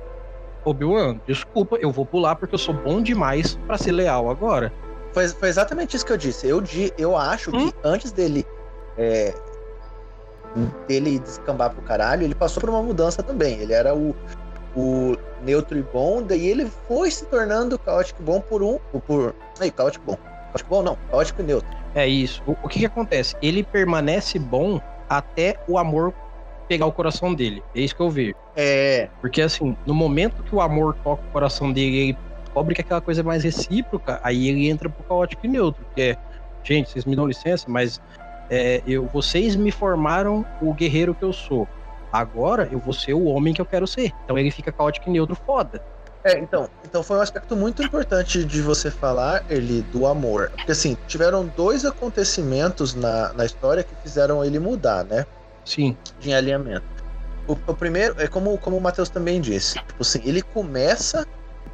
Obi-Wan, 0.65 1.19
desculpa, 1.27 1.77
eu 1.81 1.91
vou 1.91 2.07
pular 2.07 2.37
porque 2.37 2.55
eu 2.55 2.59
sou 2.61 2.75
bom 2.75 3.03
demais 3.03 3.57
pra 3.67 3.77
ser 3.77 3.91
leal 3.91 4.31
agora. 4.31 4.73
Foi, 5.13 5.29
foi 5.29 5.49
exatamente 5.49 5.97
isso 5.97 6.07
que 6.07 6.13
eu 6.13 6.17
disse. 6.17 6.47
Eu, 6.47 6.63
eu 6.97 7.17
acho 7.17 7.55
Hum? 7.55 7.71
que 7.71 7.77
antes 7.83 8.13
dele 8.13 8.47
é, 8.97 9.35
dele 10.87 11.19
descambar 11.19 11.71
pro 11.71 11.83
caralho, 11.83 12.25
ele 12.25 12.35
passou 12.35 12.61
por 12.61 12.71
uma 12.71 12.83
mudança 12.83 13.23
também. 13.23 13.59
Ele 13.61 13.73
era 13.73 13.95
o, 13.95 14.15
o 14.77 15.17
neutro 15.43 15.79
e 15.79 15.83
bom, 15.83 16.23
daí 16.23 16.47
ele 16.47 16.71
foi 16.89 17.11
se 17.11 17.25
tornando 17.27 17.79
caótico 17.79 18.23
e 18.23 18.25
bom 18.25 18.41
por 18.41 18.63
um. 18.63 18.79
Por. 19.07 19.35
Aí, 19.59 19.71
caótico 19.71 20.05
bom. 20.05 20.17
Caótico 20.17 20.71
bom 20.71 20.83
não, 20.83 20.99
caótico 21.11 21.41
e 21.43 21.45
neutro. 21.45 21.71
É 21.95 22.07
isso. 22.07 22.43
O, 22.47 22.53
o 22.63 22.69
que, 22.69 22.81
que 22.81 22.87
acontece? 22.87 23.37
Ele 23.43 23.63
permanece 23.63 24.39
bom 24.39 24.81
até 25.09 25.57
o 25.67 25.79
amor 25.79 26.13
pegar 26.69 26.87
o 26.87 26.93
coração 26.93 27.35
dele. 27.35 27.65
É 27.75 27.81
isso 27.81 27.97
que 27.97 28.03
eu 28.03 28.11
vejo. 28.11 28.35
É. 28.55 29.09
Porque 29.21 29.43
assim, 29.43 29.77
no 29.85 29.95
momento 29.95 30.43
que 30.43 30.55
o 30.55 30.61
amor 30.61 30.97
toca 31.03 31.23
o 31.23 31.33
coração 31.33 31.73
dele, 31.73 31.97
ele 31.99 32.19
descobre 32.51 32.75
que 32.75 32.81
aquela 32.81 33.01
coisa 33.01 33.21
é 33.21 33.25
mais 33.25 33.45
recíproca, 33.45 34.21
aí 34.25 34.49
ele 34.49 34.69
entra 34.69 34.91
pro 34.91 35.05
caótico 35.05 35.47
e 35.47 35.49
neutro, 35.49 35.87
que 35.95 36.03
é, 36.03 36.17
gente, 36.65 36.91
vocês 36.91 37.05
me 37.05 37.15
dão 37.15 37.27
licença, 37.27 37.67
mas 37.69 38.01
é, 38.51 38.83
eu, 38.87 39.07
vocês 39.07 39.55
me 39.55 39.71
formaram 39.71 40.45
o 40.61 40.75
guerreiro 40.75 41.15
que 41.15 41.23
eu 41.23 41.33
sou. 41.33 41.69
Agora 42.13 42.69
eu 42.73 42.81
vou 42.81 42.93
ser 42.93 43.15
o 43.15 43.25
homem 43.27 43.55
que 43.55 43.61
eu 43.61 43.67
quero 43.67 43.87
ser. 43.87 44.13
Então 44.25 44.37
ele 44.37 44.51
fica 44.51 44.73
caótico 44.73 45.09
e 45.09 45.13
neutro 45.13 45.37
foda. 45.37 45.81
É, 46.25 46.39
então, 46.39 46.69
então 46.85 47.03
foi 47.03 47.17
um 47.17 47.21
aspecto 47.21 47.57
muito 47.57 47.83
importante 47.83 48.45
de 48.45 48.61
você 48.61 48.91
falar, 48.91 49.45
ele, 49.49 49.83
do 49.93 50.07
amor. 50.07 50.51
Porque 50.57 50.73
assim, 50.73 50.97
tiveram 51.07 51.47
dois 51.57 51.85
acontecimentos 51.85 52.95
na, 52.95 53.33
na 53.33 53.47
história 53.47 53.85
que 53.85 53.95
fizeram 54.03 54.45
ele 54.45 54.59
mudar, 54.59 55.05
né? 55.05 55.25
Sim. 55.65 55.97
De 56.19 56.33
alinhamento. 56.33 56.85
O, 57.47 57.53
o 57.53 57.75
primeiro, 57.75 58.21
é 58.21 58.27
como, 58.27 58.59
como 58.59 58.77
o 58.77 58.81
Matheus 58.81 59.09
também 59.09 59.41
disse, 59.41 59.75
tipo 59.77 60.03
assim, 60.03 60.21
ele 60.25 60.43
começa 60.43 61.27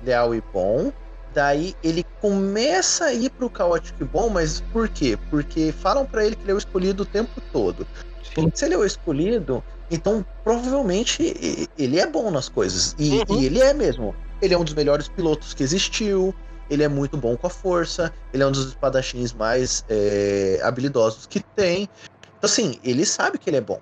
leal 0.07 0.35
e 0.35 0.43
bom, 0.53 0.93
daí 1.35 1.75
ele 1.83 2.05
começa 2.21 3.07
a 3.07 3.13
ir 3.13 3.29
pro 3.31 3.51
caótico 3.51 4.03
e 4.03 4.07
bom, 4.07 4.31
mas 4.31 4.63
por 4.73 4.89
quê? 4.89 5.19
Porque 5.29 5.73
falam 5.73 6.07
para 6.07 6.25
ele 6.25 6.37
que 6.37 6.43
ele 6.43 6.53
é 6.53 6.55
o 6.55 6.59
escolhido 6.59 7.03
o 7.03 7.07
tempo 7.07 7.41
todo. 7.53 7.87
Sim. 8.35 8.51
Se 8.55 8.65
ele 8.65 8.75
é 8.75 8.79
o 8.79 8.85
escolhido, 8.85 9.63
então 9.91 10.25
provavelmente 10.43 11.69
ele 11.77 11.99
é 11.99 12.07
bom 12.07 12.31
nas 12.31 12.49
coisas. 12.49 12.95
E, 12.99 13.19
uhum. 13.19 13.41
e 13.41 13.47
ele 13.47 13.61
é 13.61 13.75
mesmo. 13.75 14.15
Ele 14.41 14.55
é 14.55 14.59
um 14.59 14.65
dos 14.65 14.75
melhores 14.75 15.09
pilotos 15.09 15.53
que 15.53 15.63
existiu. 15.63 16.35
Ele 16.69 16.83
é 16.83 16.89
muito 16.89 17.17
bom 17.17 17.37
com 17.37 17.47
a 17.47 17.51
força. 17.51 18.13
Ele 18.33 18.43
é 18.43 18.47
um 18.47 18.53
dos 18.53 18.69
espadachins 18.69 19.33
mais 19.33 19.85
é, 19.89 20.61
habilidosos 20.63 21.27
que 21.27 21.41
tem. 21.41 21.89
Então, 22.23 22.51
assim, 22.51 22.79
ele 22.83 23.05
sabe 23.07 23.39
que 23.39 23.49
ele 23.49 23.59
é 23.59 23.61
bom. 23.61 23.81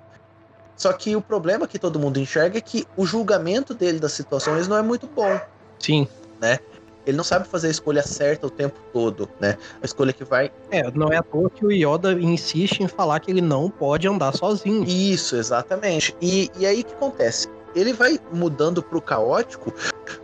Só 0.76 0.92
que 0.92 1.14
o 1.14 1.20
problema 1.20 1.66
que 1.68 1.78
todo 1.78 1.98
mundo 1.98 2.18
enxerga 2.18 2.58
é 2.58 2.60
que 2.60 2.86
o 2.96 3.06
julgamento 3.06 3.74
dele 3.74 3.98
das 3.98 4.12
situações 4.12 4.68
não 4.68 4.76
é 4.76 4.82
muito 4.82 5.06
bom. 5.06 5.40
Sim. 5.84 6.08
Né? 6.40 6.58
Ele 7.06 7.16
não 7.16 7.24
sabe 7.24 7.46
fazer 7.46 7.68
a 7.68 7.70
escolha 7.70 8.02
certa 8.02 8.46
o 8.46 8.50
tempo 8.50 8.80
todo, 8.90 9.28
né? 9.38 9.58
A 9.82 9.84
escolha 9.84 10.12
que 10.12 10.24
vai. 10.24 10.50
É, 10.70 10.90
não 10.92 11.12
é 11.12 11.18
à 11.18 11.22
toa 11.22 11.50
que 11.50 11.66
o 11.66 11.70
Yoda 11.70 12.12
insiste 12.14 12.80
em 12.80 12.88
falar 12.88 13.20
que 13.20 13.30
ele 13.30 13.42
não 13.42 13.68
pode 13.68 14.08
andar 14.08 14.34
sozinho. 14.34 14.84
Isso, 14.84 15.36
exatamente. 15.36 16.16
E, 16.22 16.50
e 16.56 16.64
aí 16.64 16.80
o 16.80 16.84
que 16.84 16.94
acontece? 16.94 17.48
Ele 17.74 17.92
vai 17.92 18.18
mudando 18.32 18.82
pro 18.82 19.02
caótico 19.02 19.74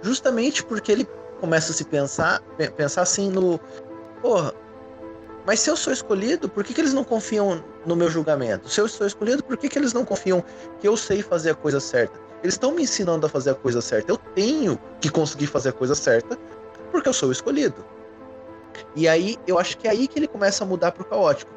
justamente 0.00 0.64
porque 0.64 0.90
ele 0.90 1.06
começa 1.38 1.72
a 1.72 1.74
se 1.74 1.84
pensar, 1.84 2.40
pensar 2.74 3.02
assim 3.02 3.28
no. 3.28 3.60
Porra, 4.22 4.54
mas 5.46 5.60
se 5.60 5.68
eu 5.68 5.76
sou 5.76 5.92
escolhido, 5.92 6.48
por 6.48 6.64
que, 6.64 6.72
que 6.72 6.80
eles 6.80 6.94
não 6.94 7.04
confiam 7.04 7.62
no 7.84 7.94
meu 7.94 8.08
julgamento? 8.08 8.70
Se 8.70 8.80
eu 8.80 8.88
sou 8.88 9.06
escolhido, 9.06 9.44
por 9.44 9.58
que, 9.58 9.68
que 9.68 9.78
eles 9.78 9.92
não 9.92 10.04
confiam 10.04 10.42
que 10.80 10.88
eu 10.88 10.96
sei 10.96 11.22
fazer 11.22 11.50
a 11.50 11.54
coisa 11.54 11.80
certa? 11.80 12.29
Eles 12.42 12.54
estão 12.54 12.72
me 12.72 12.82
ensinando 12.82 13.26
a 13.26 13.28
fazer 13.28 13.50
a 13.50 13.54
coisa 13.54 13.80
certa. 13.80 14.12
Eu 14.12 14.16
tenho 14.16 14.78
que 15.00 15.10
conseguir 15.10 15.46
fazer 15.46 15.70
a 15.70 15.72
coisa 15.72 15.94
certa 15.94 16.38
porque 16.90 17.08
eu 17.08 17.12
sou 17.12 17.28
o 17.28 17.32
escolhido. 17.32 17.84
E 18.96 19.06
aí, 19.06 19.36
eu 19.46 19.58
acho 19.58 19.78
que 19.78 19.86
é 19.86 19.90
aí 19.90 20.08
que 20.08 20.18
ele 20.18 20.26
começa 20.26 20.64
a 20.64 20.66
mudar 20.66 20.92
pro 20.92 21.04
caótico. 21.04 21.52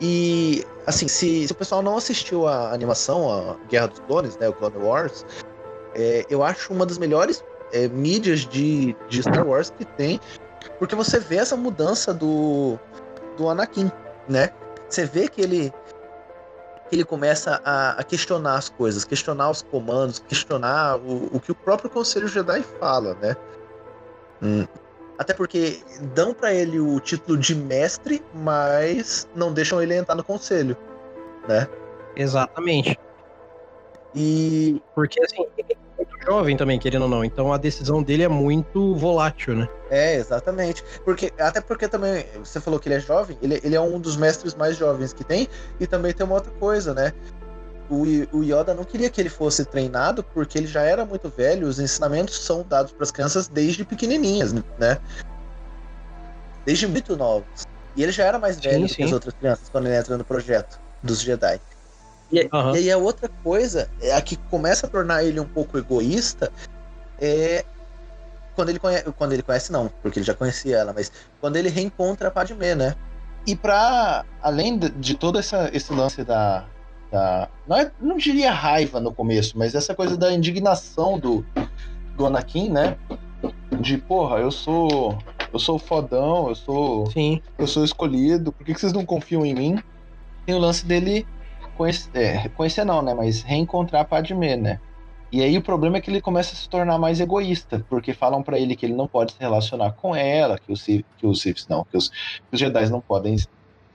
E, 0.00 0.64
assim, 0.86 1.06
se, 1.06 1.46
se 1.46 1.52
o 1.52 1.54
pessoal 1.54 1.82
não 1.82 1.96
assistiu 1.96 2.46
a 2.46 2.72
animação, 2.72 3.30
a 3.30 3.56
Guerra 3.68 3.88
dos 3.88 4.00
Clones, 4.00 4.36
né, 4.38 4.48
o 4.48 4.52
Clone 4.52 4.78
Wars, 4.78 5.24
é, 5.94 6.24
eu 6.28 6.42
acho 6.42 6.72
uma 6.72 6.84
das 6.84 6.98
melhores 6.98 7.44
é, 7.72 7.88
mídias 7.88 8.40
de, 8.40 8.96
de 9.08 9.22
Star 9.22 9.46
Wars 9.46 9.70
que 9.70 9.84
tem, 9.84 10.20
porque 10.78 10.94
você 10.94 11.18
vê 11.20 11.36
essa 11.36 11.56
mudança 11.56 12.12
do, 12.12 12.78
do 13.36 13.48
Anakin, 13.48 13.90
né? 14.28 14.50
Você 14.88 15.04
vê 15.06 15.28
que 15.28 15.40
ele 15.40 15.72
ele 16.92 17.04
começa 17.04 17.60
a, 17.64 17.92
a, 17.92 18.04
questionar 18.04 18.56
as 18.56 18.68
coisas, 18.68 19.04
questionar 19.04 19.50
os 19.50 19.62
comandos, 19.62 20.18
questionar 20.18 20.98
o, 20.98 21.36
o 21.36 21.40
que 21.40 21.50
o 21.50 21.54
próprio 21.54 21.88
Conselho 21.88 22.28
Jedi 22.28 22.62
fala, 22.78 23.14
né? 23.14 23.34
Hum. 24.42 24.66
Até 25.18 25.32
porque 25.32 25.82
dão 26.14 26.34
para 26.34 26.52
ele 26.52 26.78
o 26.78 27.00
título 27.00 27.38
de 27.38 27.54
mestre, 27.54 28.22
mas 28.34 29.28
não 29.34 29.52
deixam 29.52 29.80
ele 29.82 29.94
entrar 29.94 30.14
no 30.14 30.24
conselho, 30.24 30.76
né? 31.48 31.66
Exatamente. 32.14 32.98
E 34.14 34.82
porque 34.94 35.22
assim, 35.22 35.46
muito 36.06 36.24
jovem 36.24 36.56
também, 36.56 36.78
querendo 36.78 37.02
ou 37.02 37.08
não, 37.08 37.24
então 37.24 37.52
a 37.52 37.58
decisão 37.58 38.02
dele 38.02 38.22
é 38.22 38.28
muito 38.28 38.94
volátil, 38.94 39.54
né? 39.54 39.68
É, 39.90 40.16
exatamente. 40.16 40.84
Porque 41.04 41.32
até 41.38 41.60
porque 41.60 41.88
também 41.88 42.24
você 42.38 42.60
falou 42.60 42.78
que 42.78 42.88
ele 42.88 42.96
é 42.96 43.00
jovem, 43.00 43.36
ele, 43.42 43.60
ele 43.62 43.74
é 43.74 43.80
um 43.80 43.98
dos 43.98 44.16
mestres 44.16 44.54
mais 44.54 44.76
jovens 44.76 45.12
que 45.12 45.24
tem, 45.24 45.48
e 45.80 45.86
também 45.86 46.12
tem 46.12 46.24
uma 46.24 46.36
outra 46.36 46.52
coisa, 46.52 46.94
né? 46.94 47.12
o, 47.92 48.38
o 48.38 48.42
Yoda 48.42 48.72
não 48.74 48.84
queria 48.84 49.10
que 49.10 49.20
ele 49.20 49.28
fosse 49.28 49.64
treinado 49.64 50.22
porque 50.22 50.56
ele 50.56 50.66
já 50.66 50.82
era 50.82 51.04
muito 51.04 51.28
velho, 51.28 51.66
os 51.66 51.78
ensinamentos 51.78 52.42
são 52.42 52.64
dados 52.66 52.92
para 52.92 53.04
as 53.04 53.10
crianças 53.10 53.48
desde 53.48 53.84
pequenininhas, 53.84 54.52
né? 54.52 54.98
Desde 56.64 56.86
muito 56.86 57.16
novos. 57.16 57.66
E 57.94 58.02
ele 58.02 58.12
já 58.12 58.24
era 58.24 58.38
mais 58.38 58.58
velho 58.58 58.88
sim, 58.88 58.88
sim. 58.88 58.94
que 58.96 59.02
as 59.02 59.12
outras 59.12 59.34
crianças 59.34 59.68
quando 59.68 59.86
ele 59.86 59.96
entra 59.96 60.16
no 60.16 60.24
projeto 60.24 60.80
dos 61.02 61.20
Jedi. 61.20 61.60
E, 62.32 62.48
uhum. 62.52 62.74
e 62.74 62.78
aí 62.78 62.90
a 62.90 62.96
outra 62.96 63.28
coisa, 63.44 63.90
é 64.00 64.14
a 64.14 64.20
que 64.22 64.36
começa 64.36 64.86
a 64.86 64.90
tornar 64.90 65.22
ele 65.22 65.38
um 65.38 65.46
pouco 65.46 65.76
egoísta, 65.76 66.50
é 67.20 67.64
quando 68.54 68.70
ele 68.70 68.78
conhece, 68.78 69.12
quando 69.12 69.32
ele 69.32 69.42
conhece 69.42 69.72
não, 69.72 69.88
porque 70.02 70.18
ele 70.18 70.26
já 70.26 70.34
conhecia 70.34 70.78
ela, 70.78 70.92
mas 70.92 71.12
quando 71.40 71.56
ele 71.56 71.68
reencontra 71.68 72.28
a 72.28 72.30
Padmé, 72.30 72.74
né? 72.74 72.94
E 73.46 73.56
para 73.56 74.24
além 74.40 74.78
de, 74.78 74.90
de 74.90 75.14
todo 75.14 75.38
essa, 75.38 75.70
esse 75.72 75.92
lance 75.92 76.22
da, 76.22 76.64
da 77.10 77.48
não, 77.66 77.76
é, 77.76 77.90
não 78.00 78.16
diria 78.16 78.50
raiva 78.50 79.00
no 79.00 79.12
começo, 79.12 79.58
mas 79.58 79.74
essa 79.74 79.94
coisa 79.94 80.16
da 80.16 80.32
indignação 80.32 81.18
do, 81.18 81.44
do 82.16 82.26
Anakin, 82.26 82.70
né? 82.70 82.96
De 83.80 83.98
porra, 83.98 84.38
eu 84.38 84.50
sou 84.50 85.18
eu 85.52 85.58
sou 85.58 85.78
fodão, 85.78 86.48
eu 86.48 86.54
sou 86.54 87.10
Sim. 87.10 87.42
eu 87.58 87.66
sou 87.66 87.84
escolhido, 87.84 88.52
por 88.52 88.64
que, 88.64 88.74
que 88.74 88.80
vocês 88.80 88.92
não 88.92 89.04
confiam 89.04 89.44
em 89.44 89.54
mim? 89.54 89.82
Tem 90.46 90.54
o 90.54 90.58
lance 90.58 90.84
dele 90.84 91.26
conhecer, 91.82 92.10
é, 92.14 92.48
conhecer 92.48 92.84
não, 92.84 93.02
né? 93.02 93.12
Mas 93.12 93.42
reencontrar 93.42 94.02
a 94.02 94.04
Padmé, 94.04 94.56
né? 94.56 94.80
E 95.32 95.42
aí 95.42 95.56
o 95.56 95.62
problema 95.62 95.96
é 95.96 96.00
que 96.00 96.10
ele 96.10 96.20
começa 96.20 96.52
a 96.52 96.56
se 96.56 96.68
tornar 96.68 96.98
mais 96.98 97.18
egoísta, 97.18 97.84
porque 97.88 98.12
falam 98.12 98.42
para 98.42 98.58
ele 98.58 98.76
que 98.76 98.84
ele 98.86 98.94
não 98.94 99.08
pode 99.08 99.32
se 99.32 99.40
relacionar 99.40 99.92
com 99.92 100.14
ela, 100.14 100.58
que 100.58 100.70
os 100.70 100.84
que 100.84 101.26
os 101.26 101.40
Siths 101.40 101.66
não, 101.68 101.84
que 101.84 101.96
os, 101.96 102.10
que 102.10 102.52
os 102.52 102.60
Jedi 102.60 102.88
não 102.90 103.00
podem 103.00 103.36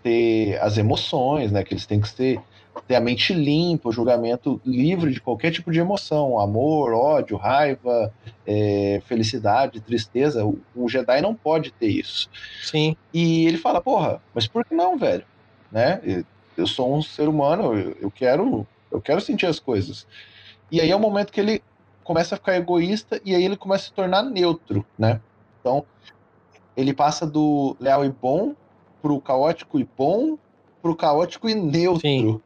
ter 0.03 0.59
as 0.59 0.77
emoções, 0.77 1.51
né? 1.51 1.63
Que 1.63 1.73
eles 1.73 1.85
têm 1.85 2.01
que 2.01 2.09
ser 2.09 2.41
ter 2.88 2.95
a 2.95 2.99
mente 2.99 3.33
limpa, 3.33 3.89
o 3.89 3.91
julgamento 3.91 4.61
livre 4.63 5.11
de 5.11 5.19
qualquer 5.19 5.51
tipo 5.51 5.71
de 5.71 5.79
emoção, 5.79 6.39
amor, 6.39 6.93
ódio, 6.93 7.35
raiva, 7.35 8.13
é, 8.45 9.01
felicidade, 9.05 9.81
tristeza. 9.81 10.45
O, 10.45 10.59
o, 10.75 10.88
Jedi 10.88 11.19
não 11.19 11.33
pode 11.33 11.71
ter 11.71 11.88
isso. 11.88 12.29
Sim. 12.61 12.95
E 13.11 13.47
ele 13.47 13.57
fala, 13.57 13.81
porra, 13.81 14.21
mas 14.33 14.47
por 14.47 14.63
que 14.63 14.75
não, 14.75 14.95
velho? 14.95 15.25
Né? 15.71 16.23
Eu 16.58 16.68
sou 16.68 16.93
um 16.93 17.01
ser 17.01 17.28
humano, 17.30 17.78
eu, 17.78 17.95
eu 18.01 18.12
quero, 18.12 18.66
eu 18.91 18.99
quero 18.99 19.22
sentir 19.22 19.45
as 19.45 19.60
coisas. 19.60 20.08
E 20.72 20.82
aí 20.82 20.89
é 20.89 20.95
o 20.95 20.99
momento 20.99 21.32
que 21.32 21.39
ele 21.39 21.62
começa 22.03 22.36
a 22.36 22.38
ficar 22.38 22.55
egoísta 22.55 23.22
e 23.24 23.36
aí 23.36 23.43
ele 23.43 23.55
começa 23.55 23.86
a 23.86 23.88
se 23.88 23.93
tornar 23.93 24.24
neutro, 24.24 24.86
né? 24.97 25.22
Então 25.60 25.86
ele 26.76 26.93
passa 26.93 27.26
do 27.26 27.76
leal 27.80 28.03
e 28.03 28.10
bom 28.10 28.55
pro 29.01 29.22
caótico 29.22 29.80
e 29.80 29.88
bom 29.97 30.38
pro 30.82 30.95
caótico 30.95 31.47
e 31.47 31.55
neutro. 31.55 32.01
Sim 32.01 32.41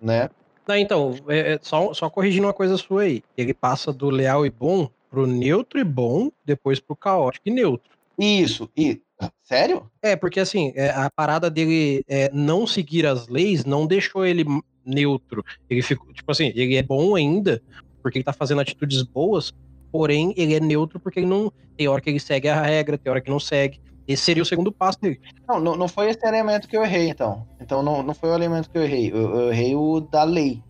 né? 0.00 0.30
Não, 0.66 0.76
então, 0.76 1.14
é, 1.28 1.54
é, 1.54 1.58
só, 1.62 1.92
só 1.94 2.10
corrigindo 2.10 2.46
uma 2.46 2.52
coisa 2.52 2.76
sua 2.76 3.02
aí. 3.02 3.22
Ele 3.36 3.54
passa 3.54 3.92
do 3.92 4.10
leal 4.10 4.44
e 4.44 4.50
bom 4.50 4.88
pro 5.08 5.26
neutro 5.26 5.78
e 5.78 5.84
bom, 5.84 6.30
depois 6.44 6.80
pro 6.80 6.96
caótico 6.96 7.48
e 7.48 7.52
neutro. 7.52 7.90
Isso, 8.18 8.68
e. 8.76 9.00
Sério? 9.42 9.90
É, 10.02 10.16
porque 10.16 10.40
assim, 10.40 10.72
é, 10.74 10.90
a 10.90 11.10
parada 11.10 11.48
dele 11.50 12.04
é, 12.08 12.30
não 12.32 12.66
seguir 12.66 13.06
as 13.06 13.28
leis 13.28 13.64
não 13.64 13.86
deixou 13.86 14.26
ele 14.26 14.44
neutro. 14.84 15.44
Ele 15.68 15.82
ficou, 15.82 16.12
tipo 16.12 16.30
assim, 16.30 16.52
ele 16.54 16.76
é 16.76 16.82
bom 16.82 17.14
ainda, 17.14 17.62
porque 18.02 18.18
ele 18.18 18.24
tá 18.24 18.32
fazendo 18.32 18.60
atitudes 18.60 19.02
boas, 19.02 19.52
porém 19.90 20.34
ele 20.36 20.54
é 20.54 20.60
neutro 20.60 21.00
porque 21.00 21.20
ele 21.20 21.26
não. 21.26 21.52
Tem 21.76 21.88
hora 21.88 22.00
que 22.00 22.10
ele 22.10 22.20
segue 22.20 22.48
a 22.48 22.60
regra, 22.60 22.98
tem 22.98 23.10
hora 23.10 23.20
que 23.20 23.30
não 23.30 23.40
segue. 23.40 23.80
Esse 24.06 24.22
seria 24.22 24.42
o 24.42 24.46
segundo 24.46 24.70
passo 24.70 25.00
dele. 25.00 25.20
Não, 25.48 25.58
não, 25.58 25.76
não 25.76 25.88
foi 25.88 26.10
esse 26.10 26.24
elemento 26.24 26.68
que 26.68 26.76
eu 26.76 26.84
errei, 26.84 27.08
então. 27.08 27.46
Então 27.60 27.82
não, 27.82 28.02
não 28.02 28.14
foi 28.14 28.30
o 28.30 28.34
elemento 28.34 28.70
que 28.70 28.78
eu 28.78 28.84
errei. 28.84 29.10
Eu, 29.10 29.34
eu 29.34 29.52
errei 29.52 29.74
o 29.74 30.00
da 30.00 30.22
lei. 30.22 30.62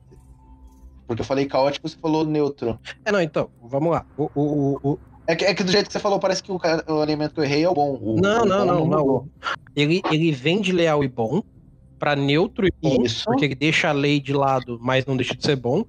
Porque 1.07 1.21
eu 1.23 1.27
falei 1.27 1.47
caótico, 1.47 1.89
você 1.89 1.97
falou 1.99 2.25
neutro. 2.25 2.79
É, 3.05 3.13
não, 3.13 3.21
então, 3.21 3.51
vamos 3.63 3.93
lá. 3.93 4.07
O, 4.17 4.31
o, 4.35 4.81
o... 4.83 4.99
É, 5.27 5.35
que, 5.35 5.45
é 5.45 5.55
que 5.55 5.65
do 5.65 5.73
jeito 5.73 5.87
que 5.87 5.93
você 5.93 5.99
falou, 5.99 6.21
parece 6.21 6.43
que 6.43 6.53
o, 6.53 6.61
o 6.89 7.03
elemento 7.03 7.35
que 7.35 7.41
eu 7.41 7.45
errei 7.45 7.65
é 7.65 7.69
o 7.69 7.75
bom. 7.75 7.99
O, 8.01 8.21
não, 8.21 8.45
não, 8.45 8.65
não, 8.65 8.87
não, 8.87 9.07
não. 9.07 9.29
Ele, 9.75 10.01
ele 10.11 10.31
vem 10.31 10.61
de 10.61 10.73
leal 10.73 11.03
e 11.03 11.09
bom, 11.09 11.43
pra 11.99 12.15
neutro 12.15 12.67
e 12.67 12.73
bom, 12.81 13.03
Isso. 13.03 13.25
porque 13.25 13.45
ele 13.45 13.55
deixa 13.55 13.89
a 13.89 13.93
lei 13.93 14.21
de 14.21 14.33
lado, 14.33 14.79
mas 14.81 15.05
não 15.05 15.17
deixa 15.17 15.35
de 15.35 15.45
ser 15.45 15.57
bom. 15.57 15.85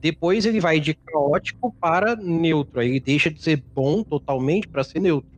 Depois 0.00 0.46
ele 0.46 0.60
vai 0.60 0.78
de 0.78 0.94
caótico 0.94 1.74
para 1.80 2.14
neutro, 2.14 2.80
aí 2.80 2.90
ele 2.90 3.00
deixa 3.00 3.30
de 3.30 3.42
ser 3.42 3.62
bom 3.74 4.02
totalmente 4.02 4.68
pra 4.68 4.84
ser 4.84 5.00
neutro. 5.00 5.28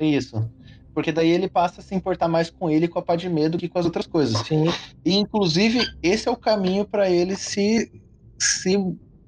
Isso. 0.00 0.44
Porque 0.92 1.12
daí 1.12 1.30
ele 1.30 1.48
passa 1.48 1.80
a 1.80 1.84
se 1.84 1.94
importar 1.94 2.28
mais 2.28 2.50
com 2.50 2.68
ele 2.68 2.86
e 2.86 2.88
com 2.88 2.98
a 2.98 3.02
Padmé 3.02 3.48
do 3.48 3.56
que 3.56 3.68
com 3.68 3.78
as 3.78 3.86
outras 3.86 4.06
coisas. 4.06 4.44
Sim, 4.46 4.64
E, 5.04 5.14
inclusive, 5.14 5.86
esse 6.02 6.28
é 6.28 6.30
o 6.30 6.36
caminho 6.36 6.84
pra 6.84 7.08
ele 7.08 7.36
se, 7.36 7.90
se 8.38 8.76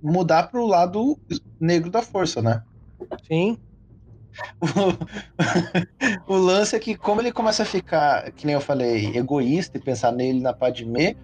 mudar 0.02 0.50
pro 0.50 0.66
lado 0.66 1.18
negro 1.58 1.90
da 1.90 2.02
força, 2.02 2.42
né? 2.42 2.62
Sim, 3.26 3.58
O, 6.26 6.34
lance 6.36 6.74
é 6.74 6.78
que, 6.78 6.96
como 6.96 7.20
ele 7.20 7.32
começa 7.32 7.62
a 7.62 7.66
ficar, 7.66 8.30
que 8.32 8.46
nem 8.46 8.54
eu 8.54 8.60
falei, 8.60 9.16
egoísta 9.16 9.78
e 9.78 9.80
pensar 9.80 10.12
nele 10.12 10.40
na 10.40 10.52
Padmé, 10.52 11.14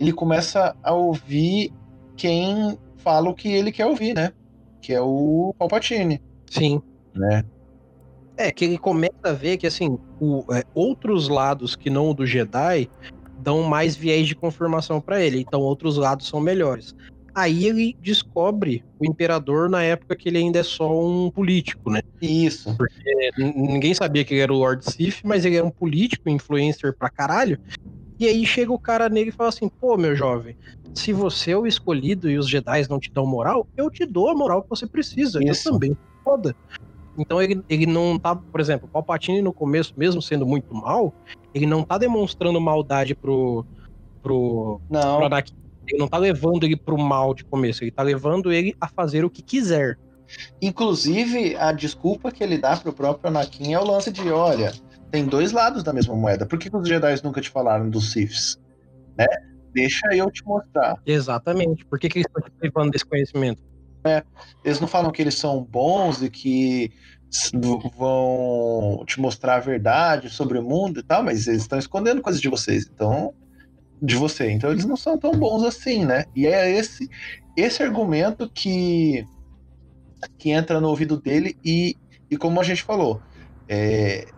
ele 0.00 0.12
começa 0.12 0.76
a 0.82 0.92
ouvir 0.92 1.72
quem 2.16 2.78
fala 2.96 3.28
o 3.30 3.34
que 3.34 3.48
ele 3.48 3.72
quer 3.72 3.86
ouvir, 3.86 4.14
né? 4.14 4.32
Que 4.80 4.92
é 4.94 5.00
o 5.00 5.54
Palpatine, 5.58 6.20
sim. 6.50 6.80
né? 7.14 7.44
É, 8.36 8.50
que 8.52 8.64
ele 8.64 8.78
começa 8.78 9.12
a 9.24 9.32
ver 9.32 9.56
que, 9.56 9.66
assim, 9.66 9.98
o- 10.20 10.44
é, 10.52 10.62
outros 10.74 11.28
lados 11.28 11.74
que 11.74 11.90
não 11.90 12.10
o 12.10 12.14
do 12.14 12.24
Jedi 12.26 12.88
dão 13.38 13.62
mais 13.62 13.96
viés 13.96 14.26
de 14.26 14.34
confirmação 14.34 15.00
pra 15.00 15.20
ele, 15.20 15.40
então 15.40 15.60
outros 15.60 15.96
lados 15.96 16.26
são 16.28 16.40
melhores. 16.40 16.94
Aí 17.38 17.66
ele 17.66 17.94
descobre 18.00 18.82
o 18.98 19.06
Imperador 19.06 19.70
na 19.70 19.80
época 19.84 20.16
que 20.16 20.28
ele 20.28 20.38
ainda 20.38 20.58
é 20.58 20.62
só 20.64 20.90
um 20.92 21.30
político, 21.30 21.88
né? 21.88 22.00
Isso. 22.20 22.76
É, 23.06 23.28
n- 23.40 23.52
ninguém 23.54 23.94
sabia 23.94 24.24
que 24.24 24.34
ele 24.34 24.40
era 24.40 24.52
o 24.52 24.56
Lord 24.58 24.84
Sith, 24.84 25.20
mas 25.22 25.44
ele 25.44 25.54
era 25.56 25.64
um 25.64 25.70
político, 25.70 26.28
influencer 26.28 26.96
pra 26.98 27.08
caralho. 27.08 27.56
E 28.18 28.26
aí 28.26 28.44
chega 28.44 28.72
o 28.72 28.78
cara 28.78 29.08
nele 29.08 29.28
e 29.28 29.32
fala 29.32 29.50
assim: 29.50 29.68
pô, 29.80 29.96
meu 29.96 30.16
jovem, 30.16 30.56
se 30.96 31.12
você 31.12 31.52
é 31.52 31.56
o 31.56 31.64
escolhido 31.64 32.28
e 32.28 32.36
os 32.36 32.48
Jedi 32.48 32.88
não 32.90 32.98
te 32.98 33.12
dão 33.14 33.24
moral, 33.24 33.68
eu 33.76 33.88
te 33.88 34.04
dou 34.04 34.28
a 34.30 34.34
moral 34.34 34.62
que 34.62 34.68
você 34.70 34.88
precisa. 34.88 35.38
Isso. 35.40 35.68
Eu 35.68 35.72
também. 35.74 35.96
Foda. 36.24 36.52
Então 37.16 37.40
ele, 37.40 37.62
ele 37.68 37.86
não 37.86 38.18
tá, 38.18 38.34
por 38.34 38.60
exemplo, 38.60 38.88
o 38.88 38.90
Palpatine 38.90 39.40
no 39.42 39.52
começo, 39.54 39.92
mesmo 39.96 40.20
sendo 40.20 40.44
muito 40.44 40.74
mal, 40.74 41.14
ele 41.54 41.66
não 41.66 41.84
tá 41.84 41.98
demonstrando 41.98 42.60
maldade 42.60 43.14
pro, 43.14 43.64
pro, 44.20 44.80
Não. 44.90 45.16
pro 45.16 45.26
Anakin. 45.26 45.52
Ele 45.88 45.98
não 45.98 46.08
tá 46.08 46.18
levando 46.18 46.64
ele 46.64 46.76
pro 46.76 46.98
mal 46.98 47.34
de 47.34 47.44
começo, 47.44 47.82
ele 47.82 47.90
tá 47.90 48.02
levando 48.02 48.52
ele 48.52 48.74
a 48.80 48.88
fazer 48.88 49.24
o 49.24 49.30
que 49.30 49.42
quiser. 49.42 49.98
Inclusive, 50.60 51.56
a 51.56 51.72
desculpa 51.72 52.30
que 52.30 52.44
ele 52.44 52.58
dá 52.58 52.76
pro 52.76 52.92
próprio 52.92 53.28
Anakin 53.28 53.72
é 53.72 53.78
o 53.78 53.84
lance 53.84 54.10
de, 54.10 54.30
olha, 54.30 54.72
tem 55.10 55.24
dois 55.24 55.52
lados 55.52 55.82
da 55.82 55.92
mesma 55.92 56.14
moeda. 56.14 56.44
Por 56.44 56.58
que, 56.58 56.68
que 56.68 56.76
os 56.76 56.86
Jedi 56.86 57.14
nunca 57.24 57.40
te 57.40 57.48
falaram 57.48 57.88
dos 57.88 58.12
Siths? 58.12 58.58
Né? 59.16 59.26
Deixa 59.72 60.06
eu 60.14 60.30
te 60.30 60.44
mostrar. 60.44 60.96
Exatamente. 61.06 61.84
Por 61.86 61.98
que, 61.98 62.08
que 62.08 62.18
eles 62.18 62.26
estão 62.26 62.42
te 62.42 62.50
privando 62.58 62.90
desse 62.90 63.06
conhecimento? 63.06 63.62
Eles 64.64 64.80
não 64.80 64.88
falam 64.88 65.10
que 65.10 65.20
eles 65.20 65.34
são 65.34 65.62
bons 65.62 66.22
e 66.22 66.30
que 66.30 66.92
vão 67.96 69.04
te 69.06 69.20
mostrar 69.20 69.56
a 69.56 69.60
verdade 69.60 70.30
sobre 70.30 70.58
o 70.58 70.62
mundo 70.62 71.00
e 71.00 71.02
tal, 71.02 71.22
mas 71.22 71.46
eles 71.46 71.62
estão 71.62 71.78
escondendo 71.78 72.22
coisas 72.22 72.40
de 72.40 72.48
vocês, 72.48 72.88
então 72.92 73.34
de 74.00 74.16
você. 74.16 74.50
Então 74.50 74.70
eles 74.70 74.84
não 74.84 74.96
são 74.96 75.18
tão 75.18 75.32
bons 75.32 75.64
assim, 75.64 76.04
né? 76.04 76.24
E 76.34 76.46
é 76.46 76.70
esse 76.70 77.08
esse 77.56 77.82
argumento 77.82 78.50
que 78.54 79.26
que 80.38 80.50
entra 80.50 80.80
no 80.80 80.88
ouvido 80.88 81.20
dele 81.20 81.56
e, 81.64 81.96
e 82.30 82.36
como 82.36 82.60
a 82.60 82.64
gente 82.64 82.82
falou, 82.82 83.22
é, 83.68 84.32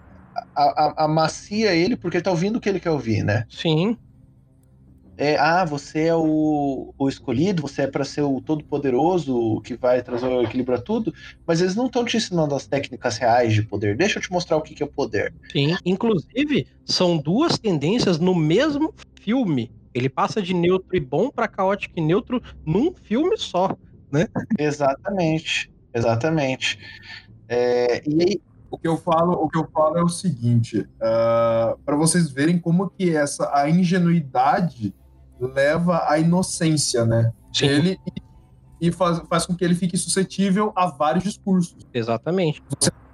a- 0.56 1.02
a- 1.02 1.04
amacia 1.06 1.74
ele 1.74 1.96
porque 1.96 2.18
ele 2.18 2.24
tá 2.24 2.30
ouvindo 2.30 2.56
o 2.56 2.60
que 2.60 2.68
ele 2.68 2.80
quer 2.80 2.90
ouvir, 2.90 3.24
né? 3.24 3.46
Sim, 3.48 3.98
É, 5.16 5.36
ah, 5.36 5.66
você 5.66 6.06
é 6.06 6.14
o, 6.16 6.94
o 6.98 7.08
escolhido, 7.08 7.60
você 7.60 7.82
é 7.82 7.86
para 7.86 8.06
ser 8.06 8.22
o 8.22 8.40
todo-poderoso 8.40 9.36
o 9.36 9.60
que 9.60 9.76
vai 9.76 10.02
trazer 10.02 10.26
o 10.26 10.40
equilíbrio 10.42 10.78
a 10.78 10.80
tudo, 10.82 11.12
mas 11.46 11.60
eles 11.60 11.76
não 11.76 11.86
estão 11.86 12.06
te 12.06 12.16
ensinando 12.16 12.54
as 12.54 12.66
técnicas 12.66 13.18
reais 13.18 13.52
de 13.52 13.62
poder. 13.62 13.94
Deixa 13.98 14.18
eu 14.18 14.22
te 14.22 14.32
mostrar 14.32 14.56
o 14.56 14.62
que, 14.62 14.74
que 14.74 14.82
é 14.82 14.86
poder. 14.86 15.34
sim. 15.52 15.76
Inclusive, 15.84 16.66
são 16.86 17.18
duas 17.18 17.58
tendências 17.58 18.18
no 18.18 18.34
mesmo 18.34 18.94
filme. 19.20 19.70
Ele 19.92 20.08
passa 20.08 20.40
de 20.40 20.54
neutro 20.54 20.96
e 20.96 21.00
bom 21.00 21.30
pra 21.30 21.48
caótico 21.48 21.94
e 21.98 22.00
neutro 22.00 22.40
num 22.64 22.94
filme 22.94 23.36
só. 23.36 23.76
Exatamente, 24.58 25.72
exatamente. 25.94 26.78
É, 27.48 28.02
e 28.08 28.22
aí, 28.22 28.40
O 28.70 28.78
que 28.78 28.86
eu 28.86 28.96
falo, 28.96 29.32
o 29.32 29.48
que 29.48 29.58
eu 29.58 29.68
falo 29.72 29.98
é 29.98 30.02
o 30.02 30.08
seguinte, 30.08 30.86
para 30.98 31.96
vocês 31.96 32.30
verem 32.30 32.56
como 32.56 32.88
que 32.88 33.14
essa 33.16 33.50
a 33.52 33.68
ingenuidade 33.68 34.94
leva 35.40 36.04
à 36.08 36.18
inocência, 36.20 37.04
né? 37.04 37.32
Sim, 37.52 37.66
Ele 37.66 37.98
e 38.80 38.92
faz, 38.92 39.20
faz 39.28 39.44
com 39.44 39.54
que 39.56 39.64
ele 39.64 39.74
fique 39.74 39.96
suscetível 39.96 40.72
a 40.76 40.86
vários 40.86 41.24
discursos. 41.24 41.76
exatamente. 41.92 42.62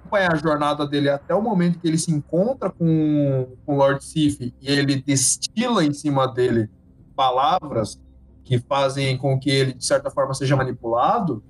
Acompanhar 0.07 0.33
a 0.33 0.37
jornada 0.37 0.87
dele 0.87 1.09
até 1.09 1.35
o 1.35 1.41
momento 1.41 1.79
que 1.79 1.87
ele 1.87 1.97
se 1.97 2.11
encontra 2.11 2.69
com, 2.69 3.49
com 3.65 3.75
o 3.75 3.77
Lord 3.77 4.01
Sif 4.03 4.39
e 4.41 4.53
ele 4.61 5.01
destila 5.01 5.83
em 5.83 5.91
cima 5.91 6.25
dele 6.25 6.69
palavras 7.13 7.99
que 8.45 8.57
fazem 8.57 9.17
com 9.17 9.37
que 9.37 9.49
ele, 9.49 9.73
de 9.73 9.85
certa 9.85 10.09
forma, 10.09 10.33
seja 10.33 10.55
manipulado, 10.55 11.43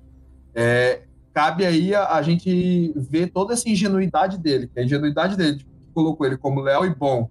é, 0.56 1.04
cabe 1.32 1.68
aí 1.68 1.94
a, 1.94 2.16
a 2.16 2.22
gente 2.24 2.92
ver 2.96 3.28
toda 3.28 3.54
essa 3.54 3.70
ingenuidade 3.70 4.40
dele, 4.40 4.68
que 4.68 4.80
a 4.80 4.84
ingenuidade 4.84 5.38
dele 5.38 5.60
que 5.60 5.66
colocou 5.94 6.26
ele 6.26 6.38
como 6.38 6.60
leal 6.60 6.84
e 6.84 6.96
bom, 6.96 7.30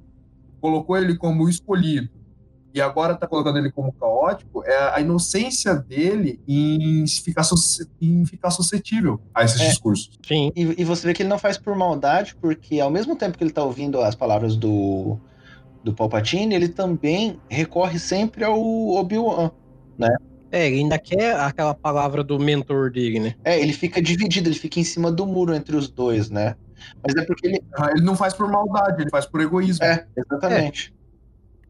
colocou 0.61 0.97
ele 0.97 1.17
como 1.17 1.49
escolhido, 1.49 2.09
e 2.77 2.81
agora 2.83 3.15
está 3.15 3.27
colocando 3.27 3.59
ele 3.59 3.73
como 3.73 3.91
caótico, 3.91 4.63
é 4.67 4.77
a 4.95 5.01
inocência 5.01 5.75
dele 5.75 6.39
em 6.47 7.07
ficar, 7.07 7.43
em 8.03 8.27
ficar 8.27 8.51
suscetível 8.51 9.19
a 9.35 9.45
esses 9.45 9.59
É. 9.63 9.69
discursos. 9.69 10.11
Sim, 10.27 10.53
e, 10.55 10.83
e 10.83 10.85
você 10.85 11.07
vê 11.07 11.15
que 11.15 11.23
ele 11.23 11.31
não 11.31 11.39
faz 11.39 11.57
por 11.57 11.75
maldade, 11.75 12.37
porque 12.39 12.79
ao 12.79 12.91
mesmo 12.91 13.17
tempo 13.17 13.39
que 13.39 13.43
ele 13.43 13.51
tá 13.51 13.65
ouvindo 13.65 13.99
as 14.03 14.15
palavras 14.15 14.57
do, 14.57 15.19
do 15.83 15.95
Palpatine, 15.95 16.55
ele 16.55 16.69
também 16.69 17.41
recorre 17.49 17.99
sempre 17.99 18.45
ao 18.45 18.61
Obi-Wan. 18.61 19.51
é, 20.53 20.67
ele 20.67 20.81
ainda 20.81 20.99
quer 20.99 21.35
aquela 21.41 21.75
palavra 21.75 22.23
do 22.23 22.39
mentor 22.39 22.91
dele, 22.91 23.21
né? 23.21 23.35
É, 23.43 23.59
ele 23.59 23.73
fica 23.73 24.03
dividido, 24.03 24.51
ele 24.51 24.55
fica 24.59 24.79
em 24.79 24.85
cima 24.85 25.11
do 25.11 25.27
muro 25.27 25.55
entre 25.55 25.75
os 25.77 25.89
dois, 25.89 26.29
né? 26.29 26.55
Mas 27.03 27.17
é 27.17 27.25
porque 27.25 27.47
ele. 27.47 27.61
Ele 27.95 28.05
não 28.05 28.15
faz 28.15 28.35
por 28.35 28.47
maldade, 28.51 29.01
ele 29.03 29.11
faz 29.11 29.25
por 29.25 29.41
egoísmo. 29.41 29.83
É, 29.83 30.07
exatamente. 30.15 30.93
É 30.93 31.06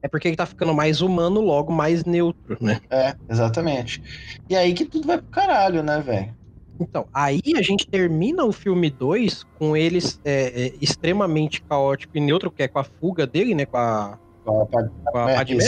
porque 0.08 0.28
ele 0.28 0.36
tá 0.36 0.46
ficando 0.46 0.74
mais 0.74 1.00
humano, 1.00 1.40
logo 1.40 1.72
mais 1.72 2.04
neutro, 2.04 2.56
né? 2.60 2.80
É, 2.90 3.14
exatamente. 3.28 4.02
E 4.48 4.56
aí 4.56 4.74
que 4.74 4.84
tudo 4.84 5.06
vai 5.06 5.18
pro 5.18 5.26
caralho, 5.28 5.82
né, 5.82 6.00
velho? 6.00 6.34
Então, 6.78 7.06
aí 7.12 7.40
a 7.56 7.62
gente 7.62 7.86
termina 7.86 8.44
o 8.44 8.52
filme 8.52 8.90
2 8.90 9.44
com 9.58 9.76
eles 9.76 10.20
é, 10.24 10.66
é, 10.66 10.72
extremamente 10.80 11.62
caótico 11.62 12.16
e 12.16 12.20
neutro, 12.20 12.50
que 12.50 12.62
é 12.62 12.68
com 12.68 12.78
a 12.78 12.84
fuga 12.84 13.26
dele, 13.26 13.54
né? 13.54 13.64
Com 13.64 13.78
a, 13.78 14.18
Com 14.44 14.62
a 14.62 14.66
com 14.66 15.18
a 15.18 15.30
é, 15.30 15.36
Padmé. 15.36 15.64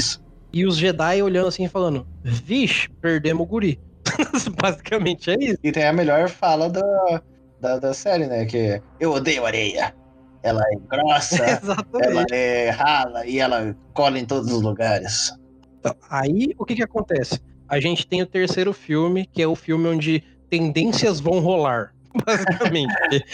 E 0.53 0.67
os 0.67 0.77
Jedi 0.77 1.23
olhando 1.23 1.49
assim 1.49 1.65
e 1.65 1.69
falando: 1.69 2.07
Vixe, 2.23 2.89
perdemos 3.01 3.43
o 3.45 3.47
guri. 3.47 3.81
Basicamente 4.61 5.31
é 5.31 5.37
isso. 5.39 5.59
E 5.63 5.73
tem 5.73 5.85
a 5.85 5.93
melhor 5.93 6.29
fala 6.29 6.69
da, 6.69 7.23
da, 7.61 7.79
da 7.79 7.95
série, 7.95 8.27
né? 8.27 8.45
Que 8.45 8.57
é, 8.59 8.83
eu 9.01 9.13
odeio 9.13 9.45
areia. 9.45 9.95
Ela 10.43 10.63
é 10.73 10.77
grossa, 10.89 11.45
ela 12.03 12.25
é 12.31 12.71
rala 12.71 13.27
e 13.27 13.39
ela 13.39 13.77
cola 13.93 14.19
em 14.19 14.25
todos 14.25 14.53
os 14.53 14.63
lugares. 14.63 15.33
Então, 15.81 15.95
aí 16.11 16.55
o 16.59 16.65
que 16.65 16.77
que 16.77 16.83
acontece? 16.83 17.41
A 17.69 17.81
gente 17.81 18.07
tem 18.07 18.23
o 18.23 18.27
terceiro 18.27 18.73
filme, 18.73 19.27
que 19.27 19.43
é 19.43 19.47
o 19.47 19.55
filme 19.55 19.89
onde 19.89 20.23
tendências 20.49 21.21
vão 21.21 21.41
rolar. 21.41 21.93
Basicamente. 22.25 23.25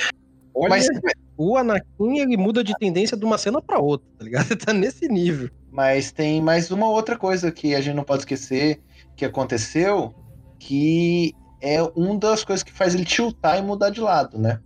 Olha, 0.54 0.68
Mas, 0.68 0.88
o 1.36 1.56
Anakin 1.56 2.18
ele 2.18 2.36
muda 2.36 2.62
de 2.62 2.74
tendência 2.78 3.16
de 3.16 3.24
uma 3.24 3.38
cena 3.38 3.60
pra 3.60 3.78
outra, 3.78 4.06
tá 4.18 4.24
ligado? 4.24 4.46
Ele 4.52 4.56
tá 4.56 4.72
nesse 4.72 5.08
nível. 5.08 5.50
mas 5.70 6.12
tem 6.12 6.40
mais 6.40 6.70
uma 6.70 6.88
outra 6.88 7.16
coisa 7.16 7.50
que 7.50 7.74
a 7.74 7.80
gente 7.80 7.96
não 7.96 8.04
pode 8.04 8.22
esquecer 8.22 8.80
que 9.16 9.24
aconteceu, 9.24 10.14
que 10.58 11.34
é 11.60 11.82
uma 11.82 12.18
das 12.18 12.44
coisas 12.44 12.62
que 12.62 12.72
faz 12.72 12.94
ele 12.94 13.04
tiltar 13.04 13.58
e 13.58 13.62
mudar 13.62 13.90
de 13.90 14.00
lado, 14.00 14.38
né? 14.38 14.60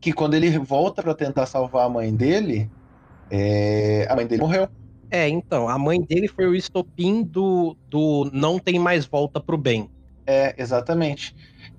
Que 0.00 0.12
quando 0.12 0.34
ele 0.34 0.58
volta 0.58 1.02
pra 1.02 1.14
tentar 1.14 1.46
salvar 1.46 1.86
a 1.86 1.88
mãe 1.88 2.14
dele, 2.14 2.70
é, 3.30 4.06
a 4.08 4.16
mãe 4.16 4.26
dele 4.26 4.42
morreu. 4.42 4.68
É, 5.10 5.28
então, 5.28 5.68
a 5.68 5.76
mãe 5.76 6.00
dele 6.00 6.28
foi 6.28 6.46
o 6.46 6.54
estopim 6.54 7.22
do, 7.22 7.76
do 7.88 8.30
não 8.32 8.58
tem 8.58 8.78
mais 8.78 9.04
volta 9.04 9.40
pro 9.40 9.58
bem. 9.58 9.90
É, 10.26 10.54
exatamente. 10.56 11.34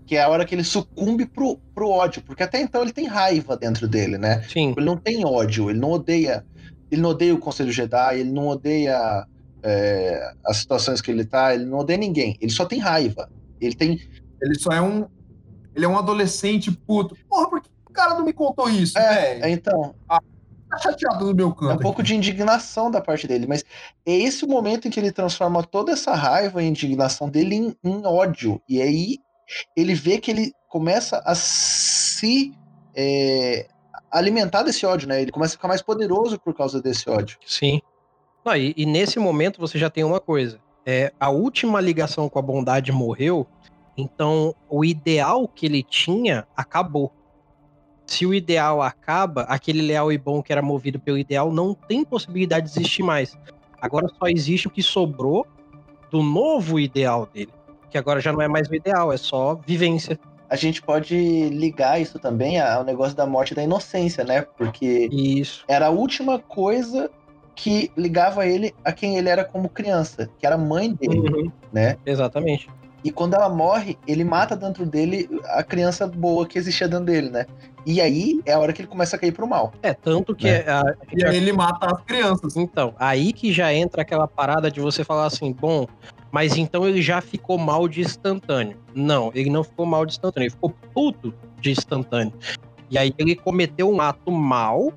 Que 0.06 0.18
é 0.18 0.24
a 0.24 0.28
hora 0.28 0.46
que 0.46 0.54
ele 0.54 0.64
sucumbe 0.64 1.26
pro, 1.26 1.58
pro 1.74 1.90
ódio, 1.90 2.22
porque 2.22 2.44
até 2.44 2.62
então 2.62 2.82
ele 2.82 2.92
tem 2.92 3.08
raiva 3.08 3.56
dentro 3.56 3.88
dele, 3.88 4.18
né? 4.18 4.44
Sim, 4.50 4.74
Ele 4.76 4.86
não 4.86 4.98
tem 4.98 5.26
ódio, 5.26 5.70
ele 5.70 5.80
não 5.80 5.92
odeia. 5.92 6.46
Ele 6.92 7.02
não 7.02 7.12
odeia 7.12 7.34
o 7.34 7.38
Conselho 7.38 7.72
Jedi, 7.72 8.20
ele 8.20 8.32
não 8.32 8.50
odeia 8.50 9.26
é, 9.64 10.34
as 10.46 10.58
situações 10.58 11.00
que 11.00 11.10
ele 11.10 11.24
tá, 11.24 11.56
ele 11.56 11.66
não 11.66 11.80
odeia 11.80 11.98
ninguém. 11.98 12.38
Ele 12.42 12.52
só 12.52 12.66
tem 12.66 12.80
raiva. 12.80 13.30
Ele 13.62 13.74
tem. 13.76 14.00
Ele 14.42 14.56
só 14.60 14.72
é 14.72 14.82
um. 14.82 15.08
Ele 15.74 15.86
é 15.86 15.88
um 15.88 15.98
adolescente 15.98 16.70
puto. 16.70 17.16
Porra, 17.30 17.50
por 17.50 17.62
que 17.62 17.70
o 17.92 17.94
cara 17.94 18.16
não 18.16 18.26
me 18.26 18.34
contou 18.34 18.70
isso, 18.70 18.98
É, 18.98 19.36
velho? 19.36 19.48
então. 19.54 19.94
tá 20.08 20.78
chateado 20.80 21.26
no 21.26 21.36
meu 21.36 21.54
canto. 21.54 21.72
É 21.72 21.76
um 21.76 21.80
pouco 21.80 22.02
de 22.02 22.16
indignação 22.16 22.90
da 22.90 23.02
parte 23.02 23.28
dele, 23.28 23.46
mas 23.46 23.64
é 24.06 24.14
esse 24.14 24.46
o 24.46 24.48
momento 24.48 24.88
em 24.88 24.92
que 24.92 25.00
ele 25.00 25.12
transforma 25.12 25.62
toda 25.64 25.92
essa 25.92 26.16
raiva 26.16 26.64
e 26.64 26.68
indignação 26.68 27.30
dele 27.30 27.56
em, 27.56 27.76
em 27.84 28.06
ódio. 28.06 28.62
E 28.68 28.82
aí 28.82 29.18
ele 29.76 29.94
vê 29.94 30.18
que 30.18 30.32
ele 30.32 30.54
começa 30.70 31.22
a 31.26 31.36
se 31.36 32.54
é, 32.96 33.68
alimentar 34.10 34.64
desse 34.64 34.86
ódio, 34.86 35.08
né? 35.10 35.22
Ele 35.22 35.32
começa 35.32 35.54
a 35.56 35.58
ficar 35.58 35.68
mais 35.68 35.82
poderoso 35.82 36.40
por 36.40 36.54
causa 36.56 36.82
desse 36.82 37.10
ódio. 37.10 37.38
Sim. 37.46 37.82
Não, 38.46 38.56
e, 38.56 38.74
e 38.78 38.86
nesse 38.86 39.20
momento 39.20 39.60
você 39.60 39.78
já 39.78 39.90
tem 39.90 40.04
uma 40.06 40.20
coisa. 40.22 40.58
É, 40.86 41.12
a 41.20 41.30
última 41.30 41.80
ligação 41.82 42.28
com 42.30 42.40
a 42.40 42.42
bondade 42.42 42.92
morreu, 42.92 43.46
então 43.96 44.56
o 44.70 44.84
ideal 44.86 45.48
que 45.48 45.66
ele 45.66 45.84
tinha 45.84 46.48
acabou. 46.56 47.12
Se 48.12 48.26
o 48.26 48.34
ideal 48.34 48.82
acaba, 48.82 49.44
aquele 49.44 49.82
leal 49.82 50.12
e 50.12 50.18
bom 50.18 50.44
que 50.44 50.52
era 50.52 50.62
movido 50.62 51.00
pelo 51.00 51.18
ideal 51.18 51.50
não 51.50 51.74
tem 51.74 52.04
possibilidade 52.04 52.66
de 52.70 52.78
existir 52.78 53.04
mais. 53.04 53.38
Agora 53.82 54.10
só 54.20 54.28
existe 54.28 54.68
o 54.68 54.70
que 54.70 54.84
sobrou 54.84 55.48
do 56.10 56.22
novo 56.22 56.78
ideal 56.78 57.26
dele. 57.34 57.54
Que 57.90 57.98
agora 57.98 58.20
já 58.20 58.34
não 58.34 58.42
é 58.42 58.50
mais 58.50 58.68
o 58.68 58.76
ideal, 58.76 59.14
é 59.14 59.18
só 59.18 59.56
vivência. 59.66 60.20
A 60.50 60.58
gente 60.58 60.82
pode 60.82 61.16
ligar 61.52 62.02
isso 62.02 62.20
também 62.20 62.60
ao 62.60 62.84
negócio 62.84 63.16
da 63.16 63.26
morte 63.26 63.56
da 63.56 63.64
inocência, 63.64 64.26
né? 64.26 64.42
Porque 64.58 65.08
Isso. 65.10 65.64
era 65.66 65.88
a 65.88 65.90
última 65.90 66.38
coisa 66.38 67.10
que 67.56 67.90
ligava 67.96 68.46
ele 68.46 68.76
a 68.84 68.92
quem 68.92 69.18
ele 69.18 69.30
era 69.30 69.46
como 69.46 69.70
criança, 69.70 70.30
que 70.38 70.46
era 70.46 70.56
a 70.56 70.58
mãe 70.58 70.94
dele, 70.94 71.18
Uhum, 71.18 71.52
né? 71.72 71.96
exatamente. 72.06 72.70
E 73.04 73.12
quando 73.12 73.34
ela 73.34 73.50
morre, 73.50 73.98
ele 74.08 74.24
mata 74.24 74.56
dentro 74.56 74.86
dele 74.86 75.28
a 75.46 75.64
criança 75.64 76.06
boa 76.06 76.46
que 76.46 76.58
existia 76.58 76.88
dentro 76.88 77.06
dele, 77.06 77.30
né? 77.30 77.46
E 77.86 78.00
aí 78.00 78.40
é 78.46 78.54
a 78.54 78.60
hora 78.60 78.72
que 78.72 78.82
ele 78.82 78.88
começa 78.88 79.16
a 79.16 79.20
cair 79.20 79.32
pro 79.32 79.48
mal. 79.48 79.74
É, 79.82 79.92
tanto 79.94 80.36
que 80.36 80.48
É. 80.48 80.70
a- 80.70 80.96
E 81.12 81.26
aí 81.26 81.36
ele 81.38 81.52
mata 81.52 81.88
as 81.88 82.02
crianças. 82.04 82.56
Então, 82.56 82.94
aí 83.00 83.34
que 83.34 83.52
já 83.52 83.74
entra 83.74 84.04
aquela 84.04 84.28
parada 84.28 84.70
de 84.70 84.80
você 84.80 85.04
falar 85.04 85.26
assim, 85.26 85.52
bom, 85.52 85.88
mas 86.32 86.56
então 86.58 86.88
ele 86.88 87.02
já 87.02 87.22
ficou 87.22 87.58
mal 87.58 87.88
de 87.88 88.02
instantâneo. 88.02 88.78
Não, 88.94 89.32
ele 89.34 89.50
não 89.50 89.64
ficou 89.64 89.86
mal 89.86 90.06
de 90.06 90.14
instantâneo, 90.14 90.46
ele 90.46 90.54
ficou 90.54 90.70
puto 90.94 91.34
de 91.60 91.72
instantâneo. 91.72 92.34
E 92.90 92.98
aí 92.98 93.14
ele 93.18 93.36
cometeu 93.36 93.90
um 93.90 94.00
ato 94.00 94.32
mal, 94.32 94.94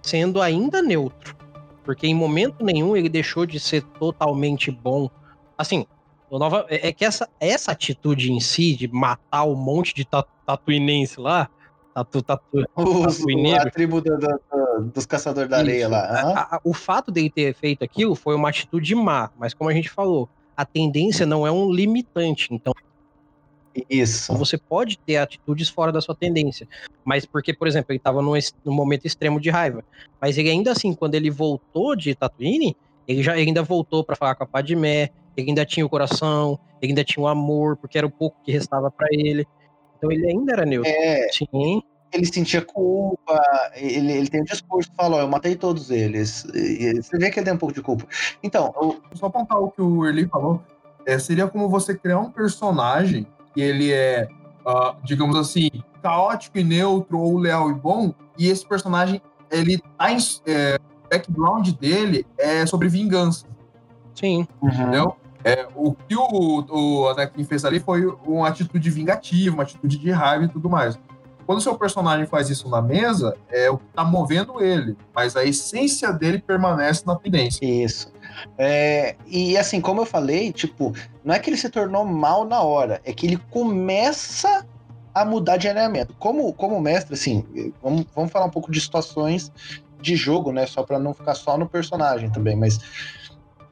sendo 0.00 0.40
ainda 0.40 0.80
neutro. 0.80 1.36
Porque 1.84 2.06
em 2.06 2.14
momento 2.14 2.64
nenhum 2.64 2.96
ele 2.96 3.08
deixou 3.08 3.46
de 3.46 3.58
ser 3.58 3.82
totalmente 3.98 4.70
bom. 4.70 5.08
Assim, 5.56 5.86
nova, 6.36 6.66
é 6.68 6.88
é 6.88 6.92
que 6.92 7.04
essa, 7.04 7.28
essa 7.38 7.70
atitude 7.70 8.32
em 8.32 8.40
si, 8.40 8.74
de 8.74 8.88
matar 8.88 9.44
um 9.44 9.54
monte 9.54 9.94
de 9.94 10.04
ta- 10.04 10.24
tatuinense 10.44 11.20
lá, 11.20 11.48
tatu, 11.94 12.20
tatu, 12.22 12.42
Os, 12.76 13.18
Tatuineiro. 13.18 13.62
a 13.68 13.70
tribo 13.70 14.00
do- 14.00 14.18
do- 14.18 14.26
do- 14.26 14.90
dos 14.92 15.06
caçadores 15.06 15.48
da 15.48 15.58
areia 15.58 15.88
lá. 15.88 16.00
A- 16.00 16.56
a- 16.56 16.60
o 16.64 16.74
fato 16.74 17.10
dele 17.12 17.30
ter 17.30 17.54
feito 17.54 17.84
aquilo 17.84 18.14
foi 18.16 18.34
uma 18.34 18.48
atitude 18.48 18.94
má, 18.94 19.30
mas 19.38 19.54
como 19.54 19.70
a 19.70 19.72
gente 19.72 19.88
falou, 19.88 20.28
a 20.56 20.64
tendência 20.64 21.24
não 21.24 21.46
é 21.46 21.52
um 21.52 21.70
limitante. 21.72 22.48
Então 22.50 22.72
Isso. 23.88 24.36
você 24.36 24.58
pode 24.58 24.98
ter 24.98 25.16
atitudes 25.18 25.68
fora 25.68 25.92
da 25.92 26.00
sua 26.00 26.14
tendência. 26.14 26.68
Mas 27.04 27.24
porque, 27.24 27.54
por 27.54 27.68
exemplo, 27.68 27.92
ele 27.92 27.98
estava 27.98 28.20
num, 28.20 28.32
num 28.64 28.72
momento 28.74 29.06
extremo 29.06 29.40
de 29.40 29.50
raiva. 29.50 29.84
Mas 30.20 30.36
ele 30.36 30.50
ainda 30.50 30.72
assim, 30.72 30.92
quando 30.94 31.14
ele 31.14 31.30
voltou 31.30 31.94
de 31.94 32.14
Tatooine, 32.14 32.76
ele 33.06 33.22
já 33.22 33.36
ele 33.38 33.48
ainda 33.48 33.62
voltou 33.62 34.02
para 34.04 34.16
falar 34.16 34.34
com 34.34 34.44
a 34.44 34.46
Padmé, 34.46 35.10
ele 35.40 35.50
ainda 35.50 35.64
tinha 35.64 35.86
o 35.86 35.88
coração, 35.88 36.58
ele 36.82 36.92
ainda 36.92 37.04
tinha 37.04 37.22
o 37.22 37.28
amor, 37.28 37.76
porque 37.76 37.96
era 37.96 38.06
o 38.06 38.10
pouco 38.10 38.36
que 38.42 38.50
restava 38.52 38.90
para 38.90 39.06
ele. 39.10 39.46
Então 39.96 40.10
ele 40.10 40.26
ainda 40.26 40.52
era 40.52 40.66
neutro. 40.66 40.90
É, 40.90 41.28
Sim, 41.30 41.82
ele 42.12 42.26
sentia 42.26 42.62
culpa, 42.62 43.40
ele, 43.74 44.12
ele 44.12 44.28
tem 44.28 44.40
um 44.40 44.44
discurso 44.44 44.90
que 44.90 44.96
fala, 44.96 45.16
ó, 45.16 45.20
eu 45.20 45.28
matei 45.28 45.54
todos 45.54 45.90
eles. 45.90 46.44
E- 46.54 47.00
você 47.00 47.18
vê 47.18 47.30
que 47.30 47.38
ele 47.38 47.44
tem 47.44 47.54
um 47.54 47.58
pouco 47.58 47.74
de 47.74 47.82
culpa. 47.82 48.06
Então, 48.42 48.72
o- 48.76 48.96
Só 49.14 49.26
apontar 49.26 49.58
o 49.60 49.70
que 49.70 49.82
o 49.82 50.06
Erli 50.06 50.26
falou, 50.26 50.62
é, 51.06 51.18
seria 51.18 51.46
como 51.46 51.68
você 51.68 51.96
criar 51.96 52.18
um 52.18 52.30
personagem 52.30 53.26
que 53.54 53.60
ele 53.60 53.92
é, 53.92 54.28
ah, 54.66 54.96
digamos 55.04 55.36
assim, 55.36 55.68
caótico 56.02 56.58
e 56.58 56.64
neutro 56.64 57.18
ou 57.18 57.38
leal 57.38 57.70
e 57.70 57.74
bom, 57.74 58.14
e 58.38 58.48
esse 58.48 58.66
personagem, 58.66 59.20
ele 59.50 59.78
tá 59.96 60.10
em, 60.12 60.18
é, 60.46 60.76
o 61.04 61.08
background 61.08 61.68
dele 61.72 62.26
é 62.38 62.66
sobre 62.66 62.88
vingança, 62.88 63.46
sim. 64.14 64.46
entendeu? 64.62 65.16
É, 65.44 65.66
o 65.74 65.94
que 65.94 66.16
o, 66.16 66.66
o 66.68 67.08
Anakin 67.08 67.44
fez 67.44 67.64
ali 67.64 67.78
foi 67.80 68.04
uma 68.26 68.48
atitude 68.48 68.90
vingativa, 68.90 69.54
uma 69.54 69.62
atitude 69.62 69.98
de 69.98 70.10
raiva 70.10 70.44
e 70.44 70.48
tudo 70.48 70.68
mais. 70.68 70.98
Quando 71.46 71.60
o 71.60 71.62
seu 71.62 71.78
personagem 71.78 72.26
faz 72.26 72.50
isso 72.50 72.68
na 72.68 72.82
mesa, 72.82 73.34
é 73.48 73.70
o 73.70 73.78
que 73.78 73.86
tá 73.94 74.04
movendo 74.04 74.62
ele, 74.62 74.94
mas 75.14 75.34
a 75.34 75.44
essência 75.44 76.12
dele 76.12 76.38
permanece 76.38 77.04
na 77.06 77.16
tendência. 77.16 77.64
Isso. 77.64 78.12
É, 78.58 79.16
e 79.26 79.56
assim, 79.56 79.80
como 79.80 80.02
eu 80.02 80.04
falei, 80.04 80.52
tipo, 80.52 80.92
não 81.24 81.34
é 81.34 81.38
que 81.38 81.48
ele 81.48 81.56
se 81.56 81.70
tornou 81.70 82.04
mal 82.04 82.44
na 82.44 82.60
hora, 82.60 83.00
é 83.02 83.14
que 83.14 83.26
ele 83.26 83.38
começa 83.50 84.66
a 85.14 85.24
mudar 85.24 85.56
de 85.56 85.68
alinhamento. 85.68 86.14
Como, 86.18 86.52
como 86.52 86.78
mestre, 86.80 87.14
assim, 87.14 87.72
vamos, 87.82 88.04
vamos 88.14 88.30
falar 88.30 88.44
um 88.44 88.50
pouco 88.50 88.70
de 88.70 88.80
situações 88.80 89.50
de 90.00 90.16
jogo, 90.16 90.52
né? 90.52 90.66
Só 90.66 90.82
para 90.82 90.98
não 90.98 91.14
ficar 91.14 91.34
só 91.34 91.56
no 91.56 91.66
personagem 91.66 92.30
também, 92.30 92.56
mas 92.56 92.78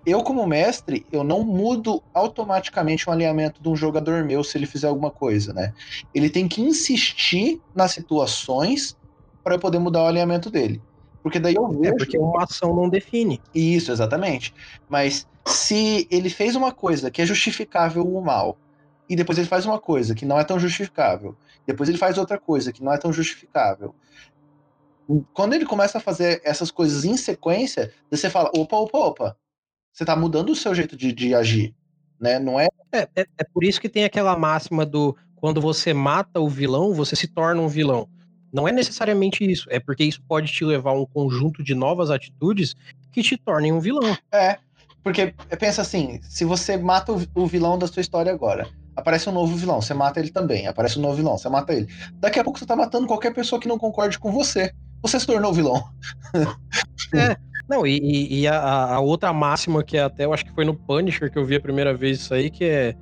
eu, 0.07 0.23
como 0.23 0.47
mestre, 0.47 1.05
eu 1.11 1.25
não 1.25 1.45
mudo 1.45 2.01
automaticamente 2.15 3.09
o 3.09 3.13
alinhamento 3.13 3.61
de 3.61 3.69
um 3.69 3.75
jogador 3.75 4.25
meu 4.25 4.45
se 4.45 4.57
ele 4.57 4.65
fizer 4.65 4.87
alguma 4.87 5.11
coisa, 5.11 5.53
né? 5.53 5.75
Ele 6.15 6.31
tem 6.31 6.47
que 6.47 6.63
insistir 6.63 7.61
nas 7.75 7.91
situações 7.91 8.97
para 9.43 9.57
eu 9.57 9.59
poder 9.59 9.81
mudar 9.81 10.05
o 10.05 10.07
alinhamento 10.07 10.49
dele. 10.49 10.81
Porque 11.25 11.41
daí 11.41 11.57
eu 11.57 11.69
vejo. 11.69 11.95
É 11.95 11.97
porque 11.97 12.17
uma 12.17 12.45
ação 12.45 12.73
não 12.73 12.89
define. 12.89 13.43
Isso, 13.53 13.91
exatamente. 13.91 14.55
Mas 14.89 15.27
se 15.45 16.07
ele 16.09 16.31
fez 16.31 16.55
uma 16.55 16.71
coisa 16.71 17.11
que 17.11 17.21
é 17.21 17.27
justificável 17.27 18.05
o 18.05 18.25
mal, 18.25 18.57
e 19.09 19.17
depois 19.17 19.37
ele 19.39 19.49
faz 19.49 19.67
uma 19.67 19.81
coisa 19.81 20.15
que 20.15 20.25
não 20.25 20.39
é 20.39 20.45
tão 20.45 20.59
justificável, 20.59 21.37
depois 21.67 21.89
ele 21.89 21.99
faz 21.99 22.17
outra 22.17 22.39
coisa 22.39 22.73
que 22.73 22.83
não 22.83 22.93
é 22.93 22.99
tão 22.99 23.13
justificável. 23.13 23.93
Quando 25.35 25.55
ele 25.55 25.67
começa 25.67 25.99
a 25.99 26.01
fazer 26.01 26.41
essas 26.45 26.71
coisas 26.71 27.05
em 27.05 27.17
sequência, 27.17 27.93
você 28.09 28.31
fala: 28.31 28.51
opa, 28.55 28.77
opa, 28.77 28.99
opa, 28.99 29.37
você 29.97 30.05
tá 30.05 30.15
mudando 30.15 30.51
o 30.51 30.55
seu 30.55 30.75
jeito 30.75 30.95
de, 30.95 31.11
de 31.11 31.35
agir. 31.35 31.75
Né? 32.21 32.39
Não 32.39 32.61
é. 32.61 32.69
É, 32.93 33.09
é, 33.17 33.27
é 33.39 33.45
por 33.45 33.65
isso 33.65 33.81
que 33.81 33.89
tem 33.89 34.05
aquela 34.05 34.37
máxima 34.37 34.85
do 34.85 35.17
quando 35.35 35.59
você 35.59 35.95
mata 35.95 36.39
o 36.39 36.49
vilão, 36.49 36.93
você 36.93 37.17
se 37.17 37.27
torna 37.27 37.63
um 37.63 37.69
vilão. 37.69 38.07
Não 38.53 38.69
é 38.69 38.73
necessariamente 38.73 39.51
isso, 39.51 39.67
é 39.71 39.81
porque 39.81 40.05
isso 40.05 40.23
pode 40.29 40.53
te 40.53 40.65
levar 40.65 40.91
a 40.91 41.01
um 41.01 41.07
conjunto 41.07 41.63
de 41.63 41.75
novas 41.75 42.11
atitudes 42.11 42.75
que 43.11 43.23
te 43.23 43.39
tornem 43.39 43.73
um 43.73 43.81
vilão. 43.81 44.17
É. 44.33 44.59
Porque 45.03 45.35
pensa 45.59 45.83
assim: 45.83 46.21
se 46.23 46.45
você 46.45 46.77
mata 46.77 47.13
o, 47.13 47.23
o 47.35 47.47
vilão 47.47 47.79
da 47.79 47.87
sua 47.87 48.01
história 48.01 48.33
agora, 48.33 48.69
aparece 48.95 49.29
um 49.29 49.33
novo 49.33 49.57
vilão, 49.57 49.81
você 49.81 49.95
mata 49.95 50.21
ele 50.21 50.31
também. 50.31 50.67
Aparece 50.67 50.99
um 50.99 51.03
novo 51.03 51.17
vilão, 51.17 51.39
você 51.39 51.49
mata 51.49 51.73
ele. 51.73 51.89
Daqui 52.15 52.39
a 52.39 52.45
pouco 52.45 52.59
você 52.59 52.67
tá 52.67 52.77
matando 52.77 53.07
qualquer 53.07 53.33
pessoa 53.33 53.61
que 53.61 53.69
não 53.69 53.79
concorde 53.79 54.19
com 54.19 54.31
você. 54.31 54.73
Você 55.03 55.21
se 55.21 55.27
tornou 55.27 55.53
vilão. 55.53 55.83
É. 57.15 57.37
Não, 57.69 57.87
e, 57.87 58.43
e- 58.43 58.47
a, 58.47 58.95
a 58.95 59.01
outra 59.01 59.33
máxima 59.33 59.83
que 59.83 59.99
até 59.99 60.25
eu 60.25 60.33
acho 60.33 60.45
que 60.45 60.53
foi 60.53 60.65
no 60.65 60.77
Punisher 60.79 61.31
que 61.31 61.39
eu 61.39 61.45
vi 61.45 61.57
a 61.57 61.61
primeira 61.61 61.95
vez 61.95 62.21
isso 62.21 62.33
aí, 62.33 62.51
que 62.51 62.65
é 62.65 62.97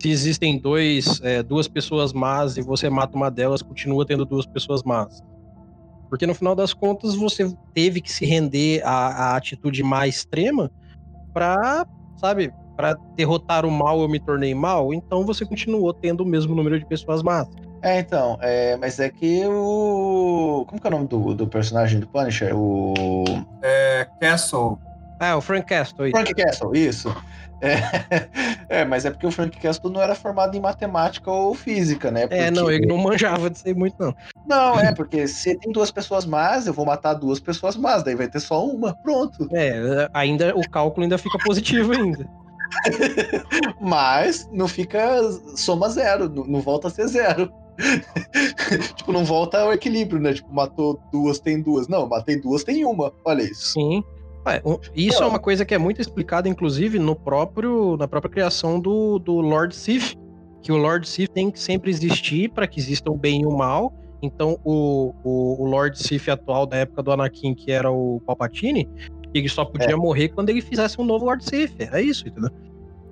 se 0.00 0.10
existem 0.10 0.58
dois, 0.58 1.20
é, 1.22 1.42
duas 1.42 1.68
pessoas 1.68 2.12
más 2.12 2.56
e 2.56 2.62
você 2.62 2.88
mata 2.88 3.16
uma 3.16 3.30
delas, 3.30 3.62
continua 3.62 4.06
tendo 4.06 4.24
duas 4.24 4.46
pessoas 4.46 4.82
más. 4.82 5.22
Porque 6.08 6.26
no 6.26 6.34
final 6.34 6.54
das 6.54 6.72
contas 6.72 7.14
você 7.14 7.52
teve 7.74 8.00
que 8.00 8.12
se 8.12 8.24
render 8.24 8.82
à, 8.84 9.32
à 9.32 9.36
atitude 9.36 9.82
mais 9.82 10.16
extrema 10.16 10.70
pra, 11.32 11.86
sabe, 12.16 12.52
pra 12.76 12.98
derrotar 13.16 13.66
o 13.66 13.70
mal 13.70 14.00
eu 14.00 14.08
me 14.08 14.20
tornei 14.20 14.54
mal, 14.54 14.94
então 14.94 15.24
você 15.24 15.46
continuou 15.46 15.92
tendo 15.92 16.22
o 16.22 16.26
mesmo 16.26 16.54
número 16.54 16.78
de 16.78 16.86
pessoas 16.86 17.22
más. 17.22 17.48
É, 17.82 17.98
então, 18.00 18.38
é, 18.40 18.76
mas 18.76 18.98
é 18.98 19.08
que 19.10 19.44
o. 19.46 20.64
Como 20.68 20.80
que 20.80 20.86
é 20.86 20.90
o 20.90 20.92
nome 20.92 21.06
do, 21.06 21.34
do 21.34 21.46
personagem 21.46 22.00
do 22.00 22.06
Punisher? 22.06 22.56
O. 22.56 23.24
É, 23.62 24.06
Castle, 24.20 24.78
Ah, 25.20 25.36
o 25.36 25.40
Frank 25.40 25.66
Castle. 25.66 26.10
Frank 26.10 26.34
Castle, 26.34 26.76
isso. 26.76 27.14
É, 27.60 27.76
é, 28.80 28.84
mas 28.84 29.04
é 29.04 29.10
porque 29.10 29.26
o 29.26 29.30
Frank 29.30 29.58
Castle 29.58 29.90
não 29.90 30.00
era 30.02 30.14
formado 30.14 30.54
em 30.56 30.60
matemática 30.60 31.30
ou 31.30 31.54
física, 31.54 32.10
né? 32.10 32.26
É, 32.30 32.50
não, 32.50 32.64
Porque- 32.64 32.74
ele 32.76 32.86
não 32.86 32.98
manjava 32.98 33.48
disso 33.48 33.64
aí 33.66 33.74
muito, 33.74 33.94
não. 33.98 34.14
Não, 34.46 34.78
é, 34.78 34.92
porque 34.94 35.26
se 35.26 35.56
tem 35.56 35.72
duas 35.72 35.90
pessoas 35.90 36.26
más, 36.26 36.66
eu 36.66 36.72
vou 36.74 36.84
matar 36.84 37.14
duas 37.14 37.40
pessoas 37.40 37.76
más, 37.76 38.02
daí 38.02 38.14
vai 38.14 38.28
ter 38.28 38.40
só 38.40 38.64
uma, 38.66 38.94
pronto. 38.94 39.48
É, 39.52 40.08
ainda 40.12 40.54
o 40.54 40.68
cálculo 40.68 41.04
ainda 41.04 41.16
fica 41.18 41.38
positivo 41.44 41.92
ainda. 41.92 42.28
Mas 43.80 44.48
não 44.52 44.68
fica 44.68 45.22
soma 45.56 45.88
zero, 45.88 46.28
não, 46.28 46.44
não 46.44 46.60
volta 46.60 46.88
a 46.88 46.90
ser 46.90 47.06
zero. 47.08 47.52
tipo, 48.96 49.12
não 49.12 49.24
volta 49.24 49.60
ao 49.60 49.72
equilíbrio, 49.72 50.20
né? 50.20 50.34
Tipo, 50.34 50.52
matou 50.52 51.00
duas, 51.12 51.38
tem 51.38 51.60
duas. 51.60 51.88
Não, 51.88 52.08
matei 52.08 52.40
duas, 52.40 52.64
tem 52.64 52.84
uma. 52.84 53.12
Olha 53.24 53.42
isso. 53.42 53.72
Sim. 53.72 54.02
É, 54.46 54.62
isso 54.94 55.22
é 55.22 55.26
uma 55.26 55.40
coisa 55.40 55.64
que 55.64 55.74
é 55.74 55.78
muito 55.78 56.00
explicada, 56.00 56.48
inclusive, 56.48 57.00
no 57.00 57.16
próprio, 57.16 57.96
na 57.96 58.06
própria 58.06 58.30
criação 58.30 58.78
do, 58.78 59.18
do 59.18 59.40
Lord 59.40 59.74
Sith. 59.74 60.16
Que 60.62 60.70
o 60.70 60.76
Lord 60.76 61.08
Sith 61.08 61.30
tem 61.32 61.50
que 61.50 61.58
sempre 61.58 61.90
existir 61.90 62.50
para 62.50 62.66
que 62.66 62.78
exista 62.78 63.10
o 63.10 63.16
bem 63.16 63.42
e 63.42 63.46
o 63.46 63.56
mal, 63.56 63.92
Então 64.22 64.58
o, 64.64 65.12
o, 65.24 65.62
o 65.62 65.66
Lord 65.66 65.98
Sith 65.98 66.28
atual 66.28 66.66
da 66.66 66.76
época 66.78 67.02
do 67.02 67.12
Anakin, 67.12 67.54
que 67.54 67.70
era 67.72 67.90
o 67.90 68.20
Palpatine, 68.24 68.88
ele 69.34 69.48
só 69.48 69.64
podia 69.64 69.92
é. 69.92 69.96
morrer 69.96 70.28
quando 70.28 70.50
ele 70.50 70.60
fizesse 70.60 71.00
um 71.00 71.04
novo 71.04 71.24
Lord 71.24 71.44
Sith. 71.44 71.74
Era 71.80 72.00
isso, 72.00 72.26
entendeu? 72.26 72.50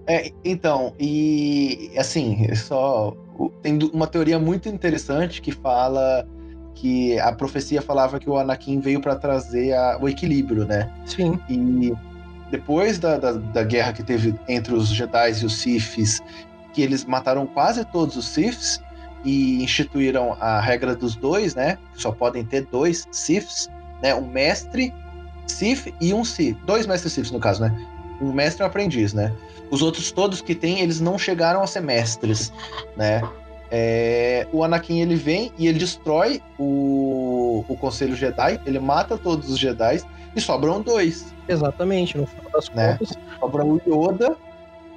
É, 0.07 0.31
então, 0.45 0.95
e 0.99 1.91
assim, 1.97 2.55
só 2.55 3.15
tem 3.63 3.79
uma 3.93 4.07
teoria 4.07 4.39
muito 4.39 4.69
interessante 4.69 5.41
que 5.41 5.53
fala 5.53 6.27
que 6.75 7.19
a 7.21 7.33
profecia 7.33 7.81
falava 7.81 8.19
que 8.19 8.29
o 8.29 8.37
Anakin 8.37 8.81
veio 8.81 9.01
para 9.01 9.17
trazer 9.17 9.73
a, 9.73 9.99
o 10.01 10.09
equilíbrio, 10.09 10.67
né? 10.67 10.91
Sim. 11.07 11.39
E 11.49 11.93
depois 12.51 12.99
da, 12.99 13.17
da, 13.17 13.33
da, 13.33 13.63
guerra 13.63 13.93
que 13.93 14.03
teve 14.03 14.35
entre 14.49 14.75
os 14.75 14.89
Jedi 14.89 15.33
e 15.41 15.45
os 15.45 15.57
Siths, 15.57 16.21
que 16.73 16.83
eles 16.83 17.05
mataram 17.05 17.47
quase 17.47 17.85
todos 17.87 18.17
os 18.17 18.27
Siths 18.27 18.81
e 19.25 19.63
instituíram 19.63 20.37
a 20.41 20.61
regra 20.61 20.95
dos 20.95 21.15
dois, 21.17 21.55
né? 21.55 21.79
Que 21.95 22.03
só 22.03 22.13
podem 22.13 22.45
ter 22.45 22.67
dois 22.71 23.09
Siths, 23.11 23.71
né? 24.03 24.15
Um 24.15 24.27
mestre 24.27 24.93
Sith 25.47 25.93
e 26.01 26.13
um 26.13 26.25
Sith. 26.25 26.57
Dois 26.67 26.87
mestres 26.87 27.13
Siths, 27.13 27.31
no 27.31 27.41
caso, 27.41 27.63
né? 27.63 27.94
Um 28.21 28.33
mestre 28.33 28.63
e 28.63 28.65
um 28.65 28.67
aprendiz, 28.67 29.13
né? 29.13 29.33
Os 29.71 29.83
outros 29.83 30.11
todos 30.13 30.41
que 30.41 30.55
tem, 30.55 30.81
eles 30.81 31.01
não 31.01 31.19
chegaram 31.19 31.63
a 31.63 31.67
ser 31.67 31.81
mestres, 31.81 32.53
né? 32.97 33.23
É, 33.71 34.47
o 34.53 34.63
Anakin 34.63 35.01
ele 35.01 35.17
vem 35.17 35.51
e 35.59 35.67
ele 35.67 35.79
destrói 35.79 36.41
o, 36.59 37.65
o 37.69 37.77
Conselho 37.77 38.15
Jedi, 38.15 38.61
ele 38.65 38.79
mata 38.79 39.19
todos 39.19 39.51
os 39.51 39.59
Jedi 39.59 40.01
e 40.37 40.41
sobram 40.41 40.81
dois. 40.81 41.35
Exatamente, 41.49 42.17
no 42.17 42.27
final 42.27 42.51
das 42.53 42.71
né? 42.71 42.93
contas. 42.99 43.19
Sobra 43.41 43.65
o 43.65 43.81
Yoda 43.87 44.37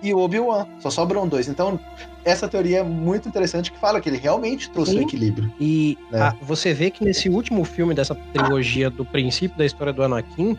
e 0.02 0.14
o 0.14 0.20
Obi-Wan. 0.20 0.68
Só 0.80 0.90
sobram 0.90 1.28
dois. 1.28 1.48
Então, 1.48 1.80
essa 2.24 2.48
teoria 2.48 2.80
é 2.80 2.84
muito 2.84 3.28
interessante 3.28 3.72
que 3.72 3.80
fala 3.80 4.00
que 4.00 4.10
ele 4.10 4.18
realmente 4.18 4.70
trouxe 4.70 4.92
Sim. 4.92 5.00
o 5.00 5.02
equilíbrio. 5.02 5.52
E 5.60 5.98
né? 6.12 6.22
a, 6.22 6.36
você 6.42 6.74
vê 6.74 6.92
que 6.92 7.04
nesse 7.04 7.30
último 7.30 7.64
filme 7.64 7.94
dessa 7.94 8.16
trilogia 8.34 8.90
do 8.90 9.06
princípio 9.06 9.58
da 9.58 9.66
história 9.66 9.94
do 9.94 10.04
Anakin, 10.04 10.58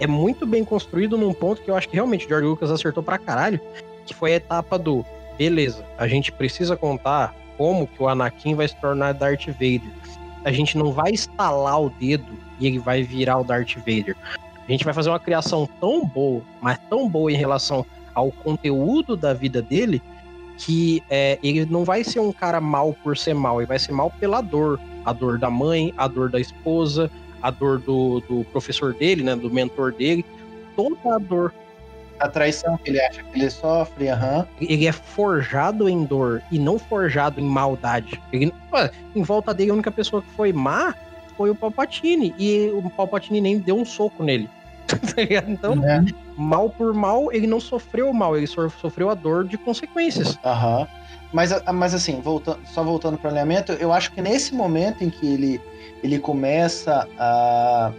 é 0.00 0.06
muito 0.06 0.46
bem 0.46 0.64
construído 0.64 1.16
num 1.16 1.32
ponto 1.32 1.62
que 1.62 1.70
eu 1.70 1.76
acho 1.76 1.88
que 1.88 1.94
realmente 1.94 2.26
o 2.26 2.28
George 2.28 2.46
Lucas 2.46 2.70
acertou 2.70 3.02
pra 3.02 3.18
caralho, 3.18 3.60
que 4.04 4.14
foi 4.14 4.32
a 4.32 4.36
etapa 4.36 4.78
do 4.78 5.04
beleza, 5.36 5.84
a 5.98 6.08
gente 6.08 6.32
precisa 6.32 6.76
contar 6.76 7.34
como 7.56 7.86
que 7.86 8.02
o 8.02 8.08
Anakin 8.08 8.54
vai 8.54 8.68
se 8.68 8.76
tornar 8.76 9.12
Darth 9.12 9.46
Vader. 9.46 9.90
A 10.44 10.52
gente 10.52 10.76
não 10.76 10.92
vai 10.92 11.12
estalar 11.12 11.80
o 11.80 11.90
dedo 11.90 12.32
e 12.60 12.66
ele 12.66 12.78
vai 12.78 13.02
virar 13.02 13.38
o 13.38 13.44
Darth 13.44 13.76
Vader. 13.76 14.16
A 14.66 14.70
gente 14.70 14.84
vai 14.84 14.92
fazer 14.92 15.10
uma 15.10 15.20
criação 15.20 15.68
tão 15.80 16.04
boa, 16.04 16.42
mas 16.60 16.78
tão 16.90 17.08
boa 17.08 17.30
em 17.30 17.36
relação 17.36 17.84
ao 18.14 18.30
conteúdo 18.30 19.16
da 19.16 19.32
vida 19.32 19.62
dele, 19.62 20.02
que 20.58 21.02
é, 21.08 21.38
ele 21.42 21.66
não 21.66 21.84
vai 21.84 22.02
ser 22.02 22.20
um 22.20 22.32
cara 22.32 22.60
mal 22.60 22.94
por 23.02 23.16
ser 23.16 23.34
mal, 23.34 23.60
ele 23.60 23.66
vai 23.66 23.78
ser 23.78 23.92
mal 23.92 24.10
pela 24.10 24.40
dor. 24.40 24.80
A 25.04 25.12
dor 25.12 25.38
da 25.38 25.48
mãe, 25.48 25.94
a 25.96 26.08
dor 26.08 26.28
da 26.28 26.40
esposa, 26.40 27.08
a 27.46 27.50
dor 27.50 27.78
do, 27.78 28.20
do 28.20 28.44
professor 28.52 28.94
dele, 28.94 29.22
né, 29.22 29.36
do 29.36 29.50
mentor 29.50 29.92
dele. 29.92 30.24
Toda 30.74 31.14
a 31.14 31.18
dor 31.18 31.52
a 32.18 32.28
traição 32.28 32.78
que 32.78 32.90
ele 32.90 33.00
acha 33.00 33.22
que 33.22 33.38
ele 33.38 33.50
sofre, 33.50 34.08
aham. 34.08 34.38
Uhum. 34.38 34.66
Ele 34.68 34.86
é 34.86 34.92
forjado 34.92 35.88
em 35.88 36.04
dor 36.04 36.42
e 36.50 36.58
não 36.58 36.78
forjado 36.78 37.40
em 37.40 37.44
maldade. 37.44 38.20
Ele, 38.32 38.52
em 39.14 39.22
volta 39.22 39.52
dele, 39.52 39.70
a 39.70 39.74
única 39.74 39.90
pessoa 39.90 40.22
que 40.22 40.30
foi 40.30 40.52
má 40.52 40.94
foi 41.36 41.50
o 41.50 41.54
Palpatine. 41.54 42.34
E 42.38 42.70
o 42.70 42.88
Palpatine 42.90 43.40
nem 43.40 43.58
deu 43.58 43.76
um 43.76 43.84
soco 43.84 44.22
nele. 44.22 44.48
Tá 44.86 45.22
então, 45.48 45.72
é. 45.84 46.04
mal 46.36 46.70
por 46.70 46.94
mal, 46.94 47.32
ele 47.32 47.46
não 47.46 47.58
sofreu 47.58 48.12
mal, 48.12 48.36
ele 48.36 48.46
sofreu 48.46 49.10
a 49.10 49.14
dor 49.14 49.44
de 49.46 49.58
consequências. 49.58 50.38
Aham. 50.44 50.80
Uhum. 50.80 50.86
Mas, 51.32 51.50
mas 51.74 51.92
assim, 51.92 52.20
voltando, 52.20 52.60
só 52.66 52.84
voltando 52.84 53.18
para 53.18 53.28
o 53.28 53.30
alinhamento, 53.30 53.72
eu 53.72 53.92
acho 53.92 54.12
que 54.12 54.22
nesse 54.22 54.54
momento 54.54 55.02
em 55.02 55.10
que 55.10 55.26
ele, 55.26 55.60
ele 56.02 56.18
começa 56.18 57.08
a, 57.18 57.92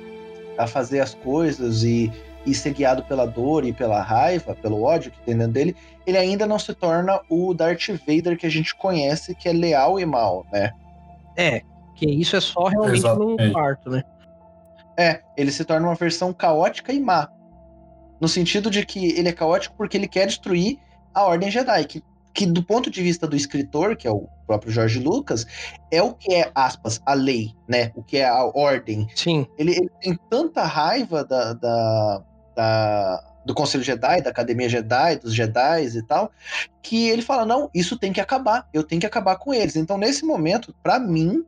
a 0.57 0.67
fazer 0.67 0.99
as 0.99 1.13
coisas 1.13 1.83
e 1.83 2.11
e 2.47 2.55
ser 2.55 2.73
guiado 2.73 3.03
pela 3.03 3.27
dor 3.27 3.65
e 3.65 3.73
pela 3.73 4.01
raiva, 4.01 4.55
pelo 4.55 4.81
ódio 4.81 5.11
que 5.11 5.19
tem 5.19 5.37
dentro 5.37 5.51
dele, 5.51 5.75
ele 6.05 6.17
ainda 6.17 6.47
não 6.47 6.57
se 6.57 6.73
torna 6.73 7.19
o 7.29 7.53
Darth 7.53 7.89
Vader 8.07 8.37
que 8.37 8.45
a 8.45 8.49
gente 8.49 8.73
conhece, 8.73 9.35
que 9.35 9.49
é 9.49 9.53
leal 9.53 9.99
e 9.99 10.05
mal, 10.05 10.45
né? 10.51 10.71
É, 11.35 11.61
que 11.93 12.09
isso 12.09 12.37
é 12.37 12.39
só 12.39 12.67
realmente 12.67 12.99
Exatamente. 12.99 13.47
no 13.47 13.51
quarto, 13.51 13.89
né? 13.89 14.01
É, 14.97 15.21
ele 15.35 15.51
se 15.51 15.65
torna 15.65 15.87
uma 15.87 15.95
versão 15.95 16.31
caótica 16.31 16.93
e 16.93 16.99
má. 17.01 17.29
No 18.19 18.29
sentido 18.29 18.71
de 18.71 18.85
que 18.85 19.11
ele 19.11 19.27
é 19.27 19.33
caótico 19.33 19.75
porque 19.75 19.97
ele 19.97 20.07
quer 20.07 20.25
destruir 20.25 20.79
a 21.13 21.25
Ordem 21.25 21.51
Jedi, 21.51 21.83
que, 21.83 22.03
que 22.37 22.45
do 22.45 22.61
ponto 22.61 22.91
de 22.91 23.01
vista 23.01 23.27
do 23.27 23.35
escritor, 23.35 23.95
que 23.97 24.07
é 24.07 24.11
o 24.11 24.29
próprio 24.45 24.71
George 24.71 24.99
Lucas, 24.99 25.47
é 25.91 26.03
o 26.03 26.13
que 26.13 26.35
é, 26.35 26.51
aspas, 26.53 27.01
a 27.03 27.15
lei, 27.15 27.55
né? 27.67 27.91
O 27.95 28.03
que 28.03 28.17
é 28.17 28.27
a 28.27 28.43
ordem. 28.43 29.07
Sim. 29.15 29.47
Ele, 29.57 29.71
ele 29.71 29.89
tem 29.99 30.15
tanta 30.29 30.63
raiva 30.63 31.23
da, 31.23 31.53
da, 31.53 32.23
da, 32.55 33.23
do 33.43 33.55
Conselho 33.55 33.83
Jedi, 33.83 34.21
da 34.21 34.29
Academia 34.29 34.69
Jedi, 34.69 35.15
dos 35.15 35.33
Jedi 35.33 35.85
e 35.97 36.03
tal, 36.03 36.31
que 36.83 37.09
ele 37.09 37.23
fala: 37.23 37.43
não, 37.43 37.71
isso 37.73 37.97
tem 37.97 38.13
que 38.13 38.21
acabar, 38.21 38.69
eu 38.71 38.83
tenho 38.83 39.01
que 39.01 39.07
acabar 39.07 39.37
com 39.37 39.51
eles. 39.51 39.75
Então, 39.75 39.97
nesse 39.97 40.23
momento, 40.23 40.75
para 40.83 40.99
mim, 40.99 41.43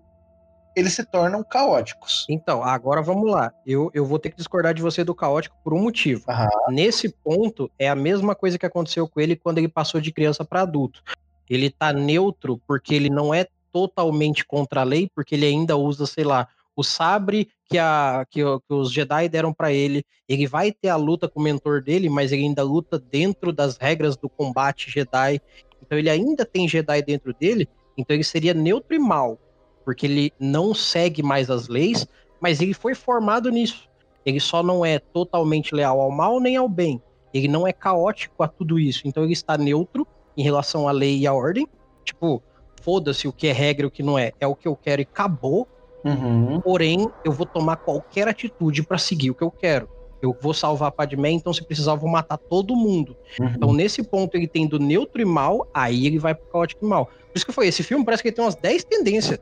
eles 0.80 0.94
se 0.94 1.04
tornam 1.04 1.44
caóticos. 1.44 2.26
Então, 2.30 2.64
agora 2.64 3.02
vamos 3.02 3.30
lá. 3.30 3.52
Eu, 3.66 3.92
eu 3.94 4.06
vou 4.06 4.18
ter 4.18 4.30
que 4.30 4.38
discordar 4.38 4.74
de 4.74 4.82
você 4.82 5.04
do 5.04 5.14
caótico 5.14 5.56
por 5.64 5.74
um 5.74 5.82
motivo. 5.82 6.24
Uhum. 6.28 6.74
Nesse 6.74 7.10
ponto, 7.10 7.70
é 7.78 7.90
a 7.90 7.96
mesma 7.96 8.34
coisa 8.34 8.58
que 8.58 8.66
aconteceu 8.66 9.08
com 9.08 9.20
ele 9.20 9.36
quando 9.36 9.58
ele 9.58 9.68
passou 9.68 10.00
de 10.02 10.12
criança 10.12 10.44
para 10.46 10.62
adulto. 10.62 11.04
Ele 11.50 11.70
tá 11.70 11.92
neutro 11.92 12.62
porque 12.68 12.94
ele 12.96 13.10
não 13.10 13.34
é 13.34 13.48
totalmente 13.72 14.46
contra 14.46 14.82
a 14.82 14.84
lei, 14.84 15.10
porque 15.14 15.36
ele 15.36 15.46
ainda 15.46 15.78
usa, 15.78 16.06
sei 16.06 16.24
lá, 16.24 16.48
o 16.76 16.84
sabre 16.84 17.50
que, 17.66 17.78
a, 17.78 18.26
que, 18.30 18.42
que 18.42 18.74
os 18.74 18.92
Jedi 18.92 19.28
deram 19.28 19.54
para 19.54 19.72
ele. 19.72 20.04
Ele 20.28 20.48
vai 20.48 20.72
ter 20.72 20.90
a 20.90 20.96
luta 20.96 21.28
com 21.28 21.40
o 21.40 21.44
mentor 21.44 21.82
dele, 21.82 22.10
mas 22.10 22.32
ele 22.32 22.44
ainda 22.44 22.64
luta 22.64 22.98
dentro 22.98 23.52
das 23.52 23.78
regras 23.78 24.16
do 24.16 24.30
combate 24.30 24.90
Jedi. 24.90 25.42
Então 25.82 25.98
ele 25.98 26.10
ainda 26.10 26.46
tem 26.46 26.68
Jedi 26.68 27.02
dentro 27.02 27.34
dele, 27.34 27.68
então 27.98 28.16
ele 28.16 28.24
seria 28.24 28.54
neutro 28.54 28.96
e 28.96 29.00
mal, 29.00 29.38
porque 29.84 30.06
ele 30.06 30.34
não 30.40 30.74
segue 30.74 31.24
mais 31.24 31.50
as 31.50 31.68
leis, 31.68 32.08
mas 32.40 32.62
ele 32.62 32.74
foi 32.74 32.96
formado 32.96 33.50
nisso. 33.50 33.90
Ele 34.26 34.40
só 34.40 34.62
não 34.62 34.86
é 34.86 35.00
totalmente 35.00 35.74
leal 35.74 36.00
ao 36.00 36.12
mal 36.12 36.40
nem 36.40 36.58
ao 36.58 36.70
bem. 36.70 37.02
Ele 37.34 37.48
não 37.48 37.68
é 37.68 37.74
caótico 37.74 38.44
a 38.44 38.48
tudo 38.48 38.80
isso. 38.80 39.02
Então 39.06 39.24
ele 39.24 39.34
está 39.34 39.58
neutro 39.58 40.06
em 40.38 40.44
relação 40.44 40.88
à 40.88 40.92
lei 40.92 41.20
e 41.20 41.28
à 41.28 41.34
ordem. 41.34 41.68
Tipo, 42.04 42.42
foda-se 42.82 43.28
o 43.28 43.34
que 43.34 43.48
é 43.48 43.52
regra 43.52 43.86
e 43.86 43.88
o 43.88 43.92
que 43.92 44.04
não 44.04 44.18
é. 44.18 44.32
É 44.40 44.48
o 44.48 44.56
que 44.56 44.68
eu 44.68 44.76
quero 44.76 45.02
e 45.02 45.04
acabou. 45.04 45.68
Uhum. 46.04 46.62
Porém, 46.62 47.10
eu 47.26 47.32
vou 47.32 47.46
tomar 47.46 47.78
qualquer 47.78 48.28
atitude 48.28 48.84
para 48.84 48.98
seguir 48.98 49.32
o 49.32 49.36
que 49.36 49.44
eu 49.44 49.52
quero. 49.52 49.90
Eu 50.22 50.36
vou 50.42 50.54
salvar 50.54 50.90
a 50.90 50.92
Padmé, 50.92 51.32
então 51.32 51.54
se 51.54 51.64
precisar 51.64 51.92
eu 51.92 51.98
vou 51.98 52.10
matar 52.10 52.38
todo 52.38 52.76
mundo. 52.76 53.16
Uhum. 53.40 53.54
Então 53.56 53.74
nesse 53.74 54.04
ponto 54.04 54.36
ele 54.36 54.48
tem 54.48 54.68
do 54.68 54.80
neutro 54.80 55.22
e 55.22 55.26
mal, 55.26 55.68
aí 55.74 56.06
ele 56.06 56.20
vai 56.20 56.36
pro 56.36 56.46
caótico 56.48 56.86
e 56.86 56.90
mal. 56.90 57.06
Por 57.06 57.36
isso 57.36 57.46
que 57.46 57.52
foi, 57.52 57.68
esse 57.68 57.84
filme 57.84 58.04
parece 58.04 58.24
que 58.24 58.30
ele 58.30 58.36
tem 58.36 58.44
umas 58.44 58.56
10 58.56 58.84
tendências. 58.84 59.40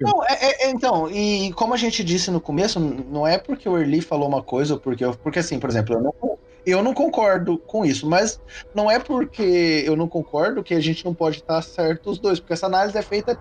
Não, 0.00 0.22
é, 0.24 0.66
é, 0.66 0.70
então, 0.70 1.10
e 1.10 1.52
como 1.54 1.72
a 1.72 1.76
gente 1.76 2.04
disse 2.04 2.30
no 2.30 2.40
começo, 2.40 2.78
não 2.78 3.26
é 3.26 3.38
porque 3.38 3.68
o 3.68 3.78
Early 3.78 4.02
falou 4.02 4.28
uma 4.28 4.42
coisa, 4.42 4.76
porque, 4.76 5.04
eu, 5.04 5.14
porque 5.14 5.38
assim, 5.38 5.58
por 5.58 5.70
exemplo, 5.70 5.94
eu 5.94 6.02
não, 6.02 6.38
eu 6.66 6.82
não 6.82 6.92
concordo 6.92 7.58
com 7.58 7.84
isso, 7.84 8.06
mas 8.06 8.40
não 8.74 8.90
é 8.90 8.98
porque 8.98 9.82
eu 9.86 9.96
não 9.96 10.08
concordo 10.08 10.62
que 10.62 10.74
a 10.74 10.80
gente 10.80 11.04
não 11.04 11.14
pode 11.14 11.38
estar 11.38 11.62
certo 11.62 12.10
os 12.10 12.18
dois, 12.18 12.38
porque 12.38 12.52
essa 12.52 12.66
análise 12.66 12.98
é 12.98 13.02
feita 13.02 13.38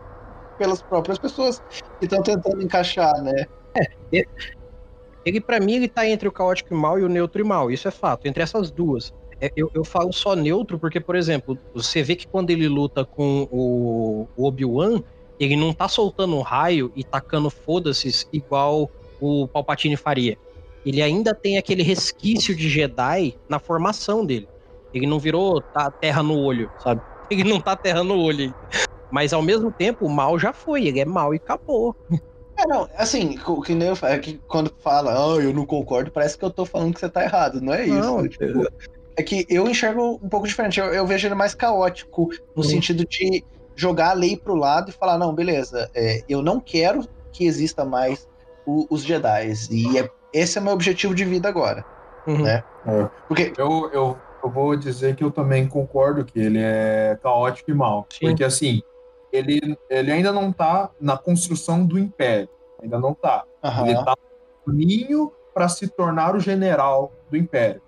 pelas 0.58 0.82
próprias 0.82 1.18
pessoas 1.18 1.62
que 2.00 2.06
estão 2.06 2.22
tentando 2.22 2.62
encaixar, 2.62 3.22
né? 3.22 3.46
É, 4.14 4.26
ele, 5.26 5.40
para 5.40 5.60
mim, 5.60 5.74
ele 5.76 5.88
tá 5.88 6.08
entre 6.08 6.28
o 6.28 6.32
caótico 6.32 6.74
e 6.74 6.78
mal 6.78 7.00
e 7.00 7.04
o 7.04 7.10
neutro 7.10 7.42
e 7.42 7.44
mal, 7.44 7.72
isso 7.72 7.88
é 7.88 7.92
fato, 7.92 8.28
entre 8.28 8.42
essas 8.42 8.72
duas. 8.72 9.14
É, 9.40 9.52
eu, 9.56 9.72
eu 9.74 9.84
falo 9.84 10.14
só 10.14 10.36
neutro 10.36 10.78
porque, 10.78 11.00
por 11.00 11.16
exemplo, 11.16 11.58
você 11.74 12.04
vê 12.04 12.16
que 12.16 12.28
quando 12.28 12.52
ele 12.52 12.68
luta 12.68 13.04
com 13.04 13.48
o, 13.52 14.28
Obi-Wan, 14.38 15.02
ele 15.40 15.56
não 15.56 15.74
tá 15.74 15.88
soltando 15.88 16.36
um 16.36 16.42
raio 16.42 16.92
e 16.96 17.04
tacando 17.04 17.50
foda-se 17.50 18.28
igual 18.32 18.90
o 19.20 19.48
Palpatine 19.48 19.98
faria. 19.98 20.38
Ele 20.86 21.02
ainda 21.02 21.34
tem 21.34 21.58
aquele 21.58 21.82
resquício 21.82 22.56
de 22.56 22.70
Jedi 22.70 23.36
na 23.50 23.60
formação 23.60 24.24
dele. 24.24 24.48
Ele 24.94 25.08
não 25.08 25.20
virou 25.20 25.60
tá, 25.62 25.90
terra 25.90 26.22
no 26.22 26.38
olho, 26.38 26.70
sabe? 26.80 27.02
Ele 27.30 27.44
não 27.44 27.60
tá 27.60 27.76
terra 27.76 28.04
no 28.04 28.20
olho. 28.20 28.54
Mas 29.10 29.34
ao 29.34 29.42
mesmo 29.42 29.72
tempo, 29.72 30.06
o 30.06 30.10
mal 30.10 30.38
já 30.38 30.54
foi, 30.54 30.86
ele 30.86 31.00
é 31.00 31.06
mal 31.06 31.34
e 31.34 31.38
acabou. 31.38 31.96
É, 32.62 32.68
não, 32.68 32.88
assim, 32.96 33.40
o 33.48 33.62
que 33.62 33.74
nem 33.74 33.88
eu 33.88 33.96
falo, 33.96 34.14
é 34.14 34.20
que 34.20 34.40
quando 34.48 34.72
fala, 34.80 35.14
ah, 35.14 35.42
eu 35.42 35.54
não 35.54 35.66
concordo, 35.66 36.12
parece 36.12 36.38
que 36.38 36.46
eu 36.46 36.52
tô 36.52 36.66
falando 36.66 36.94
que 36.94 37.00
você 37.00 37.10
tá 37.10 37.24
errado, 37.24 37.60
não 37.60 37.74
é 37.74 37.86
isso. 37.86 37.96
Não, 37.96 38.28
tipo, 38.28 38.68
é 39.18 39.24
que 39.24 39.46
eu 39.50 39.68
enxergo 39.68 40.20
um 40.22 40.30
pouco 40.30 40.48
diferente, 40.48 40.80
eu, 40.80 40.88
eu 40.88 41.06
vejo 41.06 41.28
ele 41.28 41.36
mais 41.36 41.56
caótico, 41.56 42.30
no 42.56 42.64
sentido 42.64 43.06
de 43.06 43.44
jogar 43.76 44.12
a 44.12 44.14
lei 44.14 44.38
pro 44.38 44.54
lado 44.54 44.90
e 44.90 44.94
falar, 44.94 45.18
não, 45.18 45.34
beleza, 45.34 45.90
é, 45.96 46.24
eu 46.30 46.42
não 46.42 46.60
quero 46.60 47.08
que 47.32 47.46
exista 47.46 47.84
mais 47.84 48.28
o, 48.66 48.86
os 48.90 49.04
Jedi, 49.04 49.54
e 49.72 49.98
é, 49.98 50.10
esse 50.32 50.58
é 50.58 50.62
meu 50.62 50.74
objetivo 50.74 51.16
de 51.16 51.26
vida 51.26 51.50
agora, 51.50 51.84
uhum. 52.28 52.44
né? 52.44 52.64
É. 52.86 53.10
Porque... 53.28 53.54
Eu, 53.58 53.90
eu, 53.92 54.18
eu 54.44 54.50
vou 54.50 54.76
dizer 54.76 55.16
que 55.16 55.24
eu 55.24 55.32
também 55.32 55.68
concordo 55.68 56.24
que 56.26 56.40
ele 56.40 56.60
é 56.62 57.18
caótico 57.24 57.72
e 57.72 57.74
mal, 57.74 58.06
Sim. 58.12 58.28
porque 58.28 58.44
assim, 58.44 58.84
ele, 59.32 59.78
ele 59.90 60.12
ainda 60.12 60.32
não 60.32 60.52
tá 60.52 60.90
na 61.00 61.18
construção 61.18 61.86
do 61.86 61.98
Império. 61.98 62.50
Ainda 62.82 63.00
não 63.00 63.14
tá. 63.14 63.44
Aham. 63.64 63.88
Ele 63.88 64.04
tá 64.04 64.16
no 64.16 64.72
caminho 64.74 65.32
para 65.54 65.68
se 65.70 65.88
tornar 65.88 66.36
o 66.36 66.40
general 66.40 67.12
do 67.30 67.38
Império. 67.38 67.82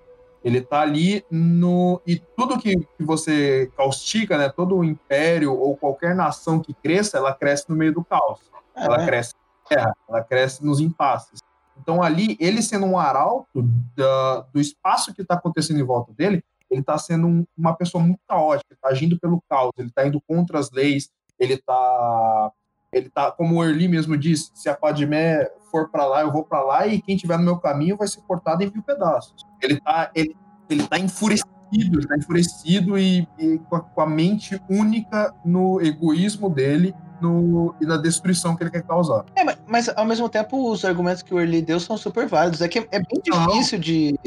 Ele 0.44 0.60
tá 0.62 0.82
ali 0.82 1.26
no. 1.32 2.02
E 2.06 2.18
tudo 2.36 2.60
que, 2.60 2.76
que 2.98 3.04
você 3.04 3.72
caustica, 3.78 4.38
né? 4.38 4.50
Todo 4.50 4.76
o 4.76 4.84
Império 4.84 5.58
ou 5.58 5.76
qualquer 5.78 6.14
nação 6.14 6.60
que 6.60 6.74
cresça, 6.74 7.18
ela 7.18 7.34
cresce 7.34 7.70
no 7.70 7.76
meio 7.76 7.94
do 7.94 8.04
caos. 8.04 8.40
Ela 8.76 9.02
É. 9.04 9.06
cresce 9.06 9.34
na 9.36 9.76
guerra, 9.76 9.96
ela 10.10 10.22
cresce 10.24 10.66
nos 10.66 10.80
impasses. 10.82 11.40
Então, 11.82 12.04
ali, 12.04 12.38
ele 12.40 12.62
sendo 12.62 12.86
um 12.86 13.00
arauto 13.00 13.64
da- 13.96 14.42
do 14.54 14.60
espaço 14.60 15.14
que 15.14 15.22
está 15.22 15.36
acontecendo 15.36 15.80
em 15.80 15.84
volta 15.84 16.12
dele, 16.14 16.44
ele 16.70 16.82
está 16.82 16.98
sendo 16.98 17.26
um- 17.28 17.46
uma 17.58 17.74
pessoa 17.76 18.04
muito 18.04 18.20
caótica, 18.28 18.74
está 18.74 18.90
agindo 18.90 19.18
pelo 19.20 19.42
caos, 19.50 19.72
ele 19.78 19.88
está 19.88 20.06
indo 20.06 20.22
contra 20.28 20.60
as 20.60 20.70
leis, 20.72 21.10
ele 21.40 21.56
está. 21.56 22.52
Ele 22.92 23.10
tá, 23.10 23.32
como 23.32 23.56
o 23.56 23.64
Erli 23.64 23.88
mesmo 23.88 24.16
disse, 24.16 24.52
se 24.54 24.70
a 24.70 24.76
Padmé 24.76 25.50
for 25.72 25.90
para 25.90 26.06
lá, 26.06 26.22
eu 26.22 26.32
vou 26.32 26.44
para 26.44 26.62
lá, 26.62 26.86
e 26.86 27.02
quem 27.02 27.18
tiver 27.18 27.38
no 27.40 27.44
meu 27.44 27.58
caminho 27.58 27.98
vai 27.98 28.08
ser 28.08 28.22
cortado 28.22 28.64
em 28.64 28.72
mil 28.72 28.84
pedaços. 28.84 29.44
Ele 29.60 29.82
tá, 29.82 30.12
ele, 30.14 30.36
ele 30.70 30.88
tá 30.88 31.00
enfurecido, 31.00 31.50
ele 31.74 32.08
tá 32.08 32.16
enfurecido 32.16 32.96
e, 32.96 33.28
e 33.40 33.58
com, 33.68 33.78
a, 33.78 33.80
com 33.82 34.02
a 34.02 34.06
mente 34.06 34.62
única 34.70 35.34
no 35.44 35.82
egoísmo 35.82 36.52
dele 36.52 36.94
no, 37.24 37.74
e 37.80 37.86
na 37.86 37.98
destruição 37.98 38.56
que 38.56 38.64
ele 38.64 38.70
quer 38.70 38.84
causar. 38.84 39.26
É, 39.36 39.44
mas, 39.44 39.58
mas, 39.66 39.90
ao 39.90 40.06
mesmo 40.06 40.28
tempo 40.28 40.70
os 40.70 40.84
argumentos 40.84 41.24
que 41.24 41.34
o 41.34 41.40
Early 41.40 41.62
deu 41.62 41.80
são 41.80 41.98
super 41.98 42.28
válidos. 42.28 42.62
É 42.62 42.68
que 42.68 42.80
é 42.92 43.00
bem 43.00 43.22
difícil 43.24 43.80
de, 43.80 44.20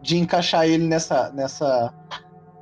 de 0.00 0.16
encaixar 0.16 0.64
ele 0.64 0.86
nessa, 0.86 1.30
nessa, 1.32 1.92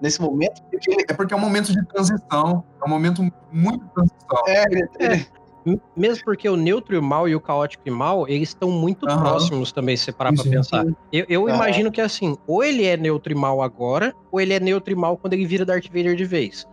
nesse 0.01 0.20
momento, 0.20 0.62
É 1.09 1.12
porque 1.14 1.32
é 1.32 1.36
um 1.36 1.40
momento 1.40 1.72
de 1.72 1.86
transição, 1.88 2.64
é 2.82 2.86
um 2.86 2.90
momento 2.90 3.22
muito 3.51 3.84
de 3.84 3.90
transição. 3.92 4.44
é, 4.49 5.26
M- 5.66 5.80
Mesmo 5.97 6.24
porque 6.24 6.49
o 6.49 6.55
neutro 6.57 6.94
e 6.94 6.99
o 6.99 7.03
mal 7.03 7.28
e 7.28 7.34
o 7.34 7.40
caótico 7.40 7.82
e 7.86 7.90
mal, 7.90 8.28
eles 8.28 8.51
estão 8.51 8.70
muito 8.70 9.09
Aham. 9.09 9.18
próximos 9.18 9.72
também, 9.72 9.97
se 9.97 10.05
você 10.05 10.12
parar 10.12 10.32
pra 10.32 10.44
sim. 10.44 10.51
pensar. 10.51 10.84
Eu, 11.11 11.24
eu 11.28 11.49
Aham. 11.49 11.57
imagino 11.57 11.90
que 11.90 12.01
assim, 12.01 12.36
ou 12.47 12.62
ele 12.62 12.84
é 12.84 12.97
neutro 12.97 13.32
e 13.32 13.34
mal 13.34 13.61
agora, 13.61 14.14
ou 14.30 14.40
ele 14.40 14.55
é 14.55 14.61
neutro 14.61 14.92
e 14.92 14.97
mal 14.97 15.16
quando 15.16 15.32
ele 15.32 15.44
vira 15.44 15.64
Darth 15.64 15.86
Vader 15.88 16.14
de 16.14 16.24
vez. 16.24 16.64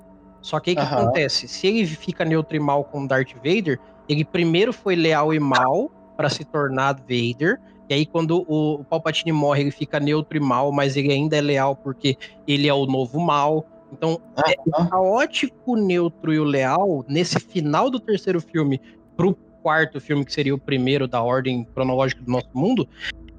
Só 0.44 0.60
que 0.60 0.70
aí 0.70 0.76
o 0.76 0.80
que 0.80 0.86
acontece? 0.94 1.48
Se 1.48 1.66
ele 1.68 1.88
fica 1.88 2.24
neutro 2.24 2.56
e 2.56 2.60
mal 2.60 2.84
com 2.84 3.08
Darth 3.08 3.34
Vader, 3.36 3.80
ele 4.08 4.24
primeiro 4.24 4.72
foi 4.72 4.96
leal 4.96 5.34
e 5.34 5.40
mal 5.40 5.90
pra 6.16 6.30
se 6.30 6.44
tornar 6.46 6.94
Vader. 6.98 7.60
E 7.90 7.94
aí, 7.94 8.06
quando 8.06 8.46
o, 8.48 8.76
o 8.76 8.84
Palpatine 8.84 9.32
morre, 9.32 9.62
ele 9.62 9.72
fica 9.72 10.00
neutro 10.00 10.38
e 10.38 10.40
mal, 10.40 10.72
mas 10.72 10.96
ele 10.96 11.12
ainda 11.12 11.38
é 11.38 11.42
leal 11.42 11.76
porque 11.76 12.18
ele 12.48 12.68
é 12.68 12.74
o 12.74 12.86
novo 12.86 13.20
mal. 13.20 13.66
Então, 13.92 14.20
é, 14.48 14.56
o 14.66 14.90
caótico, 14.90 15.76
neutro 15.76 16.34
e 16.34 16.40
o 16.40 16.44
leal, 16.44 17.06
nesse 17.08 17.40
final 17.40 17.90
do 17.90 18.00
terceiro 18.00 18.42
filme 18.42 18.82
pro 19.16 19.36
quarto 19.62 20.02
filme, 20.02 20.26
que 20.26 20.34
seria 20.34 20.54
o 20.54 20.58
primeiro 20.58 21.08
da 21.08 21.22
ordem 21.22 21.64
cronológica 21.74 22.22
do 22.22 22.32
nosso 22.32 22.50
mundo, 22.54 22.88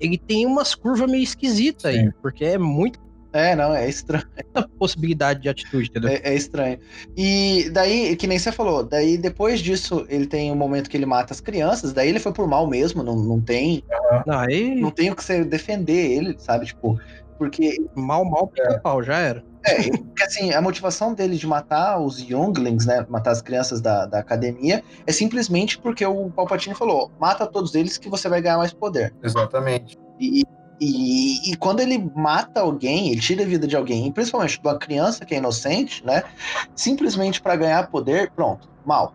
ele 0.00 0.16
tem 0.16 0.46
umas 0.46 0.74
curvas 0.74 1.10
meio 1.10 1.22
esquisitas 1.22 1.84
aí, 1.86 2.10
porque 2.22 2.44
é 2.44 2.58
muita 2.58 2.98
é, 3.34 3.56
não, 3.56 3.74
é 3.74 3.88
estranho. 3.88 4.24
possibilidade 4.78 5.42
de 5.42 5.48
atitude, 5.48 5.90
entendeu? 5.90 6.10
É, 6.10 6.20
é 6.22 6.34
estranho. 6.34 6.78
E 7.16 7.68
daí, 7.72 8.14
que 8.14 8.28
nem 8.28 8.38
você 8.38 8.52
falou, 8.52 8.84
daí 8.84 9.18
depois 9.18 9.60
disso 9.60 10.06
ele 10.08 10.26
tem 10.26 10.52
um 10.52 10.54
momento 10.54 10.88
que 10.88 10.96
ele 10.96 11.04
mata 11.04 11.34
as 11.34 11.40
crianças, 11.40 11.92
daí 11.92 12.08
ele 12.08 12.20
foi 12.20 12.32
por 12.32 12.46
mal 12.46 12.66
mesmo, 12.68 13.02
não, 13.02 13.16
não 13.16 13.40
tem 13.40 13.82
Não, 14.24 14.38
aí, 14.38 14.76
não 14.76 14.90
tem 14.90 15.10
o 15.10 15.16
que 15.16 15.24
você 15.24 15.44
defender 15.44 16.12
ele, 16.12 16.36
sabe? 16.38 16.66
Tipo, 16.66 16.96
porque 17.36 17.76
mal, 17.96 18.24
mal, 18.24 18.46
pica-pau, 18.46 19.02
já 19.02 19.18
era. 19.18 19.44
É, 19.66 19.90
porque 19.90 20.22
assim, 20.22 20.52
a 20.52 20.60
motivação 20.60 21.12
dele 21.12 21.36
de 21.36 21.46
matar 21.46 21.98
os 21.98 22.20
younglings, 22.20 22.86
né? 22.86 23.04
Matar 23.08 23.32
as 23.32 23.42
crianças 23.42 23.80
da, 23.80 24.06
da 24.06 24.18
academia, 24.20 24.84
é 25.06 25.12
simplesmente 25.12 25.78
porque 25.78 26.06
o 26.06 26.30
Palpatine 26.30 26.74
falou: 26.74 27.10
mata 27.18 27.46
todos 27.46 27.74
eles 27.74 27.98
que 27.98 28.08
você 28.08 28.28
vai 28.28 28.40
ganhar 28.40 28.58
mais 28.58 28.72
poder. 28.72 29.12
Exatamente. 29.22 29.98
E, 30.20 30.44
e, 30.80 31.52
e 31.52 31.56
quando 31.56 31.80
ele 31.80 32.10
mata 32.14 32.60
alguém, 32.60 33.10
ele 33.10 33.20
tira 33.20 33.42
a 33.42 33.46
vida 33.46 33.66
de 33.66 33.76
alguém, 33.76 34.10
principalmente 34.10 34.60
de 34.60 34.66
uma 34.66 34.78
criança 34.78 35.24
que 35.24 35.34
é 35.34 35.38
inocente, 35.38 36.04
né? 36.04 36.22
Simplesmente 36.74 37.40
para 37.40 37.56
ganhar 37.56 37.88
poder, 37.88 38.30
pronto, 38.32 38.68
mal. 38.84 39.14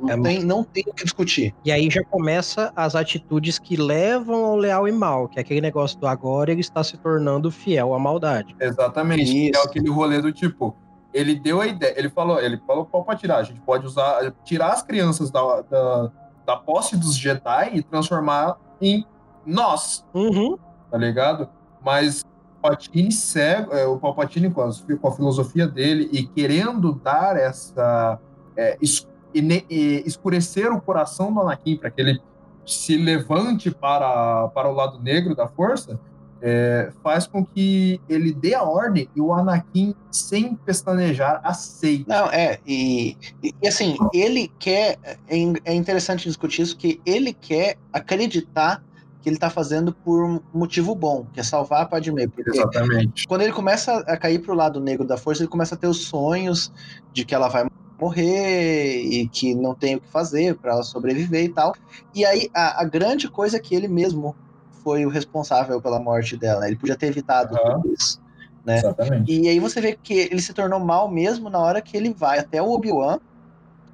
Não, 0.00 0.08
É 0.08 0.22
tem, 0.22 0.44
não 0.44 0.64
tem 0.64 0.84
o 0.86 0.94
que 0.94 1.04
discutir. 1.04 1.54
E 1.64 1.70
aí 1.70 1.90
já 1.90 2.02
começa 2.04 2.72
as 2.76 2.94
atitudes 2.94 3.58
que 3.58 3.76
levam 3.76 4.44
ao 4.44 4.56
leal 4.56 4.88
e 4.88 4.92
mal, 4.92 5.28
que 5.28 5.38
é 5.38 5.42
aquele 5.42 5.60
negócio 5.60 5.98
do 5.98 6.06
agora 6.06 6.50
ele 6.52 6.60
está 6.60 6.82
se 6.82 6.96
tornando 6.96 7.50
fiel 7.50 7.92
à 7.94 7.98
maldade. 7.98 8.54
Exatamente. 8.60 9.48
Isso. 9.48 9.60
É 9.60 9.62
aquele 9.64 9.90
rolê 9.90 10.22
do 10.22 10.32
tipo. 10.32 10.76
Ele 11.12 11.34
deu 11.34 11.60
a 11.60 11.66
ideia, 11.66 11.94
ele 11.96 12.08
falou, 12.08 12.40
ele 12.40 12.60
falou 12.66 12.86
qual 12.86 13.04
pra 13.04 13.14
tirar. 13.14 13.38
A 13.38 13.42
gente 13.42 13.60
pode 13.60 13.86
usar, 13.86 14.32
tirar 14.44 14.72
as 14.72 14.82
crianças 14.82 15.30
da, 15.30 15.60
da, 15.62 16.10
da 16.46 16.56
posse 16.56 16.96
dos 16.96 17.16
Jedi 17.16 17.70
e 17.74 17.82
transformar 17.82 18.56
em 18.80 19.04
nós, 19.46 20.04
Uhum. 20.14 20.56
Tá 20.94 20.98
ligado? 20.98 21.48
Mas 21.84 22.24
Palpatine 22.62 23.10
cego, 23.10 23.72
é, 23.74 23.84
o 23.84 23.98
Palpatine 23.98 24.48
com, 24.48 24.62
as- 24.62 24.80
com 25.00 25.08
a 25.08 25.12
filosofia 25.12 25.66
dele 25.66 26.08
e 26.12 26.24
querendo 26.24 26.92
dar 26.92 27.36
essa 27.36 28.16
é, 28.56 28.78
es- 28.80 29.08
ine- 29.34 29.66
e 29.68 30.04
escurecer 30.06 30.70
o 30.72 30.80
coração 30.80 31.34
do 31.34 31.40
Anakin 31.40 31.76
para 31.78 31.90
que 31.90 32.00
ele 32.00 32.22
se 32.64 32.96
levante 32.96 33.72
para, 33.72 34.46
para 34.54 34.70
o 34.70 34.72
lado 34.72 35.00
negro 35.02 35.34
da 35.34 35.48
força, 35.48 35.98
é, 36.40 36.92
faz 37.02 37.26
com 37.26 37.44
que 37.44 38.00
ele 38.08 38.32
dê 38.32 38.54
a 38.54 38.62
ordem 38.62 39.08
e 39.16 39.20
o 39.20 39.32
Anakin, 39.32 39.92
sem 40.12 40.54
pestanejar, 40.54 41.40
aceite. 41.42 42.04
Não, 42.06 42.26
é, 42.30 42.60
e, 42.64 43.16
e, 43.42 43.52
e, 43.60 43.66
assim, 43.66 43.96
ele 44.12 44.46
quer. 44.60 44.96
É, 45.28 45.36
é 45.64 45.74
interessante 45.74 46.28
discutir 46.28 46.62
isso, 46.62 46.76
que 46.76 47.00
ele 47.04 47.32
quer 47.32 47.76
acreditar 47.92 48.80
que 49.24 49.30
ele 49.30 49.38
tá 49.38 49.48
fazendo 49.48 49.94
por 50.04 50.22
um 50.22 50.38
motivo 50.52 50.94
bom, 50.94 51.24
que 51.32 51.40
é 51.40 51.42
salvar 51.42 51.80
a. 51.80 51.88
Porque 51.88 52.50
Exatamente. 52.50 53.24
quando 53.26 53.40
ele 53.40 53.54
começa 53.54 53.96
a 54.00 54.18
cair 54.18 54.38
pro 54.42 54.52
lado 54.54 54.78
negro 54.82 55.06
da 55.06 55.16
força, 55.16 55.42
ele 55.42 55.48
começa 55.48 55.74
a 55.74 55.78
ter 55.78 55.86
os 55.86 56.04
sonhos 56.04 56.70
de 57.10 57.24
que 57.24 57.34
ela 57.34 57.48
vai 57.48 57.64
morrer 57.98 59.00
e 59.00 59.26
que 59.30 59.54
não 59.54 59.74
tem 59.74 59.96
o 59.96 60.00
que 60.02 60.10
fazer 60.10 60.58
para 60.58 60.72
ela 60.72 60.82
sobreviver 60.82 61.42
e 61.42 61.48
tal. 61.48 61.72
E 62.14 62.22
aí 62.22 62.50
a, 62.52 62.82
a 62.82 62.84
grande 62.84 63.30
coisa 63.30 63.56
é 63.56 63.60
que 63.60 63.74
ele 63.74 63.88
mesmo 63.88 64.36
foi 64.82 65.06
o 65.06 65.08
responsável 65.08 65.80
pela 65.80 65.98
morte 65.98 66.36
dela. 66.36 66.60
né? 66.60 66.66
Ele 66.66 66.76
podia 66.76 66.94
ter 66.94 67.06
evitado 67.06 67.56
Aham. 67.56 67.80
tudo 67.80 67.94
isso. 67.94 68.18
né? 68.62 68.76
Exatamente. 68.76 69.32
E 69.32 69.48
aí 69.48 69.58
você 69.58 69.80
vê 69.80 69.96
que 69.96 70.12
ele 70.12 70.42
se 70.42 70.52
tornou 70.52 70.80
mal 70.80 71.10
mesmo 71.10 71.48
na 71.48 71.58
hora 71.58 71.80
que 71.80 71.96
ele 71.96 72.12
vai 72.12 72.40
até 72.40 72.60
o 72.60 72.70
Obi-Wan, 72.70 73.18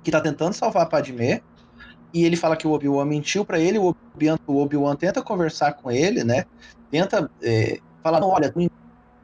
que 0.03 0.11
tá 0.11 0.21
tentando 0.21 0.55
salvar 0.55 0.83
a 0.83 0.87
Padmé, 0.87 1.41
e 2.13 2.25
ele 2.25 2.37
fala 2.37 2.57
que 2.57 2.67
o 2.67 2.73
Obi-Wan 2.73 3.05
mentiu 3.05 3.45
pra 3.45 3.59
ele, 3.59 3.79
o 3.79 3.95
Obi-Wan 4.15 4.37
o 4.47 4.57
Obi-Wan 4.57 4.97
tenta 4.97 5.23
conversar 5.23 5.75
com 5.75 5.91
ele, 5.91 6.25
né? 6.25 6.45
Tenta 6.91 7.31
é, 7.43 7.79
falar, 8.03 8.25
olha, 8.25 8.53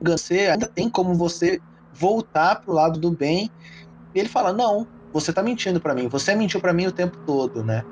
você 0.01 0.49
ainda 0.49 0.68
tem 0.68 0.89
como 0.89 1.14
você 1.14 1.61
voltar 1.93 2.61
pro 2.61 2.72
lado 2.72 3.01
do 3.01 3.11
bem. 3.11 3.51
E 4.14 4.20
ele 4.20 4.28
fala, 4.28 4.53
não, 4.53 4.87
você 5.12 5.32
tá 5.32 5.43
mentindo 5.43 5.80
pra 5.80 5.95
mim, 5.95 6.09
você 6.09 6.34
mentiu 6.34 6.61
pra 6.61 6.72
mim 6.72 6.87
o 6.87 6.93
tempo 6.93 7.16
todo, 7.26 7.64
né? 7.64 7.82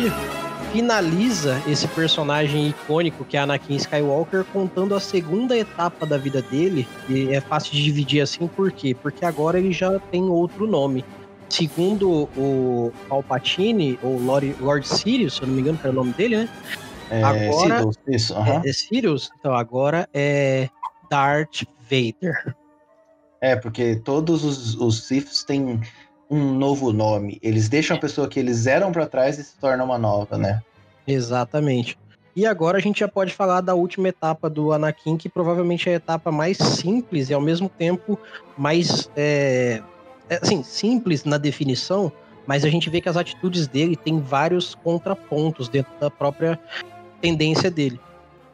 Gente 0.00 0.14
finaliza 0.72 1.60
esse 1.66 1.88
personagem 1.88 2.68
icônico 2.68 3.24
que 3.24 3.36
é 3.36 3.40
Anakin 3.40 3.76
Skywalker 3.76 4.44
contando 4.44 4.94
a 4.94 5.00
segunda 5.00 5.56
etapa 5.56 6.06
da 6.06 6.16
vida 6.16 6.42
dele. 6.42 6.86
E 7.08 7.34
é 7.34 7.40
fácil 7.40 7.72
de 7.72 7.82
dividir 7.82 8.20
assim, 8.20 8.46
por 8.46 8.70
quê? 8.70 8.94
Porque 8.94 9.24
agora 9.24 9.58
ele 9.58 9.72
já 9.72 9.98
tem 9.98 10.22
outro 10.24 10.66
nome. 10.66 11.04
Segundo 11.48 12.28
o 12.36 12.92
Palpatine, 13.08 13.98
ou 14.02 14.20
Lord, 14.20 14.54
Lord 14.60 14.86
Sirius, 14.86 15.36
se 15.36 15.42
eu 15.42 15.48
não 15.48 15.54
me 15.54 15.62
engano, 15.62 15.78
que 15.78 15.86
era 15.86 15.92
o 15.92 15.96
nome 15.96 16.12
dele, 16.12 16.36
né? 16.36 16.48
É, 17.10 17.22
Agora- 17.22 17.82
isso, 18.08 18.34
aham. 18.34 18.60
É, 18.62 18.68
é 18.68 18.72
Sirius? 18.72 19.30
Então 19.40 19.54
agora 19.54 20.06
é 20.12 20.68
Darth 21.10 21.62
Vader. 21.80 22.54
É, 23.40 23.56
porque 23.56 23.96
todos 23.96 24.44
os, 24.44 24.74
os 24.74 25.06
Siths 25.06 25.42
têm 25.44 25.80
um 26.30 26.52
novo 26.54 26.92
nome. 26.92 27.38
Eles 27.42 27.68
deixam 27.68 27.96
a 27.96 28.00
pessoa 28.00 28.28
que 28.28 28.38
eles 28.38 28.66
eram 28.66 28.92
pra 28.92 29.06
trás 29.06 29.38
e 29.38 29.44
se 29.44 29.56
tornam 29.56 29.84
uma 29.86 29.98
nova, 29.98 30.36
né? 30.36 30.62
Exatamente. 31.06 31.96
E 32.36 32.46
agora 32.46 32.78
a 32.78 32.80
gente 32.80 33.00
já 33.00 33.08
pode 33.08 33.32
falar 33.34 33.60
da 33.60 33.74
última 33.74 34.08
etapa 34.08 34.48
do 34.48 34.72
Anakin, 34.72 35.16
que 35.16 35.28
provavelmente 35.28 35.88
é 35.88 35.94
a 35.94 35.96
etapa 35.96 36.30
mais 36.30 36.56
simples 36.56 37.30
e 37.30 37.34
ao 37.34 37.40
mesmo 37.40 37.68
tempo 37.68 38.18
mais. 38.56 39.10
É, 39.16 39.82
é, 40.30 40.38
assim, 40.42 40.62
simples 40.62 41.24
na 41.24 41.38
definição, 41.38 42.12
Mas 42.46 42.64
a 42.64 42.70
gente 42.70 42.88
vê 42.88 42.98
que 42.98 43.10
as 43.10 43.16
atitudes 43.18 43.66
dele 43.66 43.94
têm 43.94 44.20
vários 44.20 44.74
contrapontos 44.74 45.68
dentro 45.68 45.92
da 46.00 46.10
própria 46.10 46.58
tendência 47.20 47.70
dele. 47.70 48.00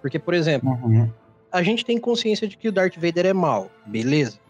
Porque, 0.02 0.18
por 0.18 0.34
exemplo, 0.34 0.68
Uhum. 0.68 1.08
a 1.52 1.62
gente 1.62 1.84
tem 1.84 1.96
consciência 1.96 2.48
de 2.48 2.56
que 2.56 2.66
o 2.66 2.72
Darth 2.72 2.96
Vader 2.96 3.26
é 3.26 3.32
mal, 3.32 3.70
beleza? 3.86 4.40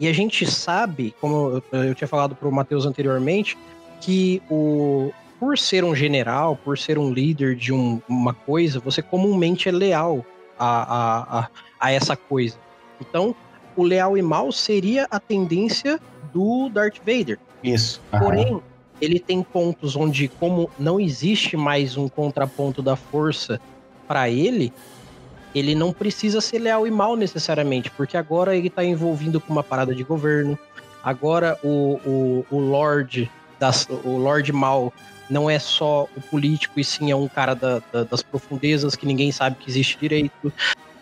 E 0.00 0.08
a 0.08 0.12
gente 0.14 0.50
sabe, 0.50 1.14
como 1.20 1.62
eu, 1.70 1.94
tinha 1.94 2.08
falado 2.08 2.34
pro 2.34 2.50
Matheus 2.50 2.86
anteriormente, 2.86 3.56
que 4.00 4.42
o 4.50 5.12
por 5.38 5.56
ser 5.56 5.84
um 5.84 5.94
general, 5.94 6.54
por 6.54 6.76
ser 6.76 6.98
um 6.98 7.10
líder 7.10 7.56
de 7.56 7.72
um- 7.72 8.00
uma 8.06 8.34
coisa, 8.34 8.78
você 8.78 9.00
comumente 9.00 9.70
é 9.70 9.72
leal 9.72 10.24
a, 10.58 10.82
a, 10.82 11.38
a, 11.40 11.48
a 11.80 11.92
essa 11.92 12.14
coisa. 12.14 12.58
Então, 13.00 13.34
o 13.74 13.82
leal 13.82 14.18
e 14.18 14.22
mal 14.22 14.52
seria 14.52 15.06
a 15.10 15.18
tendência 15.18 15.98
do 16.30 16.68
Darth 16.68 16.98
Vader. 16.98 17.38
Isso. 17.64 18.02
Porém, 18.10 18.60
ele 19.00 19.18
tem 19.18 19.42
pontos 19.42 19.96
onde, 19.96 20.28
como 20.28 20.70
não 20.78 21.00
existe 21.00 21.56
mais 21.56 21.96
um 21.96 22.06
contraponto 22.06 22.82
da 22.82 22.94
força 22.94 23.58
para 24.06 24.28
ele, 24.28 24.70
ele 25.54 25.74
não 25.74 25.92
precisa 25.92 26.40
ser 26.40 26.58
leal 26.58 26.86
e 26.86 26.90
mal 26.90 27.16
necessariamente, 27.16 27.90
porque 27.90 28.16
agora 28.16 28.56
ele 28.56 28.70
tá 28.70 28.84
envolvido 28.84 29.40
com 29.40 29.52
uma 29.52 29.62
parada 29.64 29.94
de 29.94 30.02
governo. 30.04 30.58
Agora 31.02 31.58
o, 31.62 31.98
o, 32.04 32.46
o 32.50 32.58
Lorde 32.58 33.30
das, 33.58 33.86
o 33.88 34.16
Lorde 34.16 34.52
Mal 34.52 34.92
não 35.28 35.48
é 35.48 35.58
só 35.58 36.08
o 36.16 36.20
político, 36.20 36.78
e 36.80 36.84
sim 36.84 37.10
é 37.10 37.16
um 37.16 37.28
cara 37.28 37.54
da- 37.54 37.80
da- 37.92 38.04
das 38.04 38.22
profundezas 38.22 38.96
que 38.96 39.06
ninguém 39.06 39.30
sabe 39.32 39.56
que 39.56 39.70
existe 39.70 39.96
direito. 39.98 40.52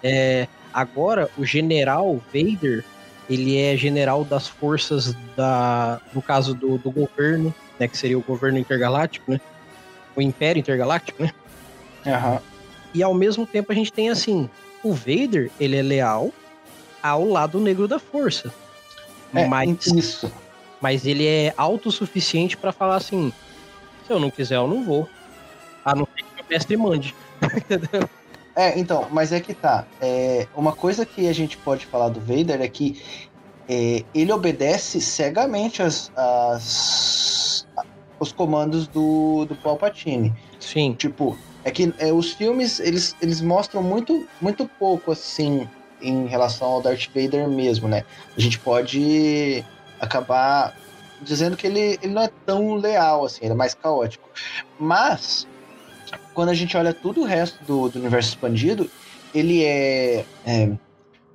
É, 0.03 0.46
agora, 0.72 1.28
o 1.36 1.44
General 1.44 2.20
Vader, 2.32 2.84
ele 3.28 3.59
é 3.59 3.76
general 3.76 4.24
das 4.24 4.46
forças 4.46 5.14
da, 5.36 6.01
no 6.14 6.20
caso 6.22 6.55
do, 6.55 6.78
do 6.78 6.90
governo, 6.90 7.55
né, 7.78 7.88
que 7.88 7.96
seria 7.96 8.18
o 8.18 8.22
governo 8.22 8.59
intergaláctico, 8.59 9.30
né? 9.30 9.40
O 10.16 10.20
Império 10.22 10.61
Intergaláctico, 10.61 11.22
né? 11.22 11.30
Aham. 12.07 12.40
E 12.95 13.03
ao 13.03 13.14
mesmo 13.14 13.47
tempo 13.47 13.70
a 13.72 13.74
gente 13.74 13.93
tem 13.93 14.09
assim, 14.11 14.49
o 14.82 14.93
Vader, 14.93 15.51
ele 15.61 15.76
é 15.76 15.82
leal 15.82 16.30
ao 17.03 17.24
lado 17.24 17.61
negro 17.61 17.86
da 17.86 17.99
força. 17.99 18.53
É, 19.34 19.47
mas, 19.47 19.86
isso. 19.89 20.32
mas 20.80 21.07
ele 21.07 21.26
é 21.26 21.53
autossuficiente 21.57 22.57
pra 22.57 22.72
falar 22.72 22.97
assim: 22.97 23.32
se 24.07 24.12
eu 24.12 24.18
não 24.18 24.30
quiser, 24.30 24.57
eu 24.57 24.66
não 24.66 24.84
vou. 24.84 25.09
A 25.84 25.95
não 25.95 26.07
ser 26.07 26.22
que 26.24 26.43
o 26.43 26.45
mestre 26.49 26.76
mande. 26.76 27.14
Entendeu? 27.57 28.09
É, 28.57 28.76
então, 28.78 29.07
mas 29.11 29.30
é 29.32 29.39
que 29.41 29.55
tá. 29.55 29.86
É, 30.01 30.49
uma 30.57 30.72
coisa 30.72 31.07
que 31.07 31.28
a 31.28 31.32
gente 31.32 31.57
pode 31.59 31.86
falar 31.86 32.09
do 32.09 32.18
Vader 32.20 32.61
é 32.61 32.68
que 32.68 33.01
é, 33.68 34.03
ele 34.14 34.32
obedece 34.32 35.01
cegamente 35.01 35.82
as, 35.82 36.11
as- 36.16 37.66
os 38.18 38.32
comandos 38.32 38.89
do, 38.89 39.45
do 39.45 39.55
Palpatine. 39.55 40.34
Sim, 40.59 40.95
Tipo, 40.95 41.39
é 41.64 41.70
que 41.70 41.92
é, 41.98 42.12
os 42.12 42.32
filmes, 42.32 42.80
eles, 42.80 43.16
eles 43.20 43.40
mostram 43.40 43.82
muito, 43.82 44.26
muito 44.40 44.68
pouco, 44.78 45.12
assim, 45.12 45.68
em 46.00 46.26
relação 46.26 46.68
ao 46.68 46.82
Darth 46.82 47.09
Vader 47.14 47.48
mesmo, 47.48 47.88
né? 47.88 48.04
A 48.36 48.40
gente 48.40 48.59
pode 48.59 49.64
acabar 50.00 50.74
dizendo 51.20 51.56
que 51.56 51.66
ele, 51.66 51.98
ele 52.02 52.12
não 52.12 52.22
é 52.22 52.30
tão 52.46 52.74
leal, 52.76 53.24
assim, 53.24 53.40
ele 53.42 53.52
é 53.52 53.56
mais 53.56 53.74
caótico. 53.74 54.28
Mas, 54.78 55.46
quando 56.32 56.50
a 56.50 56.54
gente 56.54 56.76
olha 56.76 56.94
tudo 56.94 57.22
o 57.22 57.24
resto 57.24 57.62
do, 57.64 57.88
do 57.88 57.98
universo 57.98 58.30
expandido, 58.30 58.88
ele 59.34 59.64
é, 59.64 60.24
é 60.46 60.72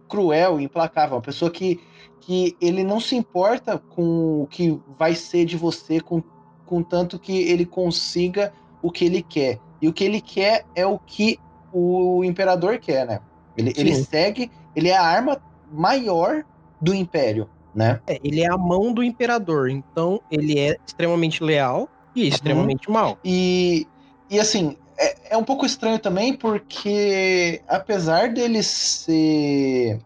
cruel, 0.07 0.59
implacável, 0.59 1.15
uma 1.17 1.21
pessoa 1.21 1.51
que, 1.51 1.79
que 2.21 2.55
ele 2.61 2.83
não 2.83 2.99
se 2.99 3.15
importa 3.15 3.77
com 3.77 4.43
o 4.43 4.47
que 4.47 4.79
vai 4.97 5.15
ser 5.15 5.45
de 5.45 5.57
você, 5.57 5.99
com, 5.99 6.23
com 6.65 6.81
tanto 6.81 7.19
que 7.19 7.41
ele 7.43 7.65
consiga 7.65 8.53
o 8.81 8.91
que 8.91 9.05
ele 9.05 9.21
quer. 9.21 9.59
E 9.83 9.87
o 9.89 9.91
que 9.91 10.05
ele 10.05 10.21
quer 10.21 10.63
é 10.73 10.87
o 10.87 10.97
que 10.97 11.37
o 11.73 12.23
imperador 12.23 12.79
quer, 12.79 13.05
né? 13.05 13.19
Ele, 13.57 13.73
ele 13.75 13.93
segue, 13.95 14.49
ele 14.73 14.87
é 14.87 14.95
a 14.95 15.03
arma 15.03 15.41
maior 15.69 16.45
do 16.79 16.95
império, 16.95 17.49
né? 17.75 17.99
é, 18.07 18.17
ele 18.23 18.41
é 18.41 18.49
a 18.49 18.57
mão 18.57 18.93
do 18.93 19.03
imperador, 19.03 19.69
então 19.69 20.21
ele 20.31 20.57
é 20.57 20.77
extremamente 20.87 21.43
leal 21.43 21.89
e 22.15 22.29
extremamente 22.29 22.89
mau. 22.89 23.17
E, 23.25 23.85
e 24.29 24.39
assim, 24.39 24.77
é, 24.97 25.33
é 25.35 25.37
um 25.37 25.43
pouco 25.43 25.65
estranho 25.65 25.99
também 25.99 26.33
porque, 26.33 27.61
apesar 27.67 28.31
dele 28.31 28.63
ser 28.63 29.99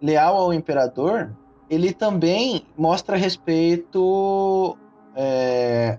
leal 0.00 0.36
ao 0.36 0.54
imperador, 0.54 1.36
ele 1.68 1.92
também 1.92 2.64
mostra 2.76 3.16
respeito 3.16 4.78
é, 5.16 5.98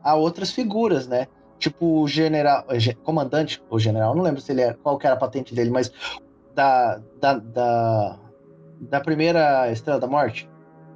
a 0.00 0.14
outras 0.14 0.52
figuras, 0.52 1.08
né? 1.08 1.26
Tipo 1.60 2.00
o 2.02 2.08
general, 2.08 2.64
eh, 2.70 2.94
comandante, 3.04 3.62
ou 3.70 3.78
general, 3.78 4.14
não 4.16 4.22
lembro 4.24 4.40
se 4.40 4.50
ele 4.50 4.62
era, 4.62 4.74
qual 4.74 4.96
que 4.98 5.06
era 5.06 5.14
a 5.14 5.18
patente 5.18 5.54
dele, 5.54 5.70
mas 5.70 5.92
da, 6.54 6.98
da, 7.20 7.34
da, 7.38 8.18
da 8.80 9.00
primeira 9.00 9.70
Estrela 9.70 10.00
da 10.00 10.06
Morte, 10.06 10.48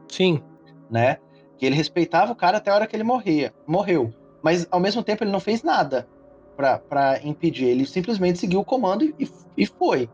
Sim, 0.08 0.42
né? 0.90 1.18
Que 1.58 1.66
ele 1.66 1.74
respeitava 1.76 2.32
o 2.32 2.36
cara 2.36 2.56
até 2.56 2.70
a 2.70 2.74
hora 2.74 2.86
que 2.86 2.96
ele 2.96 3.04
morria, 3.04 3.52
morreu. 3.66 4.12
Mas 4.42 4.66
ao 4.70 4.80
mesmo 4.80 5.02
tempo 5.02 5.22
ele 5.22 5.30
não 5.30 5.40
fez 5.40 5.62
nada 5.62 6.08
pra- 6.56 6.78
pra 6.78 7.20
impedir. 7.22 7.66
Ele 7.66 7.84
simplesmente 7.86 8.38
seguiu 8.38 8.60
o 8.60 8.64
comando 8.64 9.04
e, 9.04 9.28
e 9.56 9.66
foi, 9.66 10.08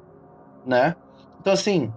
né? 0.66 0.96
Então 1.40 1.53
assim, 1.53 1.92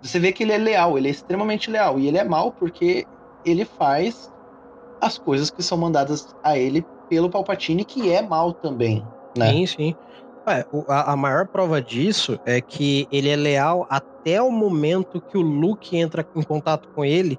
você 0.00 0.18
vê 0.18 0.32
que 0.32 0.42
ele 0.42 0.52
é 0.52 0.58
leal, 0.58 0.96
ele 0.96 1.08
é 1.08 1.10
extremamente 1.10 1.70
leal 1.70 1.98
e 1.98 2.06
ele 2.06 2.18
é 2.18 2.24
mal 2.24 2.52
porque 2.52 3.06
ele 3.44 3.64
faz 3.64 4.30
as 5.00 5.18
coisas 5.18 5.50
que 5.50 5.62
são 5.62 5.78
mandadas 5.78 6.34
a 6.42 6.58
ele 6.58 6.84
pelo 7.10 7.28
Palpatine, 7.28 7.84
que 7.84 8.08
é 8.08 8.22
mal 8.22 8.54
também, 8.54 9.04
né? 9.36 9.50
sim, 9.50 9.66
sim. 9.66 9.94
É, 10.48 10.64
o- 10.70 10.84
a, 10.88 11.12
a 11.12 11.16
maior 11.16 11.46
prova 11.48 11.82
disso 11.82 12.38
é 12.46 12.62
que 12.62 13.06
ele 13.10 13.28
é 13.28 13.36
leal 13.36 13.84
até 13.90 14.40
o 14.40 14.50
momento 14.50 15.20
que 15.20 15.36
o 15.36 15.42
Luke 15.42 15.96
entra 15.96 16.26
em 16.34 16.42
contato 16.42 16.88
com 16.94 17.04
ele, 17.04 17.38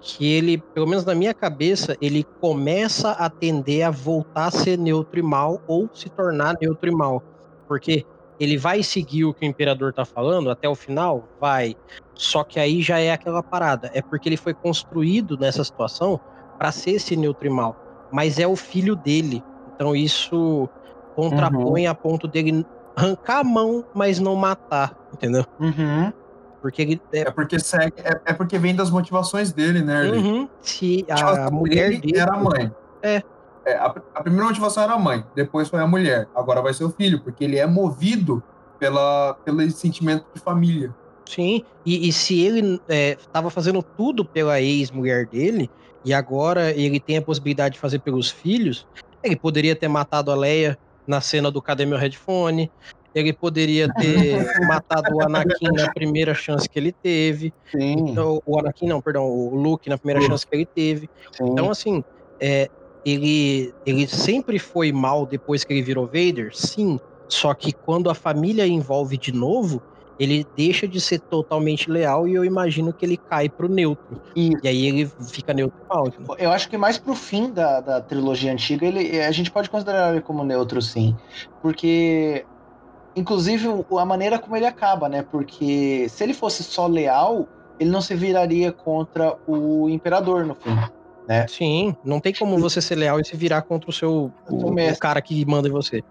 que 0.00 0.26
ele, 0.32 0.62
pelo 0.72 0.86
menos 0.86 1.04
na 1.04 1.14
minha 1.14 1.34
cabeça, 1.34 1.96
ele 2.00 2.24
começa 2.40 3.10
a 3.12 3.28
tender 3.28 3.84
a 3.86 3.90
voltar 3.90 4.46
a 4.46 4.50
ser 4.50 4.78
neutro 4.78 5.18
e 5.18 5.22
mal 5.22 5.60
ou 5.66 5.90
se 5.92 6.08
tornar 6.08 6.54
neutro 6.60 6.88
e 6.88 6.94
mal. 6.94 7.22
Porque 7.68 8.06
ele 8.38 8.56
vai 8.56 8.82
seguir 8.82 9.24
o 9.24 9.34
que 9.34 9.44
o 9.44 9.48
imperador 9.48 9.92
tá 9.92 10.04
falando 10.06 10.50
até 10.50 10.68
o 10.68 10.74
final? 10.74 11.28
Vai. 11.38 11.74
Só 12.16 12.44
que 12.44 12.58
aí 12.58 12.80
já 12.80 12.98
é 13.00 13.12
aquela 13.12 13.42
parada. 13.42 13.90
É 13.92 14.02
porque 14.02 14.28
ele 14.28 14.36
foi 14.38 14.54
construído 14.54 15.36
nessa 15.36 15.64
situação 15.64 16.18
para 16.58 16.72
ser 16.72 16.92
esse 16.92 17.16
neutro 17.16 17.46
e 17.48 17.50
mal. 17.50 17.76
Mas 18.12 18.38
é 18.38 18.46
o 18.46 18.56
filho 18.56 18.96
dele. 18.96 19.42
Então 19.74 19.94
isso 19.94 20.68
contrapõe 21.14 21.86
a 21.86 21.94
ponto 21.94 22.26
dele 22.26 22.64
arrancar 22.96 23.40
a 23.40 23.44
mão, 23.44 23.84
mas 23.94 24.18
não 24.18 24.34
matar, 24.36 24.96
entendeu? 25.12 25.44
Uhum. 25.58 26.12
Porque 26.60 26.82
ele 26.82 27.02
é, 27.12 27.20
É 27.20 27.30
porque 27.30 27.58
segue, 27.58 27.94
é, 27.98 28.20
é 28.26 28.32
porque 28.34 28.58
vem 28.58 28.74
das 28.74 28.90
motivações 28.90 29.52
dele, 29.52 29.82
né? 29.82 30.10
Uhum. 30.10 30.48
se 30.60 30.98
Tipo, 30.98 31.12
a 31.12 31.46
assim, 31.46 31.54
mulher 31.54 31.88
ele 31.88 32.00
dele 32.00 32.18
era 32.18 32.34
a 32.34 32.36
mãe. 32.36 32.72
É. 33.02 33.22
É, 33.64 33.74
a, 33.74 33.94
a 34.14 34.22
primeira 34.22 34.46
motivação 34.46 34.82
era 34.82 34.94
a 34.94 34.98
mãe, 34.98 35.24
depois 35.34 35.68
foi 35.68 35.80
a 35.80 35.86
mulher, 35.86 36.26
agora 36.34 36.62
vai 36.62 36.72
ser 36.72 36.84
o 36.84 36.90
filho, 36.90 37.20
porque 37.20 37.44
ele 37.44 37.58
é 37.58 37.66
movido 37.66 38.42
pela, 38.78 39.34
pelo 39.44 39.70
sentimento 39.70 40.24
de 40.34 40.40
família. 40.40 40.94
Sim, 41.26 41.62
e, 41.84 42.08
e 42.08 42.12
se 42.12 42.40
ele 42.40 42.80
estava 42.88 43.50
fazendo 43.50 43.82
tudo 43.82 44.24
pela 44.24 44.60
ex-mulher 44.60 45.26
dele, 45.26 45.70
e 46.04 46.12
agora 46.12 46.72
ele 46.72 46.98
tem 46.98 47.18
a 47.18 47.22
possibilidade 47.22 47.74
de 47.74 47.80
fazer 47.80 47.98
pelos 48.00 48.30
filhos, 48.30 48.86
ele 49.22 49.36
poderia 49.36 49.76
ter 49.76 49.88
matado 49.88 50.30
a 50.30 50.34
Leia 50.34 50.78
na 51.06 51.20
cena 51.20 51.50
do 51.50 51.60
Cadê 51.60 51.84
Meu 51.84 51.98
Headphone, 51.98 52.70
ele 53.14 53.32
poderia 53.32 53.88
ter 53.94 54.36
matado 54.66 55.14
o 55.14 55.22
Anakin 55.22 55.72
na 55.72 55.92
primeira 55.92 56.34
chance 56.34 56.68
que 56.68 56.78
ele 56.78 56.92
teve, 56.92 57.52
Sim, 57.70 58.10
então, 58.10 58.40
o 58.46 58.58
Anakin 58.58 58.86
não, 58.86 59.00
perdão, 59.00 59.24
o 59.24 59.54
Luke 59.54 59.88
na 59.88 59.98
primeira 59.98 60.20
Luke. 60.20 60.30
chance 60.30 60.46
que 60.46 60.54
ele 60.54 60.66
teve. 60.66 61.10
sim. 61.32 61.44
Então, 61.48 61.70
assim, 61.70 62.02
é, 62.40 62.68
ele, 63.04 63.74
ele 63.84 64.06
sempre 64.06 64.58
foi 64.58 64.92
mal 64.92 65.26
depois 65.26 65.64
que 65.64 65.72
ele 65.72 65.82
virou 65.82 66.06
Vader? 66.06 66.50
Sim. 66.54 66.98
Só 67.28 67.54
que 67.54 67.72
quando 67.72 68.10
a 68.10 68.14
família 68.14 68.66
envolve 68.66 69.16
de 69.16 69.32
novo, 69.32 69.82
ele 70.20 70.46
deixa 70.54 70.86
de 70.86 71.00
ser 71.00 71.18
totalmente 71.18 71.90
leal 71.90 72.28
e 72.28 72.34
eu 72.34 72.44
imagino 72.44 72.92
que 72.92 73.06
ele 73.06 73.16
cai 73.16 73.48
pro 73.48 73.70
neutro. 73.70 74.20
Isso. 74.36 74.60
E 74.62 74.68
aí 74.68 74.86
ele 74.86 75.10
fica 75.32 75.54
neutro 75.54 75.80
e 75.82 75.88
mal. 75.94 76.08
entendeu? 76.08 76.36
Eu 76.38 76.50
acho 76.50 76.68
que 76.68 76.76
mais 76.76 76.98
pro 76.98 77.14
fim 77.14 77.50
da, 77.50 77.80
da 77.80 78.00
trilogia 78.02 78.52
antiga, 78.52 78.84
ele, 78.84 79.18
a 79.18 79.30
gente 79.30 79.50
pode 79.50 79.70
considerar 79.70 80.12
ele 80.12 80.20
como 80.20 80.44
neutro, 80.44 80.82
sim. 80.82 81.16
Porque, 81.62 82.44
inclusive, 83.16 83.66
a 83.98 84.04
maneira 84.04 84.38
como 84.38 84.54
ele 84.54 84.66
acaba, 84.66 85.08
né? 85.08 85.22
Porque 85.22 86.06
se 86.10 86.22
ele 86.22 86.34
fosse 86.34 86.62
só 86.62 86.86
leal, 86.86 87.48
ele 87.78 87.88
não 87.88 88.02
se 88.02 88.14
viraria 88.14 88.70
contra 88.70 89.38
o 89.46 89.88
imperador 89.88 90.44
no 90.44 90.54
fim. 90.54 90.76
Sim, 91.48 91.96
não 92.04 92.20
tem 92.20 92.34
como 92.34 92.58
você 92.58 92.82
ser 92.82 92.96
leal 92.96 93.20
e 93.20 93.24
se 93.24 93.36
virar 93.36 93.62
contra 93.62 93.88
o 93.88 93.92
seu 93.92 94.30
o, 94.50 94.70
o 94.70 94.98
cara 94.98 95.22
que 95.22 95.46
manda 95.46 95.66
em 95.66 95.70
você. 95.72 96.02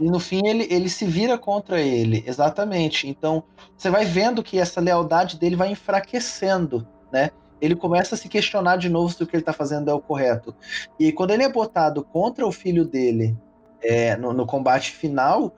E 0.00 0.04
no 0.04 0.20
fim 0.20 0.46
ele, 0.46 0.66
ele 0.70 0.88
se 0.88 1.04
vira 1.04 1.36
contra 1.36 1.80
ele, 1.80 2.22
exatamente. 2.26 3.08
Então 3.08 3.42
você 3.76 3.90
vai 3.90 4.04
vendo 4.04 4.42
que 4.42 4.58
essa 4.58 4.80
lealdade 4.80 5.38
dele 5.38 5.56
vai 5.56 5.70
enfraquecendo, 5.70 6.86
né? 7.12 7.30
ele 7.60 7.76
começa 7.76 8.14
a 8.14 8.18
se 8.18 8.28
questionar 8.28 8.76
de 8.76 8.88
novo 8.88 9.12
se 9.12 9.22
o 9.22 9.26
que 9.26 9.36
ele 9.36 9.42
tá 9.42 9.52
fazendo 9.52 9.90
é 9.90 9.94
o 9.94 10.00
correto. 10.00 10.54
E 10.98 11.12
quando 11.12 11.32
ele 11.32 11.42
é 11.42 11.48
botado 11.48 12.02
contra 12.02 12.46
o 12.46 12.52
filho 12.52 12.84
dele 12.84 13.36
é, 13.82 14.16
no, 14.16 14.32
no, 14.32 14.46
combate 14.46 14.92
final, 14.92 15.54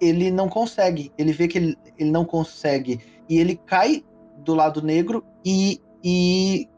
ele 0.00 0.30
não 0.30 0.48
consegue. 0.48 1.12
Ele 1.18 1.32
vê 1.32 1.48
que 1.48 1.58
ele, 1.58 1.78
ele 1.98 2.10
não 2.10 2.24
consegue. 2.24 3.00
E 3.28 3.38
ele 3.38 3.56
cai 3.56 4.04
do 4.38 4.54
lado 4.54 4.80
negro 4.80 5.24
e, 5.44 5.80
e 6.02 6.68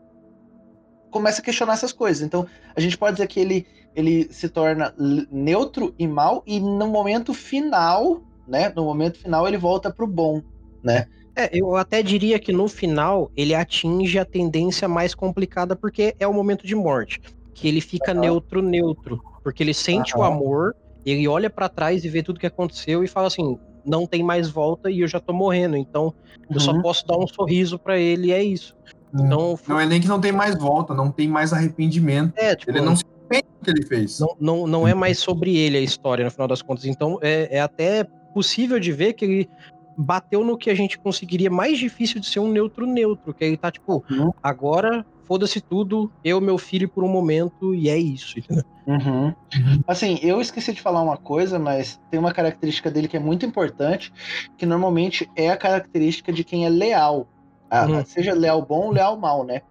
começa 1.10 1.40
a 1.40 1.44
questionar 1.44 1.74
essas 1.74 1.92
coisas. 1.92 2.22
Então, 2.22 2.46
a 2.74 2.80
gente 2.80 2.96
pode 2.96 3.16
dizer 3.16 3.26
que 3.26 3.40
ele, 3.40 3.66
ele 3.96 4.28
se 4.30 4.48
torna 4.50 4.94
neutro 5.32 5.94
e 5.98 6.06
mal, 6.06 6.42
e 6.46 6.60
no 6.60 6.86
momento 6.86 7.32
final, 7.32 8.20
né? 8.46 8.70
No 8.76 8.84
momento 8.84 9.18
final, 9.18 9.48
ele 9.48 9.56
volta 9.56 9.90
pro 9.90 10.06
bom, 10.06 10.42
né? 10.82 11.06
É, 11.34 11.48
eu 11.52 11.74
até 11.76 12.02
diria 12.02 12.38
que 12.38 12.52
no 12.52 12.68
final 12.68 13.30
ele 13.34 13.54
atinge 13.54 14.18
a 14.18 14.24
tendência 14.24 14.86
mais 14.86 15.14
complicada 15.14 15.74
porque 15.74 16.14
é 16.20 16.26
o 16.26 16.32
momento 16.32 16.66
de 16.66 16.74
morte. 16.74 17.20
Que 17.54 17.68
ele 17.68 17.80
fica 17.80 18.12
uhum. 18.12 18.20
neutro, 18.20 18.62
neutro. 18.62 19.22
Porque 19.42 19.62
ele 19.62 19.72
sente 19.72 20.14
uhum. 20.14 20.20
o 20.20 20.24
amor, 20.24 20.76
ele 21.04 21.26
olha 21.26 21.48
para 21.48 21.68
trás 21.68 22.04
e 22.04 22.08
vê 22.08 22.22
tudo 22.22 22.38
que 22.38 22.46
aconteceu 22.46 23.02
e 23.02 23.08
fala 23.08 23.28
assim: 23.28 23.58
não 23.84 24.06
tem 24.06 24.22
mais 24.22 24.50
volta 24.50 24.90
e 24.90 25.00
eu 25.00 25.08
já 25.08 25.20
tô 25.20 25.32
morrendo. 25.32 25.76
Então 25.76 26.12
eu 26.50 26.60
só 26.60 26.72
uhum. 26.72 26.82
posso 26.82 27.06
dar 27.06 27.16
um 27.16 27.26
sorriso 27.26 27.78
para 27.78 27.98
ele 27.98 28.28
e 28.28 28.32
é 28.32 28.42
isso. 28.42 28.76
Uhum. 29.12 29.26
Então, 29.26 29.58
não 29.68 29.80
é 29.80 29.86
nem 29.86 30.00
que 30.00 30.08
não 30.08 30.20
tem 30.20 30.32
mais 30.32 30.54
volta, 30.54 30.94
não 30.94 31.10
tem 31.10 31.28
mais 31.28 31.52
arrependimento. 31.54 32.34
É, 32.36 32.54
tipo, 32.54 32.70
ele 32.70 32.82
não 32.82 32.94
se 32.94 33.04
que 33.28 33.70
ele 33.70 33.84
fez. 33.84 34.20
Não, 34.20 34.36
não, 34.40 34.66
não 34.66 34.88
é 34.88 34.94
mais 34.94 35.18
sobre 35.18 35.56
ele 35.56 35.76
a 35.76 35.80
história, 35.80 36.24
no 36.24 36.30
final 36.30 36.48
das 36.48 36.62
contas. 36.62 36.84
Então 36.84 37.18
é, 37.22 37.56
é 37.56 37.60
até 37.60 38.04
possível 38.32 38.78
de 38.78 38.92
ver 38.92 39.14
que 39.14 39.24
ele 39.24 39.50
bateu 39.96 40.44
no 40.44 40.58
que 40.58 40.68
a 40.68 40.74
gente 40.74 40.98
conseguiria 40.98 41.50
mais 41.50 41.78
difícil 41.78 42.20
de 42.20 42.26
ser 42.26 42.40
um 42.40 42.48
neutro 42.48 42.86
neutro, 42.86 43.32
que 43.32 43.44
ele 43.44 43.56
tá 43.56 43.70
tipo, 43.70 44.04
uhum. 44.10 44.30
agora 44.42 45.04
foda-se 45.26 45.60
tudo, 45.60 46.10
eu, 46.22 46.40
meu 46.40 46.56
filho 46.56 46.88
por 46.88 47.02
um 47.02 47.08
momento, 47.08 47.74
e 47.74 47.88
é 47.88 47.98
isso. 47.98 48.36
Uhum. 48.86 49.34
Assim, 49.86 50.20
eu 50.22 50.40
esqueci 50.40 50.72
de 50.72 50.80
falar 50.80 51.02
uma 51.02 51.16
coisa, 51.16 51.58
mas 51.58 52.00
tem 52.10 52.20
uma 52.20 52.32
característica 52.32 52.90
dele 52.90 53.08
que 53.08 53.16
é 53.16 53.20
muito 53.20 53.44
importante, 53.44 54.12
que 54.56 54.64
normalmente 54.64 55.28
é 55.34 55.50
a 55.50 55.56
característica 55.56 56.32
de 56.32 56.44
quem 56.44 56.64
é 56.64 56.68
leal. 56.68 57.26
Ah, 57.68 57.86
uhum. 57.86 58.04
Seja 58.04 58.32
leal 58.32 58.62
bom 58.62 58.86
ou 58.86 58.92
leal 58.92 59.18
mal, 59.18 59.44
né? 59.44 59.62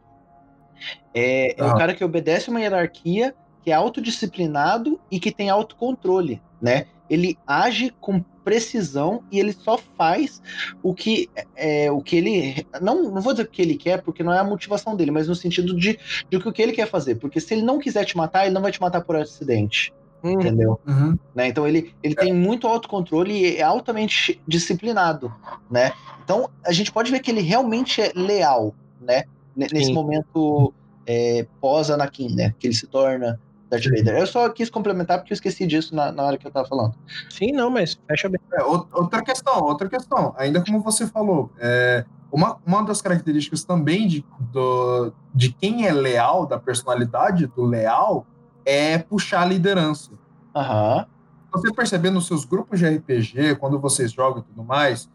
É, 1.14 1.58
é 1.58 1.64
o 1.64 1.70
ah. 1.70 1.78
cara 1.78 1.96
que 1.96 2.04
obedece 2.04 2.50
uma 2.50 2.60
hierarquia, 2.60 3.34
que 3.66 3.72
é 3.72 3.74
autodisciplinado 3.74 5.00
e 5.10 5.20
que 5.20 5.32
tem 5.32 5.50
autocontrole, 5.50 6.40
né? 6.62 6.86
Ele 7.10 7.36
age 7.48 7.92
com 8.00 8.22
precisão 8.44 9.24
e 9.32 9.40
ele 9.40 9.52
só 9.52 9.76
faz 9.98 10.40
o 10.84 10.94
que 10.94 11.28
é, 11.56 11.90
o 11.92 12.00
que 12.00 12.16
ele 12.16 12.68
não, 12.80 13.12
não 13.12 13.22
vou 13.22 13.34
dizer 13.34 13.48
o 13.48 13.50
que 13.50 13.64
ele 13.64 13.76
quer 13.76 14.04
porque 14.04 14.24
não 14.24 14.32
é 14.32 14.38
a 14.38 14.44
motivação 14.44 14.96
dele, 14.96 15.10
mas 15.10 15.28
no 15.28 15.34
sentido 15.34 15.76
de, 15.76 15.98
de 16.30 16.38
o 16.38 16.54
que 16.54 16.62
ele 16.62 16.74
quer 16.74 16.88
fazer, 16.88 17.16
porque 17.16 17.42
se 17.42 17.56
ele 17.56 17.64
não 17.64 17.80
quiser 17.80 18.06
te 18.06 18.16
matar, 18.16 18.46
ele 18.46 18.54
não 18.54 18.62
vai 18.62 18.72
te 18.72 18.80
matar 18.80 19.02
por 19.02 19.16
acidente. 19.16 19.92
Uhum. 20.24 20.34
Entendeu? 20.34 20.80
Uhum. 20.88 21.18
Né? 21.34 21.48
Então 21.48 21.68
ele, 21.68 21.94
ele 22.04 22.14
é. 22.18 22.22
tem 22.22 22.34
muito 22.34 22.68
autocontrole 22.68 23.34
e 23.34 23.58
é 23.58 23.64
altamente 23.64 24.40
disciplinado, 24.48 25.34
né? 25.70 25.92
Então 26.24 26.50
a 26.64 26.72
gente 26.72 26.92
pode 26.92 27.12
ver 27.12 27.20
que 27.20 27.32
ele 27.32 27.42
realmente 27.42 28.00
é 28.00 28.12
leal, 28.16 28.76
né? 29.02 29.24
Nesse 29.56 29.86
Sim. 29.86 29.94
momento 29.94 30.74
é, 31.06 31.46
pós-Anakin, 31.62 32.36
né? 32.36 32.54
Que 32.60 32.68
ele 32.68 32.74
se 32.74 32.88
torna 32.88 33.40
Darth 33.70 33.86
Vader. 33.86 34.18
Eu 34.18 34.28
só 34.28 34.50
quis 34.50 34.70
complementar 34.70 35.20
porque 35.20 35.34
eu 35.34 35.36
esqueci 35.36 35.66
disso 35.66 35.96
na, 35.96 36.12
na 36.12 36.24
hora 36.24 36.38
que 36.38 36.46
eu 36.46 36.52
tava 36.52 36.68
falando. 36.68 36.96
Sim, 37.30 37.52
não, 37.52 37.70
mas 37.70 38.00
fecha 38.08 38.30
bem. 38.30 38.40
É, 38.54 38.64
outra 38.64 39.24
questão, 39.24 39.64
outra 39.64 39.90
questão. 39.90 40.36
Ainda 40.38 40.64
como 40.64 40.82
você 40.82 41.08
falou, 41.08 41.52
é, 41.60 42.06
uma, 42.32 42.58
uma 42.66 42.84
das 42.84 43.02
características 43.02 43.64
também 43.64 44.08
de, 44.08 44.26
do, 44.52 45.12
de 45.34 45.52
quem 45.52 45.88
é 45.88 45.92
leal, 45.92 46.46
da 46.46 46.60
personalidade 46.60 47.48
do 47.48 47.64
leal, 47.64 48.26
é 48.66 48.98
puxar 48.98 49.42
a 49.42 49.46
liderança. 49.46 50.12
Aham. 50.56 50.98
Uhum. 50.98 51.16
Você 51.52 51.74
perceber 51.74 52.10
nos 52.10 52.28
seus 52.28 52.44
grupos 52.44 52.80
de 52.80 52.86
RPG, 52.86 53.56
quando 53.56 53.80
vocês 53.80 54.12
jogam 54.12 54.40
e 54.40 54.44
tudo 54.44 54.62
mais, 54.62 55.10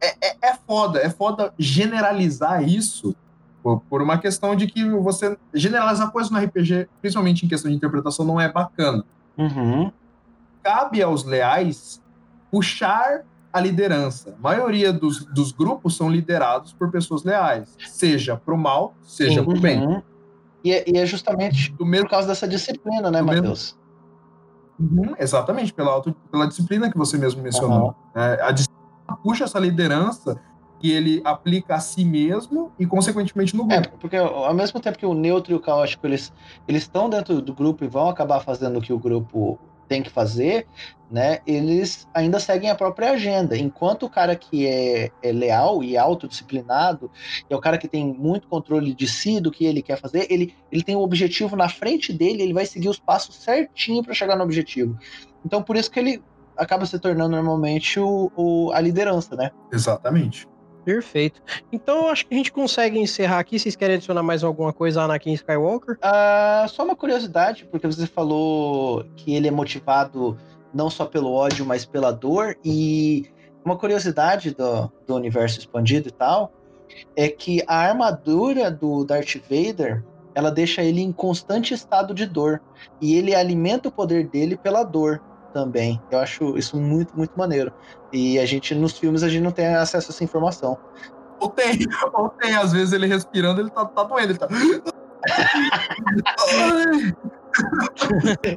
é, 0.00 0.28
é, 0.28 0.36
é 0.50 0.54
foda, 0.66 0.98
é 0.98 1.10
foda 1.10 1.52
generalizar 1.58 2.66
isso 2.66 3.14
por, 3.62 3.80
por 3.82 4.02
uma 4.02 4.18
questão 4.18 4.56
de 4.56 4.66
que 4.66 4.88
você 4.88 5.36
generalizar 5.54 6.10
coisas 6.10 6.30
no 6.30 6.38
RPG, 6.38 6.88
principalmente 7.00 7.46
em 7.46 7.48
questão 7.48 7.70
de 7.70 7.76
interpretação, 7.76 8.24
não 8.24 8.40
é 8.40 8.50
bacana. 8.50 9.04
Uhum. 9.38 9.92
Cabe 10.62 11.02
aos 11.02 11.24
leais 11.24 12.02
puxar 12.50 13.22
a 13.52 13.60
liderança. 13.60 14.34
A 14.38 14.42
maioria 14.42 14.92
dos, 14.92 15.24
dos 15.26 15.52
grupos 15.52 15.96
são 15.96 16.10
liderados 16.10 16.72
por 16.72 16.90
pessoas 16.90 17.22
leais, 17.22 17.76
seja 17.88 18.36
pro 18.36 18.56
mal, 18.56 18.94
seja 19.02 19.40
uhum. 19.40 19.46
pro 19.46 19.60
bem. 19.60 20.02
E 20.64 20.72
é, 20.72 20.84
e 20.88 20.98
é 20.98 21.06
justamente 21.06 21.72
do 21.72 21.84
mesmo, 21.84 22.06
por 22.06 22.12
causa 22.12 22.28
dessa 22.28 22.46
disciplina, 22.46 23.10
né, 23.10 23.20
Matheus? 23.20 23.76
Uhum, 24.78 25.14
exatamente, 25.18 25.72
pela, 25.72 25.92
auto, 25.92 26.14
pela 26.30 26.46
disciplina 26.46 26.90
que 26.90 26.96
você 26.96 27.18
mesmo 27.18 27.42
mencionou. 27.42 27.94
Uhum. 28.14 28.20
É, 28.20 28.42
a 28.42 28.50
disciplina 28.50 28.82
puxa 29.22 29.44
essa 29.44 29.58
liderança 29.58 30.40
que 30.82 30.90
ele 30.90 31.22
aplica 31.24 31.76
a 31.76 31.80
si 31.80 32.04
mesmo 32.04 32.72
e, 32.76 32.84
consequentemente, 32.84 33.54
no 33.56 33.64
grupo. 33.64 33.88
É, 33.94 33.98
porque 34.00 34.16
ao 34.16 34.52
mesmo 34.52 34.80
tempo 34.80 34.98
que 34.98 35.06
o 35.06 35.14
neutro 35.14 35.52
e 35.52 35.54
o 35.54 35.60
caótico 35.60 36.04
eles 36.04 36.32
eles 36.66 36.82
estão 36.82 37.08
dentro 37.08 37.40
do 37.40 37.54
grupo 37.54 37.84
e 37.84 37.88
vão 37.88 38.08
acabar 38.08 38.40
fazendo 38.40 38.80
o 38.80 38.82
que 38.82 38.92
o 38.92 38.98
grupo 38.98 39.60
tem 39.88 40.02
que 40.02 40.10
fazer, 40.10 40.66
né? 41.08 41.38
Eles 41.46 42.08
ainda 42.12 42.40
seguem 42.40 42.68
a 42.68 42.74
própria 42.74 43.12
agenda. 43.12 43.56
Enquanto 43.56 44.06
o 44.06 44.10
cara 44.10 44.34
que 44.34 44.66
é, 44.66 45.10
é 45.22 45.30
leal 45.30 45.84
e 45.84 45.96
autodisciplinado, 45.96 47.10
é 47.48 47.54
o 47.54 47.60
cara 47.60 47.78
que 47.78 47.86
tem 47.86 48.04
muito 48.04 48.48
controle 48.48 48.92
de 48.92 49.06
si, 49.06 49.38
do 49.38 49.52
que 49.52 49.64
ele 49.64 49.82
quer 49.82 50.00
fazer, 50.00 50.26
ele, 50.30 50.52
ele 50.72 50.82
tem 50.82 50.96
o 50.96 51.00
um 51.00 51.02
objetivo 51.02 51.54
na 51.54 51.68
frente 51.68 52.12
dele, 52.12 52.42
ele 52.42 52.54
vai 52.54 52.66
seguir 52.66 52.88
os 52.88 52.98
passos 52.98 53.36
certinho 53.36 54.02
para 54.02 54.14
chegar 54.14 54.34
no 54.34 54.42
objetivo. 54.42 54.98
Então, 55.44 55.62
por 55.62 55.76
isso 55.76 55.90
que 55.90 56.00
ele 56.00 56.22
acaba 56.56 56.86
se 56.86 56.98
tornando 56.98 57.36
normalmente 57.36 58.00
o, 58.00 58.32
o, 58.34 58.72
a 58.72 58.80
liderança, 58.80 59.36
né? 59.36 59.50
Exatamente. 59.70 60.48
Perfeito. 60.84 61.40
Então 61.70 62.08
acho 62.08 62.26
que 62.26 62.34
a 62.34 62.36
gente 62.36 62.52
consegue 62.52 62.98
encerrar 62.98 63.38
aqui. 63.38 63.58
Vocês 63.58 63.76
querem 63.76 63.96
adicionar 63.96 64.22
mais 64.22 64.42
alguma 64.42 64.72
coisa 64.72 65.00
a 65.00 65.04
Anakin 65.04 65.32
Skywalker? 65.32 65.96
Uh, 65.96 66.68
só 66.68 66.84
uma 66.84 66.96
curiosidade, 66.96 67.64
porque 67.70 67.86
você 67.86 68.06
falou 68.06 69.04
que 69.16 69.34
ele 69.34 69.48
é 69.48 69.50
motivado 69.50 70.36
não 70.74 70.90
só 70.90 71.04
pelo 71.04 71.32
ódio, 71.32 71.64
mas 71.64 71.84
pela 71.84 72.10
dor. 72.10 72.56
E 72.64 73.26
uma 73.64 73.76
curiosidade 73.76 74.54
do, 74.54 74.90
do 75.06 75.14
universo 75.14 75.58
expandido 75.58 76.08
e 76.08 76.12
tal 76.12 76.52
é 77.16 77.28
que 77.28 77.62
a 77.66 77.76
armadura 77.76 78.70
do 78.70 79.04
Darth 79.04 79.36
Vader 79.48 80.04
ela 80.34 80.50
deixa 80.50 80.82
ele 80.82 81.00
em 81.00 81.12
constante 81.12 81.74
estado 81.74 82.14
de 82.14 82.26
dor. 82.26 82.60
E 83.00 83.14
ele 83.14 83.34
alimenta 83.34 83.88
o 83.88 83.92
poder 83.92 84.26
dele 84.26 84.56
pela 84.56 84.82
dor 84.82 85.20
também. 85.52 86.00
Eu 86.10 86.18
acho 86.18 86.56
isso 86.56 86.76
muito, 86.76 87.16
muito 87.16 87.32
maneiro. 87.36 87.72
E 88.12 88.38
a 88.38 88.46
gente, 88.46 88.74
nos 88.74 88.98
filmes, 88.98 89.22
a 89.22 89.28
gente 89.28 89.42
não 89.42 89.52
tem 89.52 89.66
acesso 89.66 90.10
a 90.10 90.12
essa 90.12 90.24
informação. 90.24 90.76
Ou 91.38 91.48
tem, 91.48 91.78
ou 92.14 92.28
tem, 92.30 92.56
às 92.56 92.72
vezes 92.72 92.92
ele 92.92 93.06
respirando, 93.06 93.60
ele 93.60 93.70
tá, 93.70 93.84
tá 93.84 94.04
doendo, 94.04 94.32
ele 94.32 94.38
tá. 94.38 94.48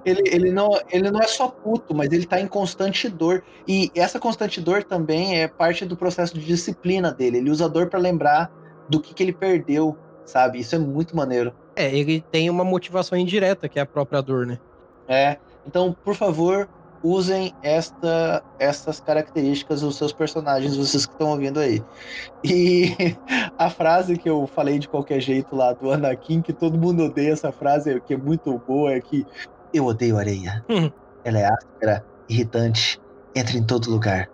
ele, 0.05 0.21
ele, 0.25 0.51
não, 0.51 0.69
ele 0.89 1.11
não 1.11 1.19
é 1.19 1.27
só 1.27 1.47
puto, 1.47 1.93
mas 1.93 2.11
ele 2.11 2.25
tá 2.25 2.39
em 2.39 2.47
constante 2.47 3.09
dor. 3.09 3.43
E 3.67 3.91
essa 3.95 4.19
constante 4.19 4.61
dor 4.61 4.83
também 4.83 5.39
é 5.39 5.47
parte 5.47 5.85
do 5.85 5.97
processo 5.97 6.33
de 6.33 6.45
disciplina 6.45 7.11
dele. 7.11 7.37
Ele 7.37 7.49
usa 7.49 7.69
dor 7.69 7.89
para 7.89 7.99
lembrar 7.99 8.51
do 8.89 8.99
que, 8.99 9.13
que 9.13 9.23
ele 9.23 9.33
perdeu, 9.33 9.97
sabe? 10.25 10.59
Isso 10.59 10.75
é 10.75 10.79
muito 10.79 11.15
maneiro. 11.15 11.53
É, 11.75 11.93
ele 11.93 12.23
tem 12.31 12.49
uma 12.49 12.63
motivação 12.63 13.17
indireta, 13.17 13.67
que 13.67 13.79
é 13.79 13.81
a 13.81 13.85
própria 13.85 14.21
dor, 14.21 14.45
né? 14.45 14.59
É. 15.07 15.37
Então, 15.67 15.95
por 16.03 16.15
favor, 16.15 16.69
usem 17.05 17.53
esta, 17.61 18.43
essas 18.57 18.99
características 18.99 19.81
dos 19.81 19.95
seus 19.95 20.11
personagens, 20.11 20.75
vocês 20.75 21.05
que 21.05 21.11
estão 21.13 21.29
ouvindo 21.29 21.59
aí. 21.59 21.83
E 22.43 22.95
a 23.59 23.69
frase 23.69 24.17
que 24.17 24.27
eu 24.27 24.47
falei 24.47 24.79
de 24.79 24.89
qualquer 24.89 25.19
jeito 25.19 25.55
lá 25.55 25.73
do 25.73 25.91
Anakin, 25.91 26.41
que 26.41 26.51
todo 26.51 26.79
mundo 26.79 27.03
odeia 27.03 27.31
essa 27.31 27.51
frase, 27.51 28.01
que 28.01 28.15
é 28.15 28.17
muito 28.17 28.57
boa, 28.67 28.91
é 28.91 28.99
que 28.99 29.23
eu 29.71 29.85
odeio 29.85 30.17
areia. 30.17 30.65
Hum. 30.67 30.89
Ela 31.23 31.39
é 31.39 31.45
áspera, 31.45 32.03
irritante, 32.27 32.99
entra 33.35 33.55
em 33.55 33.63
todo 33.63 33.91
lugar. 33.91 34.27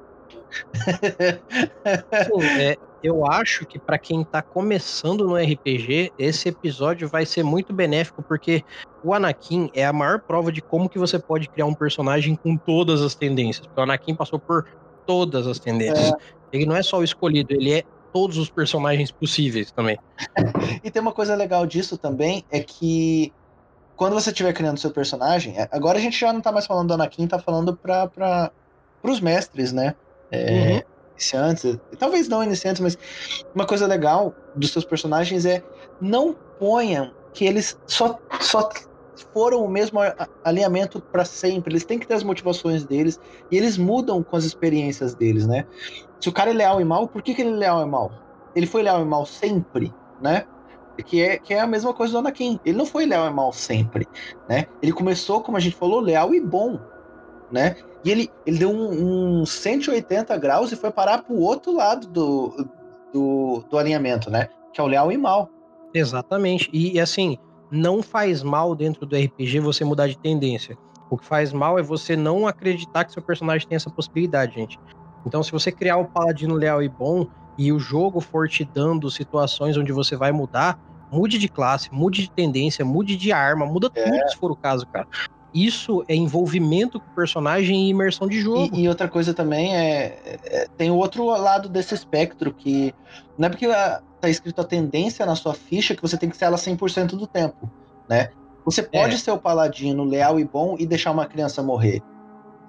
É, 2.60 2.78
eu 3.04 3.26
acho 3.26 3.66
que 3.66 3.80
para 3.80 3.98
quem 3.98 4.24
tá 4.24 4.42
começando 4.42 5.28
no 5.28 5.36
RPG, 5.36 6.14
esse 6.18 6.50
episódio 6.50 7.08
vai 7.08 7.26
ser 7.26 7.44
muito 7.44 7.74
benéfico 7.74 8.22
porque 8.22 8.64
o 9.04 9.14
Anakin 9.14 9.70
é 9.74 9.86
a 9.86 9.94
maior 9.94 10.20
prova 10.20 10.52
de 10.52 10.62
como 10.62 10.88
que 10.88 11.00
você 11.00 11.18
pode 11.18 11.50
criar 11.50 11.66
um 11.66 11.74
personagem 11.74 12.36
com 12.36 12.56
todas 12.56 13.02
as 13.02 13.16
tendências. 13.16 13.66
Porque 13.66 13.80
o 13.80 13.84
Anakin 13.84 14.16
passou 14.16 14.38
por 14.38 14.68
todas 15.06 15.48
as 15.48 15.58
tendências. 15.58 16.12
É. 16.12 16.16
Ele 16.54 16.66
não 16.66 16.76
é 16.76 16.84
só 16.84 17.00
o 17.00 17.04
escolhido, 17.04 17.54
ele 17.54 17.74
é 17.74 17.84
todos 18.14 18.38
os 18.38 18.50
personagens 18.50 19.10
possíveis 19.12 19.72
também. 19.72 19.98
e 20.84 20.92
tem 20.92 21.02
uma 21.02 21.14
coisa 21.14 21.36
legal 21.36 21.66
disso 21.66 21.98
também, 21.98 22.46
é 22.52 22.60
que 22.60 23.34
quando 23.96 24.14
você 24.14 24.30
estiver 24.30 24.54
criando 24.54 24.78
seu 24.78 24.92
personagem, 24.92 25.58
é, 25.58 25.68
agora 25.72 25.98
a 25.98 26.02
gente 26.02 26.20
já 26.20 26.32
não 26.32 26.42
tá 26.42 26.52
mais 26.52 26.68
falando 26.68 26.90
do 26.90 26.94
Anakin, 26.94 27.28
tá 27.28 27.40
falando 27.40 27.76
para 27.76 28.08
para 28.08 28.52
os 29.10 29.20
mestres, 29.20 29.72
né? 29.72 29.96
É, 30.30 30.74
uhum 30.74 30.91
iniciantes, 31.12 31.78
talvez 31.98 32.28
não 32.28 32.44
iniciantes, 32.44 32.82
mas 32.82 32.98
uma 33.54 33.66
coisa 33.66 33.86
legal 33.88 34.34
dos 34.56 34.72
seus 34.72 34.86
personagens 34.86 35.46
é 35.46 35.64
não 36.00 36.36
ponham 36.60 37.12
que 37.34 37.46
eles 37.46 37.78
só, 37.88 38.20
só 38.40 38.70
foram 39.34 39.64
o 39.64 39.70
mesmo 39.70 40.00
alinhamento 40.44 41.02
para 41.02 41.26
sempre. 41.26 41.74
Eles 41.74 41.86
têm 41.86 42.00
que 42.00 42.08
ter 42.08 42.16
as 42.16 42.24
motivações 42.24 42.84
deles 42.84 43.20
e 43.50 43.58
eles 43.58 43.78
mudam 43.78 44.22
com 44.24 44.36
as 44.36 44.44
experiências 44.44 45.14
deles, 45.14 45.48
né? 45.48 45.66
Se 46.20 46.30
o 46.30 46.32
cara 46.32 46.52
é 46.52 46.54
leal 46.54 46.82
e 46.82 46.86
mal, 46.86 47.08
por 47.08 47.22
que, 47.22 47.34
que 47.34 47.42
ele 47.42 47.52
é 47.52 47.56
leal 47.56 47.82
e 47.82 47.86
mal? 47.86 48.12
Ele 48.56 48.68
foi 48.68 48.84
leal 48.84 49.02
e 49.02 49.06
mal 49.06 49.26
sempre, 49.26 49.94
né? 50.22 50.46
Que 51.06 51.22
é, 51.22 51.38
que 51.38 51.54
é 51.54 51.60
a 51.60 51.68
mesma 51.68 51.94
coisa 51.94 52.14
do 52.14 52.20
Anakin. 52.20 52.60
Ele 52.66 52.78
não 52.78 52.86
foi 52.86 53.06
leal 53.06 53.26
e 53.26 53.34
mal 53.34 53.52
sempre, 53.54 54.08
né? 54.48 54.68
Ele 54.82 54.92
começou, 54.92 55.42
como 55.42 55.58
a 55.58 55.60
gente 55.60 55.76
falou, 55.76 56.00
leal 56.00 56.34
e 56.34 56.40
bom, 56.40 56.80
né? 57.52 57.76
E 58.04 58.10
ele, 58.10 58.32
ele 58.46 58.58
deu 58.58 58.72
um, 58.72 59.42
um 59.42 59.46
180 59.46 60.36
graus 60.38 60.72
e 60.72 60.76
foi 60.76 60.92
parar 60.92 61.24
pro 61.24 61.36
outro 61.36 61.76
lado 61.76 62.08
do, 62.08 62.68
do, 63.14 63.64
do 63.70 63.78
alinhamento, 63.78 64.30
né? 64.30 64.50
Que 64.74 64.82
é 64.82 64.84
o 64.84 64.88
leal 64.88 65.12
e 65.12 65.18
mal. 65.18 65.50
Exatamente. 65.94 66.70
E, 66.74 67.00
assim, 67.00 67.38
não 67.70 68.02
faz 68.02 68.42
mal 68.42 68.76
dentro 68.76 69.06
do 69.06 69.16
RPG 69.16 69.60
você 69.60 69.84
mudar 69.84 70.08
de 70.08 70.18
tendência. 70.18 70.78
O 71.10 71.18
que 71.18 71.26
faz 71.26 71.52
mal 71.52 71.78
é 71.78 71.82
você 71.82 72.16
não 72.16 72.48
acreditar 72.48 73.04
que 73.04 73.12
seu 73.12 73.22
personagem 73.22 73.68
tem 73.68 73.76
essa 73.76 73.90
possibilidade, 73.90 74.56
gente. 74.56 74.80
Então, 75.26 75.44
se 75.44 75.52
você 75.52 75.72
criar 75.72 75.98
o 75.98 76.06
paladino 76.06 76.56
leal 76.56 76.82
e 76.82 76.90
bom 76.90 77.28
e 77.58 77.72
o 77.72 77.78
jogo 77.78 78.20
for 78.20 78.48
te 78.48 78.64
dando 78.64 79.12
situações 79.12 79.78
onde 79.78 79.92
você 79.92 80.16
vai 80.16 80.32
mudar, 80.32 80.80
mude 81.12 81.38
de 81.38 81.50
classe, 81.50 81.94
mude 81.94 82.24
de 82.24 82.32
tendência, 82.32 82.86
mude 82.86 83.18
de 83.18 83.32
arma, 83.32 83.66
muda 83.66 83.92
é. 83.94 84.04
tudo 84.04 84.30
se 84.30 84.38
for 84.38 84.52
o 84.52 84.56
caso, 84.56 84.88
cara. 84.88 85.08
Isso 85.54 86.04
é 86.08 86.16
envolvimento 86.16 87.00
com 87.00 87.12
o 87.12 87.16
personagem 87.16 87.88
e 87.88 87.90
imersão 87.90 88.28
de 88.28 88.40
jogo. 88.40 88.76
E, 88.76 88.84
e 88.84 88.90
outra 88.90 89.08
coisa 89.08 89.34
também 89.34 89.76
é, 89.76 90.18
é, 90.46 90.68
Tem 90.78 90.90
o 90.90 90.96
outro 90.96 91.26
lado 91.26 91.68
desse 91.68 91.94
espectro 91.94 92.54
que. 92.54 92.94
Não 93.38 93.48
é 93.48 93.50
porque 93.50 93.68
tá 93.68 94.30
escrito 94.30 94.62
a 94.62 94.64
tendência 94.64 95.26
na 95.26 95.36
sua 95.36 95.54
ficha 95.54 95.96
que 95.96 96.02
você 96.02 96.18
tem 96.18 96.30
que 96.30 96.38
ser 96.38 96.46
ela 96.46 96.58
100% 96.58 97.18
do 97.18 97.28
tempo, 97.28 97.70
né? 98.08 98.30
Você 98.64 98.84
pode 98.84 99.16
é. 99.16 99.18
ser 99.18 99.32
o 99.32 99.38
paladino 99.38 100.04
leal 100.04 100.40
e 100.40 100.46
bom 100.46 100.76
e 100.80 100.86
deixar 100.86 101.12
uma 101.12 101.26
criança 101.26 101.64
morrer, 101.64 102.02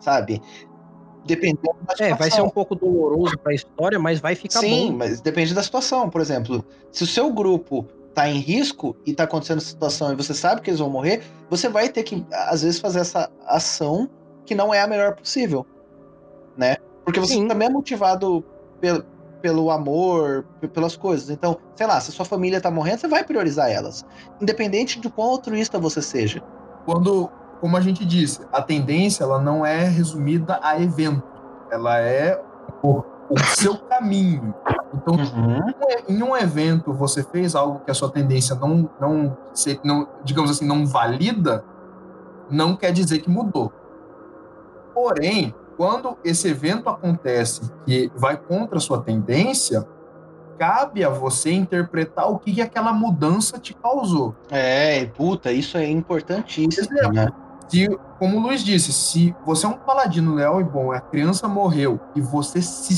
sabe? 0.00 0.40
Dependendo 1.24 1.76
da 1.86 1.92
situação. 1.92 2.06
É, 2.06 2.14
vai 2.14 2.30
ser 2.30 2.42
um 2.42 2.48
pouco 2.48 2.74
doloroso 2.74 3.38
para 3.38 3.52
a 3.52 3.54
história, 3.54 3.98
mas 3.98 4.18
vai 4.18 4.34
ficar 4.34 4.60
Sim, 4.60 4.70
bom. 4.70 4.76
Sim, 4.76 4.92
mas 4.96 5.20
depende 5.20 5.54
da 5.54 5.62
situação. 5.62 6.08
Por 6.10 6.20
exemplo, 6.20 6.64
se 6.90 7.04
o 7.04 7.06
seu 7.06 7.30
grupo 7.32 7.86
tá 8.14 8.28
em 8.28 8.38
risco 8.38 8.96
e 9.06 9.14
tá 9.14 9.24
acontecendo 9.24 9.58
essa 9.58 9.68
situação 9.68 10.12
e 10.12 10.16
você 10.16 10.34
sabe 10.34 10.60
que 10.60 10.70
eles 10.70 10.80
vão 10.80 10.90
morrer, 10.90 11.22
você 11.48 11.68
vai 11.68 11.88
ter 11.88 12.02
que, 12.02 12.24
às 12.30 12.62
vezes, 12.62 12.78
fazer 12.80 13.00
essa 13.00 13.30
ação 13.46 14.08
que 14.44 14.54
não 14.54 14.72
é 14.72 14.82
a 14.82 14.86
melhor 14.86 15.14
possível, 15.14 15.66
né? 16.56 16.76
Porque 17.04 17.18
você 17.18 17.34
Sim. 17.34 17.48
também 17.48 17.68
é 17.68 17.70
motivado 17.70 18.44
pelo, 18.80 19.04
pelo 19.40 19.70
amor, 19.70 20.44
pelas 20.72 20.96
coisas. 20.96 21.30
Então, 21.30 21.58
sei 21.74 21.86
lá, 21.86 22.00
se 22.00 22.12
sua 22.12 22.24
família 22.24 22.60
tá 22.60 22.70
morrendo, 22.70 23.00
você 23.00 23.08
vai 23.08 23.24
priorizar 23.24 23.70
elas. 23.70 24.04
Independente 24.40 25.00
de 25.00 25.08
quão 25.08 25.30
altruísta 25.30 25.78
você 25.78 26.00
seja. 26.00 26.42
Quando, 26.84 27.30
como 27.60 27.76
a 27.76 27.80
gente 27.80 28.04
disse, 28.04 28.40
a 28.52 28.62
tendência 28.62 29.24
ela 29.24 29.40
não 29.40 29.66
é 29.66 29.84
resumida 29.84 30.60
a 30.62 30.80
evento. 30.80 31.22
Ela 31.70 31.98
é 32.00 32.40
o, 32.82 33.02
o 33.30 33.38
seu 33.56 33.76
caminho. 33.78 34.54
Então, 34.94 35.14
uhum. 35.14 35.72
em 36.08 36.22
um 36.22 36.36
evento 36.36 36.92
você 36.92 37.22
fez 37.22 37.54
algo 37.54 37.80
que 37.84 37.90
a 37.90 37.94
sua 37.94 38.10
tendência 38.10 38.54
não, 38.54 38.88
não, 39.00 39.36
não, 39.84 40.08
digamos 40.24 40.50
assim, 40.50 40.66
não 40.66 40.86
valida, 40.86 41.64
não 42.50 42.76
quer 42.76 42.92
dizer 42.92 43.20
que 43.20 43.30
mudou. 43.30 43.72
Porém, 44.94 45.54
quando 45.76 46.16
esse 46.22 46.48
evento 46.48 46.88
acontece 46.88 47.72
que 47.84 48.10
vai 48.14 48.36
contra 48.36 48.76
a 48.76 48.80
sua 48.80 49.00
tendência, 49.00 49.86
cabe 50.58 51.02
a 51.02 51.08
você 51.08 51.50
interpretar 51.52 52.30
o 52.30 52.38
que, 52.38 52.52
que 52.52 52.60
aquela 52.60 52.92
mudança 52.92 53.58
te 53.58 53.74
causou. 53.74 54.36
É, 54.50 55.06
puta, 55.06 55.50
isso 55.50 55.76
é 55.76 55.88
importantíssimo. 55.88 56.86
Exemplo, 56.86 57.12
né? 57.12 57.28
Se, 57.72 57.88
como 58.18 58.36
o 58.36 58.40
Luiz 58.42 58.62
disse, 58.62 58.92
se 58.92 59.34
você 59.46 59.64
é 59.64 59.68
um 59.70 59.78
paladino 59.78 60.34
leal 60.34 60.60
e 60.60 60.64
bom, 60.64 60.92
a 60.92 61.00
criança 61.00 61.48
morreu 61.48 61.98
e 62.14 62.20
você 62.20 62.60
se 62.60 62.94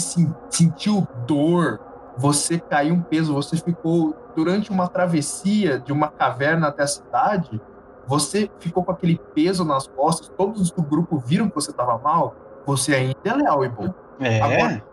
sentiu 0.51 1.07
dor, 1.29 1.79
você 2.17 2.59
caiu 2.59 2.95
um 2.95 3.01
peso, 3.01 3.33
você 3.33 3.57
ficou 3.57 4.17
durante 4.35 4.73
uma 4.73 4.89
travessia 4.89 5.79
de 5.79 5.93
uma 5.93 6.09
caverna 6.09 6.69
até 6.69 6.83
a 6.83 6.89
cidade, 6.89 7.61
você 8.05 8.51
ficou 8.59 8.85
com 8.85 8.91
aquele 8.91 9.17
peso 9.33 9.65
nas 9.65 9.87
costas, 9.87 10.29
todos 10.37 10.73
do 10.73 10.83
grupo 10.83 11.19
viram 11.19 11.49
que 11.49 11.55
você 11.55 11.71
estava 11.71 11.97
mal, 11.97 12.35
você 12.67 12.95
ainda 12.97 13.17
é 13.25 13.33
leal 13.33 13.65
e 13.65 13.69
bom. 13.69 13.95
É. 14.19 14.41
Agora, 14.41 14.85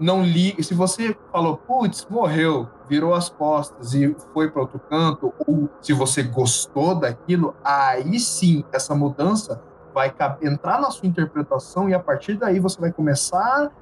não 0.00 0.22
liga. 0.22 0.62
Se 0.62 0.72
você 0.72 1.14
falou, 1.30 1.58
putz, 1.58 2.06
morreu, 2.08 2.68
virou 2.92 3.14
as 3.14 3.30
costas 3.30 3.94
e 3.94 4.14
foi 4.34 4.50
para 4.50 4.60
outro 4.60 4.78
canto, 4.78 5.32
ou 5.46 5.66
se 5.80 5.94
você 5.94 6.22
gostou 6.22 6.94
daquilo, 6.94 7.56
aí 7.64 8.20
sim 8.20 8.62
essa 8.70 8.94
mudança 8.94 9.62
vai 9.94 10.12
entrar 10.42 10.78
na 10.78 10.90
sua 10.90 11.08
interpretação 11.08 11.88
e 11.88 11.94
a 11.94 11.98
partir 11.98 12.34
daí 12.34 12.60
você 12.60 12.78
vai 12.78 12.92
começar 12.92 13.72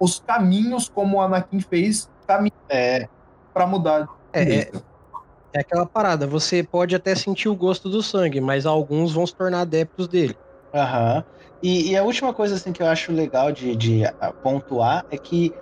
os 0.00 0.18
caminhos 0.20 0.88
como 0.88 1.18
o 1.18 1.20
Anakin 1.20 1.60
fez 1.60 2.08
caminho 2.26 2.54
é. 2.70 3.06
para 3.52 3.66
mudar. 3.66 4.08
É, 4.32 4.42
é, 4.42 4.72
é 5.52 5.60
aquela 5.60 5.84
parada. 5.84 6.26
Você 6.26 6.62
pode 6.62 6.96
até 6.96 7.14
sentir 7.14 7.50
o 7.50 7.54
gosto 7.54 7.90
do 7.90 8.02
sangue, 8.02 8.40
mas 8.40 8.64
alguns 8.64 9.12
vão 9.12 9.26
se 9.26 9.34
tornar 9.34 9.60
adeptos 9.60 10.08
dele. 10.08 10.34
Aham. 10.72 11.16
Uhum. 11.16 11.22
E, 11.62 11.90
e, 11.90 11.96
a 11.96 12.04
última 12.04 12.32
coisa 12.32 12.54
assim 12.54 12.72
que 12.72 12.80
eu 12.80 12.86
acho 12.86 13.10
legal 13.12 13.50
de, 13.50 13.74
de 13.74 14.02
pontuar 14.44 15.04
é 15.10 15.18
que 15.18 15.52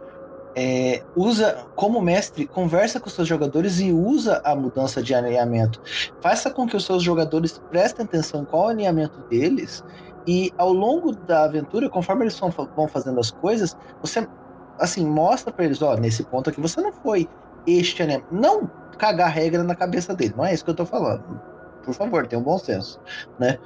é, 0.58 1.02
usa, 1.14 1.66
como 1.76 2.00
mestre, 2.00 2.46
conversa 2.46 2.98
com 2.98 3.10
seus 3.10 3.28
jogadores 3.28 3.78
e 3.78 3.92
usa 3.92 4.40
a 4.42 4.56
mudança 4.56 5.02
de 5.02 5.14
alinhamento. 5.14 5.80
Faça 6.22 6.50
com 6.50 6.66
que 6.66 6.74
os 6.74 6.86
seus 6.86 7.02
jogadores 7.02 7.60
prestem 7.70 8.06
atenção 8.06 8.44
qual 8.46 8.64
é 8.64 8.66
o 8.66 8.70
alinhamento 8.70 9.20
deles 9.28 9.84
e 10.26 10.50
ao 10.56 10.72
longo 10.72 11.12
da 11.12 11.44
aventura, 11.44 11.90
conforme 11.90 12.24
eles 12.24 12.38
vão, 12.38 12.88
fazendo 12.88 13.20
as 13.20 13.30
coisas, 13.30 13.76
você 14.00 14.26
assim 14.78 15.06
mostra 15.06 15.52
para 15.52 15.66
eles, 15.66 15.80
ó, 15.82 15.94
nesse 15.94 16.24
ponto 16.24 16.50
aqui 16.50 16.60
você 16.60 16.80
não 16.80 16.92
foi 16.92 17.28
este 17.66 18.02
alinhamento. 18.02 18.34
Não 18.34 18.70
cagar 18.98 19.30
regra 19.30 19.62
na 19.62 19.74
cabeça 19.74 20.14
dele, 20.14 20.32
não 20.36 20.44
é 20.46 20.54
isso 20.54 20.64
que 20.64 20.70
eu 20.70 20.74
tô 20.74 20.86
falando. 20.86 21.22
Por 21.84 21.92
favor, 21.92 22.26
tenha 22.26 22.40
um 22.40 22.42
bom 22.44 22.58
senso, 22.58 22.98
né? 23.38 23.58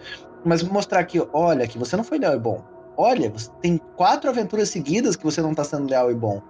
Mas 0.44 0.62
mostrar 0.62 1.04
que, 1.04 1.24
olha, 1.32 1.68
que 1.68 1.78
você 1.78 1.96
não 1.96 2.02
foi 2.02 2.18
leal 2.18 2.34
e 2.34 2.38
bom. 2.38 2.62
Olha, 2.96 3.32
tem 3.62 3.78
quatro 3.96 4.28
aventuras 4.28 4.68
seguidas 4.68 5.14
que 5.14 5.24
você 5.24 5.40
não 5.40 5.54
tá 5.54 5.62
sendo 5.62 5.88
leal 5.88 6.10
e 6.10 6.14
bom. 6.14 6.42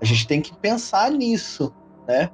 A 0.00 0.04
gente 0.04 0.26
tem 0.26 0.40
que 0.40 0.54
pensar 0.56 1.10
nisso, 1.10 1.72
né? 2.06 2.30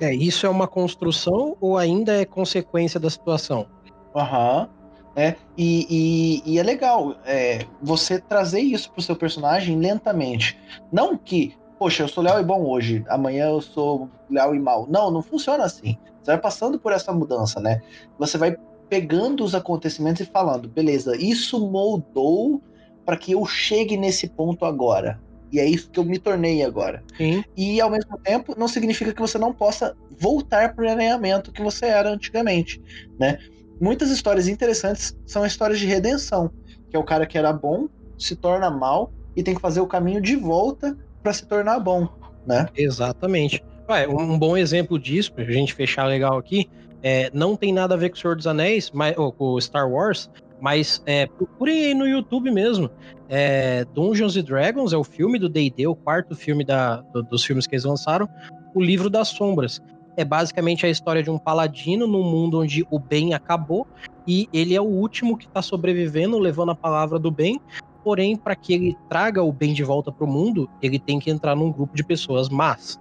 É, 0.00 0.14
isso 0.14 0.46
é 0.46 0.48
uma 0.48 0.68
construção 0.68 1.56
ou 1.60 1.76
ainda 1.76 2.14
é 2.14 2.24
consequência 2.24 3.00
da 3.00 3.10
situação? 3.10 3.66
Aham. 4.14 4.68
Uhum. 4.70 4.78
É, 5.16 5.34
e, 5.56 6.42
e, 6.46 6.52
e, 6.52 6.58
é 6.60 6.62
legal 6.62 7.16
é, 7.24 7.66
você 7.82 8.20
trazer 8.20 8.60
isso 8.60 8.92
pro 8.92 9.02
seu 9.02 9.16
personagem 9.16 9.76
lentamente. 9.76 10.56
Não 10.92 11.16
que, 11.16 11.56
poxa, 11.76 12.04
eu 12.04 12.08
sou 12.08 12.22
leal 12.22 12.40
e 12.40 12.44
bom 12.44 12.64
hoje, 12.64 13.04
amanhã 13.08 13.46
eu 13.46 13.60
sou 13.60 14.08
leal 14.30 14.54
e 14.54 14.60
mal. 14.60 14.86
Não, 14.88 15.10
não 15.10 15.20
funciona 15.20 15.64
assim. 15.64 15.98
Você 16.22 16.30
vai 16.30 16.38
passando 16.38 16.78
por 16.78 16.92
essa 16.92 17.12
mudança, 17.12 17.58
né? 17.58 17.82
Você 18.16 18.38
vai 18.38 18.56
pegando 18.88 19.42
os 19.42 19.56
acontecimentos 19.56 20.20
e 20.20 20.30
falando, 20.30 20.68
beleza, 20.68 21.16
isso 21.16 21.58
moldou 21.68 22.62
para 23.04 23.16
que 23.16 23.32
eu 23.32 23.44
chegue 23.44 23.96
nesse 23.96 24.28
ponto 24.28 24.64
agora. 24.64 25.20
E 25.52 25.58
é 25.58 25.64
isso 25.64 25.90
que 25.90 25.98
eu 25.98 26.04
me 26.04 26.18
tornei 26.18 26.62
agora. 26.62 27.02
Sim. 27.16 27.42
E 27.56 27.80
ao 27.80 27.90
mesmo 27.90 28.18
tempo, 28.18 28.54
não 28.58 28.68
significa 28.68 29.12
que 29.12 29.20
você 29.20 29.38
não 29.38 29.52
possa 29.52 29.96
voltar 30.18 30.74
para 30.74 30.84
o 30.84 30.90
alinhamento 30.90 31.52
que 31.52 31.62
você 31.62 31.86
era 31.86 32.10
antigamente, 32.10 32.80
né? 33.18 33.38
Muitas 33.80 34.10
histórias 34.10 34.48
interessantes 34.48 35.16
são 35.24 35.46
histórias 35.46 35.78
de 35.78 35.86
redenção, 35.86 36.50
que 36.90 36.96
é 36.96 36.98
o 36.98 37.04
cara 37.04 37.26
que 37.26 37.38
era 37.38 37.52
bom, 37.52 37.88
se 38.18 38.34
torna 38.34 38.70
mal 38.70 39.12
e 39.36 39.42
tem 39.42 39.54
que 39.54 39.60
fazer 39.60 39.80
o 39.80 39.86
caminho 39.86 40.20
de 40.20 40.34
volta 40.34 40.96
para 41.22 41.32
se 41.32 41.46
tornar 41.46 41.78
bom, 41.78 42.08
né? 42.46 42.68
Exatamente. 42.76 43.62
Ué, 43.88 44.06
um 44.08 44.38
bom 44.38 44.56
exemplo 44.56 44.98
disso, 44.98 45.32
pra 45.32 45.44
gente 45.44 45.74
fechar 45.74 46.04
legal 46.06 46.36
aqui, 46.36 46.68
é, 47.02 47.30
não 47.32 47.56
tem 47.56 47.72
nada 47.72 47.94
a 47.94 47.96
ver 47.96 48.10
com 48.10 48.16
o 48.16 48.18
Senhor 48.18 48.36
dos 48.36 48.46
Anéis, 48.46 48.90
mas, 48.90 49.16
ou 49.16 49.32
com 49.32 49.60
Star 49.60 49.88
Wars, 49.88 50.28
mas 50.60 51.02
é, 51.06 51.26
procurem 51.26 51.86
aí 51.86 51.94
no 51.94 52.06
YouTube 52.06 52.50
mesmo. 52.50 52.90
É, 53.28 53.84
Dungeons 53.94 54.36
and 54.36 54.44
Dragons 54.44 54.92
é 54.92 54.96
o 54.96 55.04
filme 55.04 55.38
do 55.38 55.48
D&D, 55.48 55.86
o 55.86 55.94
quarto 55.94 56.34
filme 56.34 56.64
da, 56.64 56.96
do, 56.96 57.22
dos 57.22 57.44
filmes 57.44 57.66
que 57.66 57.74
eles 57.74 57.84
lançaram. 57.84 58.28
O 58.74 58.80
Livro 58.80 59.08
das 59.10 59.28
Sombras. 59.28 59.80
É 60.16 60.24
basicamente 60.24 60.84
a 60.84 60.88
história 60.88 61.22
de 61.22 61.30
um 61.30 61.38
paladino 61.38 62.04
num 62.04 62.24
mundo 62.24 62.60
onde 62.60 62.84
o 62.90 62.98
bem 62.98 63.34
acabou 63.34 63.86
e 64.26 64.48
ele 64.52 64.74
é 64.74 64.80
o 64.80 64.84
último 64.84 65.38
que 65.38 65.46
está 65.46 65.62
sobrevivendo, 65.62 66.38
levando 66.38 66.72
a 66.72 66.74
palavra 66.74 67.20
do 67.20 67.30
bem. 67.30 67.60
Porém, 68.02 68.36
para 68.36 68.56
que 68.56 68.72
ele 68.74 68.96
traga 69.08 69.42
o 69.42 69.52
bem 69.52 69.72
de 69.72 69.84
volta 69.84 70.10
para 70.10 70.24
o 70.24 70.28
mundo, 70.28 70.68
ele 70.82 70.98
tem 70.98 71.20
que 71.20 71.30
entrar 71.30 71.54
num 71.54 71.70
grupo 71.70 71.94
de 71.94 72.02
pessoas 72.02 72.48
más. 72.48 73.00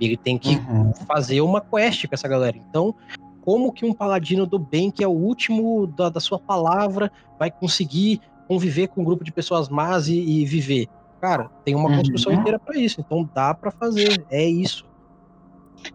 Ele 0.00 0.16
tem 0.16 0.36
que 0.36 0.56
uhum. 0.56 0.92
fazer 1.06 1.40
uma 1.40 1.60
quest 1.60 2.06
com 2.06 2.14
essa 2.14 2.26
galera. 2.26 2.56
Então, 2.56 2.94
como 3.46 3.72
que 3.72 3.86
um 3.86 3.94
paladino 3.94 4.44
do 4.44 4.58
bem, 4.58 4.90
que 4.90 5.04
é 5.04 5.06
o 5.06 5.12
último 5.12 5.86
da, 5.86 6.08
da 6.08 6.18
sua 6.18 6.36
palavra, 6.36 7.12
vai 7.38 7.48
conseguir 7.48 8.20
conviver 8.48 8.88
com 8.88 9.02
um 9.02 9.04
grupo 9.04 9.22
de 9.22 9.30
pessoas 9.30 9.68
más 9.68 10.08
e, 10.08 10.18
e 10.18 10.44
viver? 10.44 10.88
Cara, 11.20 11.48
tem 11.64 11.76
uma 11.76 11.96
construção 11.96 12.32
uhum. 12.32 12.40
inteira 12.40 12.58
para 12.58 12.76
isso, 12.76 13.00
então 13.00 13.28
dá 13.32 13.54
para 13.54 13.70
fazer, 13.70 14.26
é 14.32 14.44
isso. 14.44 14.84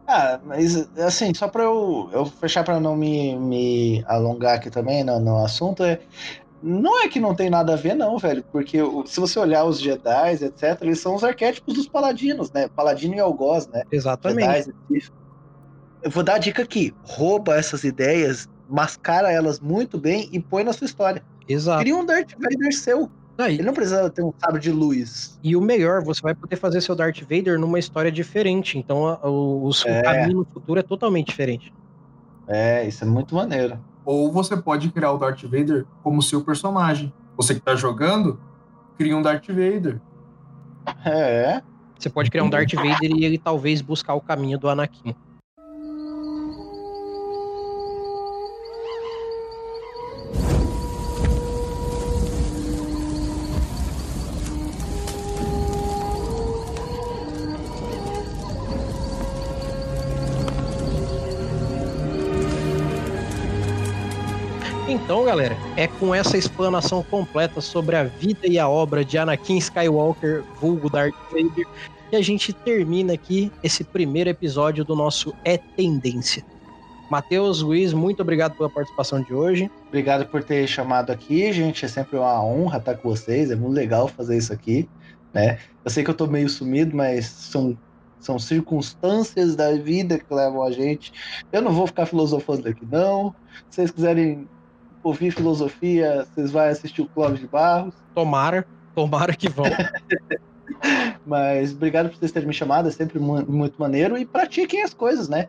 Ah, 0.07 0.39
mas 0.45 0.89
assim, 0.97 1.33
só 1.33 1.49
pra 1.49 1.63
eu, 1.63 2.09
eu 2.13 2.25
fechar 2.25 2.63
pra 2.63 2.79
não 2.79 2.95
me, 2.95 3.35
me 3.37 4.01
alongar 4.07 4.55
aqui 4.55 4.69
também 4.69 5.03
no, 5.03 5.19
no 5.19 5.43
assunto, 5.43 5.83
é, 5.83 5.99
não 6.63 7.03
é 7.03 7.09
que 7.09 7.19
não 7.19 7.35
tem 7.35 7.49
nada 7.49 7.73
a 7.73 7.75
ver, 7.75 7.95
não, 7.95 8.17
velho, 8.17 8.45
porque 8.49 8.77
se 9.05 9.19
você 9.19 9.37
olhar 9.37 9.65
os 9.65 9.77
Jedi, 9.77 10.35
etc., 10.41 10.77
eles 10.79 11.01
são 11.01 11.15
os 11.15 11.23
arquétipos 11.23 11.73
dos 11.73 11.87
paladinos, 11.89 12.49
né? 12.53 12.69
Paladino 12.69 13.15
e 13.15 13.19
algoz, 13.19 13.67
né? 13.67 13.83
Exatamente. 13.91 14.71
Jedi, 14.89 15.11
eu 16.03 16.11
vou 16.11 16.23
dar 16.23 16.35
a 16.35 16.37
dica 16.37 16.63
aqui: 16.63 16.93
rouba 17.03 17.55
essas 17.55 17.83
ideias, 17.83 18.49
mascara 18.69 19.31
elas 19.31 19.59
muito 19.59 19.97
bem 19.97 20.29
e 20.31 20.39
põe 20.39 20.63
na 20.63 20.73
sua 20.73 20.85
história. 20.85 21.23
Exato. 21.47 21.81
Cria 21.81 21.95
um 21.95 22.05
Darth 22.05 22.33
Vader 22.39 22.73
seu. 22.73 23.09
Aí. 23.37 23.55
Ele 23.55 23.63
não 23.63 23.73
precisa 23.73 24.09
ter 24.09 24.21
um 24.21 24.31
sabre 24.37 24.59
de 24.59 24.71
luz. 24.71 25.39
E 25.43 25.55
o 25.55 25.61
melhor, 25.61 26.03
você 26.03 26.21
vai 26.21 26.35
poder 26.35 26.57
fazer 26.57 26.79
seu 26.81 26.95
Darth 26.95 27.21
Vader 27.21 27.59
numa 27.59 27.79
história 27.79 28.11
diferente. 28.11 28.77
Então 28.77 29.07
a, 29.07 29.27
o, 29.27 29.67
o, 29.67 29.71
é. 29.85 30.01
caminho 30.01 30.39
no 30.39 30.45
futuro 30.45 30.79
é 30.79 30.83
totalmente 30.83 31.27
diferente. 31.27 31.73
É, 32.47 32.85
isso 32.87 33.03
é 33.03 33.07
muito 33.07 33.33
maneiro. 33.33 33.79
Ou 34.05 34.31
você 34.31 34.55
pode 34.57 34.89
criar 34.91 35.11
o 35.11 35.17
Darth 35.17 35.43
Vader 35.43 35.85
como 36.03 36.21
seu 36.21 36.43
personagem. 36.43 37.11
Você 37.35 37.55
que 37.55 37.61
tá 37.61 37.75
jogando, 37.75 38.39
cria 38.97 39.15
um 39.15 39.21
Darth 39.21 39.47
Vader. 39.47 39.99
É. 41.05 41.61
Você 41.97 42.09
pode 42.09 42.29
criar 42.29 42.43
um 42.43 42.49
Darth 42.49 42.73
Vader 42.73 43.11
e 43.11 43.25
ele 43.25 43.37
talvez 43.37 43.81
buscar 43.81 44.13
o 44.13 44.21
caminho 44.21 44.57
do 44.59 44.67
Anakin. 44.67 45.15
Então, 65.11 65.25
galera, 65.25 65.57
é 65.75 65.87
com 65.87 66.15
essa 66.15 66.37
explanação 66.37 67.03
completa 67.03 67.59
sobre 67.59 67.97
a 67.97 68.05
vida 68.05 68.47
e 68.47 68.57
a 68.57 68.69
obra 68.69 69.03
de 69.03 69.17
Anakin 69.17 69.57
Skywalker, 69.57 70.41
vulgo 70.61 70.89
Darth 70.89 71.13
Vader, 71.29 71.67
que 72.09 72.15
a 72.15 72.21
gente 72.21 72.53
termina 72.53 73.11
aqui 73.11 73.51
esse 73.61 73.83
primeiro 73.83 74.29
episódio 74.29 74.85
do 74.85 74.95
nosso 74.95 75.35
É 75.43 75.57
Tendência. 75.57 76.45
Matheus, 77.09 77.61
Luiz, 77.61 77.91
muito 77.91 78.21
obrigado 78.21 78.55
pela 78.55 78.69
participação 78.69 79.21
de 79.21 79.33
hoje. 79.33 79.69
Obrigado 79.89 80.25
por 80.27 80.45
ter 80.45 80.65
chamado 80.65 81.11
aqui, 81.11 81.51
gente. 81.51 81.83
É 81.83 81.89
sempre 81.89 82.17
uma 82.17 82.41
honra 82.41 82.77
estar 82.77 82.95
com 82.95 83.09
vocês. 83.09 83.51
É 83.51 83.55
muito 83.57 83.75
legal 83.75 84.07
fazer 84.07 84.37
isso 84.37 84.53
aqui, 84.53 84.87
né? 85.33 85.57
Eu 85.83 85.91
sei 85.91 86.05
que 86.05 86.09
eu 86.09 86.15
tô 86.15 86.25
meio 86.25 86.47
sumido, 86.47 86.95
mas 86.95 87.25
são, 87.25 87.77
são 88.17 88.39
circunstâncias 88.39 89.57
da 89.57 89.73
vida 89.73 90.17
que 90.17 90.33
levam 90.33 90.63
a 90.63 90.71
gente. 90.71 91.11
Eu 91.51 91.61
não 91.61 91.73
vou 91.73 91.85
ficar 91.85 92.05
filosofando 92.05 92.69
aqui, 92.69 92.87
não. 92.89 93.35
Se 93.69 93.75
vocês 93.75 93.91
quiserem 93.91 94.47
ouvir 95.03 95.31
filosofia, 95.31 96.25
vocês 96.33 96.51
vão 96.51 96.61
assistir 96.63 97.01
o 97.01 97.07
Clóvis 97.07 97.39
de 97.39 97.47
Barros. 97.47 97.93
Tomara, 98.13 98.65
tomara 98.95 99.35
que 99.35 99.49
vão. 99.49 99.65
Mas 101.25 101.73
obrigado 101.73 102.09
por 102.09 102.17
vocês 102.17 102.31
terem 102.31 102.47
me 102.47 102.53
chamado, 102.53 102.87
é 102.87 102.91
sempre 102.91 103.19
muito 103.19 103.79
maneiro. 103.79 104.17
E 104.17 104.25
pratiquem 104.25 104.83
as 104.83 104.93
coisas, 104.93 105.29
né? 105.29 105.47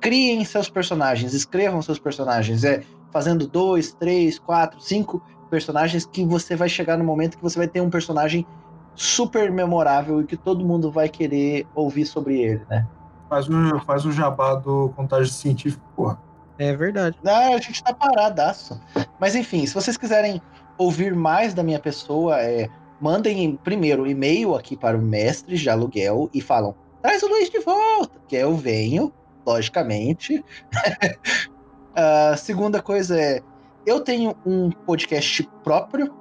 Criem 0.00 0.44
seus 0.44 0.68
personagens, 0.68 1.32
escrevam 1.32 1.80
seus 1.80 1.98
personagens. 1.98 2.64
É 2.64 2.82
fazendo 3.12 3.46
dois, 3.46 3.92
três, 3.92 4.38
quatro, 4.38 4.80
cinco 4.80 5.22
personagens 5.50 6.06
que 6.06 6.24
você 6.24 6.56
vai 6.56 6.68
chegar 6.68 6.96
no 6.96 7.04
momento 7.04 7.36
que 7.36 7.42
você 7.42 7.58
vai 7.58 7.68
ter 7.68 7.80
um 7.82 7.90
personagem 7.90 8.46
super 8.94 9.50
memorável 9.52 10.22
e 10.22 10.24
que 10.24 10.36
todo 10.36 10.64
mundo 10.64 10.90
vai 10.90 11.08
querer 11.08 11.66
ouvir 11.74 12.06
sobre 12.06 12.40
ele, 12.40 12.62
né? 12.68 12.86
Faz 13.28 13.48
o, 13.48 13.80
faz 13.80 14.04
o 14.04 14.12
jabá 14.12 14.54
do 14.54 14.90
contagem 14.90 15.32
científico, 15.32 15.82
porra. 15.94 16.18
É 16.58 16.74
verdade. 16.74 17.16
A 17.24 17.58
gente 17.58 17.82
tá 17.82 17.92
paradaço. 17.92 18.80
Mas 19.18 19.34
enfim, 19.34 19.66
se 19.66 19.74
vocês 19.74 19.96
quiserem 19.96 20.40
ouvir 20.78 21.14
mais 21.14 21.54
da 21.54 21.62
minha 21.62 21.78
pessoa, 21.78 22.40
é, 22.40 22.68
mandem 23.00 23.56
primeiro 23.56 24.06
e-mail 24.06 24.54
aqui 24.54 24.76
para 24.76 24.96
o 24.96 25.02
mestre 25.02 25.56
de 25.56 25.68
aluguel 25.68 26.30
e 26.32 26.40
falam: 26.40 26.74
traz 27.00 27.22
o 27.22 27.28
Luiz 27.28 27.50
de 27.50 27.58
volta, 27.60 28.18
que 28.28 28.36
eu 28.36 28.56
venho, 28.56 29.12
logicamente. 29.46 30.44
a 31.94 32.36
segunda 32.38 32.80
coisa 32.80 33.20
é: 33.20 33.40
eu 33.86 34.00
tenho 34.00 34.36
um 34.46 34.70
podcast 34.70 35.48
próprio 35.64 36.14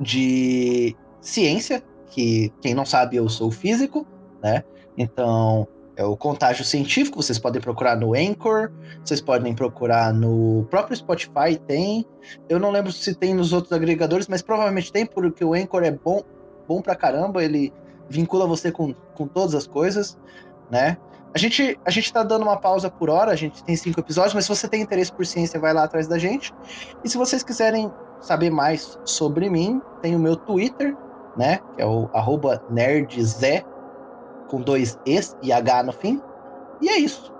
de 0.00 0.96
ciência, 1.20 1.82
que 2.10 2.52
quem 2.60 2.74
não 2.74 2.86
sabe, 2.86 3.16
eu 3.16 3.28
sou 3.28 3.50
físico, 3.50 4.06
né? 4.42 4.62
Então, 4.96 5.66
é 5.96 6.04
o 6.04 6.16
Contágio 6.16 6.64
Científico, 6.64 7.22
vocês 7.22 7.38
podem 7.38 7.60
procurar 7.60 7.96
no 7.96 8.14
Anchor, 8.14 8.70
vocês 9.02 9.20
podem 9.20 9.54
procurar 9.54 10.12
no 10.12 10.66
próprio 10.70 10.94
Spotify, 10.94 11.56
tem. 11.66 12.04
Eu 12.48 12.60
não 12.60 12.70
lembro 12.70 12.92
se 12.92 13.14
tem 13.14 13.34
nos 13.34 13.52
outros 13.52 13.72
agregadores, 13.72 14.28
mas 14.28 14.42
provavelmente 14.42 14.92
tem, 14.92 15.06
porque 15.06 15.42
o 15.42 15.54
Anchor 15.54 15.82
é 15.82 15.90
bom, 15.90 16.22
bom 16.68 16.82
pra 16.82 16.94
caramba, 16.94 17.42
ele 17.42 17.72
vincula 18.10 18.46
você 18.46 18.70
com, 18.70 18.94
com 19.14 19.26
todas 19.26 19.54
as 19.54 19.66
coisas, 19.66 20.18
né? 20.70 20.98
A 21.34 21.38
gente, 21.38 21.78
a 21.84 21.90
gente 21.90 22.12
tá 22.12 22.22
dando 22.22 22.42
uma 22.42 22.56
pausa 22.56 22.90
por 22.90 23.10
hora, 23.10 23.32
a 23.32 23.36
gente 23.36 23.62
tem 23.64 23.76
cinco 23.76 24.00
episódios, 24.00 24.34
mas 24.34 24.44
se 24.44 24.48
você 24.48 24.68
tem 24.68 24.82
interesse 24.82 25.12
por 25.12 25.26
ciência, 25.26 25.58
vai 25.58 25.72
lá 25.72 25.84
atrás 25.84 26.06
da 26.06 26.18
gente. 26.18 26.52
E 27.04 27.08
se 27.08 27.18
vocês 27.18 27.42
quiserem 27.42 27.90
saber 28.20 28.50
mais 28.50 28.98
sobre 29.04 29.48
mim, 29.50 29.80
tem 30.00 30.14
o 30.14 30.18
meu 30.18 30.36
Twitter, 30.36 30.96
né? 31.36 31.60
Que 31.74 31.82
é 31.82 31.86
o 31.86 32.08
arroba 32.14 32.62
nerdzé, 32.70 33.64
com 34.48 34.60
dois 34.60 34.98
Es 35.04 35.36
e 35.42 35.52
H 35.52 35.82
no 35.82 35.92
fim. 35.92 36.20
E 36.80 36.88
é 36.88 36.98
isso. 36.98 37.32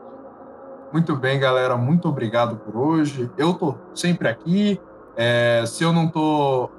Muito 0.93 1.17
bem, 1.17 1.39
galera. 1.39 1.77
Muito 1.77 2.09
obrigado 2.09 2.57
por 2.57 2.77
hoje. 2.77 3.31
Eu 3.37 3.55
tô 3.55 3.75
sempre 3.95 4.29
aqui. 4.29 4.81
É, 5.17 5.65
se 5.67 5.83
eu 5.83 5.93
não 5.93 6.09
tô 6.09 6.71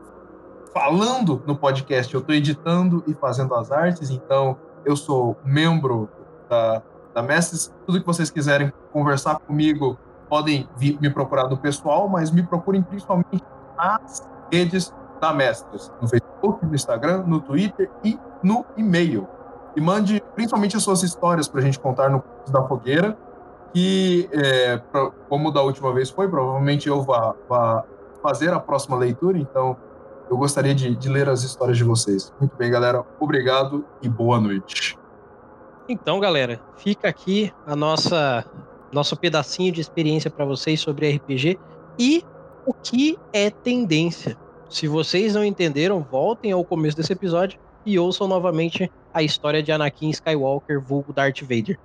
falando 0.73 1.41
no 1.45 1.55
podcast, 1.55 2.13
eu 2.13 2.21
tô 2.21 2.31
editando 2.33 3.03
e 3.07 3.13
fazendo 3.13 3.53
as 3.55 3.71
artes. 3.71 4.09
Então, 4.09 4.57
eu 4.85 4.95
sou 4.95 5.37
membro 5.43 6.09
da, 6.49 6.81
da 7.13 7.21
Mestres. 7.21 7.73
Tudo 7.85 7.99
que 7.99 8.05
vocês 8.05 8.31
quiserem 8.31 8.71
conversar 8.91 9.39
comigo, 9.39 9.97
podem 10.29 10.67
vir, 10.77 10.97
me 11.01 11.09
procurar 11.09 11.47
no 11.47 11.57
pessoal, 11.57 12.07
mas 12.07 12.31
me 12.31 12.43
procurem 12.43 12.81
principalmente 12.81 13.43
nas 13.77 14.27
redes 14.51 14.93
da 15.19 15.33
Mestres. 15.33 15.91
No 16.01 16.07
Facebook, 16.07 16.65
no 16.65 16.73
Instagram, 16.73 17.23
no 17.27 17.41
Twitter 17.41 17.89
e 18.03 18.17
no 18.41 18.65
e-mail 18.75 19.27
e 19.77 19.81
mande 19.81 20.23
principalmente 20.33 20.75
as 20.75 20.81
suas 20.81 21.03
histórias 21.03 21.47
para 21.47 21.61
a 21.61 21.63
gente 21.63 21.79
contar 21.79 22.09
no 22.09 22.23
da 22.49 22.63
fogueira, 22.67 23.15
que, 23.71 24.27
é, 24.31 24.77
pra, 24.77 25.11
como 25.29 25.51
da 25.51 25.61
última 25.61 25.93
vez 25.93 26.09
foi, 26.09 26.27
provavelmente 26.27 26.89
eu 26.89 27.03
vá, 27.03 27.35
vá, 27.47 27.83
fazer 28.23 28.51
a 28.51 28.59
próxima 28.59 28.97
leitura, 28.97 29.37
então 29.37 29.77
eu 30.31 30.35
gostaria 30.35 30.73
de, 30.73 30.95
de 30.95 31.07
ler 31.07 31.29
as 31.29 31.43
histórias 31.43 31.77
de 31.77 31.83
vocês. 31.83 32.33
Muito 32.39 32.55
bem, 32.57 32.71
galera, 32.71 33.05
obrigado 33.19 33.85
e 34.01 34.09
boa 34.09 34.41
noite. 34.41 34.97
Então, 35.87 36.19
galera, 36.19 36.59
fica 36.77 37.07
aqui 37.07 37.53
a 37.65 37.75
nossa 37.75 38.43
nosso 38.91 39.15
pedacinho 39.15 39.71
de 39.71 39.81
experiência 39.81 40.31
para 40.31 40.45
vocês 40.45 40.79
sobre 40.79 41.11
RPG 41.11 41.59
e 41.99 42.25
o 42.65 42.73
que 42.73 43.19
é 43.31 43.51
tendência. 43.51 44.37
Se 44.69 44.87
vocês 44.87 45.35
não 45.35 45.43
entenderam, 45.43 46.01
voltem 46.09 46.51
ao 46.51 46.63
começo 46.63 46.97
desse 46.97 47.13
episódio 47.13 47.59
e 47.88 47.97
ouçam 47.97 48.27
novamente 48.27 48.91
a 49.14 49.23
história 49.23 49.64
de 49.64 49.72
Anakin 49.72 50.09
Skywalker, 50.09 50.81
vulgo 50.81 51.14
Darth 51.14 51.39
Vader. 51.41 51.80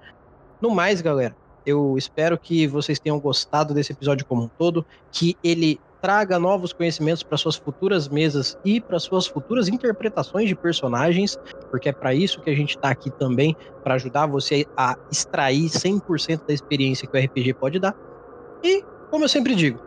No 0.61 0.70
mais, 0.70 1.01
galera, 1.01 1.35
eu 1.65 1.97
espero 1.97 2.37
que 2.37 2.66
vocês 2.66 2.99
tenham 2.99 3.20
gostado 3.20 3.73
desse 3.73 3.93
episódio 3.93 4.27
como 4.27 4.43
um 4.43 4.49
todo, 4.49 4.85
que 5.12 5.37
ele 5.45 5.81
traga 6.01 6.41
novos 6.41 6.73
conhecimentos 6.73 7.23
para 7.23 7.39
suas 7.39 7.55
futuras 7.55 8.09
mesas 8.09 8.59
e 8.65 8.81
para 8.81 8.99
suas 8.99 9.29
futuras 9.29 9.69
interpretações 9.69 10.49
de 10.49 10.57
personagens, 10.57 11.39
porque 11.70 11.91
é 11.91 11.93
para 11.93 12.12
isso 12.12 12.41
que 12.41 12.51
a 12.51 12.57
gente 12.57 12.70
está 12.70 12.91
aqui 12.91 13.09
também, 13.09 13.57
para 13.85 13.95
ajudar 13.95 14.27
você 14.27 14.66
a 14.77 14.97
extrair 15.09 15.66
100% 15.66 16.49
da 16.49 16.53
experiência 16.53 17.07
que 17.07 17.16
o 17.16 17.20
RPG 17.24 17.55
pode 17.55 17.79
dar. 17.79 17.95
E, 18.65 18.83
como 19.09 19.23
eu 19.23 19.29
sempre 19.29 19.55
digo, 19.55 19.81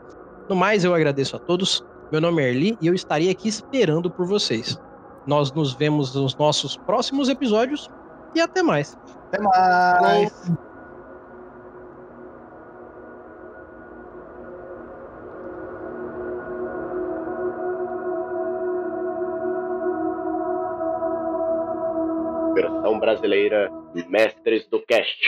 no 0.48 0.56
mais 0.56 0.86
eu 0.86 0.96
agradeço 0.96 1.36
a 1.36 1.40
todos. 1.40 1.84
Meu 2.10 2.22
nome 2.22 2.42
é 2.42 2.50
Erli 2.50 2.78
e 2.80 2.88
eu 2.88 2.94
estaria 2.94 3.32
aqui 3.32 3.50
esperando 3.50 4.10
por 4.10 4.26
vocês. 4.26 4.80
Nós 5.26 5.52
nos 5.52 5.74
vemos 5.74 6.14
nos 6.14 6.36
nossos 6.36 6.78
próximos 6.78 7.30
episódios 7.30 7.90
e 8.36 8.42
até 8.42 8.62
mais. 8.62 8.98
Até 9.28 9.42
mais. 9.42 10.52
Versão 22.54 23.00
brasileira 23.00 23.72
Mestres 24.08 24.68
do 24.68 24.80
Cast. 24.86 25.20